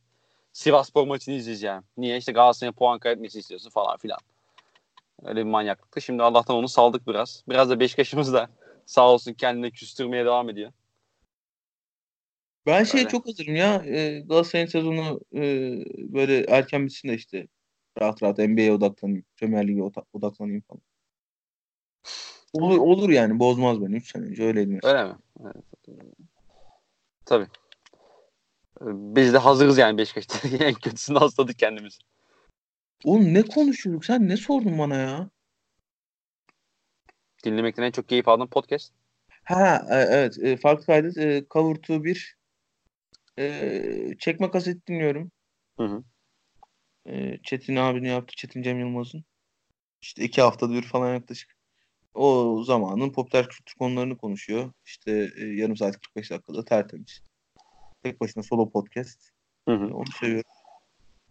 Sivasspor 0.53 1.07
maçını 1.07 1.35
izleyeceğim. 1.35 1.83
Niye? 1.97 2.17
İşte 2.17 2.31
Galatasaray'ın 2.31 2.73
puan 2.73 2.99
kaybetmesi 2.99 3.39
istiyorsun 3.39 3.69
falan 3.69 3.97
filan. 3.97 4.19
Öyle 5.23 5.39
bir 5.39 5.49
manyaklıktı. 5.49 6.01
Şimdi 6.01 6.23
Allah'tan 6.23 6.55
onu 6.55 6.67
saldık 6.67 7.07
biraz. 7.07 7.43
Biraz 7.49 7.69
da 7.69 7.79
Beşiktaş'ımız 7.79 8.33
da 8.33 8.49
sağ 8.85 9.11
olsun 9.11 9.33
kendine 9.33 9.71
küstürmeye 9.71 10.25
devam 10.25 10.49
ediyor. 10.49 10.71
Ben 12.65 12.83
şey 12.83 12.99
Öyle. 12.99 13.09
çok 13.09 13.27
hazırım 13.27 13.55
ya. 13.55 13.83
E, 13.85 14.19
Galatasaray'ın 14.19 14.67
sezonu 14.67 15.19
e, 15.33 15.41
böyle 16.13 16.43
erken 16.43 16.85
bitsin 16.85 17.09
de 17.09 17.13
işte 17.13 17.47
rahat 18.01 18.23
rahat 18.23 18.37
NBA'ye 18.37 18.71
odaklanayım. 18.71 19.25
Premier 19.35 19.67
Lig'e 19.67 19.83
oda- 19.83 20.05
odaklanayım 20.13 20.61
falan. 20.61 20.81
Olur, 22.53 22.77
olur 22.77 23.09
yani 23.09 23.39
bozmaz 23.39 23.81
beni. 23.81 23.95
3 23.95 24.11
sene 24.11 24.25
önce 24.25 24.43
öyleydi 24.43 24.69
mesela. 24.69 25.03
Öyle 25.03 25.13
mi? 25.13 25.19
Evet. 25.43 25.65
Tabii. 27.25 27.47
Biz 28.81 29.33
de 29.33 29.37
hazırız 29.37 29.77
yani 29.77 29.97
Beşiktaş'ta. 29.97 30.47
en 30.65 30.73
kötüsünü 30.73 31.17
hastadık 31.17 31.59
kendimizi. 31.59 31.99
Oğlum 33.03 33.33
ne 33.33 33.41
konuşuyorduk? 33.41 34.05
Sen 34.05 34.27
ne 34.29 34.37
sordun 34.37 34.79
bana 34.79 34.95
ya? 34.95 35.29
Dinlemekten 37.45 37.83
en 37.83 37.91
çok 37.91 38.09
keyif 38.09 38.27
aldığım 38.27 38.49
podcast. 38.49 38.93
Ha 39.43 39.85
e, 39.89 39.95
evet. 39.95 40.39
E, 40.43 40.57
farklı 40.57 40.85
kaydet. 40.85 41.17
E, 41.17 41.45
Cover 41.49 41.75
to 41.75 42.03
1 42.03 42.37
e, 43.39 44.15
çekme 44.19 44.51
kaset 44.51 44.87
dinliyorum. 44.87 45.31
Hı 45.77 45.83
hı. 45.83 46.03
E, 47.05 47.37
Çetin 47.43 47.75
abinin 47.75 48.09
yaptı. 48.09 48.33
Çetin 48.37 48.61
Cem 48.61 48.79
Yılmaz'ın. 48.79 49.25
İşte 50.01 50.23
iki 50.23 50.41
haftada 50.41 50.73
bir 50.73 50.83
falan 50.83 51.13
yaklaşık. 51.13 51.55
O 52.13 52.63
zamanın 52.63 53.11
popüler 53.11 53.49
kültür 53.49 53.75
konularını 53.75 54.17
konuşuyor. 54.17 54.71
İşte 54.85 55.31
e, 55.37 55.45
yarım 55.45 55.77
saat 55.77 56.01
45 56.01 56.31
dakikada 56.31 56.65
tertemiz. 56.65 57.21
Tek 58.03 58.21
başına 58.21 58.43
solo 58.43 58.69
podcast. 58.69 59.29
Hı 59.67 59.75
hı. 59.75 59.95
Onu 59.95 60.11
seviyorum. 60.19 60.51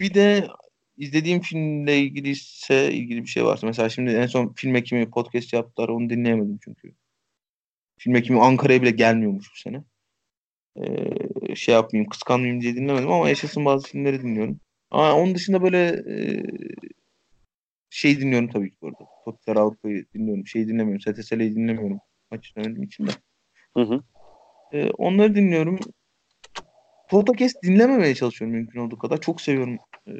Bir 0.00 0.14
de 0.14 0.48
izlediğim 0.96 1.40
filmle 1.40 1.98
ilgili 1.98 2.28
ise 2.28 2.92
ilgili 2.92 3.22
bir 3.22 3.28
şey 3.28 3.44
varsa. 3.44 3.66
Mesela 3.66 3.88
şimdi 3.88 4.10
en 4.10 4.26
son 4.26 4.52
film 4.56 4.76
ekimi 4.76 5.10
podcast 5.10 5.52
yaptılar. 5.52 5.88
Onu 5.88 6.10
dinleyemedim 6.10 6.58
çünkü. 6.64 6.94
Film 7.98 8.16
ekimi 8.16 8.40
Ankara'ya 8.40 8.82
bile 8.82 8.90
gelmiyormuş 8.90 9.50
bu 9.52 9.56
sene. 9.58 9.84
Ee, 10.76 11.54
şey 11.54 11.74
yapmayayım, 11.74 12.10
kıskanmayayım 12.10 12.60
diye 12.60 12.74
dinlemedim 12.76 13.12
ama 13.12 13.28
yaşasın 13.28 13.64
bazı 13.64 13.88
filmleri 13.88 14.22
dinliyorum. 14.22 14.60
Ama 14.90 15.14
onun 15.14 15.34
dışında 15.34 15.62
böyle 15.62 15.78
e, 15.88 16.42
şey 17.90 18.20
dinliyorum 18.20 18.48
tabii 18.48 18.70
ki 18.70 18.76
bu 18.82 18.86
arada. 18.86 19.04
Popüler 19.24 19.56
Avrupa'yı 19.56 20.06
dinliyorum. 20.14 20.46
Şey 20.46 20.68
dinlemiyorum. 20.68 21.00
STSL'yi 21.00 21.54
dinlemiyorum. 21.54 21.98
Maç 22.30 22.48
izlemediğim 22.48 22.82
için 22.82 23.06
de. 23.06 23.10
Hı 23.76 23.82
hı. 23.82 24.00
Ee, 24.72 24.90
onları 24.90 25.34
dinliyorum. 25.34 25.78
Podcast 27.10 27.62
dinlememeye 27.62 28.14
çalışıyorum 28.14 28.56
mümkün 28.56 28.80
olduğu 28.80 28.98
kadar. 28.98 29.20
Çok 29.20 29.40
seviyorum 29.40 29.78
e, 30.06 30.12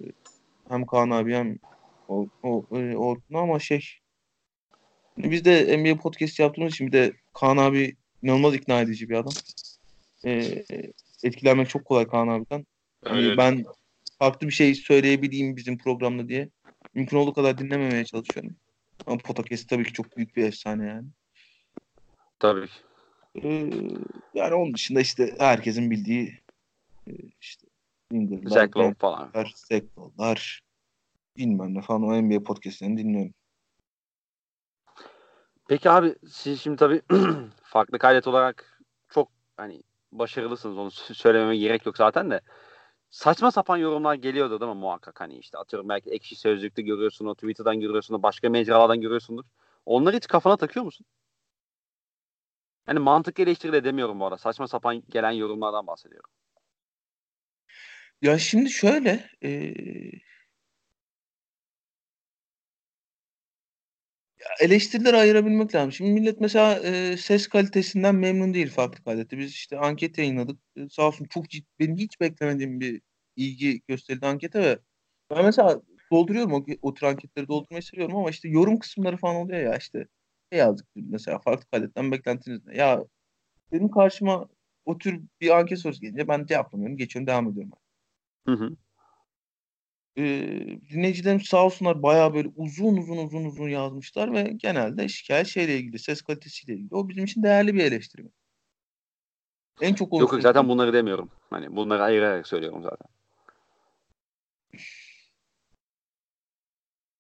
hem 0.69 0.87
Kaan 0.87 1.11
abi 1.11 1.35
hem 1.35 1.59
o, 2.09 2.27
o, 2.43 2.67
e, 2.73 3.37
ama 3.37 3.59
şey 3.59 3.85
biz 5.19 5.45
de 5.45 5.79
NBA 5.79 5.97
podcast 5.97 6.41
yaptığımız 6.41 6.73
için 6.73 6.87
bir 6.87 6.93
de 6.93 7.13
Kaan 7.33 7.57
abi 7.57 7.97
inanılmaz 8.23 8.55
ikna 8.55 8.81
edici 8.81 9.09
bir 9.09 9.15
adam. 9.15 9.33
Ee, 10.25 10.65
etkilenmek 11.23 11.69
çok 11.69 11.85
kolay 11.85 12.07
Kaan 12.07 12.29
abiden. 12.29 12.67
Hani 13.05 13.19
Öyle. 13.19 13.37
ben 13.37 13.65
farklı 14.19 14.47
bir 14.47 14.53
şey 14.53 14.75
söyleyebileyim 14.75 15.57
bizim 15.57 15.79
programda 15.79 16.29
diye 16.29 16.49
mümkün 16.95 17.17
olduğu 17.17 17.35
kadar 17.35 17.59
dinlememeye 17.59 18.05
çalışıyorum. 18.05 18.57
Ama 19.07 19.19
podcast 19.19 19.69
tabii 19.69 19.85
ki 19.85 19.93
çok 19.93 20.17
büyük 20.17 20.37
bir 20.37 20.45
efsane 20.45 20.87
yani. 20.87 21.07
Tabii. 22.39 22.69
Ee, 23.43 23.71
yani 24.35 24.55
onun 24.55 24.75
dışında 24.75 25.01
işte 25.01 25.35
herkesin 25.39 25.91
bildiği 25.91 26.39
e, 27.09 27.13
işte 27.41 27.64
Ingram'lar, 28.15 28.51
Jack 28.51 28.77
Lowe 28.77 28.95
falan. 28.95 29.31
Zach 29.35 29.83
Lowe'lar, 29.99 30.61
bilmem 31.37 31.75
ne 31.75 31.83
falan 31.83 32.03
o 32.03 32.23
NBA 32.23 32.43
podcastlerini 32.43 32.99
dinliyorum. 32.99 33.35
Peki 35.69 35.91
abi 35.91 36.15
siz 36.29 36.61
şimdi 36.61 36.77
tabii 36.77 37.03
farklı 37.63 37.99
kaydet 37.99 38.27
olarak 38.27 38.81
çok 39.09 39.29
hani 39.57 39.83
başarılısınız 40.13 40.79
onu 40.79 40.89
sö- 40.89 41.15
söylememe 41.15 41.57
gerek 41.57 41.87
yok 41.87 41.97
zaten 41.97 42.31
de. 42.31 42.41
Saçma 43.11 43.51
sapan 43.51 43.77
yorumlar 43.77 44.15
geliyordu 44.15 44.61
değil 44.61 44.73
mi 44.73 44.79
muhakkak 44.79 45.21
hani 45.21 45.39
işte 45.39 45.59
atıyorum 45.59 45.89
belki 45.89 46.11
ekşi 46.11 46.37
sözlükte 46.37 46.83
görüyorsun 46.83 47.27
o 47.27 47.35
Twitter'dan 47.35 47.81
görüyorsun 47.81 48.23
başka 48.23 48.51
mecralardan 48.51 49.01
görüyorsundur. 49.01 49.45
Onları 49.87 50.17
hiç 50.17 50.27
kafana 50.27 50.57
takıyor 50.57 50.85
musun? 50.85 51.07
Yani 52.89 52.99
mantık 52.99 53.41
eleştiri 53.41 53.73
de 53.73 53.85
demiyorum 53.85 54.21
bu 54.21 54.25
arada. 54.25 54.39
Saçma 54.39 54.69
sapan 54.69 55.03
gelen 55.09 55.31
yorumlardan 55.31 55.87
bahsediyorum. 55.87 56.31
Ya 58.25 58.39
şimdi 58.39 58.71
şöyle 58.71 59.31
e, 59.45 59.75
eleştirileri 64.61 65.17
ayırabilmek 65.17 65.75
lazım. 65.75 65.93
Şimdi 65.93 66.11
millet 66.11 66.41
mesela 66.41 66.79
e, 66.79 67.17
ses 67.17 67.49
kalitesinden 67.49 68.15
memnun 68.15 68.55
değil 68.55 68.71
farklı 68.71 69.05
kalitede. 69.05 69.39
Biz 69.41 69.51
işte 69.53 69.79
anket 69.79 70.19
yayınladık. 70.19 70.59
E, 70.77 70.89
sağ 70.89 71.03
olsun 71.09 71.25
çok 71.31 71.51
ciddi, 71.51 71.67
benim 71.81 71.97
hiç 71.97 72.21
beklemediğim 72.21 72.81
bir 72.81 73.03
ilgi 73.37 73.81
gösterildi 73.89 74.27
ankete 74.27 74.61
ve 74.63 74.79
ben 75.31 75.45
mesela 75.45 75.83
dolduruyorum 76.13 76.53
o, 76.53 76.65
o 76.83 76.95
tür 76.95 77.07
anketleri 77.07 77.49
doldurmayı 77.49 77.83
seviyorum 77.83 78.17
ama 78.17 78.31
işte 78.31 78.49
yorum 78.49 78.79
kısımları 78.79 79.17
falan 79.17 79.37
oluyor 79.37 79.61
ya 79.61 79.77
işte 79.77 80.07
ne 80.53 80.59
yazdık 80.59 80.87
mesela 80.97 81.39
farklı 81.39 81.67
kaliteden 81.71 82.13
beklentiniz 82.13 82.67
ne? 82.67 82.77
Ya 82.77 83.05
benim 83.73 83.91
karşıma 83.93 84.49
o 84.87 84.99
tür 84.99 85.23
bir 85.43 85.51
anket 85.59 85.81
sorusu 85.81 86.03
gelince 86.03 86.29
ben 86.29 86.47
cevaplamıyorum 86.47 86.99
geçiyorum 86.99 87.27
devam 87.29 87.51
ediyorum. 87.51 87.73
Hı 88.47 88.53
hı. 88.53 88.77
e, 90.17 90.23
dinleyicilerim 90.91 91.41
sağ 91.41 91.65
olsunlar 91.65 92.03
bayağı 92.03 92.35
böyle 92.35 92.49
uzun 92.57 92.97
uzun 92.97 93.17
uzun 93.17 93.45
uzun 93.45 93.69
yazmışlar 93.69 94.33
ve 94.33 94.43
genelde 94.57 95.09
şikayet 95.09 95.47
şeyle 95.47 95.79
ilgili, 95.79 95.99
ses 95.99 96.23
kalitesiyle 96.23 96.75
ilgili. 96.75 96.95
O 96.95 97.09
bizim 97.09 97.25
için 97.25 97.43
değerli 97.43 97.75
bir 97.75 97.85
eleştiri. 97.85 98.23
En 99.81 99.95
çok 99.95 100.21
Yok 100.21 100.35
zaten 100.41 100.69
bunları 100.69 100.93
demiyorum. 100.93 101.31
Hani 101.51 101.77
bunları 101.77 102.03
ayırarak 102.03 102.47
söylüyorum 102.47 102.83
zaten. 102.83 103.09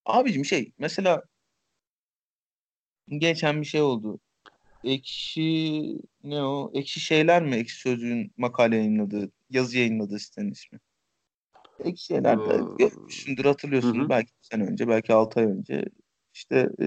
Abicim 0.04 0.44
şey 0.44 0.72
mesela 0.78 1.22
geçen 3.08 3.60
bir 3.60 3.66
şey 3.66 3.82
oldu. 3.82 4.20
Ekşi 4.84 5.98
ne 6.24 6.42
o? 6.42 6.70
Ekşi 6.74 7.00
şeyler 7.00 7.42
mi? 7.42 7.56
Ekşi 7.56 7.76
Sözlüğün 7.76 8.32
makale 8.36 8.76
yayınladığı, 8.76 9.32
yazı 9.50 9.78
yayınladığı 9.78 10.18
sitenin 10.18 10.50
ismi. 10.50 10.80
Ekşi 11.78 12.04
şeylerde 12.04 12.50
Ee, 12.54 12.76
görmüşsündür 12.78 13.44
hatırlıyorsunuz. 13.44 13.98
hı 13.98 14.04
hı. 14.04 14.08
Belki 14.08 14.32
sene 14.40 14.64
önce, 14.64 14.88
belki 14.88 15.12
6 15.12 15.40
ay 15.40 15.46
önce. 15.46 15.84
İşte 16.34 16.68
e, 16.80 16.84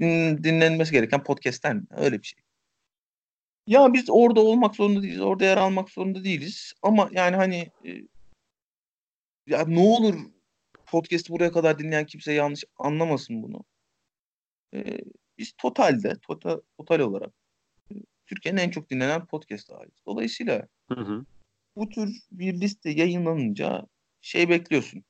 din- 0.00 0.44
dinlenmesi 0.44 0.92
gereken 0.92 1.22
podcastler 1.22 1.74
mi? 1.74 1.82
Öyle 1.90 2.18
bir 2.18 2.26
şey. 2.26 2.42
Ya 3.66 3.92
biz 3.92 4.04
orada 4.10 4.40
olmak 4.40 4.76
zorunda 4.76 5.02
değiliz. 5.02 5.20
Orada 5.20 5.44
yer 5.44 5.56
almak 5.56 5.90
zorunda 5.90 6.24
değiliz. 6.24 6.72
Ama 6.82 7.08
yani 7.12 7.36
hani 7.36 7.70
e, 7.86 7.90
ya 9.46 9.64
ne 9.66 9.80
olur 9.80 10.14
podcast'i 10.86 11.32
buraya 11.32 11.52
kadar 11.52 11.78
dinleyen 11.78 12.06
kimse 12.06 12.32
yanlış 12.32 12.64
anlamasın 12.78 13.42
bunu. 13.42 13.64
E, 14.74 14.98
biz 15.38 15.52
totalde, 15.58 16.14
total, 16.22 16.60
total 16.78 17.00
olarak 17.00 17.32
e, 17.92 17.94
Türkiye'nin 18.26 18.60
en 18.60 18.70
çok 18.70 18.90
dinlenen 18.90 19.26
podcast'a 19.26 19.76
ait. 19.76 19.92
Dolayısıyla 20.06 20.68
Hı 20.92 21.00
hı. 21.00 21.24
Bu 21.78 21.88
tür 21.88 22.18
bir 22.30 22.60
liste 22.60 22.90
yayınlanınca 22.90 23.86
şey 24.20 24.48
bekliyorsun. 24.48 25.04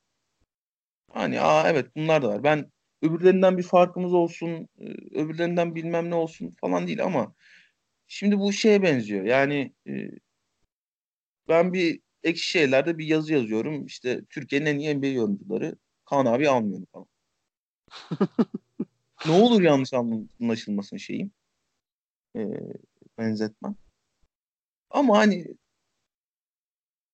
Hani 1.13 1.41
aa 1.41 1.71
evet 1.71 1.97
bunlar 1.97 2.23
da 2.23 2.29
var. 2.29 2.45
Ben 2.45 2.73
öbürlerinden 3.03 3.59
bir 3.59 3.63
farkımız 3.63 4.15
olsun, 4.15 4.69
e, 4.79 4.85
öbürlerinden 5.21 5.75
bilmem 5.75 6.11
ne 6.11 6.15
olsun 6.15 6.57
falan 6.61 6.87
değil 6.87 7.05
ama 7.05 7.35
şimdi 8.09 8.39
bu 8.39 8.53
şeye 8.53 8.83
benziyor. 8.83 9.25
Yani 9.25 9.73
e, 9.89 9.93
ben 11.49 11.73
bir 11.73 12.01
ekşi 12.23 12.51
şeylerde 12.51 12.99
bir 12.99 13.07
yazı 13.07 13.33
yazıyorum. 13.33 13.87
İşte 13.87 14.25
Türkiye'nin 14.31 14.67
en 14.67 14.79
iyi 14.79 14.95
NBA 14.99 15.07
yorumcuları 15.07 15.77
Kaan 16.05 16.27
abi 16.27 16.49
almıyorum 16.49 16.87
falan. 16.93 17.07
Ne 19.27 19.33
olur 19.33 19.63
yanlış 19.63 19.95
anlaşılmasın 19.95 20.97
şeyim. 20.97 21.33
E, 22.37 22.41
benzetmem. 23.19 23.77
Ama 24.91 25.19
hani 25.19 25.47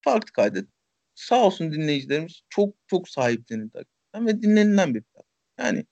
farklı 0.05 0.31
kaydet. 0.31 0.65
Sağ 1.15 1.45
olsun 1.45 1.71
dinleyicilerimiz 1.71 2.41
çok 2.49 2.75
çok 2.87 3.09
sahiplenildi 3.09 3.77
hakikaten 3.77 4.27
ve 4.27 4.41
dinlenilen 4.41 4.95
bir 4.95 5.01
platform. 5.01 5.25
Yani 5.59 5.85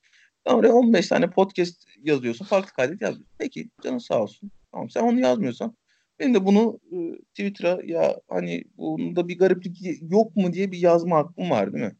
sen 0.48 0.54
oraya 0.54 0.74
15 0.74 1.08
tane 1.08 1.30
podcast 1.30 1.86
yazıyorsun, 2.04 2.46
farklı 2.46 2.74
kaydet 2.74 3.02
yazıyorsun. 3.02 3.36
Peki 3.38 3.70
canın 3.84 3.98
sağ 3.98 4.22
olsun. 4.22 4.52
Tamam 4.72 4.90
sen 4.90 5.04
onu 5.04 5.20
yazmıyorsan 5.20 5.78
benim 6.20 6.34
de 6.34 6.46
bunu 6.46 6.80
e, 6.92 6.98
Twitter'a 7.24 7.80
ya 7.84 8.22
hani 8.30 8.64
bunda 8.78 9.28
bir 9.28 9.38
gariplik 9.38 10.02
yok 10.02 10.36
mu 10.36 10.54
diye 10.54 10.72
bir 10.72 10.78
yazma 10.78 11.18
hakkım 11.18 11.50
var 11.50 11.74
değil 11.74 11.86
mi? 11.86 11.96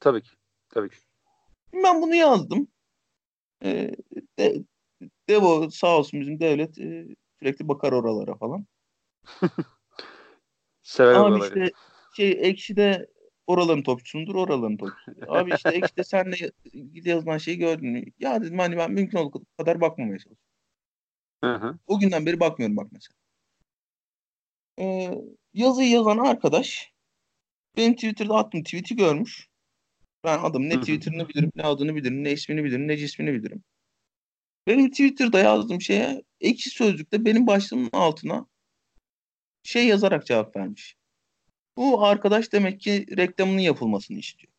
Tabii 0.00 0.22
ki. 0.22 0.30
Tabii 0.68 0.88
ki. 0.88 0.96
Ben 1.84 2.02
bunu 2.02 2.14
yazdım. 2.14 2.68
E, 3.64 3.90
de, 4.38 4.64
Devo 5.28 5.70
sağ 5.70 5.98
olsun 5.98 6.20
bizim 6.20 6.40
devlet 6.40 6.78
e, 6.78 7.06
sürekli 7.38 7.68
bakar 7.68 7.92
oralara 7.92 8.34
falan. 8.34 8.66
Severim 10.82 11.20
Abi 11.20 11.30
buraları. 11.30 11.64
işte 11.64 11.72
şey 12.16 12.38
Ekşi'de 12.40 13.06
oraların 13.46 13.82
topçusundur, 13.82 14.34
oraların 14.34 14.76
topçusudur. 14.76 15.22
Abi 15.28 15.54
işte 15.54 15.68
Ekşi'de 15.74 16.04
senle 16.04 16.36
ilgili 16.72 17.08
yazılan 17.08 17.38
şeyi 17.38 17.58
gördün 17.58 17.88
mü? 17.88 18.04
Ya 18.18 18.42
dedim 18.42 18.58
hani 18.58 18.76
ben 18.76 18.92
mümkün 18.92 19.18
olduğu 19.18 19.42
kadar 19.58 19.80
bakmamaya 19.80 20.18
çalışıyorum. 20.18 20.42
Hı 21.44 21.54
hı. 21.54 21.78
O 21.86 21.98
günden 21.98 22.26
beri 22.26 22.40
bakmıyorum 22.40 22.76
bak 22.76 22.88
mesela. 22.92 23.16
Ee, 24.78 25.10
yazıyı 25.54 25.90
yazan 25.90 26.18
arkadaş 26.18 26.92
benim 27.76 27.94
Twitter'da 27.94 28.34
attığım 28.34 28.62
tweet'i 28.62 28.96
görmüş. 28.96 29.48
Ben 30.24 30.38
adamın 30.38 30.68
ne. 30.68 30.80
Twitter'ını 30.80 31.28
bilirim, 31.28 31.52
ne 31.56 31.62
adını 31.62 31.94
bilirim, 31.94 32.24
ne 32.24 32.32
ismini 32.32 32.64
bilirim, 32.64 32.88
ne 32.88 32.96
cismini 32.96 33.32
bilirim. 33.32 33.64
Benim 34.66 34.90
Twitter'da 34.90 35.38
yazdığım 35.38 35.80
şeye 35.80 36.22
ekşi 36.40 36.70
sözlükte 36.70 37.24
benim 37.24 37.46
başlığımın 37.46 37.90
altına 37.92 38.46
şey 39.62 39.86
yazarak 39.86 40.26
cevap 40.26 40.56
vermiş. 40.56 40.96
Bu 41.76 42.04
arkadaş 42.04 42.52
demek 42.52 42.80
ki 42.80 43.06
reklamının 43.16 43.58
yapılmasını 43.58 44.18
istiyor. 44.18 44.52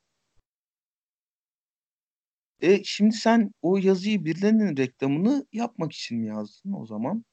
E 2.62 2.84
şimdi 2.84 3.16
sen 3.16 3.52
o 3.62 3.78
yazıyı 3.78 4.26
birilerinin 4.26 4.78
reklamını 4.78 5.46
yapmak 5.54 5.94
için 5.94 6.20
mi 6.20 6.28
yazdın 6.28 6.74
o 6.74 6.86
zaman? 6.86 7.26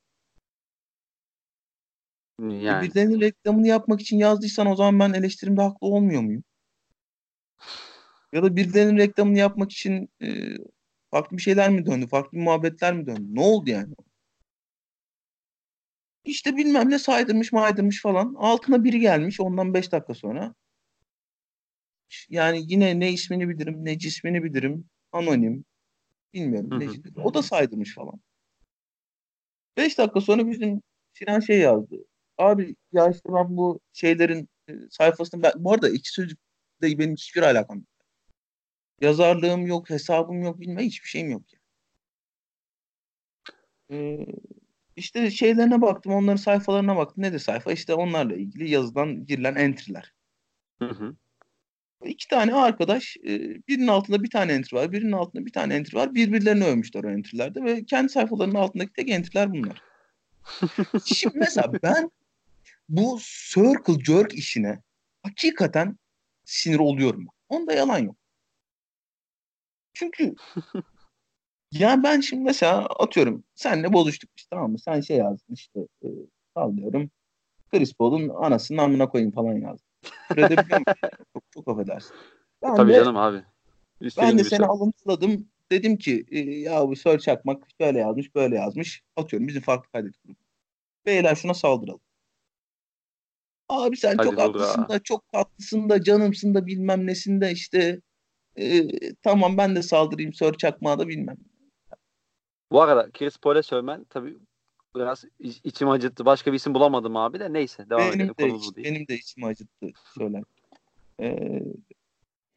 E 2.42 2.44
Yani 2.64 2.82
birilerinin 2.88 3.20
reklamını 3.20 3.66
yapmak 3.66 4.00
için 4.00 4.18
yazdıysan 4.18 4.66
o 4.66 4.76
zaman 4.76 4.98
ben 5.00 5.12
eleştirimde 5.18 5.62
haklı 5.62 5.86
olmuyor 5.86 6.22
muyum? 6.22 6.44
Ya 8.32 8.42
da 8.42 8.56
birilerinin 8.56 8.96
reklamını 8.98 9.38
yapmak 9.38 9.72
için 9.72 10.08
e, 10.22 10.28
farklı 11.10 11.36
bir 11.36 11.42
şeyler 11.42 11.70
mi 11.70 11.86
döndü? 11.86 12.06
Farklı 12.08 12.38
muhabbetler 12.38 12.94
mi 12.94 13.06
döndü? 13.06 13.26
Ne 13.34 13.40
oldu 13.40 13.70
yani? 13.70 13.94
İşte 16.24 16.56
bilmem 16.56 16.90
ne 16.90 16.98
saydırmış 16.98 17.52
maydırmış 17.52 18.02
falan. 18.02 18.34
Altına 18.38 18.84
biri 18.84 19.00
gelmiş 19.00 19.40
ondan 19.40 19.74
5 19.74 19.92
dakika 19.92 20.14
sonra. 20.14 20.54
Yani 22.28 22.62
yine 22.66 23.00
ne 23.00 23.12
ismini 23.12 23.48
bilirim 23.48 23.84
ne 23.84 23.98
cismini 23.98 24.44
bilirim. 24.44 24.84
Anonim. 25.12 25.64
Bilmiyorum 26.34 26.80
Hı 26.80 26.84
hı. 26.84 27.22
O 27.22 27.34
da 27.34 27.42
saydırmış 27.42 27.94
falan. 27.94 28.20
5 29.76 29.98
dakika 29.98 30.20
sonra 30.20 30.50
bizim 30.50 30.82
Sinan 31.12 31.40
şey 31.40 31.58
yazdı. 31.58 31.96
Abi 32.38 32.76
ya 32.92 33.10
işte 33.10 33.28
ben 33.32 33.56
bu 33.56 33.80
şeylerin 33.92 34.48
e, 34.68 34.72
sayfasını 34.90 35.42
ben, 35.42 35.52
bu 35.56 35.72
arada 35.72 35.90
iki 35.90 36.10
sözcükle 36.10 36.42
benim 36.82 37.12
hiçbir 37.12 37.42
alakam 37.42 37.78
yok. 37.78 37.86
Yazarlığım 39.00 39.66
yok, 39.66 39.90
hesabım 39.90 40.42
yok, 40.42 40.60
bilmem 40.60 40.84
hiçbir 40.84 41.08
şeyim 41.08 41.30
yok. 41.30 41.42
Yani. 41.52 41.60
Ee, 43.90 44.26
işte 44.96 45.30
şeylerine 45.30 45.82
baktım, 45.82 46.12
onların 46.12 46.36
sayfalarına 46.36 46.96
baktım. 46.96 47.24
Nedir 47.24 47.38
sayfa? 47.38 47.72
İşte 47.72 47.94
onlarla 47.94 48.34
ilgili 48.34 48.70
yazılan, 48.70 49.26
girilen 49.26 49.54
entry'ler. 49.54 50.12
hı 50.78 50.88
hı. 50.88 51.16
İki 52.04 52.28
tane 52.28 52.54
arkadaş, 52.54 53.16
e, 53.16 53.38
birinin 53.68 53.86
altında 53.86 54.22
bir 54.22 54.30
tane 54.30 54.52
entry 54.52 54.76
var, 54.76 54.92
birinin 54.92 55.12
altında 55.12 55.46
bir 55.46 55.52
tane 55.52 55.74
entry 55.74 55.96
var. 55.96 56.14
Birbirlerini 56.14 56.64
övmüşler 56.64 57.04
o 57.04 57.10
entry'lerde 57.10 57.64
ve 57.64 57.84
kendi 57.84 58.08
sayfalarının 58.08 58.54
altındaki 58.54 58.92
tek 58.92 59.10
entry'ler 59.10 59.52
bunlar. 59.52 59.82
Şimdi 61.04 61.38
mesela 61.38 61.72
ben 61.82 62.10
bu 62.88 63.18
circle 63.52 64.04
jerk 64.04 64.34
işine 64.34 64.82
hakikaten 65.22 65.98
sinir 66.44 66.78
oluyorum. 66.78 67.26
Onda 67.48 67.72
yalan 67.72 67.98
yok. 67.98 68.16
Çünkü 69.92 70.34
ya 71.72 72.02
ben 72.02 72.20
şimdi 72.20 72.44
mesela 72.44 72.86
atıyorum 72.86 73.44
senle 73.54 73.92
bozuştuk 73.92 74.30
işte 74.36 74.48
tamam 74.50 74.72
mı? 74.72 74.78
Sen 74.78 75.00
şey 75.00 75.16
yazdın 75.16 75.54
işte 75.54 75.80
e, 76.04 76.08
sallıyorum. 76.54 77.10
Chris 77.70 77.94
Paul'un 77.94 78.28
anasının 78.28 78.78
amına 78.78 79.08
koyayım 79.08 79.32
falan 79.32 79.54
yazdın. 79.54 79.86
Musun? 80.36 80.84
çok, 81.34 81.42
çok 81.54 81.68
affedersin. 81.68 82.16
Ben 82.62 82.74
Tabii 82.74 82.92
de, 82.92 82.96
canım 82.96 83.16
abi. 83.16 83.42
İstediğin 84.00 84.32
ben 84.32 84.38
de 84.38 84.44
seni 84.44 84.58
söyle. 84.58 84.66
alıntıladım. 84.66 85.48
Dedim 85.72 85.96
ki 85.96 86.24
e, 86.30 86.38
ya 86.38 86.88
bu 86.88 86.96
Sör 86.96 87.18
Çakmak 87.18 87.66
şöyle 87.80 87.98
yazmış 87.98 88.34
böyle 88.34 88.56
yazmış. 88.56 89.02
Atıyorum 89.16 89.48
bizim 89.48 89.62
farklı 89.62 89.90
kaydet 89.92 90.14
grubu. 90.24 90.36
Beyler 91.06 91.34
şuna 91.34 91.54
saldıralım. 91.54 92.00
Abi 93.68 93.96
sen 93.96 94.16
Hadi 94.16 94.28
çok 94.28 94.38
haklısın 94.38 94.82
ha. 94.82 94.88
da 94.88 94.98
çok 94.98 95.28
tatlısın 95.32 95.88
da 95.88 96.02
canımsın 96.02 96.54
da 96.54 96.66
bilmem 96.66 97.06
nesin 97.06 97.40
de 97.40 97.52
işte 97.52 98.00
e, 98.58 98.88
tamam 99.22 99.58
ben 99.58 99.76
de 99.76 99.82
saldırayım 99.82 100.32
Sör 100.32 100.54
Çakmak'a 100.54 100.98
da 100.98 101.08
bilmem. 101.08 101.36
Bu 102.70 102.82
arada 102.82 103.10
Chris 103.10 103.38
Paul'e 103.38 103.62
sövmen 103.62 104.04
tabii 104.04 104.38
biraz 104.96 105.24
iç- 105.38 105.60
içimi 105.64 105.90
acıttı. 105.90 106.24
Başka 106.24 106.52
bir 106.52 106.56
isim 106.56 106.74
bulamadım 106.74 107.16
abi 107.16 107.40
de 107.40 107.52
neyse 107.52 107.90
devam 107.90 108.12
Benim 108.12 108.20
edelim. 108.30 108.34
de 108.38 108.48
iç- 108.56 108.76
benim 108.76 109.08
de 109.08 109.14
içimi 109.14 109.46
acıttı 109.46 109.86
söyler. 110.14 110.42
Ee, 111.20 111.62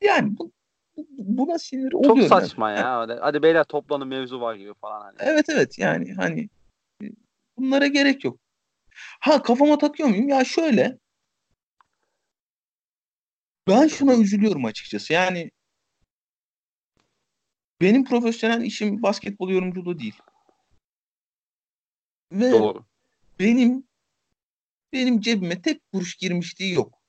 yani 0.02 0.38
bu, 0.38 0.52
bu- 0.98 1.08
buna 1.18 1.60
sinir 1.60 1.92
Çok 1.92 2.00
oluyorum. 2.02 2.20
yani. 2.20 2.28
saçma 2.30 2.72
ya. 2.72 2.98
Hadi, 3.00 3.14
hadi 3.14 3.44
beyler 3.44 3.64
toplanın 3.64 4.08
mevzu 4.08 4.42
var 4.42 4.56
gibi 4.56 4.74
falan 4.74 5.02
hani. 5.02 5.16
Evet 5.20 5.46
evet 5.50 5.80
yani 5.80 6.14
hani 6.14 6.50
e, 7.04 7.06
bunlara 7.58 7.88
gerek 7.88 8.24
yok. 8.24 8.40
Ha 9.20 9.42
kafama 9.42 9.78
takıyor 9.78 10.10
muyum? 10.10 10.30
Ya 10.30 10.46
şöyle 10.46 10.98
ben 13.68 13.88
şuna 13.88 14.16
üzülüyorum 14.16 14.66
açıkçası. 14.66 15.14
Yani 15.14 15.52
benim 17.84 18.06
profesyonel 18.06 18.62
işim 18.62 19.04
basketbol 19.04 19.50
yorumculuğu 19.50 20.00
değil. 20.00 20.16
Ve 22.32 22.52
Doğru. 22.52 22.86
benim 23.40 23.88
benim 24.94 25.20
cebime 25.20 25.62
tek 25.62 25.92
kuruş 25.92 26.16
girmişliği 26.16 26.74
yok. 26.74 27.00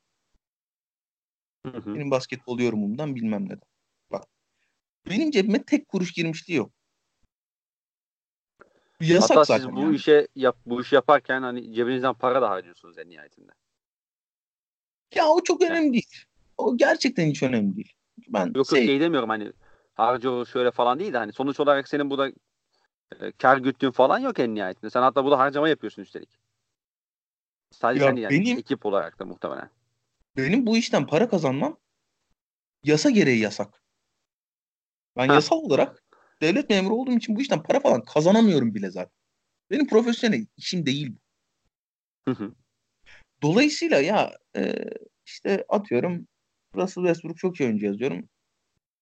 Hı 1.67 1.79
hı. 1.79 1.95
Benim 1.95 2.11
basketbol 2.11 2.61
yorumumdan 2.61 3.15
bilmem 3.15 3.45
neden. 3.45 3.69
Bak. 4.13 4.25
Benim 5.11 5.31
cebime 5.31 5.63
tek 5.63 5.89
kuruş 5.89 6.13
girmişliği 6.13 6.59
yok. 6.59 6.73
Yasak 9.01 9.31
Hatta 9.31 9.45
zaten 9.45 9.67
siz 9.67 9.77
bu 9.77 9.81
yani. 9.81 9.97
işe 9.97 10.29
yap 10.35 10.59
bu 10.67 10.83
işi 10.83 10.95
yaparken 10.95 11.43
hani 11.43 11.75
cebinizden 11.75 12.15
para 12.15 12.43
da 12.43 12.51
harcıyorsunuz 12.51 12.99
en 12.99 13.09
nihayetinde. 13.09 13.53
Ya 15.15 15.29
o 15.29 15.43
çok 15.45 15.63
önemli 15.63 15.93
değil. 15.93 16.25
O 16.57 16.77
gerçekten 16.77 17.27
hiç 17.27 17.43
önemli 17.43 17.77
değil. 17.77 17.93
Ben 18.29 18.47
Yok 18.47 18.57
yok 18.57 18.69
şey 18.69 19.01
demiyorum 19.01 19.29
hani 19.29 19.53
harcı 19.95 20.45
şöyle 20.53 20.71
falan 20.71 20.99
değil 20.99 21.13
de 21.13 21.19
hani 21.19 21.33
sonuç 21.33 21.61
olarak 21.61 21.89
senin 21.89 22.11
burada 22.11 22.29
e, 23.21 23.33
kar 23.33 23.59
güttüğün 23.59 23.91
falan 23.91 24.19
yok 24.19 24.39
en 24.39 24.55
nihayetinde. 24.55 24.91
Sen 24.91 25.03
hatta 25.03 25.25
burada 25.25 25.39
harcama 25.39 25.69
yapıyorsun 25.69 26.03
üstelik. 26.03 26.29
Sadece 27.71 28.05
Ya 28.05 28.11
sen 28.11 28.17
yani 28.17 28.31
benim- 28.41 28.59
ekip 28.59 28.87
olarak 28.87 29.19
da 29.19 29.25
muhtemelen. 29.25 29.71
benim 30.37 30.67
bu 30.67 30.77
işten 30.77 31.07
para 31.07 31.29
kazanmam 31.29 31.77
yasa 32.85 33.11
gereği 33.11 33.39
yasak. 33.41 33.83
Ben 35.17 35.27
Ha. 35.27 35.35
yasal 35.35 35.57
olarak 35.57 36.03
devlet 36.43 36.71
memuru 36.71 36.95
olduğum 36.95 37.13
için 37.17 37.37
bu 37.37 37.41
işten 37.41 37.63
para 37.63 37.81
falan 37.81 38.03
kazanamıyorum 38.03 38.75
bile 38.75 38.91
zaten. 38.91 39.13
Benim 39.71 39.87
profesyonel 39.89 40.47
işim 40.57 40.87
değil 40.87 41.13
bu. 41.17 41.19
Hı 42.31 42.45
hı. 42.45 42.55
Dolayısıyla 43.43 43.99
ya 44.01 44.39
e, 44.57 44.75
işte 45.27 45.65
atıyorum 45.69 46.29
Russell 46.77 47.05
Westbrook 47.05 47.39
çok 47.39 47.61
iyi 47.61 47.65
oyuncu 47.65 47.87
yazıyorum. 47.87 48.29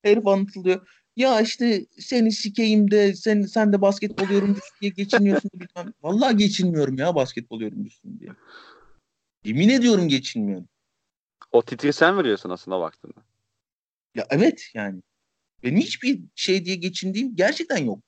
Herif 0.02 0.26
anlatılıyor. 0.26 0.88
Ya 1.16 1.40
işte 1.40 1.86
seni 1.98 2.32
sikeyim 2.32 2.90
de 2.90 3.14
sen, 3.14 3.42
sen 3.42 3.72
de 3.72 3.80
basketbol 3.80 4.30
yorumcusu 4.30 4.80
diye 4.80 4.90
geçiniyorsun 4.90 5.50
bilmem. 5.54 5.92
Vallahi 6.02 6.36
geçinmiyorum 6.36 6.98
ya 6.98 7.14
basketbol 7.14 7.60
yorumcusun 7.60 8.20
diye. 8.20 8.30
Yemin 9.44 9.68
ediyorum 9.68 10.08
geçinmiyorum. 10.08 10.68
O 11.52 11.62
titri 11.62 11.92
sen 11.92 12.18
veriyorsun 12.18 12.50
aslında 12.50 12.80
baktığında. 12.80 13.20
Ya 14.14 14.26
evet 14.30 14.70
yani. 14.74 15.02
Benim 15.62 15.76
hiçbir 15.78 16.20
şey 16.34 16.64
diye 16.64 16.76
geçindiğim 16.76 17.36
gerçekten 17.36 17.84
yok. 17.84 17.98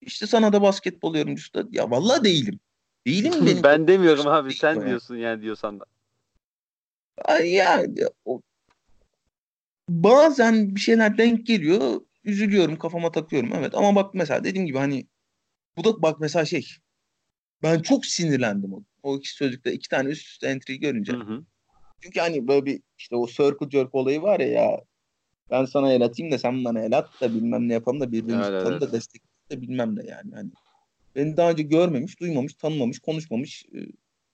İşte 0.00 0.26
sana 0.26 0.52
da 0.52 0.62
basketbol 0.62 1.14
yorumcusu 1.14 1.54
da 1.54 1.64
ya 1.70 1.90
vallahi 1.90 2.24
değilim. 2.24 2.60
Değilim 3.06 3.32
benim. 3.46 3.62
ben 3.62 3.88
demiyorum 3.88 4.26
abi 4.26 4.54
sen 4.54 4.86
diyorsun 4.86 5.16
yani 5.16 5.42
diyorsan 5.42 5.80
da. 5.80 5.84
Ay 7.24 7.50
ya, 7.50 7.80
ya 7.96 8.10
o- 8.24 8.40
bazen 9.88 10.74
bir 10.74 10.80
şeyler 10.80 11.18
denk 11.18 11.46
geliyor. 11.46 12.00
Üzülüyorum, 12.24 12.78
kafama 12.78 13.12
takıyorum. 13.12 13.52
Evet 13.54 13.74
ama 13.74 13.94
bak 13.94 14.14
mesela 14.14 14.44
dediğim 14.44 14.66
gibi 14.66 14.78
hani 14.78 15.06
bu 15.76 15.84
da 15.84 16.02
bak 16.02 16.20
mesela 16.20 16.44
şey 16.44 16.66
ben 17.62 17.82
çok 17.82 18.06
sinirlendim 18.06 18.74
o, 18.74 18.82
o 19.02 19.16
iki 19.16 19.32
sözlükte 19.32 19.72
iki 19.72 19.88
tane 19.88 20.08
üst 20.08 20.26
üste 20.26 20.46
entry 20.48 20.80
görünce. 20.80 21.12
Hı 21.12 21.16
hı. 21.16 21.44
Çünkü 22.00 22.20
hani 22.20 22.48
böyle 22.48 22.66
bir 22.66 22.82
işte 22.98 23.16
o 23.16 23.26
circle 23.26 23.70
jerk 23.70 23.94
olayı 23.94 24.22
var 24.22 24.40
ya 24.40 24.46
ya 24.48 24.80
ben 25.50 25.64
sana 25.64 25.92
el 25.92 26.02
atayım 26.02 26.32
da 26.32 26.38
sen 26.38 26.64
bana 26.64 26.80
el 26.80 26.98
at 26.98 27.20
da 27.20 27.34
bilmem 27.34 27.68
ne 27.68 27.72
yapalım 27.72 28.00
da 28.00 28.12
birbirimizi 28.12 28.50
Evet, 28.50 28.62
tanı 28.62 28.72
evet. 28.72 28.80
da 28.80 28.92
destekleyelim 28.92 29.50
de 29.50 29.60
bilmem 29.60 29.96
ne 29.96 30.10
yani. 30.10 30.34
Hani 30.34 30.50
beni 31.16 31.36
daha 31.36 31.50
önce 31.50 31.62
görmemiş, 31.62 32.20
duymamış, 32.20 32.54
tanımamış, 32.54 32.98
konuşmamış 32.98 33.66
e, 33.66 33.78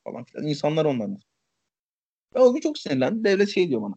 falan 0.04 0.24
filan 0.24 0.46
insanlar 0.46 0.84
onlar. 0.84 1.10
Ben 2.34 2.40
o 2.40 2.52
gün 2.52 2.60
çok 2.60 2.78
sinirlendim. 2.78 3.24
Devlet 3.24 3.48
şey 3.48 3.68
diyor 3.68 3.82
bana. 3.82 3.94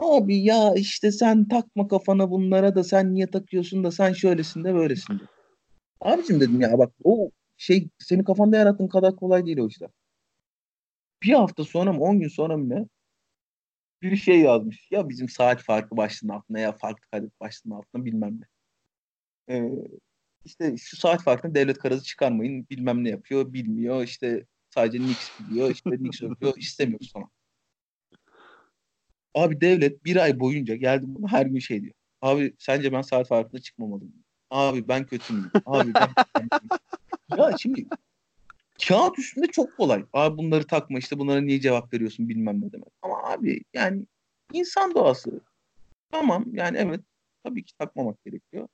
Abi 0.00 0.44
ya 0.44 0.74
işte 0.74 1.12
sen 1.12 1.48
takma 1.48 1.88
kafana 1.88 2.30
bunlara 2.30 2.74
da 2.74 2.84
sen 2.84 3.14
niye 3.14 3.26
takıyorsun 3.26 3.84
da 3.84 3.90
sen 3.90 4.12
şöylesin 4.12 4.64
de 4.64 4.74
böylesin 4.74 5.18
de. 5.18 5.22
Abicim 6.00 6.40
dedim 6.40 6.60
ya 6.60 6.78
bak 6.78 6.92
o 7.04 7.30
şey 7.56 7.88
seni 7.98 8.24
kafanda 8.24 8.56
yarattığın 8.56 8.88
kadar 8.88 9.16
kolay 9.16 9.46
değil 9.46 9.58
o 9.58 9.68
işler. 9.68 9.90
Bir 11.22 11.32
hafta 11.32 11.64
sonra 11.64 11.92
mı 11.92 12.00
10 12.00 12.20
gün 12.20 12.28
sonra 12.28 12.56
mı 12.56 12.68
ne? 12.68 12.86
Bir 14.02 14.16
şey 14.16 14.40
yazmış. 14.40 14.88
Ya 14.90 15.08
bizim 15.08 15.28
saat 15.28 15.62
farkı 15.62 15.96
başlığının 15.96 16.32
altında 16.32 16.58
ya 16.58 16.72
farklı 16.72 17.10
kadet 17.10 17.40
başlığının 17.40 17.74
altında 17.74 18.04
bilmem 18.04 18.40
ne. 18.40 18.46
Ee, 19.54 19.70
işte 20.44 20.76
şu 20.76 20.96
saat 20.96 21.22
farkını 21.22 21.54
devlet 21.54 21.78
kararı 21.78 22.00
çıkarmayın 22.00 22.66
bilmem 22.70 23.04
ne 23.04 23.10
yapıyor 23.10 23.52
bilmiyor 23.52 24.04
işte 24.04 24.46
sadece 24.70 25.06
Nix 25.06 25.30
biliyor 25.38 25.70
işte 25.70 25.90
Nix 25.90 26.22
yapıyor 26.22 26.54
istemiyoruz 26.56 27.12
falan. 27.12 27.30
Abi 29.36 29.60
devlet 29.60 30.04
bir 30.04 30.16
ay 30.16 30.40
boyunca 30.40 30.74
geldi 30.74 31.04
bana 31.08 31.32
her 31.32 31.46
gün 31.46 31.58
şey 31.58 31.82
diyor. 31.82 31.94
Abi 32.22 32.54
sence 32.58 32.92
ben 32.92 33.02
saat 33.02 33.28
farkında 33.28 33.62
çıkmamalıyım. 33.62 34.14
Abi 34.50 34.88
ben 34.88 35.06
kötü 35.06 35.34
müyüm? 35.34 35.50
Abi 35.66 35.92
ben 35.94 36.08
Ya 37.36 37.56
şimdi 37.58 37.86
kağıt 38.88 39.18
üstünde 39.18 39.46
çok 39.46 39.76
kolay. 39.76 40.04
Abi 40.12 40.38
bunları 40.38 40.66
takma 40.66 40.98
işte 40.98 41.18
bunlara 41.18 41.40
niye 41.40 41.60
cevap 41.60 41.94
veriyorsun 41.94 42.28
bilmem 42.28 42.60
ne 42.60 42.72
demek. 42.72 42.88
Ama 43.02 43.22
abi 43.22 43.62
yani 43.74 44.06
insan 44.52 44.94
doğası. 44.94 45.40
Tamam 46.10 46.44
yani 46.52 46.78
evet 46.78 47.00
tabii 47.44 47.64
ki 47.64 47.76
takmamak 47.78 48.24
gerekiyor. 48.24 48.68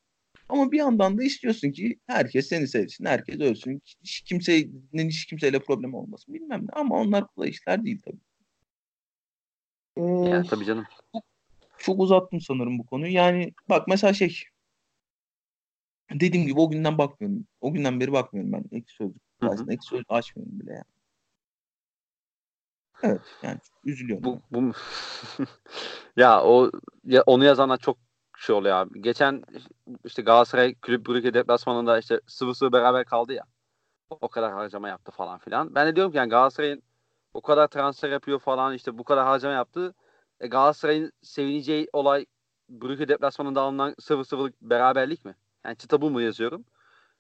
Ama 0.48 0.72
bir 0.72 0.78
yandan 0.78 1.18
da 1.18 1.24
istiyorsun 1.24 1.70
ki 1.70 1.98
herkes 2.06 2.48
seni 2.48 2.68
sevsin, 2.68 3.04
herkes 3.04 3.40
ölsün. 3.40 3.82
Hiç 4.02 4.20
kimsenin 4.20 5.08
hiç 5.08 5.26
kimseyle 5.26 5.58
problem 5.58 5.94
olmasın 5.94 6.34
bilmem 6.34 6.62
ne. 6.62 6.68
Ama 6.72 7.00
onlar 7.00 7.26
kolay 7.26 7.48
işler 7.48 7.84
değil 7.84 8.00
tabii. 8.04 8.20
Ee, 9.96 10.00
Yani 10.02 10.46
tabii 10.46 10.64
canım. 10.64 10.84
çok 11.78 12.00
uzattım 12.00 12.40
sanırım 12.40 12.78
bu 12.78 12.86
konuyu. 12.86 13.12
Yani 13.12 13.52
bak 13.68 13.88
mesela 13.88 14.12
şey 14.12 14.34
dediğim 16.20 16.46
gibi 16.46 16.60
o 16.60 16.70
günden 16.70 16.98
bakmıyorum. 16.98 17.46
O 17.60 17.72
günden 17.72 18.00
beri 18.00 18.12
bakmıyorum 18.12 18.52
ben 18.52 18.64
ek 18.76 18.86
sözlük. 18.88 19.22
Aslında 19.40 19.72
ek 19.72 19.82
sözlük 19.82 20.06
açmıyorum 20.10 20.60
bile 20.60 20.72
yani. 20.72 20.84
Evet 23.02 23.20
yani 23.42 23.58
üzülüyorum. 23.84 24.24
Bu, 24.24 24.40
bu 24.50 24.72
ya 26.16 26.42
o 26.42 26.70
ya 27.04 27.22
onu 27.26 27.44
yazanlar 27.44 27.78
çok 27.78 27.98
şey 28.38 28.54
oluyor 28.56 28.76
abi. 28.76 29.02
Geçen 29.02 29.42
işte 30.04 30.22
Galatasaray 30.22 30.74
Kulüp 30.74 31.06
Brugge 31.06 31.34
deplasmanında 31.34 31.98
işte 31.98 32.20
sıvı 32.26 32.54
sıvı 32.54 32.72
beraber 32.72 33.04
kaldı 33.04 33.32
ya. 33.32 33.44
O 34.10 34.28
kadar 34.28 34.52
harcama 34.52 34.88
yaptı 34.88 35.12
falan 35.12 35.38
filan. 35.38 35.74
Ben 35.74 35.86
de 35.86 35.96
diyorum 35.96 36.12
ki 36.12 36.18
yani 36.18 36.30
Galatasaray'ın 36.30 36.82
o 37.34 37.40
kadar 37.40 37.68
transfer 37.68 38.10
yapıyor 38.10 38.38
falan 38.38 38.74
işte 38.74 38.98
bu 38.98 39.04
kadar 39.04 39.24
harcama 39.26 39.54
yaptı. 39.54 39.94
E, 40.40 40.46
Galatasaray'ın 40.46 41.12
sevineceği 41.22 41.88
olay 41.92 42.26
Brugge 42.68 43.08
deplasmanında 43.08 43.60
alınan 43.60 43.94
sıvı 44.00 44.24
sıvılık 44.24 44.62
beraberlik 44.62 45.24
mi? 45.24 45.34
Yani 45.64 45.76
kitabı 45.76 46.10
mı 46.10 46.22
yazıyorum? 46.22 46.64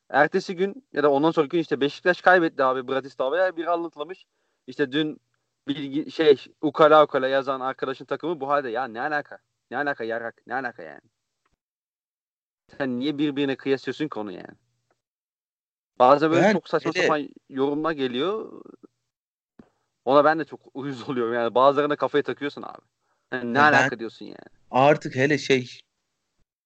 Ertesi 0.08 0.56
gün 0.56 0.86
ya 0.92 1.02
da 1.02 1.10
ondan 1.10 1.30
sonraki 1.30 1.50
gün 1.50 1.58
işte 1.58 1.80
Beşiktaş 1.80 2.20
kaybetti 2.20 2.64
abi 2.64 2.88
Bratislava'ya 2.88 3.56
bir 3.56 3.66
anlatılmış. 3.66 4.26
İşte 4.66 4.92
dün 4.92 5.20
bilgi 5.68 6.10
şey 6.10 6.36
ukala 6.60 7.04
ukala 7.04 7.28
yazan 7.28 7.60
arkadaşın 7.60 8.04
takımı 8.04 8.40
bu 8.40 8.48
halde 8.48 8.70
ya 8.70 8.84
ne 8.84 9.00
alaka? 9.00 9.38
Ne 9.70 9.76
alaka 9.76 10.04
yarak? 10.04 10.42
Ne 10.46 10.54
alaka 10.54 10.82
yani? 10.82 11.00
Sen 12.78 12.98
niye 12.98 13.18
birbirine 13.18 13.56
kıyaslıyorsun 13.56 14.08
ki 14.08 14.18
onu 14.18 14.32
yani? 14.32 14.56
Bazen 15.98 16.30
böyle 16.30 16.42
Ben 16.42 16.52
çok 16.52 16.68
saçma 16.68 16.92
hele- 16.94 17.02
sapan 17.02 17.28
yorumlar 17.48 17.92
geliyor. 17.92 18.62
Ona 20.04 20.24
ben 20.24 20.38
de 20.38 20.44
çok 20.44 20.60
uyuz 20.74 21.02
oluyorum 21.08 21.34
yani. 21.34 21.54
Bazılarına 21.54 21.96
kafayı 21.96 22.24
takıyorsun 22.24 22.62
abi. 22.62 22.82
Yani 23.32 23.54
ne 23.54 23.58
ben- 23.58 23.72
alaka 23.72 23.98
diyorsun 23.98 24.26
yani. 24.26 24.36
Artık 24.70 25.16
hele 25.16 25.38
şey 25.38 25.80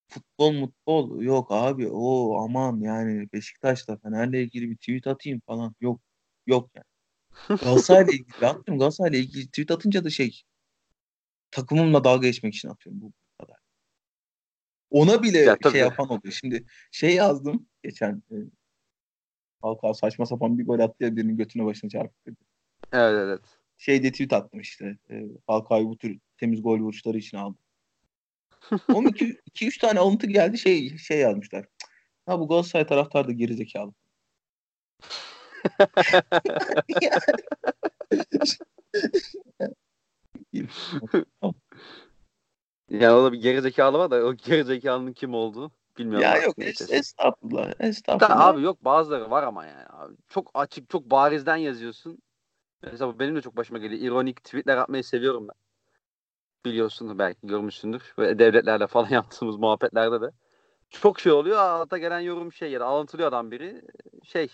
futbol 0.09 0.53
mutbol 0.53 1.23
yok 1.23 1.47
abi 1.51 1.89
o 1.89 2.37
aman 2.45 2.81
yani 2.81 3.29
Beşiktaş'la 3.33 3.97
Fener'le 3.97 4.33
ilgili 4.43 4.71
bir 4.71 4.77
tweet 4.77 5.07
atayım 5.07 5.41
falan 5.47 5.75
yok 5.81 6.01
yok 6.47 6.71
yani. 6.75 7.59
Galatasaray'la 7.63 8.13
ilgili 8.13 8.47
attım 8.47 8.79
Galatasaray'la 8.79 9.19
ilgili 9.19 9.47
tweet 9.47 9.71
atınca 9.71 10.05
da 10.05 10.11
şey 10.11 10.43
takımımla 11.51 12.05
dalga 12.05 12.27
geçmek 12.27 12.55
için 12.55 12.69
atıyorum 12.69 13.01
bu 13.03 13.13
kadar. 13.39 13.57
Ona 14.91 15.23
bile 15.23 15.39
Ya 15.39 15.57
tabii. 15.57 15.73
şey 15.73 15.81
yapan 15.81 16.09
oluyor. 16.09 16.33
Şimdi 16.33 16.65
şey 16.91 17.15
yazdım 17.15 17.69
geçen 17.83 18.23
e, 18.31 18.37
Falcao 19.61 19.95
saçma 19.95 20.27
sapan 20.27 20.59
bir 20.59 20.67
gol 20.67 20.79
attı 20.79 21.05
ya 21.05 21.17
birinin 21.17 21.37
götüne 21.37 21.65
başına 21.65 21.91
çarptı. 21.91 22.37
Evet 22.93 23.15
evet. 23.25 23.41
Şey 23.79 24.03
diye 24.03 24.13
tweet 24.13 24.33
attım 24.33 24.61
işte. 24.61 24.99
E, 25.11 25.23
Falcao'yu 25.47 25.89
bu 25.89 25.97
tür 25.99 26.19
temiz 26.37 26.63
gol 26.63 26.79
vuruşları 26.79 27.19
için 27.19 27.37
aldım. 27.37 27.59
12 28.95 29.41
2 29.47 29.67
3 29.67 29.79
tane 29.79 29.99
alıntı 30.01 30.27
geldi 30.27 30.59
şey 30.59 30.99
şey 30.99 31.19
yazmışlar. 31.19 31.63
"Cık, 31.63 31.71
Ha 32.27 32.41
bu 32.41 32.49
Galatasaray 32.49 32.87
taraftarı 32.87 33.29
da 33.29 33.33
gerizekalı. 33.33 33.93
Yani 42.91 43.13
o 43.15 43.25
da 43.25 43.33
bir 43.33 43.39
gerizekalı 43.41 43.99
var 43.99 44.11
da 44.11 44.25
o 44.25 44.35
gerizekalının 44.35 45.13
kim 45.13 45.35
olduğu 45.35 45.71
bilmiyorum. 45.99 46.23
ya 46.23 46.37
yok 46.43 46.55
es, 46.59 46.91
estağfurullah. 46.91 47.67
Da 47.69 47.87
Estağfurullah. 47.87 48.41
abi 48.47 48.63
yok 48.63 48.85
bazıları 48.85 49.31
var 49.31 49.43
ama 49.43 49.67
yani 49.67 49.87
abi. 49.89 50.15
Çok 50.29 50.51
açık, 50.55 50.91
çok 50.91 51.11
barizden 51.11 51.57
yazıyorsun. 51.57 52.19
Mesela 52.93 53.19
benim 53.19 53.37
de 53.37 53.43
çok 53.43 53.57
başıma 53.57 53.79
geliyor. 53.79 54.03
İronik 54.03 54.45
tweetler 54.45 54.77
atmayı 54.77 55.05
seviyorum 55.05 55.49
ben. 55.49 55.57
Biliyorsun 56.65 57.19
belki 57.19 57.39
görmüşsündür. 57.43 58.15
Böyle 58.19 58.39
devletlerle 58.39 58.87
falan 58.87 59.09
yaptığımız 59.11 59.57
muhabbetlerde 59.57 60.21
de. 60.21 60.31
Çok 60.91 61.21
şey 61.21 61.33
oluyor. 61.33 61.59
Alta 61.59 61.99
gelen 61.99 62.21
yorum 62.21 62.53
şey 62.53 62.71
ya 62.71 62.81
da 62.81 62.87
alıntılıyor 62.87 63.29
adam 63.29 63.51
biri. 63.51 63.83
Şey 64.25 64.49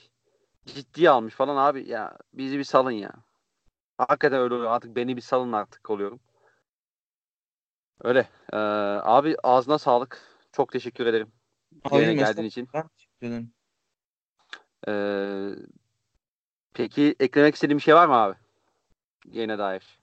ciddiye 0.66 1.10
almış 1.10 1.34
falan 1.34 1.56
abi 1.56 1.88
ya 1.88 2.18
bizi 2.32 2.59
bir 2.59 2.64
salın 2.64 2.90
ya. 2.90 3.12
Hakikaten 3.98 4.40
öyle 4.40 4.54
oluyor. 4.54 4.70
Artık 4.70 4.96
beni 4.96 5.16
bir 5.16 5.22
salın 5.22 5.52
artık 5.52 5.90
oluyorum. 5.90 6.20
Öyle. 8.04 8.28
Ee, 8.52 8.56
abi 9.02 9.36
ağzına 9.42 9.78
sağlık. 9.78 10.20
Çok 10.52 10.72
teşekkür 10.72 11.06
ederim. 11.06 11.32
Yayına 11.92 12.12
geldiğin 12.12 12.48
için. 12.48 12.62
estağfurullah. 12.62 12.88
Teşekkür 12.98 13.26
ederim. 13.26 13.52
Ee, 14.88 15.50
peki 16.74 17.15
eklemek 17.20 17.55
istediğim 17.55 17.78
bir 17.78 17.82
şey 17.82 17.94
var 17.94 18.07
mı 18.07 18.15
abi? 18.15 18.36
Yayına 19.32 19.59
dair. 19.59 19.99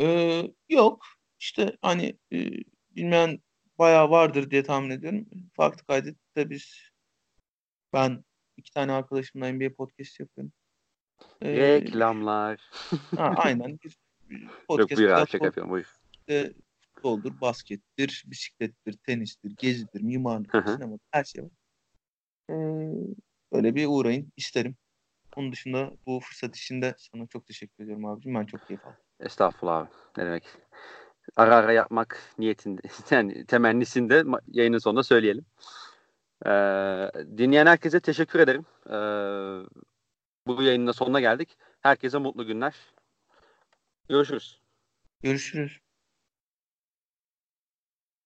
Ee, 0.00 0.52
yok. 0.68 1.06
işte 1.38 1.76
hani 1.82 2.18
e, 2.32 2.50
bilmeyen 2.96 3.40
bayağı 3.78 4.10
vardır 4.10 4.50
diye 4.50 4.62
tahmin 4.62 4.90
ediyorum. 4.90 5.26
Farklı 5.56 5.84
kaydette 5.84 6.50
biz 6.50 6.90
ben 7.92 8.24
iki 8.56 8.72
tane 8.72 8.92
arkadaşımla 8.92 9.52
NBA 9.52 9.74
podcast 9.74 10.20
yapıyorum. 10.20 10.52
Ee, 11.42 11.56
Reklamlar. 11.56 12.70
ha, 13.16 13.34
aynen. 13.36 13.78
Bir, 13.84 13.96
bir 14.30 14.48
podcast 14.68 14.90
Yok 14.90 14.98
buyur 14.98 15.10
abi 15.10 15.30
şaka 15.30 15.44
yapıyorum 15.44 15.72
buyur. 15.72 15.98
İşte 16.12 16.52
futboldur, 16.80 17.40
baskettir, 17.40 18.24
bisiklettir, 18.26 18.92
tenistir, 18.92 19.54
gezidir, 19.58 20.00
mimarlık, 20.00 20.50
sinema 20.50 20.98
her 21.10 21.24
şey 21.24 21.44
var. 21.44 21.50
Ee, 22.50 22.54
öyle 23.52 23.74
bir 23.74 23.86
uğrayın 23.86 24.32
isterim. 24.36 24.76
Onun 25.36 25.52
dışında 25.52 25.90
bu 26.06 26.20
fırsat 26.20 26.56
için 26.56 26.82
de 26.82 26.94
sana 26.98 27.26
çok 27.26 27.46
teşekkür 27.46 27.84
ediyorum 27.84 28.06
abicim. 28.06 28.34
Ben 28.34 28.46
çok 28.46 28.66
keyif 28.66 28.86
aldım. 28.86 28.96
Estağfurullah 29.20 29.76
abi. 29.76 29.88
Ne 30.16 30.26
demek. 30.26 30.44
Ara 31.36 31.56
ara 31.56 31.72
yapmak 31.72 32.22
niyetinde, 32.38 32.80
yani 33.10 33.46
temennisinde 33.46 34.24
yayının 34.48 34.78
sonunda 34.78 35.02
söyleyelim. 35.02 35.44
Ee, 36.46 36.50
dinleyen 37.38 37.66
herkese 37.66 38.00
teşekkür 38.00 38.40
ederim. 38.40 38.66
Ee, 38.86 38.92
bu 40.46 40.62
yayının 40.62 40.86
da 40.86 40.92
sonuna 40.92 41.20
geldik. 41.20 41.56
Herkese 41.80 42.18
mutlu 42.18 42.46
günler. 42.46 42.74
Görüşürüz. 44.08 44.60
Görüşürüz. 45.22 45.87